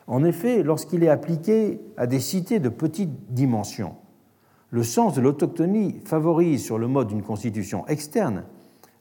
En 0.06 0.22
effet, 0.22 0.62
lorsqu'il 0.62 1.02
est 1.02 1.08
appliqué 1.08 1.80
à 1.96 2.06
des 2.06 2.20
cités 2.20 2.60
de 2.60 2.68
petite 2.68 3.32
dimension, 3.32 3.94
le 4.68 4.82
sens 4.82 5.14
de 5.14 5.22
l'autochtonie 5.22 6.02
favorise 6.04 6.62
sur 6.62 6.76
le 6.76 6.88
mode 6.88 7.08
d'une 7.08 7.22
constitution 7.22 7.86
externe 7.86 8.44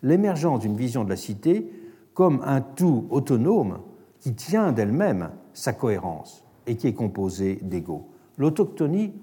l'émergence 0.05 0.59
d'une 0.59 0.77
vision 0.77 1.03
de 1.03 1.09
la 1.09 1.15
cité 1.17 1.67
comme 2.13 2.41
un 2.45 2.61
tout 2.61 3.07
autonome 3.09 3.79
qui 4.19 4.35
tient 4.35 4.71
d'elle-même 4.71 5.31
sa 5.53 5.73
cohérence 5.73 6.45
et 6.67 6.77
qui 6.77 6.87
est 6.87 6.93
composé 6.93 7.57
d'égaux. 7.63 8.07
L'autochtonie 8.37 9.13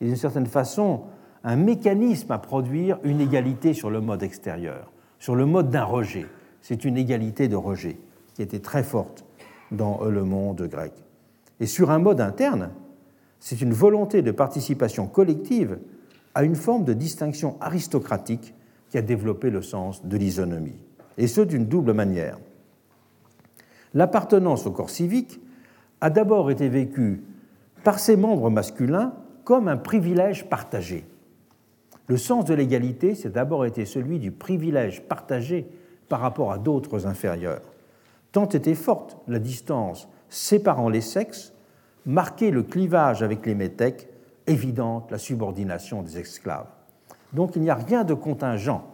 et 0.00 0.06
d'une 0.06 0.16
certaine 0.16 0.46
façon 0.46 1.02
un 1.44 1.56
mécanisme 1.56 2.32
à 2.32 2.38
produire 2.38 2.98
une 3.04 3.20
égalité 3.20 3.74
sur 3.74 3.90
le 3.90 4.00
mode 4.00 4.22
extérieur, 4.22 4.90
sur 5.18 5.34
le 5.34 5.44
mode 5.44 5.68
d'un 5.68 5.84
rejet. 5.84 6.26
C'est 6.62 6.84
une 6.84 6.96
égalité 6.96 7.46
de 7.46 7.56
rejet 7.56 7.98
qui 8.34 8.42
était 8.42 8.60
très 8.60 8.82
forte 8.82 9.26
dans 9.70 10.04
le 10.04 10.24
monde 10.24 10.62
grec. 10.62 10.92
Et 11.60 11.66
sur 11.66 11.90
un 11.90 11.98
mode 11.98 12.20
interne, 12.20 12.70
c'est 13.40 13.60
une 13.60 13.72
volonté 13.72 14.22
de 14.22 14.30
participation 14.30 15.06
collective 15.06 15.78
à 16.34 16.44
une 16.44 16.56
forme 16.56 16.84
de 16.84 16.94
distinction 16.94 17.56
aristocratique 17.60 18.54
qui 18.90 18.98
a 18.98 19.02
développé 19.02 19.50
le 19.50 19.62
sens 19.62 20.04
de 20.04 20.16
l'isonomie, 20.16 20.78
et 21.16 21.26
ce 21.26 21.40
d'une 21.40 21.66
double 21.66 21.92
manière. 21.92 22.38
L'appartenance 23.94 24.66
au 24.66 24.72
corps 24.72 24.90
civique 24.90 25.40
a 26.00 26.10
d'abord 26.10 26.50
été 26.50 26.68
vécue 26.68 27.22
par 27.82 27.98
ses 27.98 28.16
membres 28.16 28.50
masculins 28.50 29.14
comme 29.44 29.68
un 29.68 29.76
privilège 29.76 30.48
partagé. 30.48 31.04
Le 32.06 32.16
sens 32.16 32.44
de 32.44 32.54
l'égalité, 32.54 33.14
c'est 33.14 33.32
d'abord 33.32 33.64
été 33.64 33.84
celui 33.84 34.18
du 34.18 34.32
privilège 34.32 35.02
partagé 35.02 35.68
par 36.08 36.20
rapport 36.20 36.52
à 36.52 36.58
d'autres 36.58 37.06
inférieurs. 37.06 37.62
Tant 38.32 38.48
était 38.48 38.74
forte 38.74 39.16
la 39.28 39.38
distance 39.38 40.08
séparant 40.28 40.88
les 40.88 41.00
sexes, 41.00 41.52
marquait 42.06 42.50
le 42.50 42.62
clivage 42.62 43.22
avec 43.22 43.46
les 43.46 43.54
métèques, 43.54 44.08
évidente 44.46 45.10
la 45.10 45.18
subordination 45.18 46.02
des 46.02 46.18
esclaves. 46.18 46.66
Donc 47.32 47.56
il 47.56 47.62
n'y 47.62 47.70
a 47.70 47.74
rien 47.74 48.04
de 48.04 48.14
contingent 48.14 48.84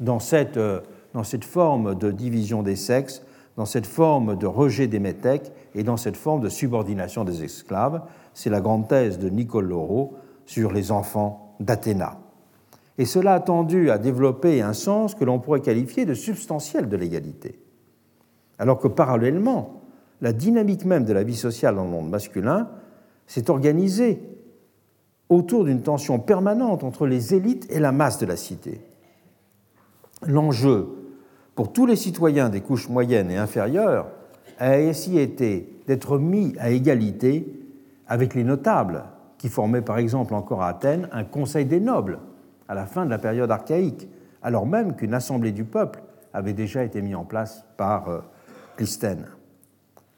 dans 0.00 0.18
cette, 0.18 0.56
euh, 0.56 0.80
dans 1.14 1.24
cette 1.24 1.44
forme 1.44 1.94
de 1.94 2.10
division 2.10 2.62
des 2.62 2.76
sexes 2.76 3.22
dans 3.56 3.64
cette 3.64 3.86
forme 3.86 4.36
de 4.36 4.46
rejet 4.46 4.86
des 4.86 4.98
métèques 4.98 5.52
et 5.74 5.82
dans 5.82 5.96
cette 5.96 6.16
forme 6.16 6.40
de 6.40 6.48
subordination 6.48 7.24
des 7.24 7.42
esclaves. 7.42 8.02
C'est 8.34 8.50
la 8.50 8.60
grande 8.60 8.86
thèse 8.86 9.18
de 9.18 9.28
Nicole 9.28 9.68
Laureau 9.68 10.14
sur 10.44 10.72
les 10.72 10.92
enfants 10.92 11.54
d'Athéna. 11.58 12.18
Et 12.98 13.06
cela 13.06 13.34
a 13.34 13.40
tendu 13.40 13.90
à 13.90 13.98
développer 13.98 14.62
un 14.62 14.72
sens 14.72 15.14
que 15.14 15.24
l'on 15.24 15.38
pourrait 15.38 15.60
qualifier 15.60 16.04
de 16.04 16.14
substantiel 16.14 16.88
de 16.88 16.96
l'égalité. 16.96 17.58
Alors 18.58 18.78
que 18.78 18.88
parallèlement, 18.88 19.82
la 20.20 20.32
dynamique 20.32 20.84
même 20.84 21.04
de 21.04 21.12
la 21.12 21.22
vie 21.22 21.36
sociale 21.36 21.74
dans 21.76 21.84
le 21.84 21.90
monde 21.90 22.08
masculin 22.08 22.68
s'est 23.26 23.50
organisée 23.50 24.22
autour 25.28 25.64
d'une 25.64 25.82
tension 25.82 26.18
permanente 26.18 26.84
entre 26.84 27.06
les 27.06 27.34
élites 27.34 27.66
et 27.70 27.80
la 27.80 27.92
masse 27.92 28.18
de 28.18 28.26
la 28.26 28.36
cité. 28.36 28.80
L'enjeu 30.26 30.88
pour 31.54 31.72
tous 31.72 31.86
les 31.86 31.96
citoyens 31.96 32.48
des 32.48 32.60
couches 32.60 32.88
moyennes 32.88 33.30
et 33.30 33.36
inférieures 33.36 34.08
a 34.58 34.72
ainsi 34.72 35.18
été 35.18 35.80
d'être 35.86 36.18
mis 36.18 36.54
à 36.58 36.70
égalité 36.70 37.46
avec 38.06 38.34
les 38.34 38.44
notables, 38.44 39.04
qui 39.38 39.48
formaient 39.48 39.82
par 39.82 39.98
exemple 39.98 40.34
encore 40.34 40.62
à 40.62 40.68
Athènes 40.68 41.08
un 41.12 41.24
conseil 41.24 41.64
des 41.64 41.80
nobles 41.80 42.18
à 42.68 42.74
la 42.74 42.86
fin 42.86 43.04
de 43.04 43.10
la 43.10 43.18
période 43.18 43.50
archaïque, 43.50 44.08
alors 44.42 44.66
même 44.66 44.96
qu'une 44.96 45.14
assemblée 45.14 45.52
du 45.52 45.64
peuple 45.64 46.02
avait 46.32 46.52
déjà 46.52 46.84
été 46.84 47.00
mise 47.02 47.14
en 47.14 47.24
place 47.24 47.64
par 47.76 48.08
euh, 48.08 48.20
Clisthène. 48.76 49.26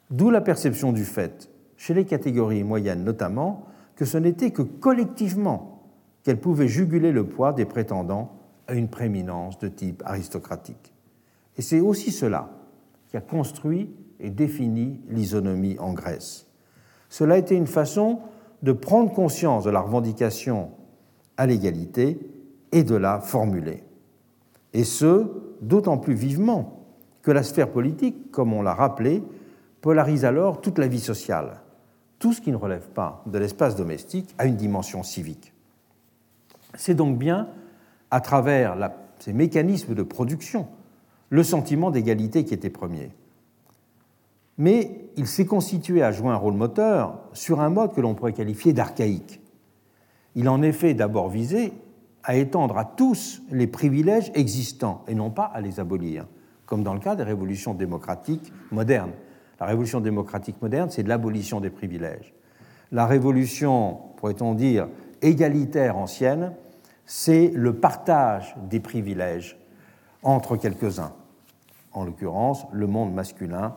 D'où 0.09 0.29
la 0.29 0.41
perception 0.41 0.91
du 0.91 1.05
fait, 1.05 1.49
chez 1.77 1.93
les 1.93 2.05
catégories 2.05 2.63
moyennes 2.63 3.03
notamment, 3.03 3.67
que 3.99 4.05
ce 4.05 4.17
n'était 4.17 4.51
que 4.51 4.61
collectivement 4.61 5.81
qu'elles 6.23 6.39
pouvaient 6.39 6.69
juguler 6.69 7.11
le 7.11 7.25
poids 7.25 7.51
des 7.51 7.65
prétendants 7.65 8.31
à 8.65 8.73
une 8.73 8.87
prééminence 8.87 9.59
de 9.59 9.67
type 9.67 10.01
aristocratique. 10.05 10.93
Et 11.57 11.61
c'est 11.61 11.81
aussi 11.81 12.13
cela 12.13 12.49
qui 13.09 13.17
a 13.17 13.21
construit 13.21 13.93
et 14.21 14.29
défini 14.29 15.01
l'isonomie 15.09 15.75
en 15.79 15.91
Grèce. 15.91 16.47
Cela 17.09 17.35
a 17.35 17.39
été 17.39 17.55
une 17.55 17.67
façon 17.67 18.19
de 18.63 18.71
prendre 18.71 19.11
conscience 19.11 19.65
de 19.65 19.69
la 19.69 19.81
revendication 19.81 20.69
à 21.35 21.45
l'égalité 21.45 22.21
et 22.71 22.85
de 22.85 22.95
la 22.95 23.19
formuler. 23.19 23.83
Et 24.71 24.85
ce, 24.85 25.27
d'autant 25.59 25.97
plus 25.97 26.13
vivement 26.13 26.85
que 27.21 27.31
la 27.31 27.43
sphère 27.43 27.69
politique, 27.69 28.31
comme 28.31 28.53
on 28.53 28.61
l'a 28.61 28.73
rappelé, 28.73 29.21
polarise 29.81 30.23
alors 30.23 30.61
toute 30.61 30.77
la 30.77 30.87
vie 30.87 31.01
sociale. 31.01 31.59
Tout 32.19 32.33
ce 32.33 32.41
qui 32.41 32.51
ne 32.51 32.57
relève 32.57 32.89
pas 32.89 33.23
de 33.25 33.37
l'espace 33.37 33.75
domestique 33.75 34.35
a 34.37 34.45
une 34.45 34.57
dimension 34.57 35.03
civique. 35.03 35.53
C'est 36.75 36.93
donc 36.93 37.17
bien 37.17 37.47
à 38.11 38.21
travers 38.21 38.75
ces 39.19 39.33
mécanismes 39.33 39.95
de 39.95 40.03
production 40.03 40.67
le 41.29 41.43
sentiment 41.43 41.91
d'égalité 41.91 42.43
qui 42.43 42.53
était 42.53 42.69
premier. 42.69 43.11
Mais 44.57 45.09
il 45.15 45.27
s'est 45.27 45.45
constitué 45.45 46.03
à 46.03 46.11
jouer 46.11 46.29
un 46.29 46.35
rôle 46.35 46.55
moteur 46.55 47.19
sur 47.33 47.61
un 47.61 47.69
mode 47.69 47.93
que 47.93 48.01
l'on 48.01 48.15
pourrait 48.15 48.33
qualifier 48.33 48.73
d'archaïque. 48.73 49.39
Il 50.35 50.49
en 50.49 50.61
effet 50.61 50.93
d'abord 50.93 51.29
visé 51.29 51.71
à 52.23 52.35
étendre 52.35 52.77
à 52.77 52.85
tous 52.85 53.41
les 53.51 53.67
privilèges 53.67 54.31
existants 54.35 55.03
et 55.07 55.15
non 55.15 55.29
pas 55.29 55.45
à 55.45 55.61
les 55.61 55.79
abolir, 55.79 56.27
comme 56.65 56.83
dans 56.83 56.93
le 56.93 56.99
cas 56.99 57.15
des 57.15 57.23
révolutions 57.23 57.73
démocratiques 57.73 58.51
modernes. 58.71 59.13
La 59.59 59.65
révolution 59.65 59.99
démocratique 59.99 60.61
moderne, 60.61 60.89
c'est 60.89 61.03
l'abolition 61.03 61.59
des 61.59 61.69
privilèges. 61.69 62.33
La 62.91 63.05
révolution, 63.05 63.99
pourrait-on 64.17 64.53
dire, 64.53 64.87
égalitaire 65.21 65.97
ancienne, 65.97 66.53
c'est 67.05 67.51
le 67.53 67.75
partage 67.75 68.55
des 68.69 68.79
privilèges 68.79 69.57
entre 70.23 70.57
quelques-uns, 70.57 71.13
en 71.93 72.03
l'occurrence 72.03 72.65
le 72.71 72.87
monde 72.87 73.13
masculin, 73.13 73.75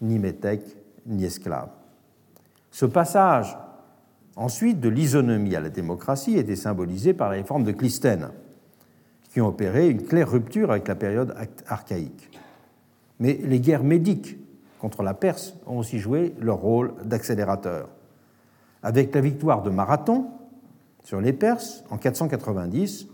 ni 0.00 0.18
métèque 0.18 0.76
ni 1.06 1.24
esclave. 1.24 1.70
Ce 2.70 2.86
passage 2.86 3.56
ensuite 4.36 4.80
de 4.80 4.88
l'isonomie 4.88 5.56
à 5.56 5.60
la 5.60 5.70
démocratie 5.70 6.36
était 6.36 6.56
symbolisé 6.56 7.14
par 7.14 7.30
les 7.30 7.38
réformes 7.38 7.64
de 7.64 7.72
Clisthène, 7.72 8.30
qui 9.32 9.40
ont 9.40 9.48
opéré 9.48 9.88
une 9.88 10.02
claire 10.02 10.30
rupture 10.30 10.70
avec 10.70 10.88
la 10.88 10.94
période 10.94 11.34
archaïque. 11.66 12.30
Mais 13.18 13.38
les 13.42 13.60
guerres 13.60 13.84
médiques 13.84 14.36
contre 14.80 15.02
la 15.02 15.14
Perse 15.14 15.54
ont 15.66 15.78
aussi 15.78 15.98
joué 15.98 16.34
leur 16.40 16.58
rôle 16.58 16.94
d'accélérateur. 17.04 17.88
Avec 18.82 19.14
la 19.14 19.20
victoire 19.20 19.62
de 19.62 19.70
Marathon 19.70 20.26
sur 21.04 21.20
les 21.20 21.32
Perses 21.32 21.84
en 21.90 21.98
490, 21.98 23.08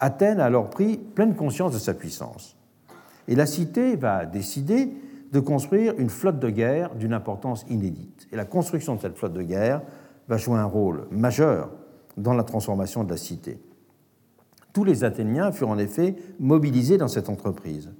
Athènes 0.00 0.40
a 0.40 0.46
alors 0.46 0.70
pris 0.70 0.96
pleine 0.96 1.36
conscience 1.36 1.72
de 1.72 1.78
sa 1.78 1.94
puissance. 1.94 2.56
Et 3.28 3.36
la 3.36 3.46
cité 3.46 3.94
va 3.94 4.26
décider 4.26 4.92
de 5.32 5.40
construire 5.40 5.94
une 5.98 6.10
flotte 6.10 6.40
de 6.40 6.50
guerre 6.50 6.94
d'une 6.94 7.12
importance 7.12 7.64
inédite. 7.68 8.26
Et 8.32 8.36
la 8.36 8.44
construction 8.44 8.96
de 8.96 9.00
cette 9.00 9.16
flotte 9.16 9.32
de 9.32 9.42
guerre 9.42 9.82
va 10.28 10.36
jouer 10.36 10.58
un 10.58 10.64
rôle 10.64 11.06
majeur 11.10 11.70
dans 12.16 12.34
la 12.34 12.42
transformation 12.42 13.04
de 13.04 13.10
la 13.10 13.16
cité. 13.16 13.58
Tous 14.72 14.84
les 14.84 15.04
Athéniens 15.04 15.52
furent 15.52 15.70
en 15.70 15.78
effet 15.78 16.16
mobilisés 16.40 16.98
dans 16.98 17.08
cette 17.08 17.28
entreprise, 17.28 17.90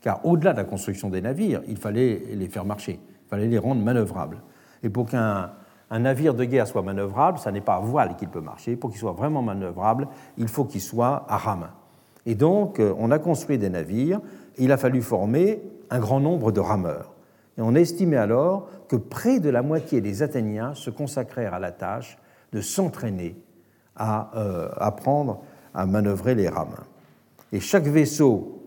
car 0.00 0.24
au-delà 0.24 0.52
de 0.52 0.58
la 0.58 0.64
construction 0.64 1.10
des 1.10 1.20
navires, 1.20 1.62
il 1.68 1.76
fallait 1.76 2.22
les 2.32 2.48
faire 2.48 2.64
marcher, 2.64 3.00
il 3.02 3.28
fallait 3.28 3.48
les 3.48 3.58
rendre 3.58 3.82
manœuvrables. 3.82 4.38
Et 4.82 4.88
pour 4.88 5.06
qu'un 5.06 5.50
navire 5.90 6.34
de 6.34 6.44
guerre 6.44 6.66
soit 6.66 6.82
manœuvrable, 6.82 7.38
ça 7.38 7.52
n'est 7.52 7.60
pas 7.60 7.76
à 7.76 7.80
voile 7.80 8.16
qu'il 8.16 8.28
peut 8.28 8.40
marcher, 8.40 8.76
pour 8.76 8.90
qu'il 8.90 8.98
soit 8.98 9.12
vraiment 9.12 9.42
manœuvrable, 9.42 10.08
il 10.38 10.48
faut 10.48 10.64
qu'il 10.64 10.80
soit 10.80 11.26
à 11.28 11.36
rame. 11.36 11.68
Et 12.26 12.34
donc, 12.34 12.80
euh, 12.80 12.94
on 12.98 13.10
a 13.10 13.18
construit 13.18 13.58
des 13.58 13.70
navires, 13.70 14.20
et 14.56 14.64
il 14.64 14.72
a 14.72 14.76
fallu 14.76 15.02
former 15.02 15.62
un 15.90 15.98
grand 15.98 16.20
nombre 16.20 16.52
de 16.52 16.60
rameurs. 16.60 17.12
Et 17.58 17.62
on 17.62 17.74
estimait 17.74 18.16
alors 18.16 18.68
que 18.88 18.96
près 18.96 19.40
de 19.40 19.50
la 19.50 19.62
moitié 19.62 20.00
des 20.00 20.22
Athéniens 20.22 20.74
se 20.74 20.90
consacrèrent 20.90 21.54
à 21.54 21.58
la 21.58 21.72
tâche 21.72 22.18
de 22.52 22.60
s'entraîner 22.60 23.36
à 23.96 24.30
euh, 24.36 24.68
apprendre 24.78 25.42
à 25.74 25.86
manœuvrer 25.86 26.34
les 26.34 26.48
rames. 26.48 26.76
Et 27.52 27.60
chaque 27.60 27.84
vaisseau 27.84 28.59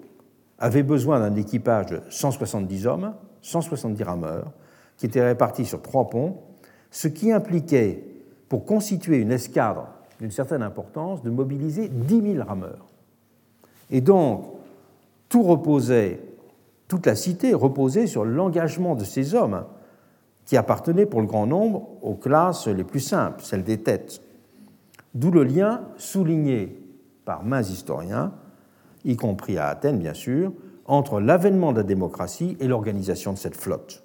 avait 0.60 0.84
besoin 0.84 1.20
d'un 1.20 1.36
équipage 1.36 1.88
de 1.88 2.02
170 2.10 2.88
hommes, 2.88 3.14
170 3.42 4.04
rameurs, 4.04 4.52
qui 4.98 5.06
étaient 5.06 5.24
répartis 5.24 5.66
sur 5.66 5.82
trois 5.82 6.10
ponts, 6.10 6.38
ce 6.92 7.08
qui 7.08 7.32
impliquait, 7.32 8.04
pour 8.50 8.66
constituer 8.66 9.18
une 9.18 9.32
escadre 9.32 9.88
d'une 10.20 10.32
certaine 10.32 10.62
importance, 10.62 11.24
de 11.24 11.30
mobiliser 11.30 11.90
10 11.90 12.34
000 12.36 12.48
rameurs. 12.48 12.86
Et 13.90 14.00
donc, 14.00 14.46
tout 15.28 15.44
reposait 15.44 16.20
toute 16.94 17.08
la 17.08 17.16
cité 17.16 17.56
reposait 17.56 18.06
sur 18.06 18.24
l'engagement 18.24 18.94
de 18.94 19.04
ces 19.04 19.34
hommes 19.34 19.64
qui 20.46 20.58
appartenaient 20.58 21.08
pour 21.08 21.22
le 21.22 21.26
grand 21.26 21.48
nombre 21.48 21.88
aux 22.04 22.14
classes 22.14 22.68
les 22.68 22.84
plus 22.84 23.00
simples, 23.00 23.42
celles 23.42 23.64
des 23.64 23.80
têtes. 23.80 24.22
D'où 25.16 25.32
le 25.32 25.44
lien 25.44 25.82
souligné 25.98 26.80
par 27.26 27.44
mains 27.44 27.64
historiens, 27.64 28.32
y 29.06 29.16
compris 29.16 29.58
à 29.58 29.68
Athènes 29.68 30.00
bien 30.00 30.14
sûr, 30.14 30.52
entre 30.86 31.20
l'avènement 31.20 31.72
de 31.72 31.78
la 31.78 31.84
démocratie 31.84 32.58
et 32.60 32.68
l'organisation 32.68 33.34
de 33.34 33.38
cette 33.38 33.56
flotte. 33.56 34.04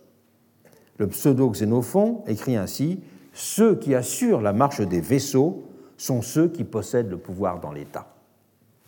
Le 0.98 1.06
pseudo-Xénophon 1.08 2.22
écrit 2.26 2.56
ainsi 2.56 3.00
Ceux 3.32 3.76
qui 3.76 3.94
assurent 3.94 4.40
la 4.40 4.52
marche 4.52 4.80
des 4.80 5.00
vaisseaux 5.00 5.64
sont 5.96 6.22
ceux 6.22 6.48
qui 6.48 6.64
possèdent 6.64 7.10
le 7.10 7.18
pouvoir 7.18 7.60
dans 7.60 7.72
l'État. 7.72 8.14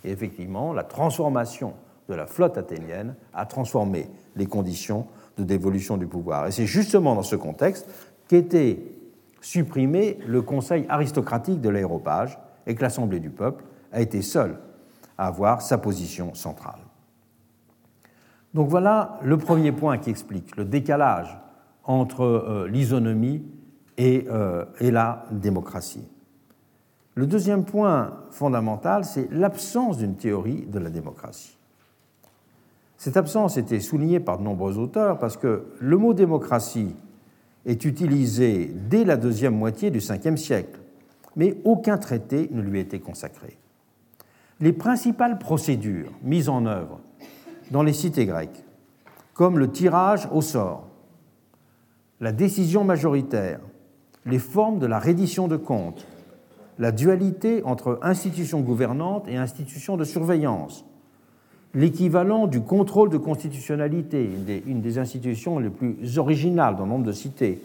Et 0.05 0.11
effectivement, 0.11 0.73
la 0.73 0.85
transformation 0.85 1.75
de 2.09 2.15
la 2.15 2.27
flotte 2.27 2.59
athénienne 2.59 3.15
a 3.35 3.47
transformé 3.47 4.09
les 4.37 4.47
conditions 4.47 5.07
de 5.37 5.45
dévolution 5.45 5.97
du 5.97 6.07
pouvoir. 6.07 6.47
Et 6.47 6.53
c'est 6.53 6.67
justement 6.67 7.15
dans 7.15 7.23
ce 7.23 7.37
contexte 7.37 7.89
qu'était 8.29 8.81
supprimé 9.41 10.19
le 10.27 10.43
conseil 10.43 10.87
aristocratique 10.89 11.61
de 11.61 11.69
l'aéropage 11.69 12.39
et 12.67 12.75
que 12.75 12.83
l'Assemblée 12.83 13.21
du 13.21 13.31
peuple 13.31 13.65
a 13.93 14.01
été 14.01 14.23
seule 14.23 14.57
à 15.21 15.27
avoir 15.27 15.61
sa 15.61 15.77
position 15.77 16.33
centrale. 16.33 16.81
Donc 18.55 18.69
voilà 18.69 19.19
le 19.23 19.37
premier 19.37 19.71
point 19.71 19.99
qui 19.99 20.09
explique 20.09 20.57
le 20.57 20.65
décalage 20.65 21.39
entre 21.85 22.23
euh, 22.23 22.67
l'isonomie 22.67 23.45
et, 23.99 24.27
euh, 24.31 24.65
et 24.81 24.91
la 24.91 25.27
démocratie. 25.31 26.09
Le 27.15 27.27
deuxième 27.27 27.67
point 27.67 28.15
fondamental, 28.31 29.05
c'est 29.05 29.31
l'absence 29.31 29.99
d'une 29.99 30.17
théorie 30.17 30.65
de 30.67 30.79
la 30.79 30.89
démocratie. 30.89 31.59
Cette 32.97 33.19
absence 33.19 33.59
était 33.59 33.81
soulignée 33.81 34.21
par 34.21 34.39
de 34.39 34.43
nombreux 34.43 34.79
auteurs 34.79 35.19
parce 35.19 35.37
que 35.37 35.67
le 35.81 35.99
mot 35.99 36.15
démocratie 36.15 36.97
est 37.67 37.85
utilisé 37.85 38.75
dès 38.89 39.05
la 39.05 39.19
deuxième 39.19 39.55
moitié 39.55 39.91
du 39.91 39.99
Ve 39.99 40.37
siècle, 40.37 40.81
mais 41.37 41.59
aucun 41.65 41.99
traité 41.99 42.49
ne 42.53 42.63
lui 42.63 42.81
était 42.81 43.01
consacré. 43.01 43.59
Les 44.61 44.73
principales 44.75 45.39
procédures 45.39 46.13
mises 46.23 46.51
en 46.51 46.67
œuvre 46.67 47.01
dans 47.71 47.83
les 47.83 47.95
cités 47.95 48.27
grecques, 48.27 48.65
comme 49.33 49.59
le 49.59 49.71
tirage 49.71 50.29
au 50.33 50.43
sort, 50.43 50.87
la 52.21 52.33
décision 52.33 52.85
majoritaire, 52.85 53.61
les 54.27 54.39
formes 54.39 54.79
de 54.79 54.87
la 54.87 54.99
reddition 54.99 55.49
de 55.49 55.57
comptes, 55.57 56.07
la 56.79 56.93
dualité 56.93 57.63
entre 57.65 57.99
institutions 58.03 58.61
gouvernantes 58.61 59.27
et 59.29 59.37
institutions 59.39 59.97
de 59.97 60.05
surveillance, 60.05 60.85
l'équivalent 61.73 62.47
du 62.47 62.61
contrôle 62.61 63.09
de 63.09 63.17
constitutionnalité, 63.17 64.29
une 64.67 64.83
des, 64.83 64.99
institutions 64.99 65.59
les 65.59 65.71
plus 65.71 66.19
originales 66.19 66.77
dans 66.77 66.85
le 66.85 66.91
nombre 66.91 67.07
de 67.07 67.13
cités, 67.13 67.63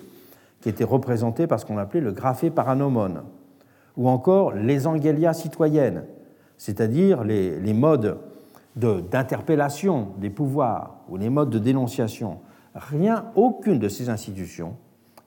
qui 0.62 0.70
était 0.70 0.86
représentée 0.86 1.46
par 1.46 1.60
ce 1.60 1.66
qu'on 1.66 1.78
appelait 1.78 2.00
le 2.00 2.14
graphé 2.14 2.50
paranomone, 2.50 3.24
ou 3.98 4.08
encore 4.08 4.54
les 4.54 4.82
citoyennes, 5.34 6.04
c'est-à-dire 6.58 7.24
les, 7.24 7.74
modes 7.74 8.18
d'interpellation 8.76 10.10
des 10.18 10.30
pouvoirs 10.30 10.98
ou 11.10 11.18
les 11.18 11.30
modes 11.30 11.50
de 11.50 11.60
dénonciation. 11.60 12.40
Rien, 12.74 13.32
aucune 13.36 13.80
de 13.80 13.90
ces 13.90 14.10
institutions 14.10 14.76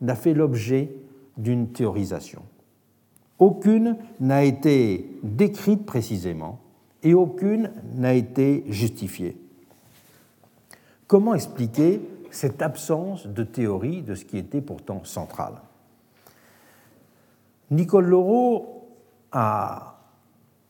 n'a 0.01 0.15
fait 0.15 0.35
l'objet 0.35 0.93
d'une 1.37 1.69
théorisation. 1.69 2.43
Aucune 3.39 3.97
n'a 4.21 4.45
été 4.45 5.19
décrite 5.23 5.87
précisément 5.87 6.59
et 7.03 7.15
aucune 7.15 7.71
n'a 7.95 8.15
été 8.15 8.65
justifiée. 8.69 9.37
Comment 11.07 11.35
expliquer 11.35 12.01
cette 12.31 12.61
absence 12.61 13.27
de 13.27 13.45
théorie 13.45 14.03
de 14.03 14.15
ce 14.15 14.25
qui 14.25 14.37
était 14.37 14.61
pourtant 14.61 15.03
central? 15.05 15.55
Nicole 17.71 18.07
Laureau 18.07 18.89
a 19.33 19.98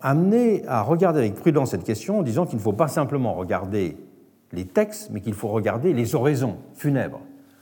amené 0.01 0.65
à 0.67 0.83
regarder 0.83 1.21
avec 1.21 1.35
prudence 1.35 1.71
cette 1.73 1.85
question 1.85 2.21
en 2.21 2.23
disant 2.23 2.47
qu'il 2.47 2.59
ne 2.59 2.63
faut 2.63 2.73
pas 2.73 2.89
simplement 2.89 3.35
regarder 3.35 3.97
les 4.53 4.65
textes, 4.65 5.11
mais 5.11 5.21
qu'il 5.21 5.35
faut 5.35 5.49
regarder 5.49 5.93
les 5.93 6.15
oraisons 6.15 6.57
funèbres, 6.75 7.21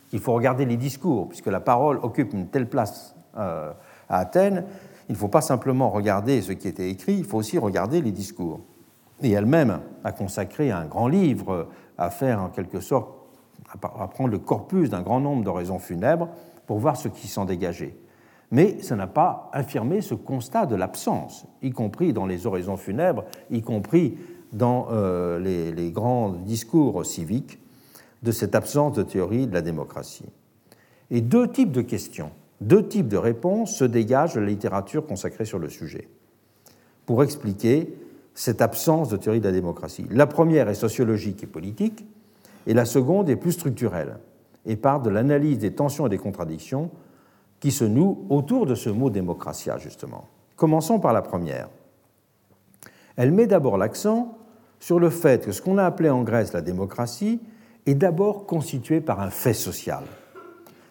qu'il 0.08 0.20
faut 0.20 0.34
regarder 0.34 0.64
les 0.64 0.76
discours, 0.76 1.28
puisque 1.28 1.46
la 1.46 1.60
parole 1.60 1.98
occupe 2.02 2.32
une 2.32 2.48
telle 2.48 2.68
place 2.68 3.16
euh, 3.36 3.72
à 4.08 4.18
Athènes 4.18 4.64
il 5.08 5.12
ne 5.12 5.18
faut 5.18 5.28
pas 5.28 5.40
simplement 5.40 5.90
regarder 5.90 6.42
ce 6.42 6.52
qui 6.52 6.68
était 6.68 6.90
écrit, 6.90 7.14
il 7.14 7.24
faut 7.24 7.38
aussi 7.38 7.58
regarder 7.58 8.00
les 8.02 8.10
discours. 8.10 8.60
Et 9.22 9.30
elle-même 9.30 9.80
a 10.04 10.12
consacré 10.12 10.70
un 10.70 10.86
grand 10.86 11.08
livre 11.08 11.68
à 11.96 12.10
faire 12.10 12.42
en 12.42 12.48
quelque 12.48 12.80
sorte, 12.80 13.08
à 13.82 14.08
prendre 14.08 14.30
le 14.30 14.38
corpus 14.38 14.90
d'un 14.90 15.02
grand 15.02 15.20
nombre 15.20 15.44
d'oraisons 15.44 15.78
funèbres 15.78 16.28
pour 16.66 16.78
voir 16.78 16.96
ce 16.96 17.08
qui 17.08 17.28
s'en 17.28 17.44
dégageait. 17.44 17.96
Mais 18.50 18.80
ça 18.82 18.96
n'a 18.96 19.06
pas 19.06 19.50
affirmé 19.52 20.00
ce 20.00 20.14
constat 20.14 20.66
de 20.66 20.76
l'absence, 20.76 21.46
y 21.62 21.70
compris 21.70 22.12
dans 22.12 22.26
les 22.26 22.46
oraisons 22.46 22.76
funèbres, 22.76 23.24
y 23.50 23.62
compris 23.62 24.16
dans 24.52 24.88
euh, 24.90 25.38
les, 25.38 25.72
les 25.72 25.90
grands 25.90 26.30
discours 26.30 27.04
civiques, 27.04 27.58
de 28.22 28.32
cette 28.32 28.54
absence 28.54 28.94
de 28.94 29.02
théorie 29.02 29.46
de 29.46 29.54
la 29.54 29.62
démocratie. 29.62 30.28
Et 31.10 31.20
deux 31.20 31.48
types 31.48 31.72
de 31.72 31.82
questions 31.82 32.30
deux 32.60 32.86
types 32.86 33.08
de 33.08 33.16
réponses 33.16 33.76
se 33.76 33.84
dégagent 33.84 34.34
de 34.34 34.40
la 34.40 34.46
littérature 34.46 35.06
consacrée 35.06 35.44
sur 35.44 35.58
le 35.58 35.68
sujet 35.68 36.08
pour 37.04 37.22
expliquer 37.22 37.94
cette 38.34 38.62
absence 38.62 39.08
de 39.08 39.16
théorie 39.16 39.40
de 39.40 39.46
la 39.46 39.52
démocratie. 39.52 40.06
La 40.10 40.26
première 40.26 40.68
est 40.68 40.74
sociologique 40.74 41.42
et 41.44 41.46
politique, 41.46 42.04
et 42.66 42.74
la 42.74 42.84
seconde 42.84 43.30
est 43.30 43.36
plus 43.36 43.52
structurelle 43.52 44.18
et 44.64 44.76
part 44.76 45.00
de 45.00 45.10
l'analyse 45.10 45.58
des 45.58 45.72
tensions 45.72 46.06
et 46.06 46.10
des 46.10 46.18
contradictions 46.18 46.90
qui 47.60 47.70
se 47.70 47.84
nouent 47.84 48.26
autour 48.28 48.66
de 48.66 48.74
ce 48.74 48.90
mot 48.90 49.10
démocratia, 49.10 49.78
justement. 49.78 50.24
Commençons 50.56 51.00
par 51.00 51.12
la 51.12 51.22
première. 51.22 51.68
Elle 53.16 53.32
met 53.32 53.46
d'abord 53.46 53.78
l'accent 53.78 54.38
sur 54.78 55.00
le 55.00 55.10
fait 55.10 55.44
que 55.44 55.52
ce 55.52 55.62
qu'on 55.62 55.78
a 55.78 55.84
appelé 55.84 56.10
en 56.10 56.22
Grèce 56.22 56.52
la 56.52 56.60
démocratie 56.60 57.40
est 57.86 57.94
d'abord 57.94 58.46
constitué 58.46 59.00
par 59.00 59.20
un 59.20 59.30
fait 59.30 59.54
social 59.54 60.04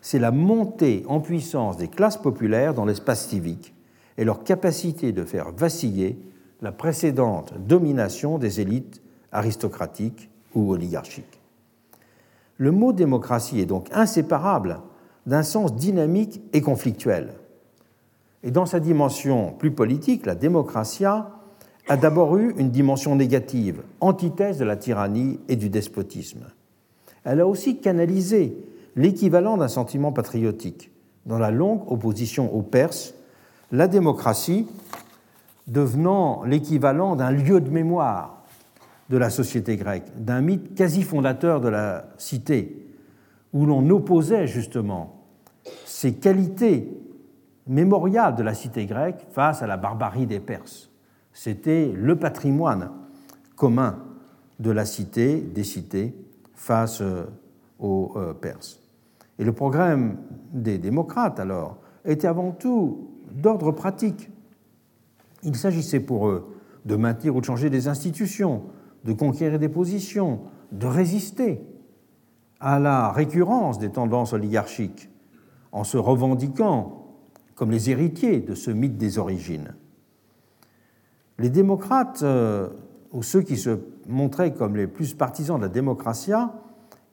c'est 0.05 0.19
la 0.19 0.29
montée 0.29 1.03
en 1.07 1.19
puissance 1.19 1.77
des 1.77 1.87
classes 1.87 2.21
populaires 2.21 2.75
dans 2.75 2.85
l'espace 2.85 3.27
civique 3.27 3.73
et 4.19 4.23
leur 4.23 4.43
capacité 4.43 5.11
de 5.11 5.23
faire 5.23 5.51
vaciller 5.51 6.19
la 6.61 6.71
précédente 6.71 7.55
domination 7.57 8.37
des 8.37 8.61
élites 8.61 9.01
aristocratiques 9.31 10.29
ou 10.53 10.71
oligarchiques. 10.71 11.41
Le 12.57 12.69
mot 12.71 12.93
démocratie 12.93 13.59
est 13.59 13.65
donc 13.65 13.87
inséparable 13.91 14.77
d'un 15.25 15.43
sens 15.43 15.75
dynamique 15.75 16.41
et 16.53 16.61
conflictuel. 16.61 17.33
Et 18.43 18.51
dans 18.51 18.65
sa 18.65 18.79
dimension 18.79 19.53
plus 19.57 19.71
politique, 19.71 20.25
la 20.25 20.35
démocratia 20.35 21.31
a 21.87 21.97
d'abord 21.97 22.37
eu 22.37 22.53
une 22.57 22.71
dimension 22.71 23.15
négative, 23.15 23.81
antithèse 24.01 24.57
de 24.57 24.65
la 24.65 24.75
tyrannie 24.75 25.39
et 25.47 25.55
du 25.55 25.69
despotisme. 25.69 26.45
Elle 27.23 27.39
a 27.39 27.47
aussi 27.47 27.77
canalisé 27.77 28.55
l'équivalent 28.95 29.57
d'un 29.57 29.67
sentiment 29.67 30.11
patriotique. 30.11 30.91
Dans 31.25 31.39
la 31.39 31.51
longue 31.51 31.91
opposition 31.91 32.53
aux 32.53 32.61
Perses, 32.61 33.15
la 33.71 33.87
démocratie 33.87 34.67
devenant 35.67 36.43
l'équivalent 36.43 37.15
d'un 37.15 37.31
lieu 37.31 37.59
de 37.59 37.69
mémoire 37.69 38.43
de 39.09 39.17
la 39.17 39.29
société 39.29 39.75
grecque, 39.75 40.05
d'un 40.17 40.41
mythe 40.41 40.75
quasi 40.75 41.01
fondateur 41.03 41.61
de 41.61 41.69
la 41.69 42.05
cité, 42.17 42.84
où 43.55 43.65
l'on 43.65 43.89
opposait 43.89 44.47
justement 44.47 45.23
ces 45.85 46.15
qualités 46.15 46.91
mémoriales 47.67 48.35
de 48.35 48.43
la 48.43 48.53
cité 48.53 48.85
grecque 48.85 49.25
face 49.31 49.63
à 49.63 49.67
la 49.67 49.77
barbarie 49.77 50.27
des 50.27 50.41
Perses. 50.41 50.91
C'était 51.31 51.89
le 51.95 52.17
patrimoine 52.17 52.91
commun 53.55 54.03
de 54.59 54.71
la 54.71 54.83
cité, 54.83 55.39
des 55.39 55.63
cités, 55.63 56.13
face 56.53 57.01
aux 57.79 58.11
euh, 58.17 58.33
Perses. 58.33 58.81
Et 59.39 59.45
le 59.45 59.53
programme 59.53 60.17
des 60.51 60.77
démocrates, 60.77 61.39
alors, 61.39 61.77
était 62.03 62.27
avant 62.27 62.51
tout 62.51 63.09
d'ordre 63.31 63.71
pratique. 63.71 64.29
Il 65.43 65.55
s'agissait 65.55 66.01
pour 66.01 66.27
eux 66.27 66.53
de 66.83 66.97
maintenir 66.97 67.33
ou 67.37 67.39
de 67.39 67.45
changer 67.45 67.69
des 67.69 67.87
institutions, 67.87 68.63
de 69.05 69.13
conquérir 69.13 69.59
des 69.59 69.69
positions, 69.69 70.41
de 70.73 70.87
résister 70.87 71.61
à 72.59 72.79
la 72.79 73.11
récurrence 73.11 73.79
des 73.79 73.89
tendances 73.89 74.33
oligarchiques 74.33 75.09
en 75.71 75.83
se 75.83 75.97
revendiquant 75.97 77.05
comme 77.55 77.71
les 77.71 77.89
héritiers 77.89 78.39
de 78.39 78.55
ce 78.55 78.71
mythe 78.71 78.97
des 78.97 79.17
origines. 79.17 79.75
Les 81.37 81.49
démocrates, 81.49 82.21
euh, 82.23 82.69
ou 83.11 83.23
ceux 83.23 83.41
qui 83.41 83.57
se 83.57 83.79
montraient 84.07 84.53
comme 84.53 84.75
les 84.75 84.87
plus 84.87 85.13
partisans 85.13 85.57
de 85.57 85.63
la 85.63 85.69
démocratie, 85.69 86.31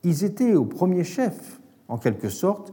ils 0.02 0.24
étaient 0.24 0.54
au 0.54 0.64
premier 0.64 1.04
chef 1.04 1.60
en 1.88 1.98
quelque 1.98 2.28
sorte, 2.28 2.72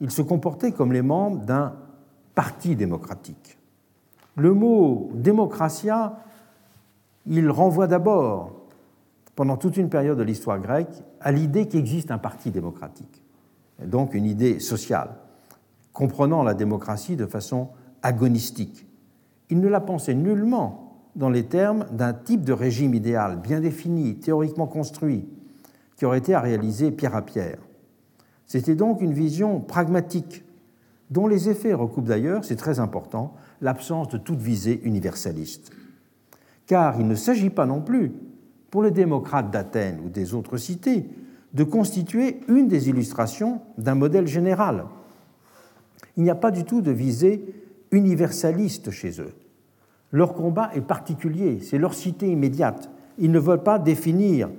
ils 0.00 0.10
se 0.10 0.22
comportaient 0.22 0.72
comme 0.72 0.92
les 0.92 1.02
membres 1.02 1.44
d'un 1.44 1.74
parti 2.34 2.76
démocratique. 2.76 3.58
Le 4.36 4.52
mot 4.52 5.10
démocratia, 5.14 6.18
il 7.26 7.50
renvoie 7.50 7.86
d'abord, 7.86 8.52
pendant 9.36 9.58
toute 9.58 9.76
une 9.76 9.90
période 9.90 10.18
de 10.18 10.22
l'histoire 10.22 10.58
grecque, 10.58 11.04
à 11.20 11.30
l'idée 11.30 11.68
qu'existe 11.68 12.10
un 12.10 12.18
parti 12.18 12.50
démocratique, 12.50 13.22
donc 13.84 14.14
une 14.14 14.24
idée 14.24 14.58
sociale, 14.58 15.10
comprenant 15.92 16.42
la 16.42 16.54
démocratie 16.54 17.16
de 17.16 17.26
façon 17.26 17.68
agonistique. 18.02 18.86
Il 19.50 19.60
ne 19.60 19.68
la 19.68 19.80
pensait 19.80 20.14
nullement 20.14 21.10
dans 21.14 21.30
les 21.30 21.44
termes 21.44 21.86
d'un 21.92 22.14
type 22.14 22.44
de 22.44 22.52
régime 22.52 22.94
idéal 22.94 23.40
bien 23.40 23.60
défini, 23.60 24.16
théoriquement 24.16 24.66
construit, 24.66 25.28
qui 25.96 26.06
aurait 26.06 26.18
été 26.18 26.34
à 26.34 26.40
réaliser 26.40 26.90
pierre 26.90 27.14
à 27.14 27.22
pierre. 27.22 27.58
C'était 28.46 28.74
donc 28.74 29.02
une 29.02 29.12
vision 29.12 29.60
pragmatique, 29.60 30.44
dont 31.10 31.26
les 31.26 31.48
effets 31.48 31.74
recoupent 31.74 32.08
d'ailleurs, 32.08 32.44
c'est 32.44 32.56
très 32.56 32.80
important, 32.80 33.34
l'absence 33.60 34.08
de 34.08 34.18
toute 34.18 34.40
visée 34.40 34.80
universaliste. 34.84 35.70
Car 36.66 36.98
il 36.98 37.06
ne 37.06 37.14
s'agit 37.14 37.50
pas 37.50 37.66
non 37.66 37.80
plus, 37.80 38.12
pour 38.76 38.82
les 38.82 38.90
démocrates 38.90 39.50
d'Athènes 39.50 40.02
ou 40.04 40.10
des 40.10 40.34
autres 40.34 40.58
cités, 40.58 41.08
de 41.54 41.64
constituer 41.64 42.40
une 42.46 42.68
des 42.68 42.90
illustrations 42.90 43.62
d'un 43.78 43.94
modèle 43.94 44.26
général. 44.26 44.84
Il 46.18 46.24
n'y 46.24 46.28
a 46.28 46.34
pas 46.34 46.50
du 46.50 46.64
tout 46.64 46.82
de 46.82 46.90
visée 46.90 47.54
universaliste 47.90 48.90
chez 48.90 49.18
eux. 49.18 49.32
Leur 50.12 50.34
combat 50.34 50.72
est 50.74 50.82
particulier, 50.82 51.60
c'est 51.62 51.78
leur 51.78 51.94
cité 51.94 52.28
immédiate. 52.30 52.90
Ils 53.16 53.30
ne 53.30 53.38
veulent 53.38 53.62
pas 53.62 53.78
définir 53.78 54.50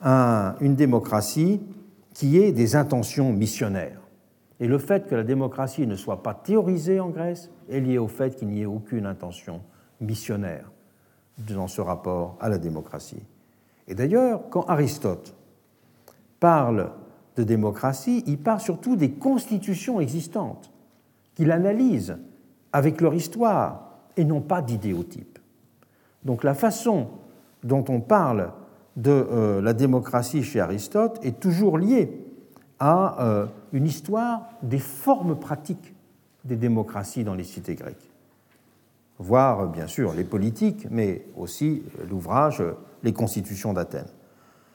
une 0.00 0.76
démocratie 0.76 1.60
qui 2.12 2.38
est 2.38 2.52
des 2.52 2.76
intentions 2.76 3.32
missionnaires. 3.32 3.98
Et 4.60 4.68
le 4.68 4.78
fait 4.78 5.08
que 5.08 5.16
la 5.16 5.24
démocratie 5.24 5.88
ne 5.88 5.96
soit 5.96 6.22
pas 6.22 6.34
théorisée 6.34 7.00
en 7.00 7.08
Grèce 7.08 7.50
est 7.68 7.80
lié 7.80 7.98
au 7.98 8.06
fait 8.06 8.36
qu'il 8.36 8.46
n'y 8.46 8.62
ait 8.62 8.66
aucune 8.66 9.06
intention 9.06 9.60
missionnaire 10.00 10.70
dans 11.38 11.68
ce 11.68 11.80
rapport 11.80 12.36
à 12.40 12.48
la 12.48 12.58
démocratie. 12.58 13.22
Et 13.88 13.94
d'ailleurs, 13.94 14.48
quand 14.50 14.64
Aristote 14.68 15.34
parle 16.40 16.90
de 17.36 17.42
démocratie, 17.42 18.22
il 18.26 18.38
parle 18.38 18.60
surtout 18.60 18.96
des 18.96 19.12
constitutions 19.12 20.00
existantes, 20.00 20.72
qu'il 21.34 21.50
analyse 21.50 22.16
avec 22.72 23.00
leur 23.00 23.14
histoire 23.14 23.90
et 24.16 24.24
non 24.24 24.40
pas 24.40 24.62
d'idéotypes. 24.62 25.38
Donc 26.24 26.44
la 26.44 26.54
façon 26.54 27.08
dont 27.62 27.84
on 27.88 28.00
parle 28.00 28.52
de 28.96 29.10
euh, 29.10 29.60
la 29.60 29.72
démocratie 29.72 30.42
chez 30.42 30.60
Aristote 30.60 31.18
est 31.22 31.40
toujours 31.40 31.78
liée 31.78 32.24
à 32.78 33.22
euh, 33.22 33.46
une 33.72 33.86
histoire 33.86 34.48
des 34.62 34.78
formes 34.78 35.38
pratiques 35.38 35.94
des 36.44 36.56
démocraties 36.56 37.24
dans 37.24 37.34
les 37.34 37.44
cités 37.44 37.74
grecques. 37.74 38.10
Voire 39.18 39.68
bien 39.68 39.86
sûr 39.86 40.12
les 40.12 40.24
politiques, 40.24 40.86
mais 40.90 41.26
aussi 41.36 41.82
l'ouvrage 42.08 42.62
Les 43.02 43.12
constitutions 43.12 43.72
d'Athènes. 43.72 44.08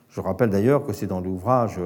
Je 0.10 0.22
rappelle 0.22 0.50
d'ailleurs 0.50 0.86
que 0.86 0.94
c'est 0.94 1.08
dans 1.08 1.20
l'ouvrage 1.20 1.80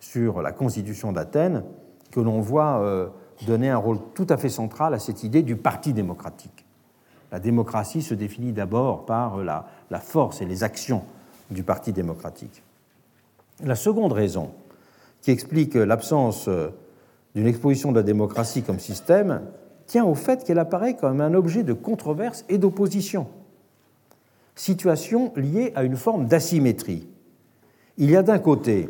sur 0.00 0.42
la 0.42 0.52
constitution 0.52 1.12
d'Athènes 1.12 1.64
que 2.10 2.20
l'on 2.20 2.40
voit 2.40 2.80
euh, 2.80 3.08
donner 3.46 3.70
un 3.70 3.76
rôle 3.76 3.98
tout 4.14 4.26
à 4.28 4.36
fait 4.36 4.48
central 4.48 4.94
à 4.94 4.98
cette 4.98 5.22
idée 5.22 5.42
du 5.42 5.56
parti 5.56 5.92
démocratique. 5.92 6.64
La 7.30 7.38
démocratie 7.38 8.02
se 8.02 8.14
définit 8.14 8.52
d'abord 8.52 9.06
par 9.06 9.38
la, 9.38 9.66
la 9.90 10.00
force 10.00 10.40
et 10.40 10.46
les 10.46 10.64
actions 10.64 11.04
du 11.50 11.62
parti 11.62 11.92
démocratique. 11.92 12.62
La 13.62 13.76
seconde 13.76 14.12
raison 14.12 14.50
qui 15.20 15.30
explique 15.30 15.74
l'absence 15.74 16.48
euh, 16.48 16.70
d'une 17.34 17.46
exposition 17.46 17.92
de 17.92 17.96
la 17.96 18.02
démocratie 18.02 18.62
comme 18.62 18.80
système 18.80 19.42
tient 19.90 20.04
au 20.04 20.14
fait 20.14 20.44
qu'elle 20.44 20.60
apparaît 20.60 20.94
comme 20.94 21.20
un 21.20 21.34
objet 21.34 21.64
de 21.64 21.72
controverse 21.72 22.44
et 22.48 22.58
d'opposition, 22.58 23.26
situation 24.54 25.32
liée 25.34 25.72
à 25.74 25.82
une 25.82 25.96
forme 25.96 26.26
d'asymétrie. 26.26 27.08
Il 27.98 28.08
y 28.08 28.14
a 28.14 28.22
d'un 28.22 28.38
côté 28.38 28.88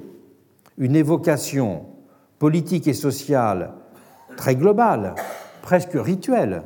une 0.76 0.94
évocation 0.94 1.86
politique 2.38 2.86
et 2.86 2.92
sociale 2.92 3.72
très 4.36 4.56
globale, 4.56 5.14
presque 5.62 5.94
rituelle, 5.94 6.64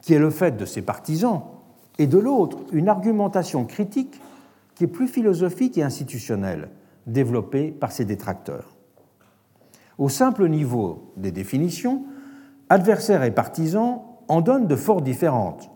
qui 0.00 0.14
est 0.14 0.18
le 0.18 0.30
fait 0.30 0.56
de 0.56 0.64
ses 0.64 0.80
partisans, 0.80 1.42
et 1.98 2.06
de 2.06 2.16
l'autre 2.16 2.60
une 2.72 2.88
argumentation 2.88 3.66
critique 3.66 4.22
qui 4.74 4.84
est 4.84 4.86
plus 4.86 5.06
philosophique 5.06 5.76
et 5.76 5.82
institutionnelle, 5.82 6.70
développée 7.06 7.72
par 7.72 7.92
ses 7.92 8.06
détracteurs. 8.06 8.74
Au 9.98 10.08
simple 10.08 10.48
niveau 10.48 11.12
des 11.18 11.30
définitions, 11.30 12.06
adversaires 12.68 13.22
et 13.22 13.30
partisans 13.30 14.00
en 14.28 14.40
donnent 14.40 14.66
de 14.66 14.76
fort 14.76 15.02
différentes, 15.02 15.70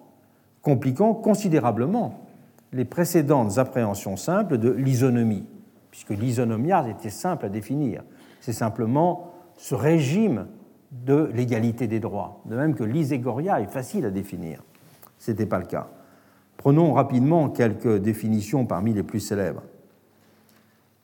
compliquant 0.63 1.15
considérablement 1.15 2.27
les 2.73 2.85
précédentes 2.85 3.59
appréhensions 3.59 4.17
simples 4.17 4.59
de 4.59 4.71
l'isonomie, 4.71 5.47
puisque 5.91 6.11
l'isonomia 6.11 6.89
était 6.89 7.11
simple 7.11 7.47
à 7.47 7.49
définir. 7.49 8.03
C'est 8.41 8.53
simplement 8.53 9.33
ce 9.57 9.75
régime 9.75 10.47
de 10.93 11.31
l'égalité 11.35 11.87
des 11.87 12.01
droits, 12.01 12.41
de 12.47 12.57
même 12.57 12.75
que 12.75 12.85
l'iségoria 12.85 13.61
est 13.61 13.71
facile 13.71 14.05
à 14.07 14.11
définir. 14.11 14.63
Ce 15.19 15.31
n'était 15.31 15.47
pas 15.47 15.59
le 15.59 15.67
cas. 15.67 15.89
Prenons 16.57 16.93
rapidement 16.93 17.49
quelques 17.49 17.99
définitions 17.99 18.67
parmi 18.67 18.93
les 18.93 19.03
plus 19.03 19.21
célèbres. 19.21 19.63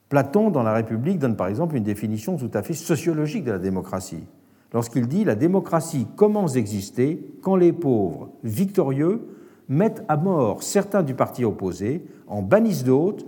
Platon, 0.08 0.50
dans 0.50 0.62
la 0.62 0.72
République, 0.72 1.18
donne 1.18 1.36
par 1.36 1.48
exemple 1.48 1.76
une 1.76 1.82
définition 1.82 2.36
tout 2.36 2.50
à 2.54 2.62
fait 2.62 2.74
sociologique 2.74 3.44
de 3.44 3.52
la 3.52 3.58
démocratie, 3.58 4.24
lorsqu'il 4.72 5.09
dit 5.09 5.24
La 5.24 5.34
démocratie 5.34 6.06
commence 6.16 6.52
d'exister 6.52 7.26
quand 7.43 7.56
les 7.56 7.72
pauvres, 7.72 8.30
victorieux, 8.43 9.28
mettent 9.68 10.05
à 10.09 10.16
mort 10.16 10.62
certains 10.62 11.02
du 11.02 11.14
parti 11.14 11.44
opposé, 11.44 12.05
en 12.26 12.43
bannissent 12.43 12.84
d'autres, 12.84 13.24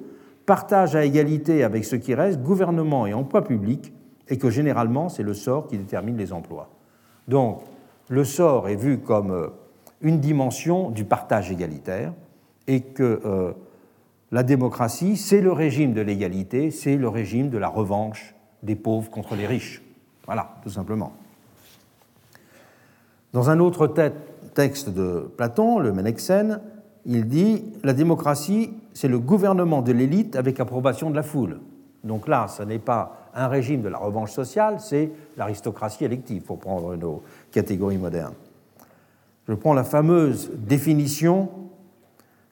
partagent 0.46 0.96
à 0.96 1.04
égalité 1.04 1.64
avec 1.64 1.84
ceux 1.84 1.98
qui 1.98 2.14
restent 2.14 2.42
gouvernement 2.42 3.06
et 3.06 3.14
emploi 3.14 3.42
public, 3.42 3.92
et 4.28 4.38
que 4.38 4.50
généralement 4.50 5.08
c'est 5.08 5.22
le 5.22 5.34
sort 5.34 5.66
qui 5.66 5.78
détermine 5.78 6.16
les 6.16 6.32
emplois. 6.32 6.70
Donc 7.26 7.62
le 8.08 8.24
sort 8.24 8.68
est 8.68 8.76
vu 8.76 8.98
comme 8.98 9.30
euh, 9.30 9.48
une 10.00 10.20
dimension 10.20 10.90
du 10.90 11.04
partage 11.04 11.50
égalitaire, 11.50 12.12
et 12.66 12.82
que 12.82 13.20
euh, 13.24 13.52
la 14.30 14.42
démocratie, 14.42 15.16
c'est 15.16 15.40
le 15.40 15.52
régime 15.52 15.94
de 15.94 16.02
l'égalité, 16.02 16.70
c'est 16.70 16.96
le 16.96 17.08
régime 17.08 17.48
de 17.48 17.58
la 17.58 17.68
revanche 17.68 18.34
des 18.62 18.76
pauvres 18.76 19.10
contre 19.10 19.34
les 19.34 19.46
riches. 19.46 19.82
Voilà, 20.26 20.56
tout 20.62 20.68
simplement. 20.68 21.12
Dans 23.32 23.50
un 23.50 23.58
autre 23.58 23.92
texte 24.54 24.88
de 24.88 25.30
Platon, 25.36 25.78
le 25.78 25.92
Ménexène, 25.92 26.60
il 27.04 27.26
dit 27.26 27.64
La 27.84 27.92
démocratie, 27.92 28.72
c'est 28.94 29.08
le 29.08 29.18
gouvernement 29.18 29.82
de 29.82 29.92
l'élite 29.92 30.36
avec 30.36 30.60
approbation 30.60 31.10
de 31.10 31.16
la 31.16 31.22
foule. 31.22 31.60
Donc 32.04 32.28
là, 32.28 32.46
ce 32.48 32.62
n'est 32.62 32.78
pas 32.78 33.28
un 33.34 33.48
régime 33.48 33.82
de 33.82 33.88
la 33.88 33.98
revanche 33.98 34.32
sociale, 34.32 34.80
c'est 34.80 35.10
l'aristocratie 35.36 36.04
élective, 36.04 36.42
pour 36.42 36.58
prendre 36.58 36.96
nos 36.96 37.22
catégories 37.50 37.98
modernes. 37.98 38.34
Je 39.46 39.54
prends 39.54 39.74
la 39.74 39.84
fameuse 39.84 40.50
définition 40.54 41.48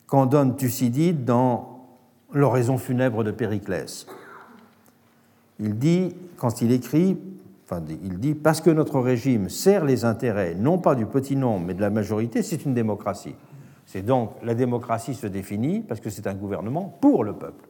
qu'en 0.06 0.26
donne 0.26 0.56
Thucydide 0.56 1.24
dans 1.24 1.72
L'oraison 2.32 2.76
funèbre 2.76 3.22
de 3.22 3.30
Périclès. 3.30 4.06
Il 5.60 5.78
dit, 5.78 6.14
quand 6.36 6.60
il 6.60 6.72
écrit, 6.72 7.16
enfin, 7.66 7.82
il 8.02 8.18
dit 8.18 8.34
Parce 8.34 8.60
que 8.60 8.70
notre 8.70 9.00
régime 9.00 9.48
sert 9.50 9.84
les 9.84 10.04
intérêts 10.04 10.54
non 10.54 10.78
pas 10.78 10.94
du 10.94 11.06
petit 11.06 11.36
nombre 11.36 11.66
mais 11.66 11.74
de 11.74 11.80
la 11.80 11.90
majorité, 11.90 12.42
c'est 12.42 12.64
une 12.64 12.74
démocratie. 12.74 13.34
C'est 13.84 14.02
donc 14.02 14.32
la 14.42 14.54
démocratie 14.54 15.14
se 15.14 15.26
définit 15.26 15.80
parce 15.80 16.00
que 16.00 16.10
c'est 16.10 16.26
un 16.26 16.34
gouvernement 16.34 16.96
pour 17.00 17.22
le 17.22 17.34
peuple. 17.34 17.68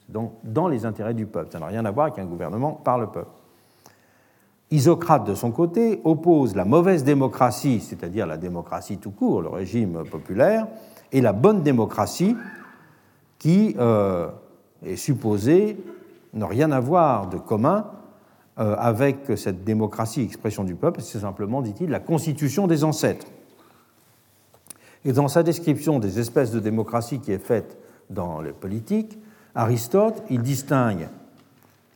C'est 0.00 0.12
donc 0.12 0.32
dans 0.44 0.68
les 0.68 0.84
intérêts 0.84 1.14
du 1.14 1.26
peuple. 1.26 1.50
Ça 1.52 1.58
n'a 1.58 1.66
rien 1.66 1.84
à 1.84 1.90
voir 1.90 2.06
avec 2.06 2.18
un 2.18 2.26
gouvernement 2.26 2.72
par 2.72 2.98
le 2.98 3.06
peuple. 3.06 3.30
Isocrate, 4.70 5.24
de 5.26 5.34
son 5.34 5.50
côté, 5.50 6.00
oppose 6.04 6.54
la 6.54 6.64
mauvaise 6.64 7.02
démocratie, 7.02 7.80
c'est-à-dire 7.80 8.26
la 8.26 8.36
démocratie 8.36 8.98
tout 8.98 9.10
court, 9.10 9.42
le 9.42 9.48
régime 9.48 10.04
populaire, 10.08 10.68
et 11.10 11.20
la 11.20 11.32
bonne 11.32 11.62
démocratie 11.62 12.36
qui 13.38 13.74
euh, 13.78 14.28
est 14.84 14.96
supposée 14.96 15.76
ne 16.34 16.44
rien 16.44 16.70
avoir 16.70 17.28
de 17.28 17.38
commun 17.38 17.86
avec 18.56 19.36
cette 19.36 19.64
démocratie, 19.64 20.22
expression 20.22 20.64
du 20.64 20.74
peuple, 20.74 21.00
c'est 21.00 21.20
simplement, 21.20 21.62
dit-il, 21.62 21.88
la 21.88 22.00
constitution 22.00 22.66
des 22.66 22.84
ancêtres. 22.84 23.26
Et 25.04 25.12
dans 25.12 25.28
sa 25.28 25.42
description 25.42 25.98
des 25.98 26.18
espèces 26.18 26.50
de 26.50 26.60
démocratie 26.60 27.20
qui 27.20 27.32
est 27.32 27.38
faite 27.38 27.78
dans 28.10 28.42
les 28.42 28.52
politiques, 28.52 29.18
Aristote, 29.54 30.22
il 30.28 30.42
distingue 30.42 31.08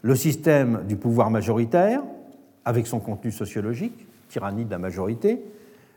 le 0.03 0.15
système 0.17 0.85
du 0.87 0.97
pouvoir 0.97 1.31
majoritaire, 1.31 2.03
avec 2.65 2.87
son 2.87 2.99
contenu 2.99 3.31
sociologique, 3.31 4.07
tyrannie 4.29 4.65
de 4.65 4.71
la 4.71 4.79
majorité, 4.79 5.45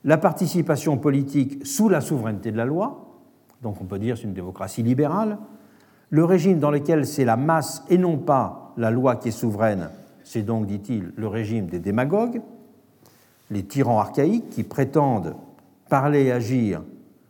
la 0.03 0.17
participation 0.17 0.97
politique 0.97 1.65
sous 1.65 1.89
la 1.89 2.01
souveraineté 2.01 2.51
de 2.51 2.57
la 2.57 2.65
loi, 2.65 3.07
donc 3.61 3.81
on 3.81 3.85
peut 3.85 3.99
dire 3.99 4.17
c'est 4.17 4.23
une 4.23 4.33
démocratie 4.33 4.83
libérale. 4.83 5.37
Le 6.09 6.23
régime 6.23 6.59
dans 6.59 6.71
lequel 6.71 7.05
c'est 7.05 7.25
la 7.25 7.35
masse 7.35 7.83
et 7.89 7.97
non 7.97 8.17
pas 8.17 8.73
la 8.77 8.91
loi 8.91 9.15
qui 9.15 9.29
est 9.29 9.31
souveraine, 9.31 9.89
c'est 10.27 10.43
donc, 10.43 10.67
dit-il, 10.67 11.13
le 11.15 11.27
régime 11.27 11.67
des 11.67 11.79
démagogues, 11.79 12.41
les 13.49 13.63
tyrans 13.63 13.99
archaïques 13.99 14.49
qui 14.49 14.63
prétendent 14.63 15.35
parler 15.87 16.25
et 16.25 16.31
agir 16.33 16.81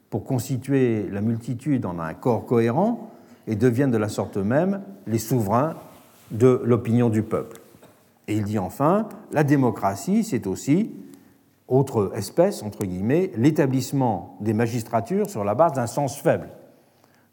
pour 0.09 0.23
constituer 0.23 1.07
la 1.11 1.21
multitude 1.21 1.85
en 1.85 1.99
un 1.99 2.15
corps 2.15 2.47
cohérent 2.47 3.11
et 3.45 3.55
deviennent 3.55 3.91
de 3.91 3.97
la 3.97 4.09
sorte 4.09 4.37
même 4.37 4.81
les 5.05 5.19
souverains 5.19 5.75
de 6.31 6.59
l'opinion 6.65 7.09
du 7.09 7.21
peuple. 7.21 7.61
Et 8.27 8.35
il 8.35 8.45
dit 8.45 8.57
enfin, 8.57 9.07
la 9.31 9.43
démocratie, 9.43 10.23
c'est 10.23 10.47
aussi 10.47 10.91
autre 11.67 12.13
espèce, 12.15 12.63
entre 12.63 12.83
guillemets, 12.83 13.31
l'établissement 13.35 14.37
des 14.41 14.53
magistratures 14.53 15.29
sur 15.29 15.43
la 15.43 15.53
base 15.53 15.73
d'un 15.73 15.85
sens 15.85 16.17
faible. 16.17 16.49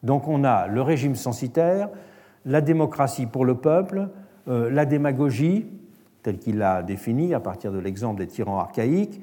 Donc 0.02 0.28
on 0.28 0.44
a 0.44 0.66
le 0.66 0.82
régime 0.82 1.14
censitaire, 1.14 1.88
la 2.44 2.60
démocratie 2.60 3.24
pour 3.24 3.46
le 3.46 3.54
peuple, 3.54 4.10
la 4.46 4.84
démagogie, 4.84 5.66
telle 6.22 6.38
qu'il 6.38 6.58
l'a 6.58 6.82
définie 6.82 7.34
à 7.34 7.40
partir 7.40 7.72
de 7.72 7.78
l'exemple 7.78 8.20
des 8.20 8.26
tyrans 8.26 8.58
archaïques, 8.58 9.20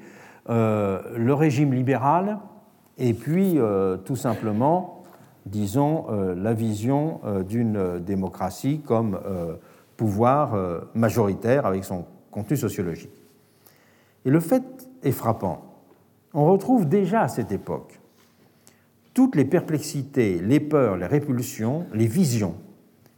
euh, 0.48 1.00
le 1.16 1.34
régime 1.34 1.72
libéral, 1.72 2.38
et 2.98 3.14
puis 3.14 3.58
euh, 3.58 3.96
tout 3.96 4.16
simplement, 4.16 5.04
disons, 5.46 6.06
la 6.36 6.54
vision 6.54 7.20
d'une 7.48 7.98
démocratie 7.98 8.80
comme 8.80 9.18
pouvoir 9.96 10.56
majoritaire 10.94 11.66
avec 11.66 11.82
son 11.82 12.04
contenu 12.30 12.56
sociologique. 12.56 13.10
Et 14.24 14.30
le 14.30 14.38
fait 14.38 14.62
est 15.02 15.10
frappant. 15.10 15.62
On 16.32 16.46
retrouve 16.46 16.88
déjà 16.88 17.22
à 17.22 17.28
cette 17.28 17.50
époque 17.50 18.00
toutes 19.14 19.36
les 19.36 19.44
perplexités, 19.44 20.40
les 20.40 20.60
peurs, 20.60 20.96
les 20.96 21.06
répulsions, 21.06 21.86
les 21.92 22.06
visions 22.06 22.54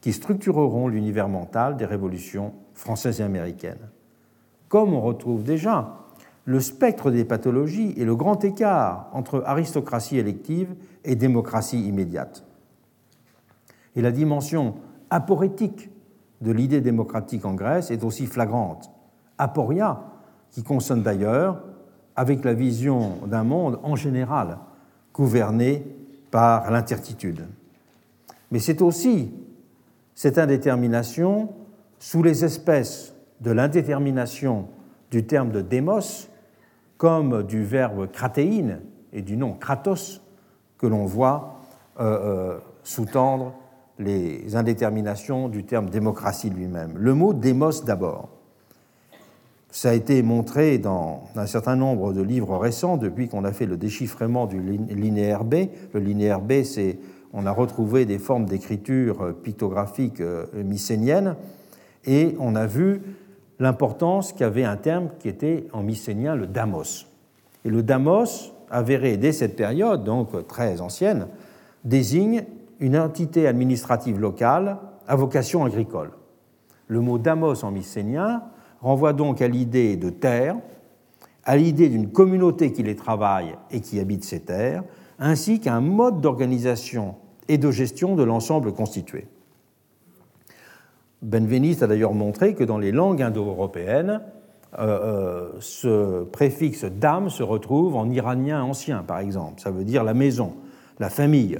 qui 0.05 0.13
structureront 0.13 0.87
l'univers 0.89 1.31
mental 1.31 1.79
des 1.79 1.87
révolutions 1.87 2.53
françaises 2.75 3.23
et 3.23 3.25
américaines. 3.25 3.89
Comme 4.69 4.93
on 4.93 5.01
retrouve 5.01 5.45
déjà 5.45 5.95
le 6.45 6.61
spectre 6.61 7.11
des 7.11 7.25
pathologies 7.25 7.95
et 7.97 8.05
le 8.05 8.15
grand 8.15 8.45
écart 8.45 9.09
entre 9.15 9.43
aristocratie 9.47 10.19
élective 10.19 10.75
et 11.05 11.17
démocratie 11.17 11.89
immédiate. 11.89 12.45
Et 13.97 14.03
la 14.03 14.13
dimension 14.13 14.75
aporétique 15.09 15.89
de 16.43 16.53
l'idée 16.53 16.83
démocratique 16.83 17.47
en 17.47 17.55
Grèce 17.55 17.91
est 17.91 18.05
aussi 18.05 18.27
flagrante. 18.27 18.91
Aporia, 19.39 20.03
qui 20.51 20.63
consonne 20.63 21.03
d'ailleurs 21.03 21.63
avec 22.15 22.45
la 22.45 22.53
vision 22.53 23.21
d'un 23.27 23.45
monde 23.45 23.81
en 23.83 23.97
général 23.97 24.59
gouverné 25.15 25.83
par 26.31 26.71
l'incertitude. 26.71 27.47
Mais 28.51 28.59
c'est 28.59 28.83
aussi 28.83 29.33
cette 30.15 30.39
indétermination 30.39 31.51
sous 31.99 32.23
les 32.23 32.45
espèces 32.45 33.15
de 33.41 33.51
l'indétermination 33.51 34.69
du 35.11 35.27
terme 35.27 35.51
de 35.51 35.61
démos 35.61 36.29
comme 36.97 37.43
du 37.43 37.65
verbe 37.65 38.11
cratéine 38.11 38.81
et 39.13 39.23
du 39.23 39.37
nom 39.37 39.53
Kratos 39.53 40.21
que 40.79 40.87
l'on 40.87 41.07
voit 41.07 41.61
euh, 42.01 42.59
sous-tendre 42.83 43.55
les 43.99 44.57
indéterminations 44.57 45.49
du 45.49 45.65
terme 45.65 45.89
démocratie 45.89 46.51
lui-même. 46.51 46.95
Le 46.97 47.15
mot 47.15 47.33
démos 47.33 47.85
d'abord. 47.85 48.29
Ça 49.71 49.91
a 49.91 49.93
été 49.95 50.23
montré 50.23 50.79
dans 50.79 51.25
un 51.35 51.47
certain 51.47 51.75
nombre 51.75 52.13
de 52.13 52.23
livres 52.23 52.57
récents 52.57 52.97
depuis 52.97 53.29
qu'on 53.29 53.45
a 53.45 53.53
fait 53.53 53.67
le 53.67 53.77
déchiffrement 53.77 54.47
du 54.47 54.61
linéaire 54.61 55.45
B. 55.45 55.67
Le 55.93 56.01
linéaire 56.01 56.41
B, 56.41 56.63
c'est 56.63 56.99
on 57.35 57.47
a 57.47 57.51
retrouvé 57.51 58.07
des 58.07 58.19
formes 58.19 58.47
d'écriture 58.47 59.35
pictographique 59.43 60.21
euh, 60.21 60.47
mycénienne 60.55 61.35
et 62.07 62.37
on 62.39 62.55
a 62.55 62.67
vu 62.67 63.03
l'importance 63.59 64.33
qu'avait 64.33 64.65
un 64.65 64.77
terme 64.77 65.11
qui 65.19 65.29
était 65.29 65.67
en 65.73 65.83
mycénien 65.83 66.37
le 66.37 66.47
damos. 66.47 67.07
Et 67.65 67.71
le 67.71 67.83
damos, 67.83 68.53
avéré 68.71 69.17
dès 69.17 69.33
cette 69.33 69.57
période, 69.57 70.05
donc 70.05 70.47
très 70.47 70.81
ancienne, 70.81 71.27
désigne 71.85 72.45
une 72.81 72.97
entité 72.97 73.47
administrative 73.47 74.21
locale 74.21 74.79
à 75.07 75.17
vocation 75.17 75.65
agricole. 75.65 76.13
Le 76.87 77.01
mot 77.01 77.19
damos 77.19 77.65
en 77.65 77.71
mycénien 77.71 78.43
renvoie 78.81 79.13
donc 79.13 79.43
à 79.43 79.49
l'idée 79.49 79.97
de 79.97 80.11
terre, 80.11 80.57
à 81.45 81.57
l'idée 81.57 81.89
d'une 81.89 82.11
communauté 82.11 82.73
qui 82.73 82.83
les 82.83 82.97
travaille 82.97 83.55
et 83.71 83.81
qui 83.81 83.99
habite 83.99 84.25
ces 84.25 84.41
terres, 84.41 84.85
ainsi 85.19 85.61
qu'un 85.61 85.81
mode 85.81 86.21
d'organisation 86.21 87.15
et 87.49 87.59
de 87.59 87.71
gestion 87.71 88.15
de 88.15 88.23
l'ensemble 88.23 88.73
constitué. 88.73 89.27
Benveniste 91.23 91.83
a 91.83 91.87
d'ailleurs 91.87 92.13
montré 92.13 92.55
que 92.55 92.65
dans 92.65 92.79
les 92.79 92.93
langues 92.93 93.23
indo-européennes, 93.23 94.21
euh, 94.79 94.83
euh, 94.83 95.51
ce 95.61 96.25
préfixe 96.25 96.85
dame 96.85 97.31
se 97.31 97.43
retrouve 97.43 97.97
en 97.97 98.11
iranien 98.11 98.63
ancien, 98.63 99.03
par 99.03 99.21
exemple. 99.21 99.61
Ça 99.61 99.71
veut 99.71 99.85
dire 99.85 100.05
la 100.05 100.15
maison, 100.15 100.55
la 100.99 101.09
famille. 101.09 101.59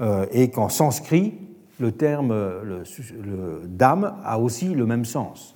Euh, 0.00 0.26
et 0.32 0.50
qu'en 0.50 0.68
sanskrit, 0.68 1.34
le 1.78 1.92
terme 1.92 2.34
dame 3.64 4.14
a 4.24 4.38
aussi 4.38 4.74
le 4.74 4.86
même 4.86 5.04
sens. 5.04 5.54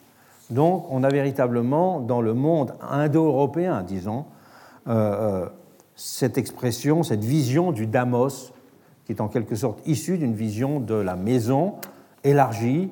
Donc 0.51 0.87
on 0.91 1.03
a 1.05 1.09
véritablement 1.09 2.01
dans 2.01 2.21
le 2.21 2.35
monde 2.35 2.75
indo-européen, 2.81 3.83
disons, 3.83 4.25
cette 5.95 6.39
expression, 6.39 7.03
cette 7.05 7.23
vision 7.23 7.71
du 7.71 7.87
damos, 7.87 8.53
qui 9.09 9.13
est 9.13 9.23
en 9.23 9.29
quelque 9.29 9.55
sorte 9.55 9.81
issue 9.89 10.19
d'une 10.19 10.35
vision 10.35 10.81
de 10.81 10.93
la 10.93 11.17
maison 11.17 11.77
élargie, 12.25 12.91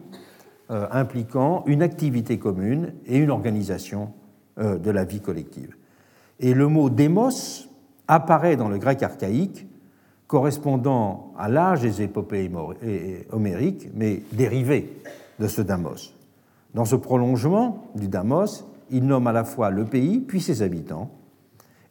euh, 0.70 0.86
impliquant 0.90 1.62
une 1.66 1.82
activité 1.82 2.38
commune 2.38 2.94
et 3.04 3.18
une 3.18 3.30
organisation 3.30 4.12
de 4.58 4.90
la 4.90 5.04
vie 5.04 5.20
collective. 5.20 5.76
Et 6.40 6.54
le 6.54 6.66
mot 6.66 6.88
démos 6.88 7.68
apparaît 8.08 8.56
dans 8.56 8.70
le 8.70 8.78
grec 8.78 9.02
archaïque, 9.02 9.66
correspondant 10.28 11.34
à 11.36 11.50
l'âge 11.50 11.82
des 11.82 12.00
épopées 12.00 12.50
homériques, 13.32 13.90
mais 13.94 14.22
dérivé 14.32 14.96
de 15.38 15.46
ce 15.46 15.60
damos. 15.60 16.14
Dans 16.72 16.86
ce 16.86 16.96
prolongement 16.96 17.84
du 17.94 18.08
Damos, 18.08 18.64
il 18.90 19.06
nomme 19.06 19.26
à 19.26 19.32
la 19.32 19.44
fois 19.44 19.70
le 19.70 19.84
pays 19.84 20.20
puis 20.20 20.40
ses 20.40 20.62
habitants, 20.62 21.10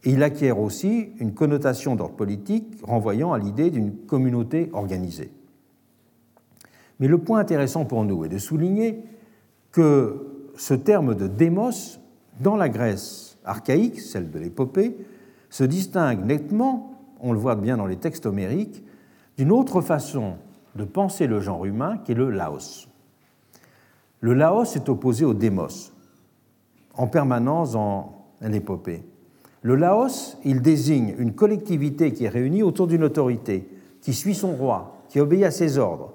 il 0.06 0.22
acquiert 0.24 0.60
aussi 0.60 1.10
une 1.20 1.34
connotation 1.34 1.96
d'ordre 1.96 2.16
politique 2.16 2.78
renvoyant 2.84 3.34
à 3.34 3.40
l'idée 3.40 3.72
d'une 3.72 3.96
communauté 3.96 4.70
organisée. 4.74 5.32
Mais 7.00 7.08
le 7.08 7.18
point 7.18 7.40
intéressant 7.40 7.86
pour 7.86 8.06
nous 8.06 8.24
est 8.24 8.30
de 8.30 8.38
souligner 8.38 9.04
que 9.72 10.52
ce 10.56 10.74
terme 10.74 11.16
de 11.16 11.28
démos, 11.28 12.00
dans 12.40 12.56
la 12.56 12.70
Grèce 12.70 13.38
archaïque, 13.44 14.00
celle 14.00 14.32
de 14.32 14.40
l'épopée, 14.40 14.96
se 15.50 15.64
distingue 15.64 16.24
nettement, 16.24 16.94
on 17.20 17.34
le 17.34 17.40
voit 17.40 17.56
bien 17.56 17.78
dans 17.78 17.86
les 17.86 17.98
textes 17.98 18.26
homériques, 18.26 18.84
d'une 19.38 19.52
autre 19.52 19.82
façon 19.82 20.36
de 20.76 20.84
penser 20.84 21.28
le 21.28 21.40
genre 21.40 21.66
humain 21.66 21.98
qui 22.04 22.12
est 22.12 22.16
le 22.16 22.30
laos. 22.30 22.88
Le 24.22 24.34
Laos 24.34 24.76
est 24.76 24.90
opposé 24.90 25.26
au 25.26 25.34
démos, 25.34 25.94
en 26.96 27.08
permanence 27.08 27.74
dans 27.74 28.26
l'épopée. 28.42 29.04
Le 29.66 29.74
Laos, 29.74 30.38
il 30.46 30.62
désigne 30.62 31.16
une 31.18 31.34
collectivité 31.34 32.14
qui 32.14 32.26
est 32.26 32.30
réunie 32.30 32.62
autour 32.62 32.86
d'une 32.86 33.04
autorité, 33.04 33.68
qui 34.00 34.14
suit 34.14 34.36
son 34.36 34.52
roi, 34.52 35.02
qui 35.10 35.20
obéit 35.20 35.44
à 35.44 35.50
ses 35.50 35.80
ordres. 35.80 36.14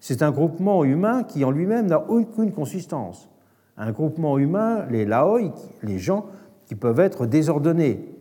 C'est 0.00 0.22
un 0.22 0.32
groupement 0.32 0.82
humain 0.82 1.22
qui 1.22 1.44
en 1.44 1.52
lui-même 1.52 1.86
n'a 1.86 2.10
aucune 2.10 2.50
consistance. 2.50 3.28
Un 3.76 3.92
groupement 3.92 4.38
humain, 4.38 4.86
les 4.90 5.04
Laos, 5.04 5.52
les 5.84 6.00
gens 6.00 6.26
qui 6.66 6.74
peuvent 6.74 6.98
être 6.98 7.26
désordonnés. 7.26 8.12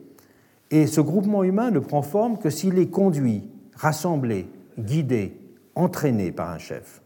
Et 0.69 0.85
ce 0.85 1.01
groupement 1.01 1.43
humain 1.43 1.71
ne 1.71 1.79
prend 1.79 2.03
forme 2.03 2.37
que 2.37 2.51
s'il 2.51 2.77
est 2.77 2.91
conduit, 2.91 3.49
rassemblé, 3.73 4.47
guidé, 4.77 5.35
entraîné 5.73 6.31
par 6.31 6.51
un 6.51 6.59
chef. 6.59 7.01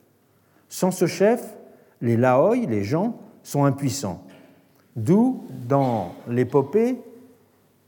Sans 0.67 0.91
ce 0.91 1.05
chef, 1.05 1.55
les 2.01 2.17
laoi, 2.17 2.57
les 2.57 2.83
gens, 2.83 3.15
sont 3.41 3.63
impuissants. 3.63 4.25
D'où, 4.97 5.45
dans 5.69 6.11
l'épopée, 6.27 6.97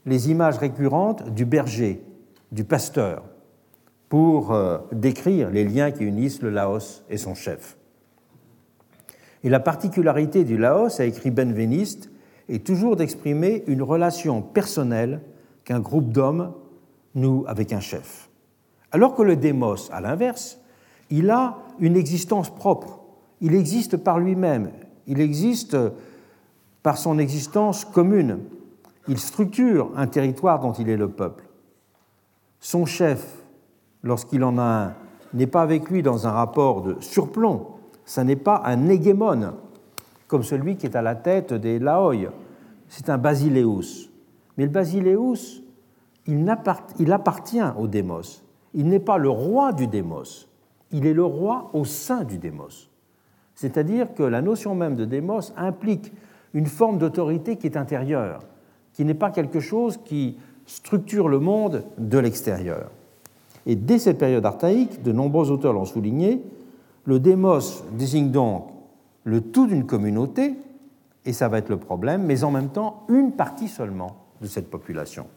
les 0.06 0.30
images 0.30 0.58
récurrentes 0.58 1.30
du 1.30 1.46
berger, 1.46 2.04
du 2.52 2.64
pasteur, 2.64 3.24
pour 4.10 4.54
euh, 4.54 4.78
décrire 4.92 5.50
les 5.50 5.64
liens 5.64 5.92
qui 5.92 6.04
unissent 6.04 6.42
le 6.42 6.50
Laos 6.50 7.04
et 7.10 7.18
son 7.18 7.34
chef. 7.34 7.78
Et 9.44 9.50
la 9.50 9.60
particularité 9.60 10.44
du 10.44 10.58
Laos, 10.58 11.00
a 11.00 11.06
écrit 11.06 11.32
Benveniste, 11.32 12.10
est 12.50 12.66
toujours 12.66 12.96
d'exprimer 12.96 13.64
une 13.68 13.82
relation 13.82 14.42
personnelle 14.42 15.22
qu'un 15.64 15.80
groupe 15.80 16.12
d'hommes 16.12 16.54
noue 17.16 17.44
avec 17.48 17.74
un 17.74 17.80
chef. 17.80 18.30
Alors 18.92 19.16
que 19.16 19.24
le 19.24 19.36
démos, 19.36 19.90
à 19.92 20.02
l'inverse, 20.02 20.60
il 21.10 21.30
a 21.30 21.58
une 21.80 21.96
existence 21.96 22.54
propre, 22.54 23.02
il 23.42 23.56
existe 23.56 23.98
par 23.98 24.20
lui-même, 24.20 24.72
il 25.08 25.20
existe 25.20 25.78
par 26.84 26.98
son 26.98 27.20
existence 27.20 27.86
commune, 27.86 28.40
il 29.08 29.20
structure 29.20 29.92
un 29.96 30.08
territoire 30.08 30.60
dont 30.60 30.74
il 30.74 30.90
est 30.90 30.98
le 30.98 31.10
peuple. 31.10 31.46
Son 32.60 32.86
chef, 32.86 33.44
lorsqu'il 34.04 34.44
en 34.44 34.58
a 34.58 34.64
un, 34.64 34.94
n'est 35.34 35.48
pas 35.48 35.62
avec 35.62 35.90
lui 35.90 36.02
dans 36.02 36.28
un 36.28 36.32
rapport 36.32 36.82
de 36.82 36.96
surplomb, 37.02 37.68
ça 38.06 38.24
n'est 38.24 38.36
pas 38.36 38.62
un 38.66 38.88
hégémone, 38.88 39.54
comme 40.28 40.44
celui 40.44 40.78
qui 40.78 40.86
est 40.86 40.96
à 40.96 41.02
la 41.02 41.16
tête 41.16 41.54
des 41.54 41.80
Laoi, 41.80 42.32
c'est 42.88 43.10
un 43.10 43.18
basileus. 43.18 44.10
Mais 44.58 44.66
le 44.66 44.72
basileus, 44.72 45.64
il, 46.28 46.56
il 47.00 47.12
appartient 47.12 47.62
au 47.78 47.88
démos. 47.88 48.44
Il 48.74 48.88
n'est 48.88 49.00
pas 49.00 49.18
le 49.18 49.30
roi 49.30 49.74
du 49.74 49.88
démos, 49.88 50.48
il 50.92 51.06
est 51.06 51.14
le 51.14 51.24
roi 51.24 51.70
au 51.74 51.86
sein 51.86 52.24
du 52.24 52.38
démos. 52.38 52.90
C'est-à-dire 53.54 54.14
que 54.14 54.24
la 54.24 54.42
notion 54.42 54.76
même 54.76 54.96
de 54.96 55.06
démos 55.06 55.54
implique 55.56 56.12
une 56.54 56.66
forme 56.66 56.98
d'autorité 56.98 57.58
qui 57.58 57.68
est 57.68 57.78
intérieure, 57.78 58.42
qui 58.96 59.04
n'est 59.04 59.14
pas 59.14 59.30
quelque 59.30 59.60
chose 59.60 60.00
qui 60.04 60.38
structure 60.66 61.28
le 61.28 61.40
monde 61.40 61.84
de 61.98 62.18
l'extérieur. 62.18 62.90
Et 63.66 63.76
dès 63.76 64.00
cette 64.00 64.18
période 64.18 64.46
archaïque, 64.46 65.04
de 65.04 65.12
nombreux 65.12 65.52
auteurs 65.52 65.74
l'ont 65.74 65.86
souligné, 65.86 66.42
le 67.04 67.20
démos 67.20 67.84
désigne 67.92 68.32
donc 68.32 68.70
le 69.26 69.42
tout 69.42 69.68
d'une 69.68 69.86
communauté, 69.86 70.56
et 71.26 71.34
ça 71.34 71.50
va 71.50 71.58
être 71.58 71.70
le 71.70 71.78
problème, 71.78 72.24
mais 72.24 72.44
en 72.44 72.52
même 72.52 72.70
temps 72.70 73.04
une 73.10 73.34
partie 73.34 73.68
seulement 73.68 74.16
de 74.42 74.48
cette 74.48 74.70
population, 74.70 75.28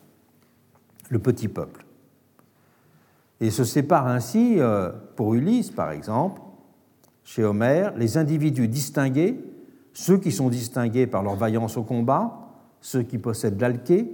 le 1.08 1.18
petit 1.18 1.48
peuple. 1.48 1.84
Et 3.40 3.50
se 3.50 3.64
sépare 3.64 4.06
ainsi, 4.06 4.56
euh, 4.58 4.90
pour 5.16 5.34
Ulysse 5.34 5.70
par 5.70 5.90
exemple, 5.90 6.40
chez 7.24 7.44
Homère 7.44 7.96
les 7.96 8.18
individus 8.18 8.68
distingués, 8.68 9.40
ceux 9.94 10.18
qui 10.18 10.30
sont 10.30 10.48
distingués 10.48 11.06
par 11.06 11.22
leur 11.22 11.34
vaillance 11.34 11.76
au 11.76 11.82
combat, 11.82 12.47
ceux 12.88 13.02
qui 13.02 13.18
possèdent 13.18 13.60
l'alqué, 13.60 14.10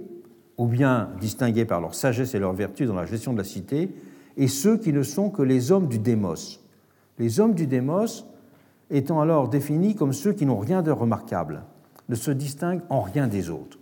ou 0.57 0.67
bien 0.67 1.09
distingués 1.21 1.63
par 1.63 1.79
leur 1.79 1.95
sagesse 1.95 2.35
et 2.35 2.39
leur 2.39 2.51
vertu 2.51 2.85
dans 2.85 2.93
la 2.93 3.05
gestion 3.05 3.31
de 3.31 3.37
la 3.37 3.45
cité, 3.45 3.95
et 4.35 4.49
ceux 4.49 4.77
qui 4.77 4.91
ne 4.91 5.01
sont 5.01 5.29
que 5.29 5.41
les 5.41 5.71
hommes 5.71 5.87
du 5.87 5.97
démos. 5.97 6.61
Les 7.17 7.39
hommes 7.39 7.53
du 7.53 7.67
démos 7.67 8.25
étant 8.89 9.21
alors 9.21 9.47
définis 9.47 9.95
comme 9.95 10.11
ceux 10.11 10.33
qui 10.33 10.45
n'ont 10.45 10.59
rien 10.59 10.81
de 10.81 10.91
remarquable, 10.91 11.63
ne 12.09 12.15
se 12.15 12.31
distinguent 12.31 12.81
en 12.89 12.99
rien 12.99 13.27
des 13.27 13.49
autres. 13.49 13.79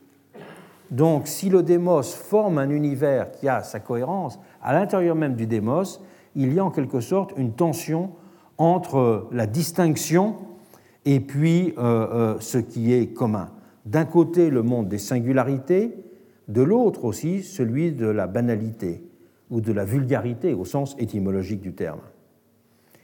Donc, 0.91 1.27
si 1.27 1.49
le 1.49 1.63
démos 1.63 2.13
forme 2.13 2.59
un 2.59 2.69
univers 2.69 3.31
qui 3.31 3.47
a 3.47 3.63
sa 3.63 3.79
cohérence, 3.79 4.39
à 4.61 4.73
l'intérieur 4.73 5.15
même 5.15 5.33
du 5.33 5.47
démos, 5.47 6.01
il 6.35 6.53
y 6.53 6.59
a 6.59 6.65
en 6.65 6.69
quelque 6.69 6.99
sorte 6.99 7.33
une 7.35 7.53
tension 7.53 8.11
entre 8.59 9.27
la 9.31 9.47
distinction 9.47 10.35
et 11.05 11.19
puis 11.19 11.73
euh, 11.79 12.35
euh, 12.35 12.39
ce 12.39 12.59
qui 12.59 12.93
est 12.93 13.07
commun. 13.07 13.49
D'un 13.85 14.05
côté, 14.05 14.49
le 14.49 14.63
monde 14.63 14.87
des 14.87 14.97
singularités, 14.97 15.95
de 16.47 16.61
l'autre 16.61 17.05
aussi, 17.05 17.43
celui 17.43 17.91
de 17.91 18.07
la 18.07 18.27
banalité 18.27 19.03
ou 19.49 19.61
de 19.61 19.71
la 19.71 19.85
vulgarité 19.85 20.53
au 20.53 20.65
sens 20.65 20.95
étymologique 20.99 21.61
du 21.61 21.73
terme. 21.73 21.99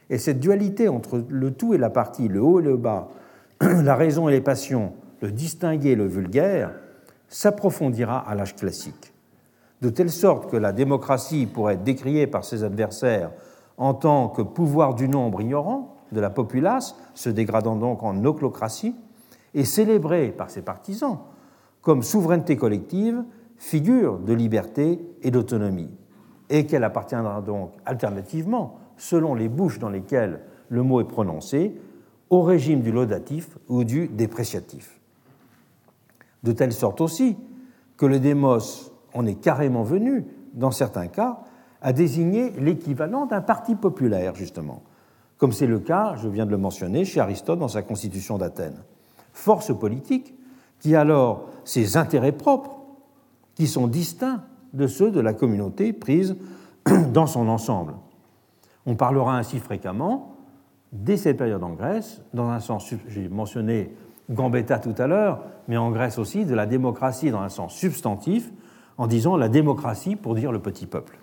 Et 0.10 0.18
cette 0.18 0.40
dualité 0.40 0.90
entre 0.90 1.24
le 1.30 1.52
tout 1.52 1.74
et 1.74 1.78
la 1.78 1.90
partie, 1.90 2.28
le 2.28 2.42
haut 2.42 2.60
et 2.60 2.64
le 2.64 2.78
bas, 2.78 3.10
la 3.62 3.96
raison 3.96 4.28
et 4.30 4.32
les 4.32 4.42
passions, 4.42 4.94
le 5.22 5.32
distingué 5.32 5.92
et 5.92 5.96
le 5.96 6.08
vulgaire, 6.08 6.74
s'approfondira 7.28 8.18
à 8.18 8.34
l'âge 8.36 8.56
classique. 8.56 9.14
de 9.82 9.90
telle 9.90 10.10
sorte 10.10 10.50
que 10.50 10.58
la 10.58 10.74
démocratie 10.74 11.46
pourrait 11.46 11.76
être 11.76 11.84
décriée 11.84 12.28
par 12.28 12.44
ses 12.44 12.64
adversaires 12.64 13.32
en 13.78 13.94
tant 13.94 14.28
que 14.28 14.42
pouvoir 14.42 14.94
du 14.94 15.08
nombre 15.08 15.42
ignorant 15.42 15.96
de 16.12 16.20
la 16.20 16.30
populace, 16.30 16.96
se 17.14 17.30
dégradant 17.30 17.76
donc 17.76 18.04
en 18.04 18.26
oclocratie, 18.26 18.96
et 19.54 19.66
célébrée 19.66 20.34
par 20.36 20.50
ses 20.50 20.62
partisans 20.62 21.20
comme 21.82 22.04
souveraineté 22.04 22.58
collective, 22.58 23.24
figure 23.58 24.20
de 24.20 24.34
liberté 24.34 25.00
et 25.22 25.32
d'autonomie, 25.32 25.90
et 26.50 26.66
qu'elle 26.66 26.84
appartiendra 26.84 27.42
donc 27.42 27.74
alternativement, 27.86 28.80
selon 28.98 29.34
les 29.34 29.50
bouches 29.50 29.80
dans 29.80 29.90
lesquelles 29.90 30.42
le 30.70 30.84
mot 30.84 31.02
est 31.02 31.08
prononcé, 31.08 31.76
au 32.30 32.42
régime 32.42 32.82
du 32.82 32.92
laudatif 32.92 33.58
ou 33.68 33.84
du 33.84 34.08
dépréciatif. 34.08 35.00
De 36.44 36.52
telle 36.52 36.74
sorte 36.74 37.02
aussi 37.02 37.38
que 37.98 38.06
le 38.06 38.20
démos 38.20 38.92
en 39.14 39.26
est 39.26 39.42
carrément 39.42 39.84
venu, 39.84 40.26
dans 40.54 40.72
certains 40.72 41.08
cas, 41.08 41.40
à 41.82 41.94
désigner 41.94 42.52
l'équivalent 42.52 43.26
d'un 43.26 43.42
parti 43.42 43.76
populaire, 43.76 44.36
justement, 44.36 44.84
comme 45.38 45.54
c'est 45.54 45.68
le 45.68 45.80
cas, 45.80 46.16
je 46.18 46.28
viens 46.28 46.46
de 46.46 46.52
le 46.52 46.58
mentionner, 46.58 47.06
chez 47.06 47.20
Aristote 47.22 47.60
dans 47.60 47.70
sa 47.70 47.82
Constitution 47.82 48.38
d'Athènes. 48.38 48.84
Force 49.34 49.78
politique 49.78 50.36
qui 50.80 50.96
a 50.96 51.02
alors 51.02 51.50
ses 51.66 51.98
intérêts 51.98 52.32
propres, 52.32 52.78
qui 53.56 53.68
sont 53.68 53.88
distincts 53.88 54.44
de 54.74 54.88
ceux 54.88 55.12
de 55.12 55.20
la 55.20 55.34
communauté 55.34 55.94
prise 55.94 56.38
dans 57.14 57.28
son 57.28 57.48
ensemble. 57.48 57.94
On 58.86 58.96
parlera 58.96 59.38
ainsi 59.38 59.60
fréquemment, 59.60 60.36
dès 60.94 61.18
cette 61.18 61.38
période 61.38 61.64
en 61.64 61.72
Grèce, 61.72 62.22
dans 62.34 62.50
un 62.50 62.60
sens, 62.60 62.94
j'ai 63.08 63.28
mentionné 63.28 63.94
Gambetta 64.30 64.80
tout 64.80 64.96
à 64.98 65.08
l'heure, 65.08 65.44
mais 65.68 65.78
en 65.78 65.92
Grèce 65.92 66.18
aussi, 66.18 66.46
de 66.46 66.56
la 66.56 66.66
démocratie 66.66 67.32
dans 67.32 67.42
un 67.42 67.50
sens 67.50 67.74
substantif, 67.74 68.52
en 68.98 69.08
disant 69.08 69.38
la 69.38 69.50
démocratie 69.50 70.16
pour 70.16 70.36
dire 70.36 70.52
le 70.52 70.60
petit 70.60 70.86
peuple. 70.86 71.20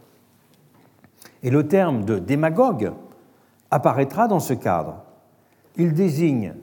Et 1.43 1.51
le 1.51 1.69
terme 1.69 2.05
de 2.05 2.19
démagogue 2.19 2.93
apparaîtra 3.71 4.29
dans 4.29 4.41
ce 4.41 4.55
cadre. 4.55 5.03
Il 5.77 5.93
désigne 5.93 6.55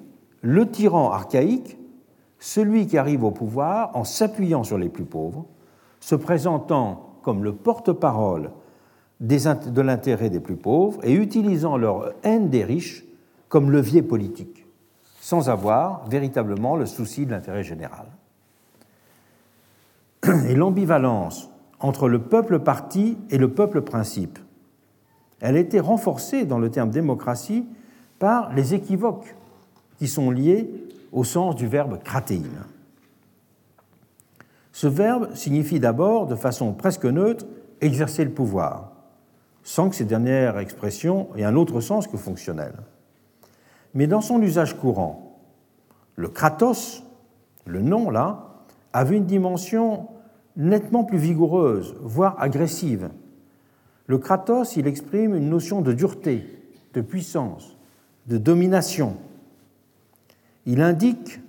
le 0.44 0.70
tyran 0.70 1.10
archaïque, 1.12 1.78
celui 2.38 2.86
qui 2.86 2.98
arrive 2.98 3.24
au 3.24 3.32
pouvoir 3.32 3.96
en 3.96 4.04
s'appuyant 4.04 4.64
sur 4.64 4.78
les 4.78 4.90
plus 4.90 5.06
pauvres, 5.06 5.46
se 6.02 6.16
présentant 6.16 7.16
comme 7.24 7.44
le 7.44 7.54
porte-parole 7.54 8.52
de 9.22 9.82
l'intérêt 9.82 10.30
des 10.30 10.42
plus 10.42 10.58
pauvres 10.58 11.00
et 11.04 11.14
utilisant 11.14 11.78
leur 11.78 12.12
haine 12.24 12.50
des 12.50 12.66
riches 12.66 13.06
comme 13.48 13.72
levier 13.72 14.02
politique, 14.02 14.66
sans 15.22 15.50
avoir 15.50 16.06
véritablement 16.10 16.76
le 16.76 16.86
souci 16.86 17.26
de 17.26 17.32
l'intérêt 17.32 17.64
général. 17.64 18.08
Et 20.50 20.56
l'ambivalence 20.56 21.50
entre 21.80 22.10
le 22.10 22.20
peuple 22.20 22.60
parti 22.60 23.18
et 23.30 23.38
le 23.38 23.52
peuple 23.52 23.82
principe, 23.82 24.40
elle 25.40 25.56
a 25.56 25.60
été 25.60 25.80
renforcée 25.80 26.46
dans 26.46 26.60
le 26.60 26.70
terme 26.70 26.90
démocratie 26.90 27.66
par 28.20 28.52
les 28.54 28.74
équivoques 28.74 29.36
qui 30.04 30.10
sont 30.10 30.32
liés 30.32 30.70
au 31.14 31.24
sens 31.24 31.56
du 31.56 31.66
verbe 31.66 32.04
kratéine. 32.04 32.66
Ce 34.74 34.86
verbe 34.86 35.34
signifie 35.34 35.80
d'abord, 35.80 36.28
de 36.28 36.36
façon 36.36 36.74
presque 36.74 37.06
neutre, 37.06 37.46
exercer 37.80 38.26
le 38.26 38.32
pouvoir, 38.32 38.92
sans 39.64 39.90
que 39.90 39.96
cette 39.96 40.10
dernière 40.10 40.60
expression 40.60 41.30
ait 41.38 41.46
un 41.46 41.56
autre 41.56 41.80
sens 41.80 42.08
que 42.08 42.18
fonctionnel. 42.18 42.74
Mais 43.94 44.06
dans 44.06 44.20
son 44.20 44.42
usage 44.42 44.78
courant, 44.78 45.40
le 46.18 46.28
kratos, 46.28 47.06
le 47.64 47.82
nom 47.82 48.10
là, 48.10 48.66
avait 48.92 49.16
une 49.16 49.26
dimension 49.26 50.10
nettement 50.58 51.06
plus 51.06 51.18
vigoureuse, 51.18 51.96
voire 52.02 52.36
agressive. 52.42 53.10
Le 54.08 54.18
kratos, 54.18 54.76
il 54.76 54.86
exprime 54.86 55.34
une 55.34 55.50
notion 55.50 55.80
de 55.80 55.94
dureté, 55.94 56.46
de 56.94 57.00
puissance, 57.00 57.78
de 58.28 58.38
domination. 58.38 59.16
Il 60.66 60.82
indique 60.82 61.40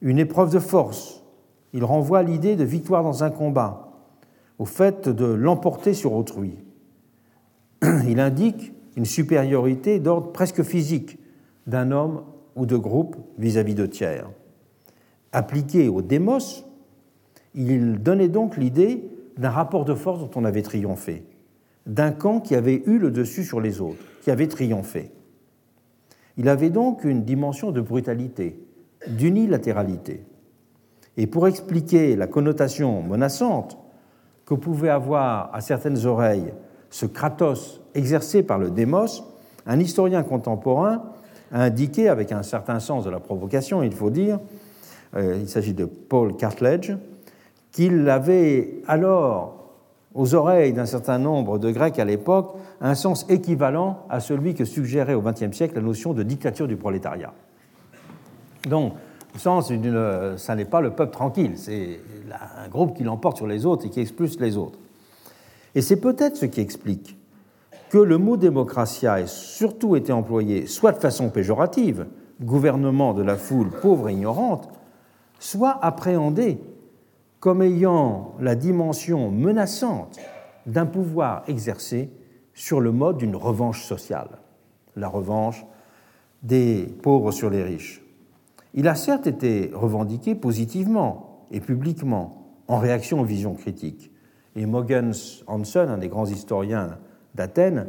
une 0.00 0.18
épreuve 0.18 0.52
de 0.52 0.58
force. 0.58 1.22
Il 1.72 1.84
renvoie 1.84 2.22
l'idée 2.22 2.56
de 2.56 2.64
victoire 2.64 3.02
dans 3.02 3.24
un 3.24 3.30
combat, 3.30 3.92
au 4.58 4.64
fait 4.64 5.08
de 5.08 5.26
l'emporter 5.26 5.92
sur 5.92 6.14
autrui. 6.14 6.56
Il 8.08 8.20
indique 8.20 8.72
une 8.96 9.04
supériorité 9.04 10.00
d'ordre 10.00 10.32
presque 10.32 10.62
physique 10.62 11.18
d'un 11.66 11.92
homme 11.92 12.22
ou 12.56 12.66
de 12.66 12.76
groupe 12.76 13.16
vis-à-vis 13.38 13.74
de 13.74 13.86
tiers. 13.86 14.28
Appliqué 15.32 15.88
au 15.88 16.00
démos, 16.00 16.64
il 17.54 18.02
donnait 18.02 18.28
donc 18.28 18.56
l'idée 18.56 19.08
d'un 19.36 19.50
rapport 19.50 19.84
de 19.84 19.94
force 19.94 20.20
dont 20.20 20.30
on 20.34 20.44
avait 20.44 20.62
triomphé, 20.62 21.24
d'un 21.86 22.10
camp 22.10 22.40
qui 22.40 22.54
avait 22.54 22.82
eu 22.86 22.98
le 22.98 23.10
dessus 23.10 23.44
sur 23.44 23.60
les 23.60 23.80
autres, 23.80 24.02
qui 24.22 24.30
avait 24.30 24.48
triomphé. 24.48 25.10
Il 26.38 26.48
avait 26.48 26.70
donc 26.70 27.04
une 27.04 27.24
dimension 27.24 27.72
de 27.72 27.80
brutalité, 27.80 28.64
d'unilatéralité. 29.08 30.24
Et 31.16 31.26
pour 31.26 31.48
expliquer 31.48 32.14
la 32.14 32.28
connotation 32.28 33.02
menaçante 33.02 33.76
que 34.46 34.54
pouvait 34.54 34.88
avoir 34.88 35.54
à 35.54 35.60
certaines 35.60 36.06
oreilles 36.06 36.54
ce 36.90 37.06
kratos 37.06 37.82
exercé 37.94 38.42
par 38.42 38.58
le 38.58 38.70
démos, 38.70 39.24
un 39.66 39.80
historien 39.80 40.22
contemporain 40.22 41.02
a 41.50 41.64
indiqué, 41.64 42.08
avec 42.08 42.30
un 42.32 42.42
certain 42.42 42.78
sens 42.78 43.04
de 43.04 43.10
la 43.10 43.20
provocation, 43.20 43.82
il 43.82 43.92
faut 43.92 44.10
dire, 44.10 44.38
euh, 45.16 45.38
il 45.40 45.48
s'agit 45.48 45.74
de 45.74 45.84
Paul 45.84 46.36
Cartledge, 46.36 46.92
qu'il 47.72 48.08
avait 48.08 48.82
alors 48.86 49.57
aux 50.14 50.34
oreilles 50.34 50.72
d'un 50.72 50.86
certain 50.86 51.18
nombre 51.18 51.58
de 51.58 51.70
Grecs 51.70 51.98
à 51.98 52.04
l'époque 52.04 52.54
un 52.80 52.94
sens 52.94 53.26
équivalent 53.28 54.06
à 54.08 54.20
celui 54.20 54.54
que 54.54 54.64
suggérait 54.64 55.14
au 55.14 55.22
XXe 55.22 55.52
siècle 55.52 55.76
la 55.76 55.82
notion 55.82 56.14
de 56.14 56.22
dictature 56.22 56.66
du 56.66 56.76
prolétariat. 56.76 57.32
Donc, 58.68 58.94
le 59.34 59.38
sens, 59.38 59.72
ça 60.36 60.54
n'est 60.54 60.64
pas 60.64 60.80
le 60.80 60.90
peuple 60.90 61.12
tranquille, 61.12 61.52
c'est 61.56 62.00
un 62.64 62.68
groupe 62.68 62.96
qui 62.96 63.04
l'emporte 63.04 63.36
sur 63.36 63.46
les 63.46 63.66
autres 63.66 63.86
et 63.86 63.90
qui 63.90 64.00
expulse 64.00 64.40
les 64.40 64.56
autres. 64.56 64.78
Et 65.74 65.82
c'est 65.82 66.00
peut-être 66.00 66.36
ce 66.36 66.46
qui 66.46 66.60
explique 66.60 67.16
que 67.90 67.98
le 67.98 68.18
mot 68.18 68.36
démocratia 68.36 69.20
ait 69.20 69.26
surtout 69.26 69.96
été 69.96 70.12
employé 70.12 70.66
soit 70.66 70.92
de 70.92 70.98
façon 70.98 71.30
péjorative, 71.30 72.06
gouvernement 72.40 73.14
de 73.14 73.22
la 73.22 73.36
foule 73.36 73.70
pauvre 73.70 74.08
et 74.08 74.12
ignorante, 74.12 74.68
soit 75.38 75.78
appréhendé 75.82 76.58
comme 77.40 77.62
ayant 77.62 78.34
la 78.40 78.54
dimension 78.54 79.30
menaçante 79.30 80.18
d'un 80.66 80.86
pouvoir 80.86 81.44
exercé 81.46 82.10
sur 82.52 82.80
le 82.80 82.92
mode 82.92 83.18
d'une 83.18 83.36
revanche 83.36 83.84
sociale, 83.84 84.38
la 84.96 85.08
revanche 85.08 85.64
des 86.42 86.86
pauvres 87.02 87.30
sur 87.30 87.50
les 87.50 87.62
riches. 87.62 88.02
Il 88.74 88.88
a 88.88 88.94
certes 88.94 89.26
été 89.26 89.70
revendiqué 89.72 90.34
positivement 90.34 91.46
et 91.50 91.60
publiquement 91.60 92.62
en 92.66 92.78
réaction 92.78 93.20
aux 93.20 93.24
visions 93.24 93.54
critiques. 93.54 94.10
Et 94.56 94.66
Mogens 94.66 95.42
Hansen, 95.46 95.88
un 95.88 95.98
des 95.98 96.08
grands 96.08 96.26
historiens 96.26 96.98
d'Athènes, 97.34 97.86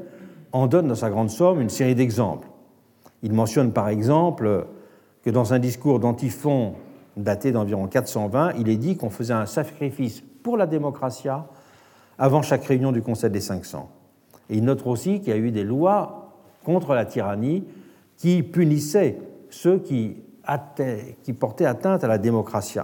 en 0.52 0.68
donne 0.68 0.88
dans 0.88 0.96
sa 0.96 1.10
grande 1.10 1.30
somme 1.30 1.62
une 1.62 1.70
série 1.70 1.96
d'exemples. 1.96 2.48
Il 3.22 3.34
mentionne 3.34 3.74
par 3.74 3.90
exemple 3.90 4.68
que 5.24 5.30
dans 5.30 5.54
un 5.54 5.60
discours 5.60 6.00
d'Antiphon 6.00 6.76
daté 7.24 7.52
d'environ 7.52 7.88
420, 7.88 8.54
il 8.58 8.70
est 8.70 8.78
dit 8.78 8.98
qu'on 8.98 9.10
faisait 9.10 9.34
un 9.34 9.46
sacrifice 9.46 10.22
pour 10.44 10.58
la 10.58 10.68
démocratie 10.68 11.30
avant 12.18 12.42
chaque 12.42 12.66
réunion 12.66 12.92
du 12.92 13.02
Conseil 13.02 13.30
des 13.30 13.42
500. 13.42 13.90
Et 14.50 14.58
il 14.58 14.64
note 14.64 14.86
aussi 14.86 15.20
qu'il 15.20 15.30
y 15.30 15.36
a 15.36 15.38
eu 15.38 15.52
des 15.52 15.64
lois 15.64 16.34
contre 16.64 16.94
la 16.94 17.06
tyrannie 17.06 17.64
qui 18.18 18.44
punissaient 18.44 19.18
ceux 19.50 19.80
qui, 19.80 20.18
qui 21.24 21.34
portaient 21.34 21.66
atteinte 21.66 22.04
à 22.04 22.08
la 22.08 22.18
démocratie. 22.18 22.80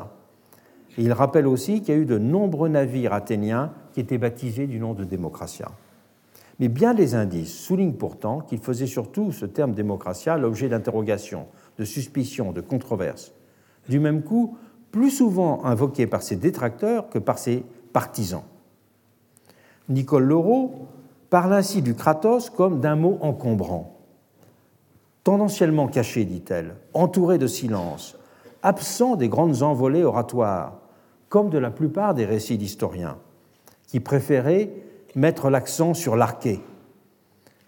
Et 0.97 1.03
il 1.03 1.11
rappelle 1.11 1.47
aussi 1.47 1.81
qu'il 1.81 1.93
y 1.93 1.97
a 1.97 2.01
eu 2.01 2.05
de 2.05 2.17
nombreux 2.17 2.69
navires 2.69 3.13
athéniens 3.13 3.73
qui 3.93 3.99
étaient 3.99 4.17
baptisés 4.17 4.67
du 4.67 4.79
nom 4.79 4.93
de 4.93 5.03
démocratia. 5.03 5.71
Mais 6.59 6.69
bien 6.69 6.93
des 6.93 7.15
indices 7.15 7.53
soulignent 7.53 7.93
pourtant 7.95 8.39
qu'il 8.39 8.59
faisait 8.59 8.87
surtout 8.87 9.33
ce 9.33 9.45
terme 9.45 9.73
démocratia 9.73 10.37
l'objet 10.37 10.69
d'interrogations, 10.69 11.47
de 11.77 11.83
suspicions, 11.83 12.53
de 12.53 12.61
controverses 12.61 13.33
du 13.89 13.99
même 13.99 14.23
coup 14.23 14.57
plus 14.91 15.11
souvent 15.11 15.63
invoqué 15.65 16.07
par 16.07 16.21
ses 16.21 16.35
détracteurs 16.35 17.09
que 17.09 17.19
par 17.19 17.37
ses 17.37 17.63
partisans. 17.91 18.43
Nicole 19.89 20.23
Leroux 20.23 20.87
parle 21.29 21.53
ainsi 21.53 21.81
du 21.81 21.95
Kratos 21.95 22.49
comme 22.49 22.79
d'un 22.79 22.95
mot 22.95 23.17
encombrant, 23.21 23.97
tendanciellement 25.23 25.87
caché, 25.87 26.23
dit-elle, 26.23 26.75
entouré 26.93 27.37
de 27.37 27.47
silence, 27.47 28.17
absent 28.63 29.15
des 29.15 29.29
grandes 29.29 29.63
envolées 29.63 30.03
oratoires, 30.03 30.79
comme 31.29 31.49
de 31.49 31.57
la 31.57 31.71
plupart 31.71 32.13
des 32.13 32.25
récits 32.25 32.57
d'historiens, 32.57 33.17
qui 33.87 33.99
préféraient 33.99 34.71
mettre 35.15 35.49
l'accent 35.49 35.93
sur 35.93 36.15
l'arché, 36.15 36.61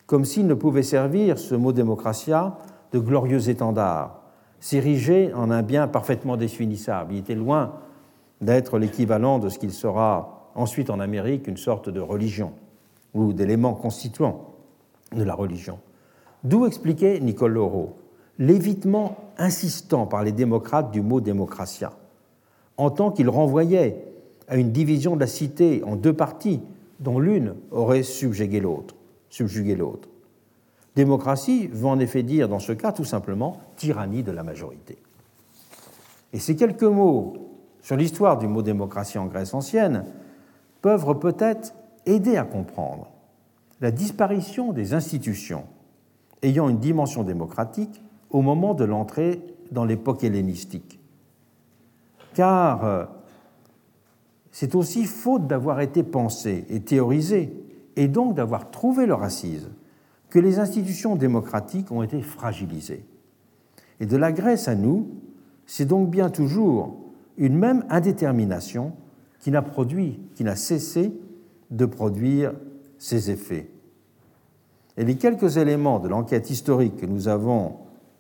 comme 0.05 0.23
s'il 0.23 0.47
ne 0.47 0.53
pouvait 0.53 0.83
servir, 0.83 1.37
ce 1.37 1.55
mot 1.55 1.73
démocratia, 1.73 2.57
de 2.93 2.99
glorieux 2.99 3.49
étendard, 3.49 4.16
s'érigeait 4.59 5.33
en 5.33 5.51
un 5.51 5.61
bien 5.61 5.87
parfaitement 5.87 6.37
définissable. 6.37 7.13
Il 7.13 7.19
était 7.19 7.35
loin 7.35 7.73
d'être 8.41 8.77
l'équivalent 8.77 9.39
de 9.39 9.49
ce 9.49 9.59
qu'il 9.59 9.71
sera 9.71 10.51
ensuite 10.55 10.89
en 10.89 10.99
Amérique 10.99 11.47
une 11.47 11.57
sorte 11.57 11.89
de 11.89 11.99
religion 11.99 12.53
ou 13.13 13.33
d'élément 13.33 13.73
constituant 13.73 14.53
de 15.15 15.23
la 15.23 15.33
religion. 15.33 15.79
D'où 16.43 16.65
expliquait 16.65 17.19
Nicole 17.19 17.53
Laureau 17.53 17.95
l'évitement 18.39 19.17
insistant 19.37 20.05
par 20.05 20.23
les 20.23 20.31
démocrates 20.31 20.91
du 20.91 21.01
mot 21.01 21.21
démocratia, 21.21 21.93
en 22.77 22.91
tant 22.91 23.11
qu'il 23.11 23.29
renvoyait 23.29 24.03
à 24.47 24.57
une 24.57 24.71
division 24.71 25.15
de 25.15 25.21
la 25.21 25.27
cité 25.27 25.83
en 25.83 25.95
deux 25.95 26.13
parties, 26.13 26.61
dont 26.99 27.19
l'une 27.19 27.55
aurait. 27.71 28.03
Subjugué 28.03 28.59
l'autre. 28.59 30.07
Démocratie 30.97 31.67
veut 31.67 31.85
en 31.85 31.99
effet 31.99 32.23
dire 32.23 32.49
dans 32.49 32.57
ce 32.57 32.71
cas 32.71 32.91
tout 32.91 33.05
simplement 33.05 33.59
tyrannie 33.75 34.23
de 34.23 34.31
la 34.31 34.41
majorité. 34.41 34.97
Et 36.33 36.39
ces 36.39 36.55
quelques 36.55 36.81
mots 36.81 37.35
sur 37.83 37.95
l'histoire 37.95 38.39
du 38.39 38.47
mot 38.47 38.63
démocratie 38.63 39.19
en 39.19 39.27
Grèce 39.27 39.53
ancienne 39.53 40.05
peuvent 40.81 41.19
peut-être 41.19 41.75
aider 42.07 42.35
à 42.35 42.45
comprendre 42.45 43.11
la 43.79 43.91
disparition 43.91 44.73
des 44.73 44.95
institutions 44.95 45.65
ayant 46.41 46.67
une 46.67 46.79
dimension 46.79 47.21
démocratique 47.21 48.01
au 48.31 48.41
moment 48.41 48.73
de 48.73 48.83
l'entrée 48.83 49.43
dans 49.71 49.85
l'époque 49.85 50.23
hellénistique. 50.23 50.99
Car 52.33 52.83
euh, 52.83 53.05
c'est 54.51 54.73
aussi 54.73 55.05
faute 55.05 55.45
d'avoir 55.45 55.79
été 55.79 56.01
pensé 56.01 56.65
et 56.69 56.79
théorisé, 56.79 57.53
et 57.95 58.07
donc 58.07 58.33
d'avoir 58.33 58.71
trouvé 58.71 59.05
leur 59.05 59.21
assise, 59.21 59.69
que 60.37 60.41
les 60.43 60.59
institutions 60.59 61.15
démocratiques 61.15 61.91
ont 61.91 62.03
été 62.03 62.21
fragilisées. 62.21 63.03
Et 63.99 64.05
de 64.05 64.15
la 64.17 64.31
Grèce 64.31 64.67
à 64.67 64.75
nous, 64.75 65.07
c'est 65.65 65.85
donc 65.85 66.11
bien 66.11 66.29
toujours 66.29 66.95
une 67.37 67.57
même 67.57 67.83
indétermination 67.89 68.93
qui 69.39 69.49
n'a 69.49 69.63
produit, 69.63 70.19
qui 70.35 70.43
n'a 70.43 70.55
cessé 70.55 71.11
de 71.71 71.85
produire 71.87 72.53
ses 72.99 73.31
effets. 73.31 73.71
Et 74.95 75.05
les 75.05 75.15
quelques 75.15 75.57
éléments 75.57 75.97
de 75.97 76.07
l'enquête 76.07 76.51
historique 76.51 76.97
que 76.97 77.07
nous 77.07 77.27
avons 77.27 77.77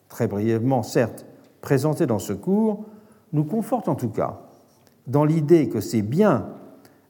très 0.09 0.25
brièvement, 0.25 0.81
certes, 0.81 1.27
présentés 1.61 2.07
dans 2.07 2.17
ce 2.17 2.33
cours, 2.33 2.85
nous 3.31 3.43
confortent 3.43 3.89
en 3.89 3.95
tout 3.95 4.09
cas 4.09 4.41
dans 5.05 5.23
l'idée 5.23 5.69
que 5.69 5.81
c'est 5.81 6.01
bien 6.01 6.49